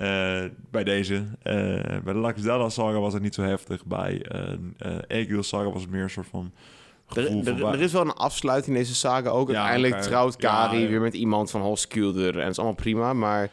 Bij 0.70 0.84
deze. 0.84 1.24
Bij 1.42 2.12
de 2.12 2.14
Laxdala 2.14 2.68
saga 2.68 2.98
was 2.98 3.12
het 3.12 3.22
niet 3.22 3.34
zo 3.34 3.42
heftig. 3.42 3.84
Bij 3.84 4.26
uh, 4.34 4.98
Egil 5.06 5.42
saga 5.42 5.70
was 5.70 5.82
het 5.82 5.90
meer 5.90 6.02
een 6.02 6.10
soort 6.10 6.26
van 6.26 6.52
Er, 7.16 7.46
er, 7.48 7.64
er 7.64 7.80
is 7.80 7.92
wel 7.92 8.02
een 8.02 8.12
afsluiting 8.12 8.76
in 8.76 8.82
deze 8.82 8.94
saga 8.94 9.30
ook. 9.30 9.50
Ja, 9.50 9.54
Uiteindelijk 9.54 10.02
trouwt 10.02 10.36
Kari 10.36 10.76
Ja, 10.76 10.82
ja. 10.82 10.88
weer 10.88 11.00
met 11.00 11.14
iemand 11.14 11.50
van 11.50 11.60
Holskulder. 11.60 12.34
En 12.34 12.40
dat 12.42 12.50
is 12.50 12.56
allemaal 12.58 12.74
prima. 12.76 13.12
Maar 13.12 13.50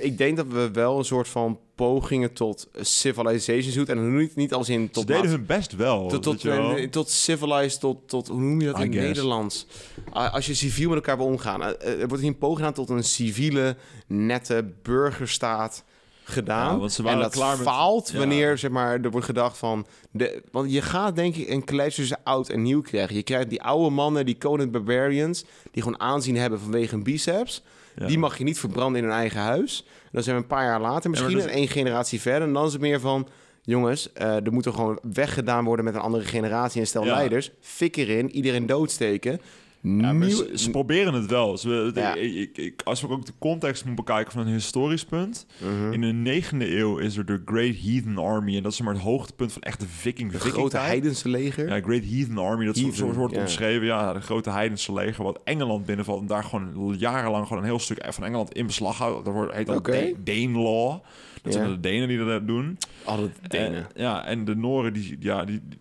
ik 0.00 0.18
denk 0.18 0.36
dat 0.36 0.46
we 0.48 0.70
wel 0.72 0.98
een 0.98 1.04
soort 1.04 1.28
van 1.28 1.58
pogingen 1.74 2.32
tot 2.32 2.68
civilization 2.80 3.72
zoeken. 3.72 3.98
En 3.98 4.16
niet, 4.16 4.36
niet 4.36 4.52
als 4.54 4.68
in 4.68 4.82
Ze 4.86 4.90
tot 4.90 5.06
deden 5.06 5.22
maat- 5.22 5.30
hun 5.30 5.46
best 5.46 5.76
wel. 5.76 6.08
Tot, 6.08 6.22
tot, 6.22 6.42
wel. 6.42 6.76
eh, 6.76 6.88
tot 6.88 7.10
civilized, 7.10 7.80
tot, 7.80 8.08
tot, 8.08 8.28
hoe 8.28 8.40
noem 8.40 8.60
je 8.60 8.66
dat 8.66 8.78
I 8.78 8.82
in 8.82 8.92
guess. 8.92 9.06
Nederlands? 9.06 9.66
Als 10.12 10.46
je 10.46 10.54
civiel 10.54 10.88
met 10.88 10.96
elkaar 10.98 11.16
wil 11.16 11.26
omgaan. 11.26 11.62
Eh, 11.62 11.68
eh, 11.92 12.00
er 12.00 12.08
wordt 12.08 12.22
hier 12.22 12.32
een 12.32 12.38
poging 12.38 12.58
gedaan 12.58 12.72
tot 12.72 12.88
een 12.88 13.04
civiele, 13.04 13.76
nette 14.06 14.72
burgerstaat 14.82 15.84
gedaan. 16.30 16.72
Ja, 16.72 16.78
want 16.78 16.92
ze 16.92 17.02
waren 17.02 17.18
en 17.18 17.24
dat 17.24 17.34
klaar 17.34 17.56
met- 17.56 17.66
faalt 17.66 18.10
ja. 18.10 18.18
wanneer 18.18 18.58
zeg 18.58 18.70
maar, 18.70 19.00
er 19.00 19.10
wordt 19.10 19.26
gedacht 19.26 19.58
van... 19.58 19.86
De, 20.10 20.42
want 20.50 20.72
je 20.72 20.82
gaat 20.82 21.16
denk 21.16 21.36
ik 21.36 21.48
een 21.48 21.64
klein 21.64 21.90
tussen 21.90 22.18
oud 22.24 22.48
en 22.48 22.62
nieuw 22.62 22.80
krijgen. 22.80 23.16
Je 23.16 23.22
krijgt 23.22 23.50
die 23.50 23.62
oude 23.62 23.90
mannen, 23.90 24.26
die 24.26 24.38
Conan 24.38 24.70
Barbarians... 24.70 25.44
die 25.70 25.82
gewoon 25.82 26.00
aanzien 26.00 26.36
hebben 26.36 26.60
vanwege 26.60 26.94
hun 26.94 27.04
biceps... 27.04 27.62
Ja. 27.96 28.06
Die 28.06 28.18
mag 28.18 28.38
je 28.38 28.44
niet 28.44 28.58
verbranden 28.58 29.02
in 29.02 29.08
hun 29.08 29.16
eigen 29.16 29.40
huis. 29.40 29.84
En 29.86 30.08
dan 30.12 30.22
zijn 30.22 30.36
we 30.36 30.42
een 30.42 30.48
paar 30.48 30.64
jaar 30.64 30.80
later, 30.80 31.10
misschien 31.10 31.38
een 31.38 31.48
één 31.48 31.68
generatie 31.68 32.20
verder. 32.20 32.48
En 32.48 32.54
dan 32.54 32.66
is 32.66 32.72
het 32.72 32.80
meer 32.80 33.00
van... 33.00 33.28
Jongens, 33.62 34.12
eh, 34.12 34.46
er 34.46 34.52
moet 34.52 34.66
er 34.66 34.72
gewoon 34.72 34.98
weggedaan 35.12 35.64
worden 35.64 35.84
met 35.84 35.94
een 35.94 36.00
andere 36.00 36.24
generatie 36.24 36.80
en 36.80 36.86
stel 36.86 37.04
leiders. 37.04 37.50
Fik 37.60 37.96
erin, 37.96 38.30
iedereen 38.30 38.66
doodsteken. 38.66 39.40
Ja, 39.82 39.90
maar 40.12 40.14
Nieuw- 40.14 40.36
ze, 40.36 40.50
ze 40.54 40.70
proberen 40.70 41.14
het 41.14 41.26
wel. 41.26 41.58
Ze, 41.58 41.90
Ja. 41.94 42.14
ik, 42.14 42.56
ik, 42.58 42.82
als 42.84 43.00
we 43.00 43.08
ook 43.08 43.26
de 43.26 43.32
context 43.38 43.84
moeten 43.84 44.04
bekijken 44.04 44.32
van 44.32 44.46
een 44.46 44.52
historisch 44.52 45.04
punt. 45.04 45.46
Mhm. 45.58 45.92
In 45.92 46.00
de 46.00 46.06
negende 46.06 46.76
eeuw 46.76 46.98
is 46.98 47.16
er 47.16 47.26
de 47.26 47.42
Great 47.44 47.74
Heathen 47.82 48.18
Army. 48.18 48.56
En 48.56 48.62
dat 48.62 48.72
is 48.72 48.80
maar 48.80 48.94
het 48.94 49.02
hoogtepunt 49.02 49.52
van 49.52 49.62
echt 49.62 49.80
de 49.80 49.86
viking. 49.86 50.34
grote 50.34 50.78
heidense 50.78 51.28
leger. 51.28 51.68
Ja, 51.68 51.80
Great 51.80 52.04
Heathen 52.04 52.38
Army, 52.38 52.64
dat 52.64 52.76
Heathen, 52.76 52.94
zo 52.94 53.12
wordt 53.12 53.34
ja. 53.34 53.40
omschreven. 53.40 53.86
Ja, 53.86 54.12
de 54.12 54.20
grote 54.20 54.50
heidense 54.50 54.92
leger 54.92 55.24
wat 55.24 55.40
Engeland 55.44 55.86
binnenvalt. 55.86 56.20
En 56.20 56.26
daar 56.26 56.44
gewoon 56.44 56.94
jarenlang 56.98 57.46
gewoon 57.46 57.62
een 57.62 57.68
heel 57.68 57.78
stuk 57.78 58.06
van 58.08 58.24
Engeland 58.24 58.52
in 58.52 58.66
beslag 58.66 58.98
houdt. 58.98 59.24
Dat 59.24 59.34
wordt, 59.34 59.54
heet 59.54 59.66
dan 59.66 59.76
Oké. 59.76 59.90
De- 59.92 60.16
Danelaw. 60.24 60.98
Dat 61.42 61.52
zijn 61.52 61.70
de 61.70 61.80
Denen 61.80 62.08
die 62.08 62.24
dat 62.24 62.46
doen. 62.46 62.78
Alle 63.04 63.30
Denen. 63.48 63.76
En, 63.94 64.02
ja, 64.02 64.24
en 64.26 64.44
de 64.44 64.56
Noren, 64.56 64.92
die, 64.92 65.16
ja, 65.20 65.44
die, 65.44 65.60
eh, 65.70 65.78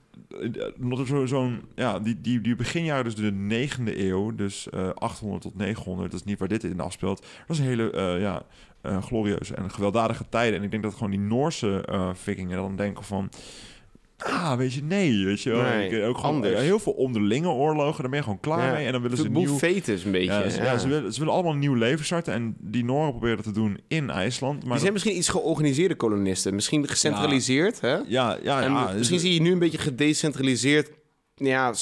zo- 1.06 1.26
zo'n, 1.26 1.62
ja, 1.76 2.00
die, 2.00 2.22
die, 2.22 2.42
die 2.42 2.56
beginjaren, 2.56 3.04
dus 3.04 3.16
de 3.16 3.32
negende 3.32 4.06
eeuw, 4.08 4.36
dus 4.36 4.70
eh 4.70 4.90
800 4.94 5.42
tot 5.42 5.56
900, 5.58 6.12
dat 6.12 6.20
is 6.20 6.26
niet 6.26 6.40
waar 6.40 6.48
dit 6.48 6.64
in 6.64 6.80
afspeelt. 6.80 7.20
Dat 7.22 7.58
is 7.58 7.60
een 7.60 7.66
hele, 7.66 7.92
eh, 7.92 8.22
ja, 8.22 8.44
eh, 8.82 9.04
glorieuze 9.04 9.56
en 9.56 9.72
gewelddadige 9.72 10.26
tijden. 10.30 10.60
En 10.60 10.64
ik 10.66 10.72
denk 10.72 10.84
dat 10.84 10.94
gewoon 10.94 11.10
die 11.12 11.20
Noorse 11.20 11.84
eh 11.86 12.10
vikingen 12.14 12.58
dan 12.58 12.76
denken 12.76 13.04
van, 13.04 13.30
ah, 14.20 14.58
weet 14.58 14.74
je, 14.74 14.84
nee, 14.84 15.26
weet 15.26 15.42
je 15.42 15.50
wel. 15.50 15.62
Nee, 15.62 15.90
Ik- 15.90 16.04
ook 16.08 16.18
gewoon 16.18 16.36
anders. 16.36 16.54
eh, 16.54 16.60
heel 16.60 16.80
veel 16.80 16.94
onderlinge 16.94 17.48
oorlogen, 17.50 18.02
daar 18.02 18.10
ben 18.10 18.20
je 18.20 18.24
gewoon 18.26 18.40
klaar 18.40 18.66
Ja. 18.68 18.74
mee. 18.74 18.86
En 18.86 18.92
dan 18.92 19.02
willen 19.02 19.18
ze 19.18 19.26
een 19.26 19.32
nieuw... 19.32 19.58
fetus 19.58 20.04
een 20.04 20.12
beetje. 20.12 20.26
Ja, 20.32 20.50
ze, 20.50 20.62
ja, 20.62 20.78
ze 20.78 20.88
willen, 20.88 21.14
ze 21.14 21.20
willen 21.20 21.34
allemaal 21.34 21.52
een 21.54 21.60
nieuw 21.60 21.74
leven 21.74 22.06
starten. 22.06 22.34
En 22.34 22.56
die 22.60 22.84
Noren 22.84 23.10
proberen 23.12 23.36
dat 23.36 23.46
te 23.46 23.52
doen 23.52 23.80
in 23.88 24.10
IJsland. 24.10 24.62
Maar 24.64 24.72
Die 24.72 24.80
zijn 24.80 24.94
misschien 24.94 25.18
iets 25.18 25.30
georganiseerde 25.30 25.96
kolonisten. 25.96 26.56
Misschien 26.56 26.88
gecentraliseerd, 26.88 27.82
hè? 27.82 27.96
ja, 28.08 28.38
ja, 28.44 28.62
En 28.62 28.72
ja, 28.72 28.94
misschien 28.98 29.20
zie 29.20 29.34
je 29.34 29.42
nu 29.42 29.52
een 29.52 29.60
beetje 29.60 29.78
gedecentraliseerd 29.78 30.90
ja, 31.36 31.74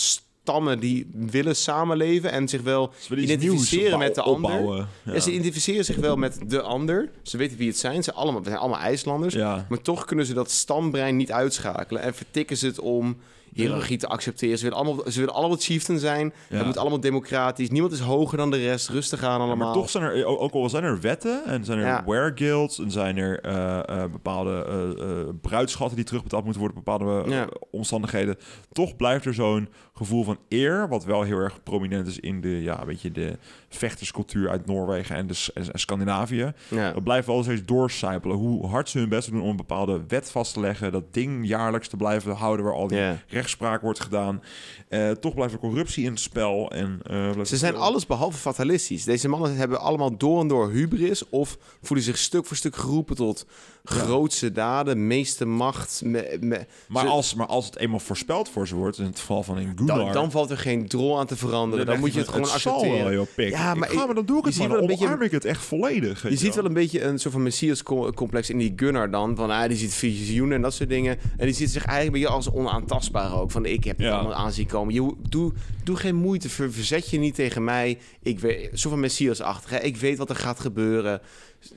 stammen 0.48 0.80
die 0.80 1.08
willen 1.14 1.56
samenleven 1.56 2.32
en 2.32 2.48
zich 2.48 2.62
wel 2.62 2.91
identificeren 3.10 4.00
met 4.00 4.16
de 4.16 4.22
ander. 4.22 4.64
Ja. 4.64 4.88
Ja. 5.04 5.20
ze 5.20 5.32
identificeren 5.32 5.86
zich 5.86 5.95
wel 5.95 6.16
met 6.16 6.39
de 6.48 6.62
ander. 6.62 7.10
Ze 7.24 7.38
weten 7.38 7.58
wie 7.58 7.68
het 7.68 7.78
zijn. 7.78 8.04
Ze, 8.04 8.14
allemaal, 8.14 8.41
we 8.41 8.48
zijn 8.48 8.60
allemaal 8.60 8.80
IJslanders. 8.80 9.34
Ja. 9.34 9.66
Maar 9.70 9.82
toch 9.82 10.06
kunnen 10.06 10.26
ze 10.26 10.34
dat 10.34 10.52
stambrein 10.52 11.16
niet 11.16 11.32
uitschakelen. 11.32 12.02
En 12.02 12.14
vertikken 12.14 12.58
ze 12.58 12.66
het 12.66 12.80
om 12.80 13.18
hiërarchie 13.58 13.97
te 13.97 14.08
accepteren. 14.08 14.58
Ze 14.58 14.64
willen 14.64 14.78
allemaal, 14.78 15.12
ze 15.12 15.20
willen 15.20 15.34
allemaal 15.34 15.58
chieftain 15.58 15.99
zijn. 15.99 16.34
Het 16.47 16.66
moet 16.66 16.78
allemaal 16.78 16.99
democratisch. 16.99 17.70
Niemand 17.70 17.93
is 17.93 17.99
hoger 17.99 18.38
dan 18.38 18.51
de 18.51 18.58
rest. 18.58 18.89
Rustig 18.89 19.24
aan 19.24 19.41
allemaal. 19.41 19.66
maar 19.66 19.74
toch 19.74 19.89
zijn 19.89 20.03
er, 20.03 20.26
ook 20.26 20.53
al 20.53 20.70
zijn 20.70 20.84
er 20.84 21.01
wetten 21.01 21.45
en 21.45 21.66
zijn 21.66 21.80
er 21.80 22.03
wear 22.05 22.32
guilds 22.36 22.80
en 22.80 22.91
zijn 22.91 23.18
er 23.18 23.39
eh, 23.39 23.80
eh, 23.80 24.12
bepaalde 24.12 24.66
eh, 24.99 25.34
bruidschatten 25.41 25.95
die 25.95 26.05
terugbetaald 26.05 26.43
moeten 26.43 26.62
worden, 26.62 26.84
bepaalde 26.84 27.47
omstandigheden, 27.72 28.38
toch 28.72 28.95
blijft 28.95 29.26
er 29.26 29.34
zo'n 29.34 29.70
gevoel 29.93 30.24
van 30.24 30.38
eer, 30.49 30.88
wat 30.88 31.05
wel 31.05 31.22
heel 31.22 31.39
erg 31.39 31.64
prominent 31.64 32.08
is 32.08 32.20
in 32.20 32.41
de, 32.41 32.62
ja, 32.62 32.86
weet 32.86 33.01
je, 33.01 33.12
de 33.12 33.38
vechterscultuur 33.70 34.49
uit 34.49 34.65
Noorwegen 34.65 35.15
en, 35.15 35.28
de, 35.28 35.34
S- 35.34 35.53
en, 35.53 35.74
en 35.74 35.80
Scandinavië. 35.80 36.51
Ja. 36.70 36.91
Dat 36.91 37.03
blijft 37.03 37.28
wel 37.28 37.43
steeds 37.43 37.65
doorcijpelen. 37.65 38.38
Hoe 38.38 38.68
hard 38.68 38.89
ze 38.89 38.99
hun 38.99 39.09
best 39.09 39.32
doen 39.32 39.41
om 39.41 39.49
een 39.49 39.55
bepaalde 39.55 40.01
wet 40.07 40.32
vast 40.32 40.53
te 40.53 40.59
leggen, 40.59 40.91
dat 40.91 41.13
ding 41.13 41.47
jaarlijks 41.47 41.88
te 41.88 41.97
blijven 41.97 42.36
houden 42.36 42.65
waar 42.65 42.74
al 42.74 42.88
die 42.88 42.97
rechtspraak 43.28 43.82
wordt 43.82 43.99
gedaan. 43.99 44.41
Eh, 44.89 45.11
toch 45.11 45.34
blijft 45.34 45.53
er 45.53 45.59
corruptie 45.59 46.03
in 46.05 46.11
het 46.11 46.20
spel. 46.20 46.72
En, 46.72 46.99
eh, 47.03 47.43
Ze 47.43 47.57
zijn 47.57 47.76
alles 47.76 48.05
behalve 48.05 48.38
fatalistisch. 48.38 49.03
Deze 49.03 49.28
mannen 49.28 49.55
hebben 49.55 49.80
allemaal 49.80 50.18
door 50.18 50.39
en 50.41 50.47
door 50.47 50.72
hubris... 50.72 51.30
of 51.30 51.57
voelen 51.82 52.05
zich 52.05 52.18
stuk 52.18 52.45
voor 52.45 52.57
stuk 52.57 52.76
geroepen 52.76 53.15
tot 53.15 53.45
grootste 53.90 54.52
daden, 54.52 55.08
meeste 55.08 55.46
macht. 55.46 56.02
Me- 56.06 56.38
me- 56.40 56.66
Maar, 56.88 57.04
ze- 57.04 57.10
als, 57.10 57.34
maar 57.34 57.48
als 57.48 57.66
het 57.66 57.78
eenmaal 57.78 58.00
voorspeld 58.00 58.50
voor 58.50 58.68
ze 58.68 58.76
wordt, 58.76 58.98
in 58.98 59.06
het 59.06 59.20
geval 59.20 59.44
van 59.44 59.58
in 59.60 59.72
Gunnar... 59.76 59.98
dan, 59.98 60.12
dan 60.14 60.32
valt 60.32 60.50
er 60.50 60.58
geen 60.58 60.88
drol 60.88 61.20
aan 61.20 61.26
te 61.26 61.36
veranderen. 61.36 61.86
Dan, 61.86 62.00
moet 62.00 62.14
je 62.14 62.20
het 62.20 62.28
gewoon 62.30 62.50
accepteren. 62.52 63.04
wel, 63.04 63.14
joh, 63.14 63.28
pik. 63.36 63.50
Ja, 63.50 63.74
maar 63.76 63.88
ik 63.90 63.96
ga, 63.96 64.00
ik- 64.02 64.06
maar 64.06 64.16
dan 64.16 64.26
doe 64.26 64.38
ik 64.38 64.44
je 64.44 64.50
het 64.50 64.60
maar. 64.60 64.68
wel 64.68 64.76
Dan 64.88 64.90
een 64.90 65.00
beetje- 65.00 65.26
ik 65.26 65.32
het 65.32 65.46
echt 65.46 65.64
volledig. 65.66 66.30
Je 66.30 66.36
ziet 66.38 66.56
wel. 66.56 66.66
een 66.66 66.74
beetje 66.74 67.04
een 67.04 67.20
soort 67.20 67.34
van 67.34 67.44
Messias-complex 67.44 68.50
in 68.50 68.58
die 68.58 68.74
Gunnar 68.76 69.12
dan. 69.12 69.36
Van, 69.36 69.50
ah, 69.50 69.68
die 69.68 69.78
ziet 69.78 69.94
visioenen 69.94 70.56
en 70.56 70.62
dat 70.62 70.74
soort 70.74 70.90
dingen. 70.90 71.18
En 71.38 71.46
die 71.46 71.56
ziet 71.56 71.70
zich 71.70 71.86
eigenlijk 71.86 72.16
een 72.16 72.22
beetje 72.22 72.36
als 72.38 72.52
onaantastbaar 72.52 73.40
ook. 73.40 73.52
Van, 73.52 73.66
ik 73.66 73.84
heb 73.84 73.98
het 73.98 74.06
Ja. 74.06 74.14
allemaal 74.14 74.34
aan 74.34 74.52
zien 74.52 74.68
komen. 74.68 74.94
Je, 74.94 75.14
doe, 75.30 75.52
doe 75.84 75.96
geen 75.96 76.16
moeite, 76.16 76.50
ver- 76.50 76.72
verzet 76.74 77.10
je 77.10 77.20
niet 77.20 77.36
tegen 77.36 77.64
mij. 77.64 77.98
Ik 78.22 78.40
weet, 78.40 78.70
soort 78.74 78.94
van 78.94 79.00
Messias-achtig. 79.00 79.70
hè. 79.70 79.78
Ik 79.78 79.98
weet 79.98 80.18
wat 80.18 80.30
er 80.30 80.36
gaat 80.36 80.60
gebeuren. 80.60 81.22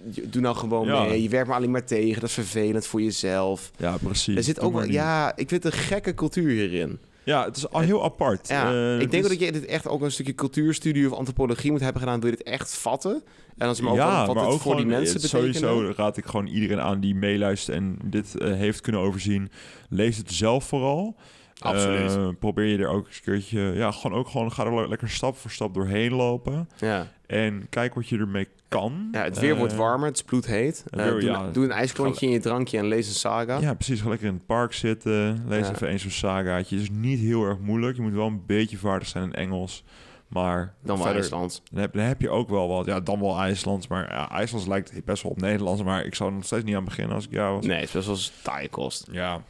Doe 0.04 0.42
nou 0.42 0.56
gewoon 0.56 0.86
Ja. 0.86 1.02
mee. 1.04 1.22
Je 1.22 1.28
werkt 1.28 1.48
me 1.48 1.54
alleen 1.54 1.70
maar 1.70 1.84
tegen. 1.84 2.20
Dat 2.20 2.28
is 2.28 2.34
vervelend 2.34 2.86
voor 2.86 3.02
jezelf. 3.02 3.70
Ja, 3.76 3.96
precies. 4.02 4.36
Er 4.36 4.42
zit 4.42 4.60
ook 4.60 4.72
maar 4.72 4.82
wel, 4.82 4.90
ja, 4.92 5.36
ik 5.36 5.48
vind 5.48 5.64
een 5.64 5.72
gekke 5.72 6.14
cultuur 6.14 6.50
hierin. 6.50 6.98
Ja, 7.24 7.44
het 7.44 7.56
is 7.56 7.70
al 7.70 7.80
heel 7.80 8.04
apart. 8.04 8.48
Ja, 8.48 8.72
Eh, 8.72 9.00
ik 9.00 9.10
denk 9.10 9.22
is- 9.24 9.28
dat 9.30 9.40
je 9.40 9.52
dit 9.52 9.64
echt 9.66 9.88
ook 9.88 10.02
een 10.02 10.10
stukje 10.12 10.34
cultuurstudie 10.34 11.10
of 11.10 11.18
antropologie 11.18 11.70
moet 11.70 11.80
hebben 11.80 12.02
gedaan. 12.02 12.20
Wil 12.20 12.30
je 12.30 12.36
dit 12.36 12.46
echt 12.46 12.74
vatten? 12.74 13.22
En 13.58 13.68
als 13.68 13.76
je 13.76 13.82
maar 13.82 13.92
ook 13.92 13.98
ja, 13.98 14.26
wat 14.26 14.34
maar 14.34 14.44
het 14.44 14.54
ook 14.54 14.60
voor 14.60 14.76
die 14.76 14.86
mensen 14.86 15.16
eh, 15.16 15.22
betekent. 15.22 15.56
Sowieso 15.56 15.92
raad 15.96 16.16
ik 16.16 16.24
gewoon 16.26 16.46
iedereen 16.46 16.80
aan 16.80 17.00
die 17.00 17.14
meeluistert 17.14 17.76
en 17.76 17.98
dit 18.04 18.36
eh, 18.38 18.52
heeft 18.52 18.80
kunnen 18.80 19.00
overzien. 19.00 19.50
Lees 19.88 20.16
het 20.16 20.32
zelf 20.32 20.64
vooral. 20.64 21.16
Absoluut. 21.60 22.16
Eh, 22.16 22.28
probeer 22.38 22.64
je 22.66 22.78
er 22.78 22.88
ook 22.88 23.06
eens 23.06 23.16
een 23.16 23.22
keertje... 23.22 23.60
Ja, 23.60 23.90
gewoon 23.90 24.18
ook 24.18 24.28
gewoon... 24.28 24.52
Ga 24.52 24.64
er 24.64 24.74
le- 24.74 24.88
lekker 24.88 25.08
stap 25.08 25.36
voor 25.36 25.50
stap 25.50 25.74
doorheen 25.74 26.12
lopen. 26.14 26.68
Ja. 26.78 27.06
En 27.26 27.66
kijk 27.68 27.94
wat 27.94 28.08
je 28.08 28.18
ermee 28.18 28.48
kan. 28.68 29.08
Ja, 29.12 29.22
het 29.22 29.38
weer 29.38 29.52
Eh, 29.52 29.58
wordt 29.58 29.74
warmer, 29.74 30.06
het 30.08 30.16
is 30.16 30.22
bloedheet. 30.22 30.84
Eh, 30.90 31.06
doe, 31.06 31.22
ja. 31.22 31.50
doe 31.50 31.64
een 31.64 31.70
ijsklontje 31.70 32.26
in 32.26 32.32
je 32.32 32.40
drankje 32.40 32.78
en 32.78 32.86
lees 32.86 33.08
een 33.08 33.14
saga. 33.14 33.58
Ja, 33.58 33.74
precies. 33.74 34.00
Ga 34.00 34.08
lekker 34.08 34.26
in 34.28 34.34
het 34.34 34.46
park 34.46 34.72
zitten. 34.72 35.44
Lees 35.48 35.66
Ja. 35.66 35.72
even 35.74 35.88
eens 35.88 36.02
zo'n 36.02 36.10
sagaatje. 36.10 36.74
Het 36.76 36.84
is 36.84 36.90
niet 36.90 37.18
heel 37.18 37.44
erg 37.44 37.58
moeilijk. 37.58 37.96
Je 37.96 38.02
moet 38.02 38.12
wel 38.12 38.26
een 38.26 38.42
beetje 38.46 38.76
vaardig 38.76 39.08
zijn 39.08 39.24
in 39.24 39.32
Engels. 39.34 39.84
Maar 40.28 40.74
Dan 40.82 40.96
wel 40.96 40.96
verder, 40.96 41.14
IJsland. 41.20 41.62
Dan 41.70 41.80
heb, 41.80 41.92
dan 41.92 42.02
heb 42.04 42.20
je 42.20 42.30
ook 42.30 42.48
wel 42.48 42.68
wat. 42.68 42.86
Ja, 42.86 43.00
dan 43.00 43.20
wel 43.20 43.38
IJslands. 43.38 43.86
Maar 43.88 44.12
ja, 44.12 44.30
IJslands 44.30 44.66
lijkt 44.66 45.04
best 45.04 45.22
wel 45.22 45.32
op 45.32 45.40
Nederlands. 45.40 45.82
Maar 45.82 46.04
ik 46.04 46.14
zou 46.14 46.28
er 46.30 46.34
nog 46.36 46.44
steeds 46.44 46.64
niet 46.64 46.76
aan 46.76 46.84
beginnen 46.84 47.14
als 47.14 47.24
ik 47.24 47.30
jou 47.32 47.54
was. 47.56 47.66
Nee, 47.66 47.76
het 47.80 47.88
is 47.88 47.92
best 47.92 48.06
wel 48.06 48.18
taaie 48.54 48.68
kost. 48.68 49.08
Ja. 49.10 49.42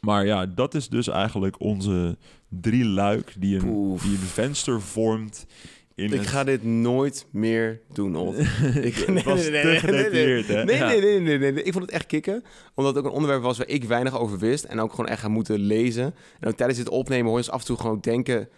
Maar 0.00 0.26
ja, 0.26 0.46
dat 0.46 0.74
is 0.74 0.88
dus 0.88 1.08
eigenlijk 1.08 1.60
onze 1.60 2.16
drie 2.48 2.84
luik 2.84 3.34
die 3.38 3.56
een, 3.56 3.64
Poef. 3.64 4.02
die 4.02 4.10
een 4.12 4.18
venster 4.18 4.80
vormt 4.80 5.46
in 5.94 6.04
Ik 6.04 6.12
het... 6.12 6.26
ga 6.26 6.44
dit 6.44 6.64
nooit 6.64 7.26
meer 7.30 7.80
doen, 7.92 8.16
Ot. 8.16 8.38
Ik, 8.88 8.94
Het 8.94 9.22
was 9.22 9.42
te 9.44 9.76
gedetailleerd, 9.78 10.48
hè? 10.48 10.64
Nee, 10.64 10.76
Ja. 10.76 10.86
nee, 10.86 11.00
nee, 11.00 11.20
nee, 11.20 11.38
nee, 11.38 11.52
nee. 11.52 11.62
Ik 11.62 11.72
vond 11.72 11.84
het 11.84 11.94
echt 11.94 12.06
kicken. 12.06 12.42
Omdat 12.74 12.94
het 12.94 13.04
ook 13.04 13.10
een 13.10 13.16
onderwerp 13.16 13.42
was 13.42 13.58
waar 13.58 13.68
ik 13.68 13.84
weinig 13.84 14.18
over 14.18 14.38
wist. 14.38 14.64
En 14.64 14.80
ook 14.80 14.90
gewoon 14.90 15.06
echt 15.08 15.20
gaan 15.20 15.30
moeten 15.30 15.58
lezen. 15.58 16.14
En 16.40 16.48
ook 16.48 16.56
tijdens 16.56 16.78
dit 16.78 16.88
opnemen 16.88 17.30
hoor 17.30 17.40
je 17.42 17.50
af 17.50 17.60
en 17.60 17.66
toe 17.66 17.76
gewoon 17.76 18.00
denken 18.00 18.48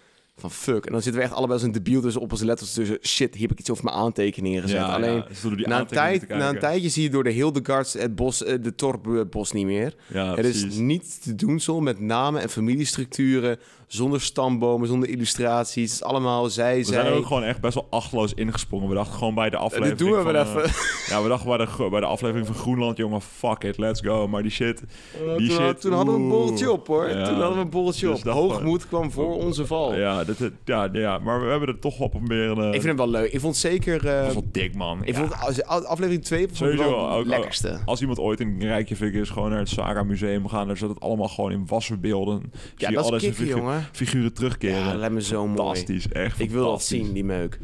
van 0.41 0.51
fuck. 0.51 0.86
En 0.86 0.93
dan 0.93 1.03
zitten 1.03 1.20
we 1.20 1.26
echt 1.26 1.36
allebei 1.36 1.59
als 1.59 1.62
een 1.68 1.72
debiel 1.72 2.01
tussen 2.01 2.20
op 2.22 2.30
onze 2.32 2.45
letters 2.45 2.72
tussen. 2.72 2.99
Shit, 3.03 3.32
hier 3.34 3.43
heb 3.43 3.53
ik 3.53 3.59
iets 3.59 3.70
over 3.70 3.84
mijn 3.84 3.97
aantekeningen 3.97 4.62
gezet. 4.62 4.76
Ja, 4.78 4.86
Alleen 4.95 5.14
ja, 5.43 5.51
die 5.57 5.66
na, 5.68 5.80
een 5.80 5.86
tijd, 5.86 6.28
na 6.28 6.49
een 6.49 6.59
tijdje 6.59 6.89
zie 6.89 7.03
je 7.03 7.11
door 7.11 7.24
de 7.24 7.30
Hildegards 7.30 7.93
het 7.93 8.14
bos, 8.14 8.45
eh, 8.45 8.55
de 8.62 8.74
Torbos 8.74 9.53
niet 9.53 9.66
meer. 9.66 9.95
Ja, 10.07 10.34
Het 10.34 10.45
is 10.45 10.61
precies. 10.61 10.78
niet 10.78 11.22
te 11.22 11.34
doen 11.34 11.61
zo 11.61 11.80
met 11.80 12.01
namen 12.01 12.43
en 12.43 12.49
familiestructuren, 12.51 13.59
zonder 13.86 14.20
stambomen, 14.20 14.89
zonder 14.89 15.09
illustraties. 15.09 15.91
Het 15.91 16.01
is 16.01 16.03
allemaal 16.07 16.49
zij, 16.51 16.76
We 16.76 16.84
zij. 16.84 16.95
zijn 16.95 17.07
er 17.07 17.12
ook 17.12 17.26
gewoon 17.26 17.43
echt 17.43 17.61
best 17.61 17.74
wel 17.74 17.86
achterloos 17.91 18.34
ingesprongen. 18.34 18.89
We 18.89 18.95
dachten 18.95 19.18
gewoon 19.18 19.34
bij 19.34 19.51
de 19.51 19.57
Eh, 19.57 19.62
aflevering 19.62 19.99
dit 19.99 20.07
doen 20.09 20.16
we 20.16 20.22
van, 20.22 20.34
eh. 20.62 20.72
Ja, 21.11 21.22
we 21.22 21.28
dachten 21.28 21.49
bij 21.49 21.59
de, 21.59 21.89
bij 21.91 22.01
de 22.01 22.07
aflevering 22.07 22.47
van 22.47 22.55
Groenland, 22.57 22.97
jongen, 22.97 23.20
fuck 23.20 23.64
it, 23.64 23.78
let's 23.78 24.01
go. 24.01 24.28
Maar 24.28 24.43
die 24.43 24.51
shit, 24.51 24.82
die 25.36 25.49
toen, 25.49 25.57
shit, 25.66 25.80
toen 25.80 25.93
hadden 25.93 26.14
we 26.14 26.20
een 26.20 26.26
oeh. 26.26 26.34
borreltje 26.36 26.70
op 26.72 26.86
hoor. 26.86 27.09
Toen 27.09 27.18
hadden 27.22 27.53
we 27.55 27.59
een 27.61 27.70
borreltje 27.70 28.09
Dus 28.11 28.20
op. 28.20 28.26
Hoogmoed 28.32 28.89
kwam 28.89 29.11
voor 29.11 29.36
onze 29.36 29.66
val. 29.66 29.95
ja, 29.97 30.24
dit- 30.37 30.53
ja, 30.64 30.89
ja, 30.93 31.18
maar 31.18 31.41
we 31.45 31.51
hebben 31.51 31.68
er 31.68 31.79
toch 31.79 31.99
wel 31.99 32.09
proberen... 32.09 32.59
eh, 32.59 32.64
Ik 32.66 32.72
vind 32.72 32.85
het 32.85 32.97
wel 32.97 33.09
leuk. 33.11 33.33
Ik 33.33 33.41
vond 33.41 33.57
zeker... 33.57 34.07
eh, 34.07 34.18
dat 34.18 34.26
is 34.29 34.33
wel 34.35 34.49
dik, 34.53 34.74
man. 34.74 35.05
ik 35.05 35.14
Ja. 35.14 35.20
vond 35.20 35.41
als- 35.41 35.62
aflevering 35.87 36.24
2 36.24 36.49
vond 36.53 36.70
ik 36.72 36.79
wel 36.79 37.11
ook- 37.11 37.18
het 37.18 37.26
lekkerste. 37.26 37.79
Als 37.85 38.01
iemand 38.01 38.18
ooit 38.18 38.41
in 38.41 38.57
Rijkjavik 38.61 39.14
is, 39.14 39.31
gewoon 39.31 39.51
naar 39.51 39.59
het 39.59 39.68
Saga 39.68 40.03
Museum 40.03 40.49
gaan, 40.49 40.66
daar 40.66 40.76
zit 40.76 40.89
het 40.89 41.01
allemaal 41.01 41.29
gewoon 41.29 41.53
in 41.53 41.66
wasverbeelden. 41.66 42.43
Zie 42.53 42.61
Ja, 42.76 42.89
je 42.89 42.95
dat 42.95 43.05
al 43.05 43.14
is 43.14 43.20
deze 43.22 43.33
kicken, 43.35 43.47
figu- 43.47 43.59
jongen. 43.59 43.87
figuren 43.93 44.33
terugkeren. 44.33 44.79
Ja, 44.79 44.91
dat 44.91 44.99
lijkt 44.99 45.14
me 45.14 45.22
zo 45.22 45.47
mooi. 45.47 45.57
Fantastisch, 45.59 46.09
echt 46.09 46.41
Ik 46.41 46.51
wil 46.51 46.64
dat 46.70 46.83
zien, 46.83 47.12
die 47.12 47.24
meuk. 47.24 47.59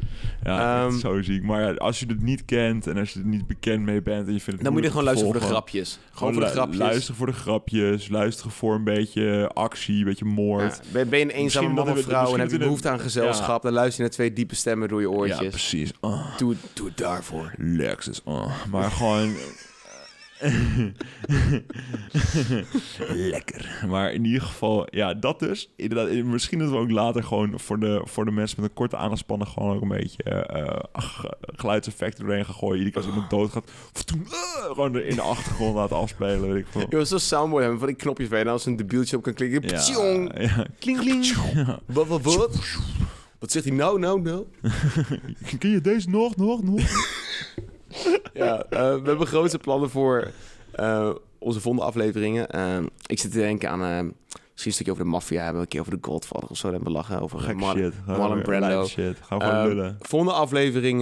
Ja, 0.45 0.85
Ehm, 0.87 0.99
zo 0.99 1.23
ziek. 1.23 1.43
Maar 1.43 1.79
als 1.79 2.01
je 2.01 2.07
het 2.07 2.23
niet 2.23 2.45
kent 2.45 2.87
en 2.87 2.97
als 2.99 3.13
je 3.13 3.19
er 3.21 3.27
niet 3.27 3.47
bekend 3.47 3.85
mee 3.85 4.03
bent 4.03 4.27
en 4.27 4.33
je 4.33 4.41
vindt 4.41 4.53
het 4.53 4.63
Dan 4.63 4.73
moet 4.73 4.83
je 4.83 4.89
gewoon 4.89 5.05
te 5.05 5.11
luisteren 5.11 5.33
voor 5.33 5.43
de 5.43 5.47
grapjes. 5.55 5.99
Gewoon 6.13 6.33
voor 6.33 6.43
de 6.43 6.49
grapjes. 6.49 6.79
Luisteren 6.79 7.17
voor 7.17 7.27
de 7.27 7.33
grapjes. 7.33 8.09
Luisteren 8.09 8.53
voor 8.53 8.75
een 8.75 8.85
beetje 8.85 9.51
actie, 9.55 9.99
een 9.99 10.05
beetje 10.05 10.25
moord. 10.25 10.81
Ja, 10.93 11.05
ben, 11.05 11.19
je 11.19 11.25
een 11.25 11.31
eenzame 11.31 11.67
man 11.69 11.75
dat 11.87 11.97
of 11.97 12.03
vrouw 12.03 12.15
en 12.15 12.23
misschien 12.23 12.41
heb 12.41 12.51
je 12.59 12.65
behoefte 12.65 12.89
aan 12.89 13.01
gezelschap, 13.01 13.63
dan 13.63 13.73
luister 13.73 13.97
je 13.97 14.03
naar 14.03 14.11
twee 14.11 14.33
diepe 14.33 14.55
stemmen 14.55 14.89
door 14.89 15.01
je 15.01 15.09
Ja, 15.09 15.15
oortjes. 15.15 15.49
precies. 15.49 15.91
Oh, 16.01 16.37
doe, 16.37 16.57
doe 16.73 16.87
het 16.87 16.97
daarvoor. 16.97 17.53
Lexus. 17.59 18.21
Oh. 18.25 18.51
Maar 18.71 18.91
gewoon... 18.91 19.35
Lekker. 23.33 23.85
Maar 23.89 24.13
in 24.13 24.25
ieder 24.25 24.43
geval, 24.43 24.87
ja, 24.91 25.15
dat 25.15 25.39
dus. 25.39 25.71
Inderdaad, 25.77 26.09
eh, 26.09 26.25
misschien 26.25 26.59
dat 26.59 26.71
we 26.71 26.77
ook 26.77 26.91
later 26.91 27.25
gewoon 27.25 27.61
voor 27.61 27.79
de, 27.79 28.01
voor 28.05 28.25
de 28.25 28.31
mensen 28.31 28.61
met 28.61 28.71
een 28.71 28.77
korte 28.77 28.97
aanspannen 28.97 29.47
gewoon 29.47 29.77
ook 29.77 29.83
een 29.83 29.89
beetje 29.89 30.23
eh, 30.23 30.79
ach, 30.93 31.25
geluidseffecten 31.41 32.25
doorheen 32.25 32.45
gaan 32.45 32.55
gooien. 32.55 32.79
Iedere 32.79 32.91
keer 32.91 33.03
als 33.03 33.11
iemand 33.11 33.31
doodgaat, 33.31 33.71
toen, 34.05 34.27
eh, 34.31 34.65
gewoon 34.65 34.99
in 34.99 35.15
de 35.15 35.23
achtergrond 35.23 35.75
laten 35.75 35.97
afspelen, 35.97 36.53
weet 36.53 36.61
ik 36.61 36.67
veel. 36.71 36.81
Je 36.81 36.97
wil 36.97 37.07
zo'n 37.07 37.19
soundboard 37.19 37.63
hebben 37.63 37.81
van 37.81 37.89
die 37.89 37.97
knopjes 37.97 38.29
waar 38.29 38.39
je 38.39 38.45
nou 38.45 38.57
als 38.57 38.67
een 38.67 38.77
debieltje 38.77 39.17
op 39.17 39.23
kan 39.23 39.35
klikken. 39.35 39.69
Ja, 39.69 39.77
Ptjong. 39.77 40.41
ja. 40.41 40.67
Kling, 40.79 40.99
kling. 40.99 41.25
Ja. 41.55 41.79
Wat, 41.87 42.07
wat, 42.07 42.23
wat? 42.23 42.79
Wat 43.39 43.53
zegt 43.53 43.65
hij 43.65 43.75
nou, 43.75 43.99
nou, 43.99 44.21
nou? 44.21 44.45
Ken 45.59 45.71
je 45.71 45.81
deze 45.81 46.11
nog, 46.11 46.37
nog, 46.37 46.63
nog? 46.63 46.81
Ja, 48.35 48.63
eh, 48.71 48.79
we 48.81 49.03
hebben 49.09 49.27
grootste 49.27 49.59
plannen 49.59 49.91
voor 49.91 50.31
eh, 50.73 51.11
onze 51.39 51.61
volgende 51.61 51.87
afleveringen. 51.87 52.51
Eh, 52.51 52.79
ik 53.07 53.19
zit 53.19 53.33
te 53.33 53.39
denken 53.39 53.71
aan 53.71 53.81
misschien 54.53 54.67
een 54.67 54.73
stukje 54.73 54.93
over 54.93 55.05
de 55.05 55.11
maffia 55.11 55.43
hebben, 55.45 55.63
een 55.63 55.69
keer 55.69 55.81
over 55.81 55.93
de 55.93 56.07
Godfather 56.09 56.49
of 56.49 56.57
zo. 56.57 56.63
Dan 56.63 56.73
hebben 56.75 56.93
we 56.93 56.99
lachen 56.99 57.21
over 57.21 57.41
Gek 57.41 57.57
Mar- 57.57 57.77
shit. 57.77 57.95
Marlon 58.07 58.43
Brando. 58.43 58.87
shit. 58.87 59.17
Gaan 59.23 59.39
we 59.39 59.45
gewoon 59.45 59.61
Eh, 59.61 59.67
lullen. 59.69 59.97
volgende 60.01 60.35
aflevering 60.35 61.01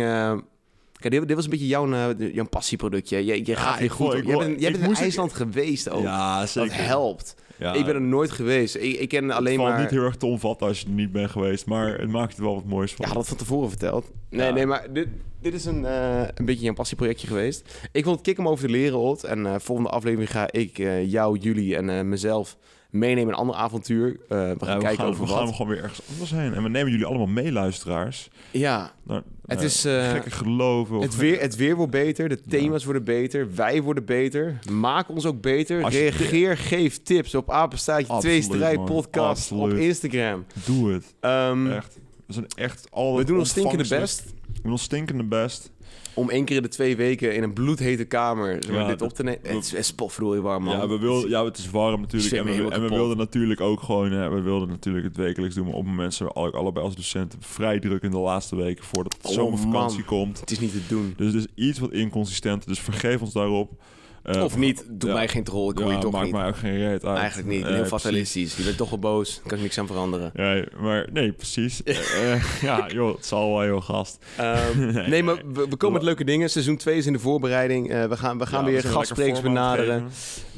Kijk, 0.92 1.14
dit, 1.14 1.26
dit 1.26 1.36
was 1.36 1.44
een 1.44 1.50
beetje 1.50 1.66
jouw, 1.66 2.14
jouw 2.18 2.46
passieproductje. 2.48 3.24
Je, 3.24 3.46
je 3.46 3.56
gaat 3.56 3.78
hier 3.78 3.90
goed 3.90 4.14
op. 4.14 4.22
wil- 4.22 4.38
bent, 4.38 4.62
ik 4.62 4.72
bent 4.72 4.84
in 4.88 4.94
IJsland 4.94 5.32
geweest 5.32 5.90
ook. 5.90 6.02
Ja, 6.02 6.38
dat 6.40 6.48
zeker. 6.48 6.84
helpt. 6.84 7.34
Ja, 7.62 7.72
ik 7.72 7.84
ben 7.84 7.94
er 7.94 8.00
nooit 8.00 8.30
geweest. 8.30 8.74
Ik, 8.76 8.98
ik 8.98 9.08
ken 9.08 9.30
alleen 9.30 9.52
het 9.52 9.60
valt 9.60 9.72
maar... 9.72 9.80
niet 9.80 9.90
heel 9.90 10.02
erg 10.02 10.16
te 10.16 10.26
omvatten 10.26 10.66
als 10.66 10.80
je 10.80 10.86
er 10.86 10.92
niet 10.92 11.12
bent 11.12 11.30
geweest, 11.30 11.66
maar 11.66 11.98
het 11.98 12.08
maakt 12.10 12.36
er 12.36 12.42
wel 12.44 12.54
wat 12.54 12.64
moois 12.64 12.94
van. 12.94 13.06
Ja, 13.08 13.14
dat 13.14 13.28
van 13.28 13.36
tevoren 13.36 13.68
verteld. 13.68 14.10
Nee, 14.30 14.46
Ja. 14.46 14.52
nee, 14.52 14.66
maar 14.66 14.86
dit, 14.92 15.08
dit 15.40 15.54
is 15.54 15.64
een, 15.64 15.84
eh, 15.86 16.20
een 16.34 16.44
beetje 16.44 16.68
een 16.68 16.74
passieprojectje 16.74 17.26
geweest. 17.26 17.88
Ik 17.92 18.04
vond 18.04 18.16
het 18.16 18.24
kick 18.26 18.38
om 18.38 18.48
over 18.48 18.66
te 18.66 18.70
leren, 18.72 18.98
Ot. 18.98 19.24
En 19.24 19.46
eh 19.46 19.54
volgende 19.58 19.90
aflevering 19.90 20.30
ga 20.30 20.52
ik 20.52 20.78
eh, 20.78 21.10
jou, 21.10 21.38
jullie 21.38 21.76
en 21.76 22.08
mezelf 22.08 22.56
meenemen 22.90 23.22
in 23.22 23.28
een 23.28 23.34
ander 23.34 23.54
avontuur. 23.56 24.08
Eh, 24.08 24.18
we 24.28 24.36
gaan 24.58 24.68
Ja, 24.68 24.74
we 24.76 24.80
kijken 24.82 24.96
gaan, 24.98 25.06
over 25.06 25.24
we 25.24 25.30
gaan 25.32 25.44
wat. 25.46 25.54
gewoon 25.54 25.72
weer 25.72 25.82
ergens 25.82 26.00
anders 26.12 26.30
heen. 26.30 26.54
En 26.54 26.62
we 26.62 26.68
nemen 26.68 26.90
jullie 26.90 27.06
allemaal 27.06 27.26
mee, 27.26 27.52
luisteraars. 27.52 28.28
Ja, 28.50 28.92
Nou, 29.02 29.22
Het 29.46 29.54
nou, 29.58 29.64
is, 29.70 29.84
eh, 29.84 30.10
gekke 30.10 30.30
geloven. 30.30 30.96
Of 30.96 31.02
het 31.02 31.16
weer, 31.16 31.40
het 31.40 31.56
weer 31.56 31.76
wordt 31.76 31.92
beter, 31.92 32.28
de 32.28 32.38
Ja. 32.44 32.50
thema's 32.58 32.84
worden 32.84 33.04
beter, 33.04 33.54
wij 33.54 33.82
worden 33.82 34.04
beter. 34.04 34.58
Maak 34.70 35.08
ons 35.08 35.24
ook 35.26 35.40
beter. 35.40 35.82
Als 35.84 35.94
je- 35.94 36.00
Reageer, 36.00 36.56
geef 36.56 37.02
tips 37.02 37.34
op 37.34 37.50
apenstaartje 37.50 38.12
Absoluut, 38.12 38.42
2 38.42 38.56
strijd 38.58 38.84
podcast 38.84 39.52
op. 39.52 39.72
Instagram. 39.72 40.44
Doe 40.64 40.92
het. 40.92 41.14
Ehm, 41.20 41.70
Echt. 41.70 41.98
We 42.26 42.32
zijn 42.32 42.46
echt 42.54 42.86
al. 42.90 43.16
we 43.16 43.24
doen 43.24 43.38
ons 43.38 43.48
stinkende 43.48 43.88
best 43.88 44.24
We 44.52 44.60
doen 44.62 44.72
ons 44.72 44.82
stinkende 44.82 45.24
best. 45.24 45.70
Om 46.14 46.30
één 46.30 46.44
keer 46.44 46.56
in 46.56 46.62
de 46.62 46.68
twee 46.68 46.96
weken 46.96 47.34
in 47.34 47.42
een 47.42 47.52
bloedhete 47.52 48.04
kamer 48.04 48.56
zeg 48.60 48.72
maar, 48.72 48.80
Ja, 48.80 48.86
dit 48.88 49.02
op 49.02 49.12
te 49.12 49.22
nemen. 49.22 49.40
Het 49.42 49.74
is, 49.76 49.92
potverdorie 49.94 50.40
warm, 50.40 50.64
man. 50.64 50.76
Ja, 50.76 50.88
we 50.88 50.98
wilden, 50.98 51.28
ja, 51.30 51.44
het 51.44 51.58
is 51.58 51.70
warm 51.70 52.00
natuurlijk. 52.00 52.32
En 52.32 52.44
we, 52.44 52.70
en 52.74 52.88
wilden 52.88 53.16
natuurlijk 53.16 53.60
ook 53.60 53.80
gewoon... 53.82 54.12
hè, 54.12 54.28
we 54.30 54.40
wilden 54.40 54.68
natuurlijk 54.68 55.04
het 55.04 55.16
wekelijks 55.16 55.54
doen. 55.54 55.64
Maar 55.64 55.74
op 55.74 55.80
het 55.80 55.90
moment 55.90 56.14
zijn 56.14 56.28
we 56.28 56.34
alle- 56.34 56.50
allebei 56.52 56.84
als 56.86 56.94
docenten 56.94 57.38
vrij 57.42 57.78
druk 57.78 58.02
in 58.02 58.10
de 58.10 58.16
laatste 58.18 58.56
weken... 58.56 58.84
voordat 58.84 59.12
de 59.22 59.28
Oh, 59.28 59.34
zomervakantie 59.34 59.98
man. 59.98 60.06
komt. 60.06 60.40
Het 60.40 60.50
is 60.50 60.58
niet 60.60 60.72
te 60.72 60.80
doen. 60.88 61.14
Dus 61.16 61.26
het 61.26 61.36
is 61.54 61.64
iets 61.68 61.78
wat 61.78 61.92
inconsistent. 61.92 62.66
Dus 62.66 62.78
vergeef 62.80 63.20
ons 63.20 63.32
daarop. 63.32 63.72
Eh, 64.22 64.44
of 64.44 64.56
niet, 64.56 64.84
doe 64.88 65.08
ja. 65.08 65.14
mij 65.14 65.28
geen 65.28 65.44
troll, 65.44 65.70
ik 65.70 65.78
hoor 65.78 65.86
ja, 65.88 65.92
je 65.94 65.98
toch 66.00 66.12
maakt 66.12 66.24
niet. 66.24 66.34
mij 66.34 66.46
ook 66.46 66.56
geen 66.56 66.76
reet 66.78 67.04
uit. 67.04 67.18
Eigenlijk 67.18 67.48
niet, 67.48 67.60
Eh, 67.62 67.66
heel 67.68 67.74
precies. 67.76 67.90
fatalistisch. 68.02 68.56
Je 68.56 68.62
bent 68.62 68.76
toch 68.76 68.90
wel 68.90 68.98
boos, 68.98 69.40
kan 69.46 69.56
ik 69.56 69.62
niks 69.62 69.78
aan 69.78 69.86
veranderen. 69.86 70.30
Ja, 70.34 70.64
maar 70.80 71.06
nee, 71.12 71.32
precies. 71.32 71.82
Eh, 71.82 71.96
eh, 72.32 72.42
ja, 72.62 72.86
joh, 72.88 73.14
het 73.16 73.26
zal 73.26 73.52
wel, 73.52 73.66
joh, 73.66 73.82
gast. 73.82 74.18
Ehm, 74.36 74.60
Nee. 74.94 75.08
nee, 75.08 75.22
maar 75.22 75.36
we, 75.52 75.66
we 75.70 75.76
komen 75.76 75.92
met 75.94 76.02
leuke 76.02 76.24
dingen. 76.24 76.50
Seizoen 76.50 76.76
2 76.76 76.96
is 76.96 77.06
in 77.06 77.12
de 77.12 77.18
voorbereiding. 77.18 77.90
Eh, 77.90 78.04
we 78.04 78.16
gaan, 78.16 78.38
we 78.38 78.46
gaan 78.46 78.64
weer 78.64 78.82
gastsprekers 78.82 79.40
benaderen. 79.40 80.00
geven. 80.10 80.10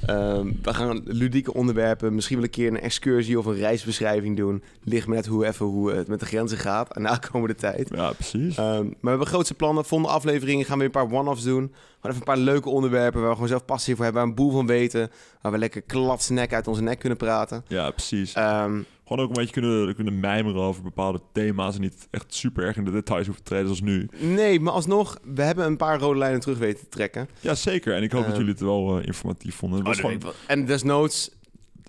Ehm, 0.06 0.52
we 0.62 0.74
gaan 0.74 1.02
ludieke 1.04 1.54
onderwerpen. 1.54 2.14
Misschien 2.14 2.36
wel 2.36 2.44
een 2.44 2.50
keer 2.50 2.68
een 2.68 2.80
excursie 2.80 3.38
of 3.38 3.46
een 3.46 3.56
reisbeschrijving 3.56 4.36
doen. 4.36 4.62
Ligt 4.82 5.06
me 5.06 5.14
net 5.14 5.26
hoe, 5.26 5.46
even 5.46 5.66
hoe 5.66 5.92
het 5.92 6.08
met 6.08 6.20
de 6.20 6.26
grenzen 6.26 6.58
gaat. 6.58 6.94
En 6.94 7.02
na 7.02 7.16
komende 7.30 7.54
tijd. 7.54 7.88
Ja, 7.94 8.12
precies. 8.12 8.56
Ehm, 8.56 8.82
maar 8.84 8.94
we 9.00 9.08
hebben 9.08 9.26
grootste 9.26 9.54
plannen. 9.54 9.84
Volgende 9.84 10.14
afleveringen 10.14 10.64
gaan 10.64 10.78
we 10.78 10.84
weer 10.88 11.02
een 11.02 11.08
paar 11.08 11.18
one-offs 11.18 11.42
doen. 11.42 11.62
Gewoon 11.64 12.16
even 12.16 12.16
een 12.16 12.34
paar 12.34 12.36
leuke 12.36 12.68
onderwerpen 12.68 13.20
waar 13.20 13.28
we 13.28 13.34
gewoon 13.34 13.48
zelf 13.48 13.64
passie 13.64 13.94
voor 13.94 14.04
hebben. 14.04 14.22
Waar 14.22 14.32
we 14.32 14.36
een 14.40 14.44
boel 14.46 14.56
van 14.56 14.66
weten. 14.66 15.10
Waar 15.40 15.52
we 15.52 15.58
lekker 15.58 15.82
klatsnek 15.82 16.52
uit 16.52 16.68
onze 16.68 16.82
nek 16.82 16.98
kunnen 16.98 17.18
praten. 17.18 17.64
ja, 17.68 17.90
precies. 17.90 18.32
Ehm, 18.32 18.80
Gewoon 19.06 19.22
ook 19.24 19.28
een 19.28 19.36
beetje 19.44 19.60
kunnen, 19.60 19.94
kunnen 19.94 20.20
mijmeren 20.20 20.60
over 20.60 20.82
bepaalde 20.82 21.20
thema's... 21.32 21.74
en 21.74 21.80
niet 21.80 22.08
echt 22.10 22.34
super 22.34 22.64
erg 22.64 22.76
in 22.76 22.84
de 22.84 22.90
details 22.90 23.26
hoeven 23.26 23.44
te 23.44 23.50
treden 23.50 23.66
zoals 23.66 23.80
nu. 23.80 24.08
nee, 24.18 24.60
maar 24.60 24.72
alsnog, 24.72 25.18
we 25.34 25.42
hebben 25.42 25.66
een 25.66 25.76
paar 25.76 25.98
rode 26.00 26.18
lijnen 26.18 26.40
terug 26.40 26.58
weten 26.58 26.80
te 26.80 26.88
trekken. 26.88 27.28
Ja, 27.40 27.54
zeker. 27.54 27.94
En 27.94 28.02
ik 28.02 28.12
hoop 28.12 28.22
dat 28.22 28.30
Eh. 28.32 28.36
jullie 28.38 28.52
het 28.52 28.60
wel 28.62 28.98
eh, 28.98 29.06
informatief 29.06 29.54
vonden. 29.54 29.78
Het 29.78 29.86
was 29.88 29.96
Oh, 30.00 30.04
gewoon... 30.20 30.32
En 30.46 30.64
desnoods 30.66 31.30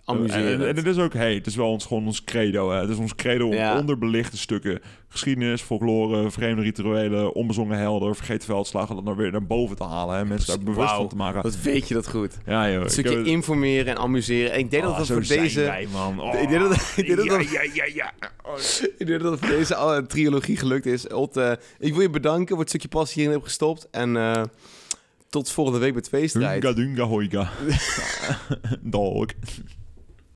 amuseren. 0.06 0.53
En, 0.61 0.68
en 0.68 0.76
het 0.76 0.86
is 0.86 0.98
ook, 0.98 1.14
hey, 1.14 1.34
het 1.34 1.48
is 1.48 1.56
wel 1.56 1.69
ons, 1.72 1.86
gewoon 1.86 2.06
ons 2.06 2.23
credo. 2.23 2.72
Hè. 2.72 2.80
Het 2.82 2.90
is 2.90 2.98
ons 2.98 3.15
credo 3.15 3.45
om 3.48 3.53
Ja. 3.53 3.77
onderbelichte 3.80 4.38
stukken, 4.38 4.80
geschiedenis, 5.07 5.61
folklore, 5.61 6.32
vreemde 6.32 6.61
rituelen, 6.61 7.34
onbezongen 7.34 7.77
helden, 7.77 8.15
vergeten 8.15 8.45
veldslagen, 8.45 8.95
dat 8.95 9.03
nou 9.03 9.18
weer 9.18 9.32
naar 9.32 9.45
boven 9.45 9.76
te 9.76 9.84
halen. 9.84 10.15
Hè. 10.18 10.26
Mensen 10.26 10.56
daar 10.56 10.73
bewust 10.73 10.94
van 10.94 11.07
te 11.07 11.15
maken. 11.15 11.41
Wat 11.41 11.61
weet 11.61 11.88
je 11.88 11.94
dat 11.94 12.10
goed? 12.10 12.38
Ja, 12.45 12.72
joh. 12.72 12.84
Een 12.84 12.90
stukje 12.90 13.15
heb- 13.18 13.26
informeren 13.26 13.86
en 13.95 13.98
amuseren. 14.02 14.52
En 14.52 14.60
ik 14.60 14.72
denk 14.72 14.84
dat 14.84 14.91
Oh, 14.91 14.98
dat 14.98 15.07
voor 15.07 15.27
deze... 15.27 15.61
wij, 15.61 15.88
man. 15.91 16.19
Oh. 16.26 16.41
Ik 16.41 16.49
denk 16.49 16.61
dat, 16.61 16.94
ik 16.95 17.06
denk 17.06 17.18
dat, 17.18 17.27
dat- 17.27 17.52
ja, 17.52 17.61
ja, 17.73 17.86
ja. 17.94 18.14
Oh, 18.45 18.57
ik 18.98 19.07
denk 19.07 19.22
dat 19.22 19.32
het 19.32 19.40
voor 19.45 19.56
deze 19.57 19.73
uh, 19.73 19.98
trilogie 19.98 20.57
gelukt 20.57 20.86
is. 20.86 21.07
Ot, 21.07 21.38
eh, 21.38 21.52
ik 21.80 21.94
wil 21.94 22.02
je 22.02 22.10
bedanken 22.10 22.48
voor 22.48 22.60
het 22.60 22.69
stukje 22.69 22.88
passie 22.88 23.15
hierin 23.15 23.32
hebt 23.34 23.45
gestopt. 23.45 23.88
En 23.91 24.18
eh, 24.18 24.44
tot 25.30 25.52
volgende 25.52 25.80
week 25.80 25.94
bij 25.94 26.02
Tweestrijd. 26.02 26.64
Hunga 26.64 26.76
dunga 26.77 27.03
hoiga. 27.03 27.49
Dog. 28.82 29.26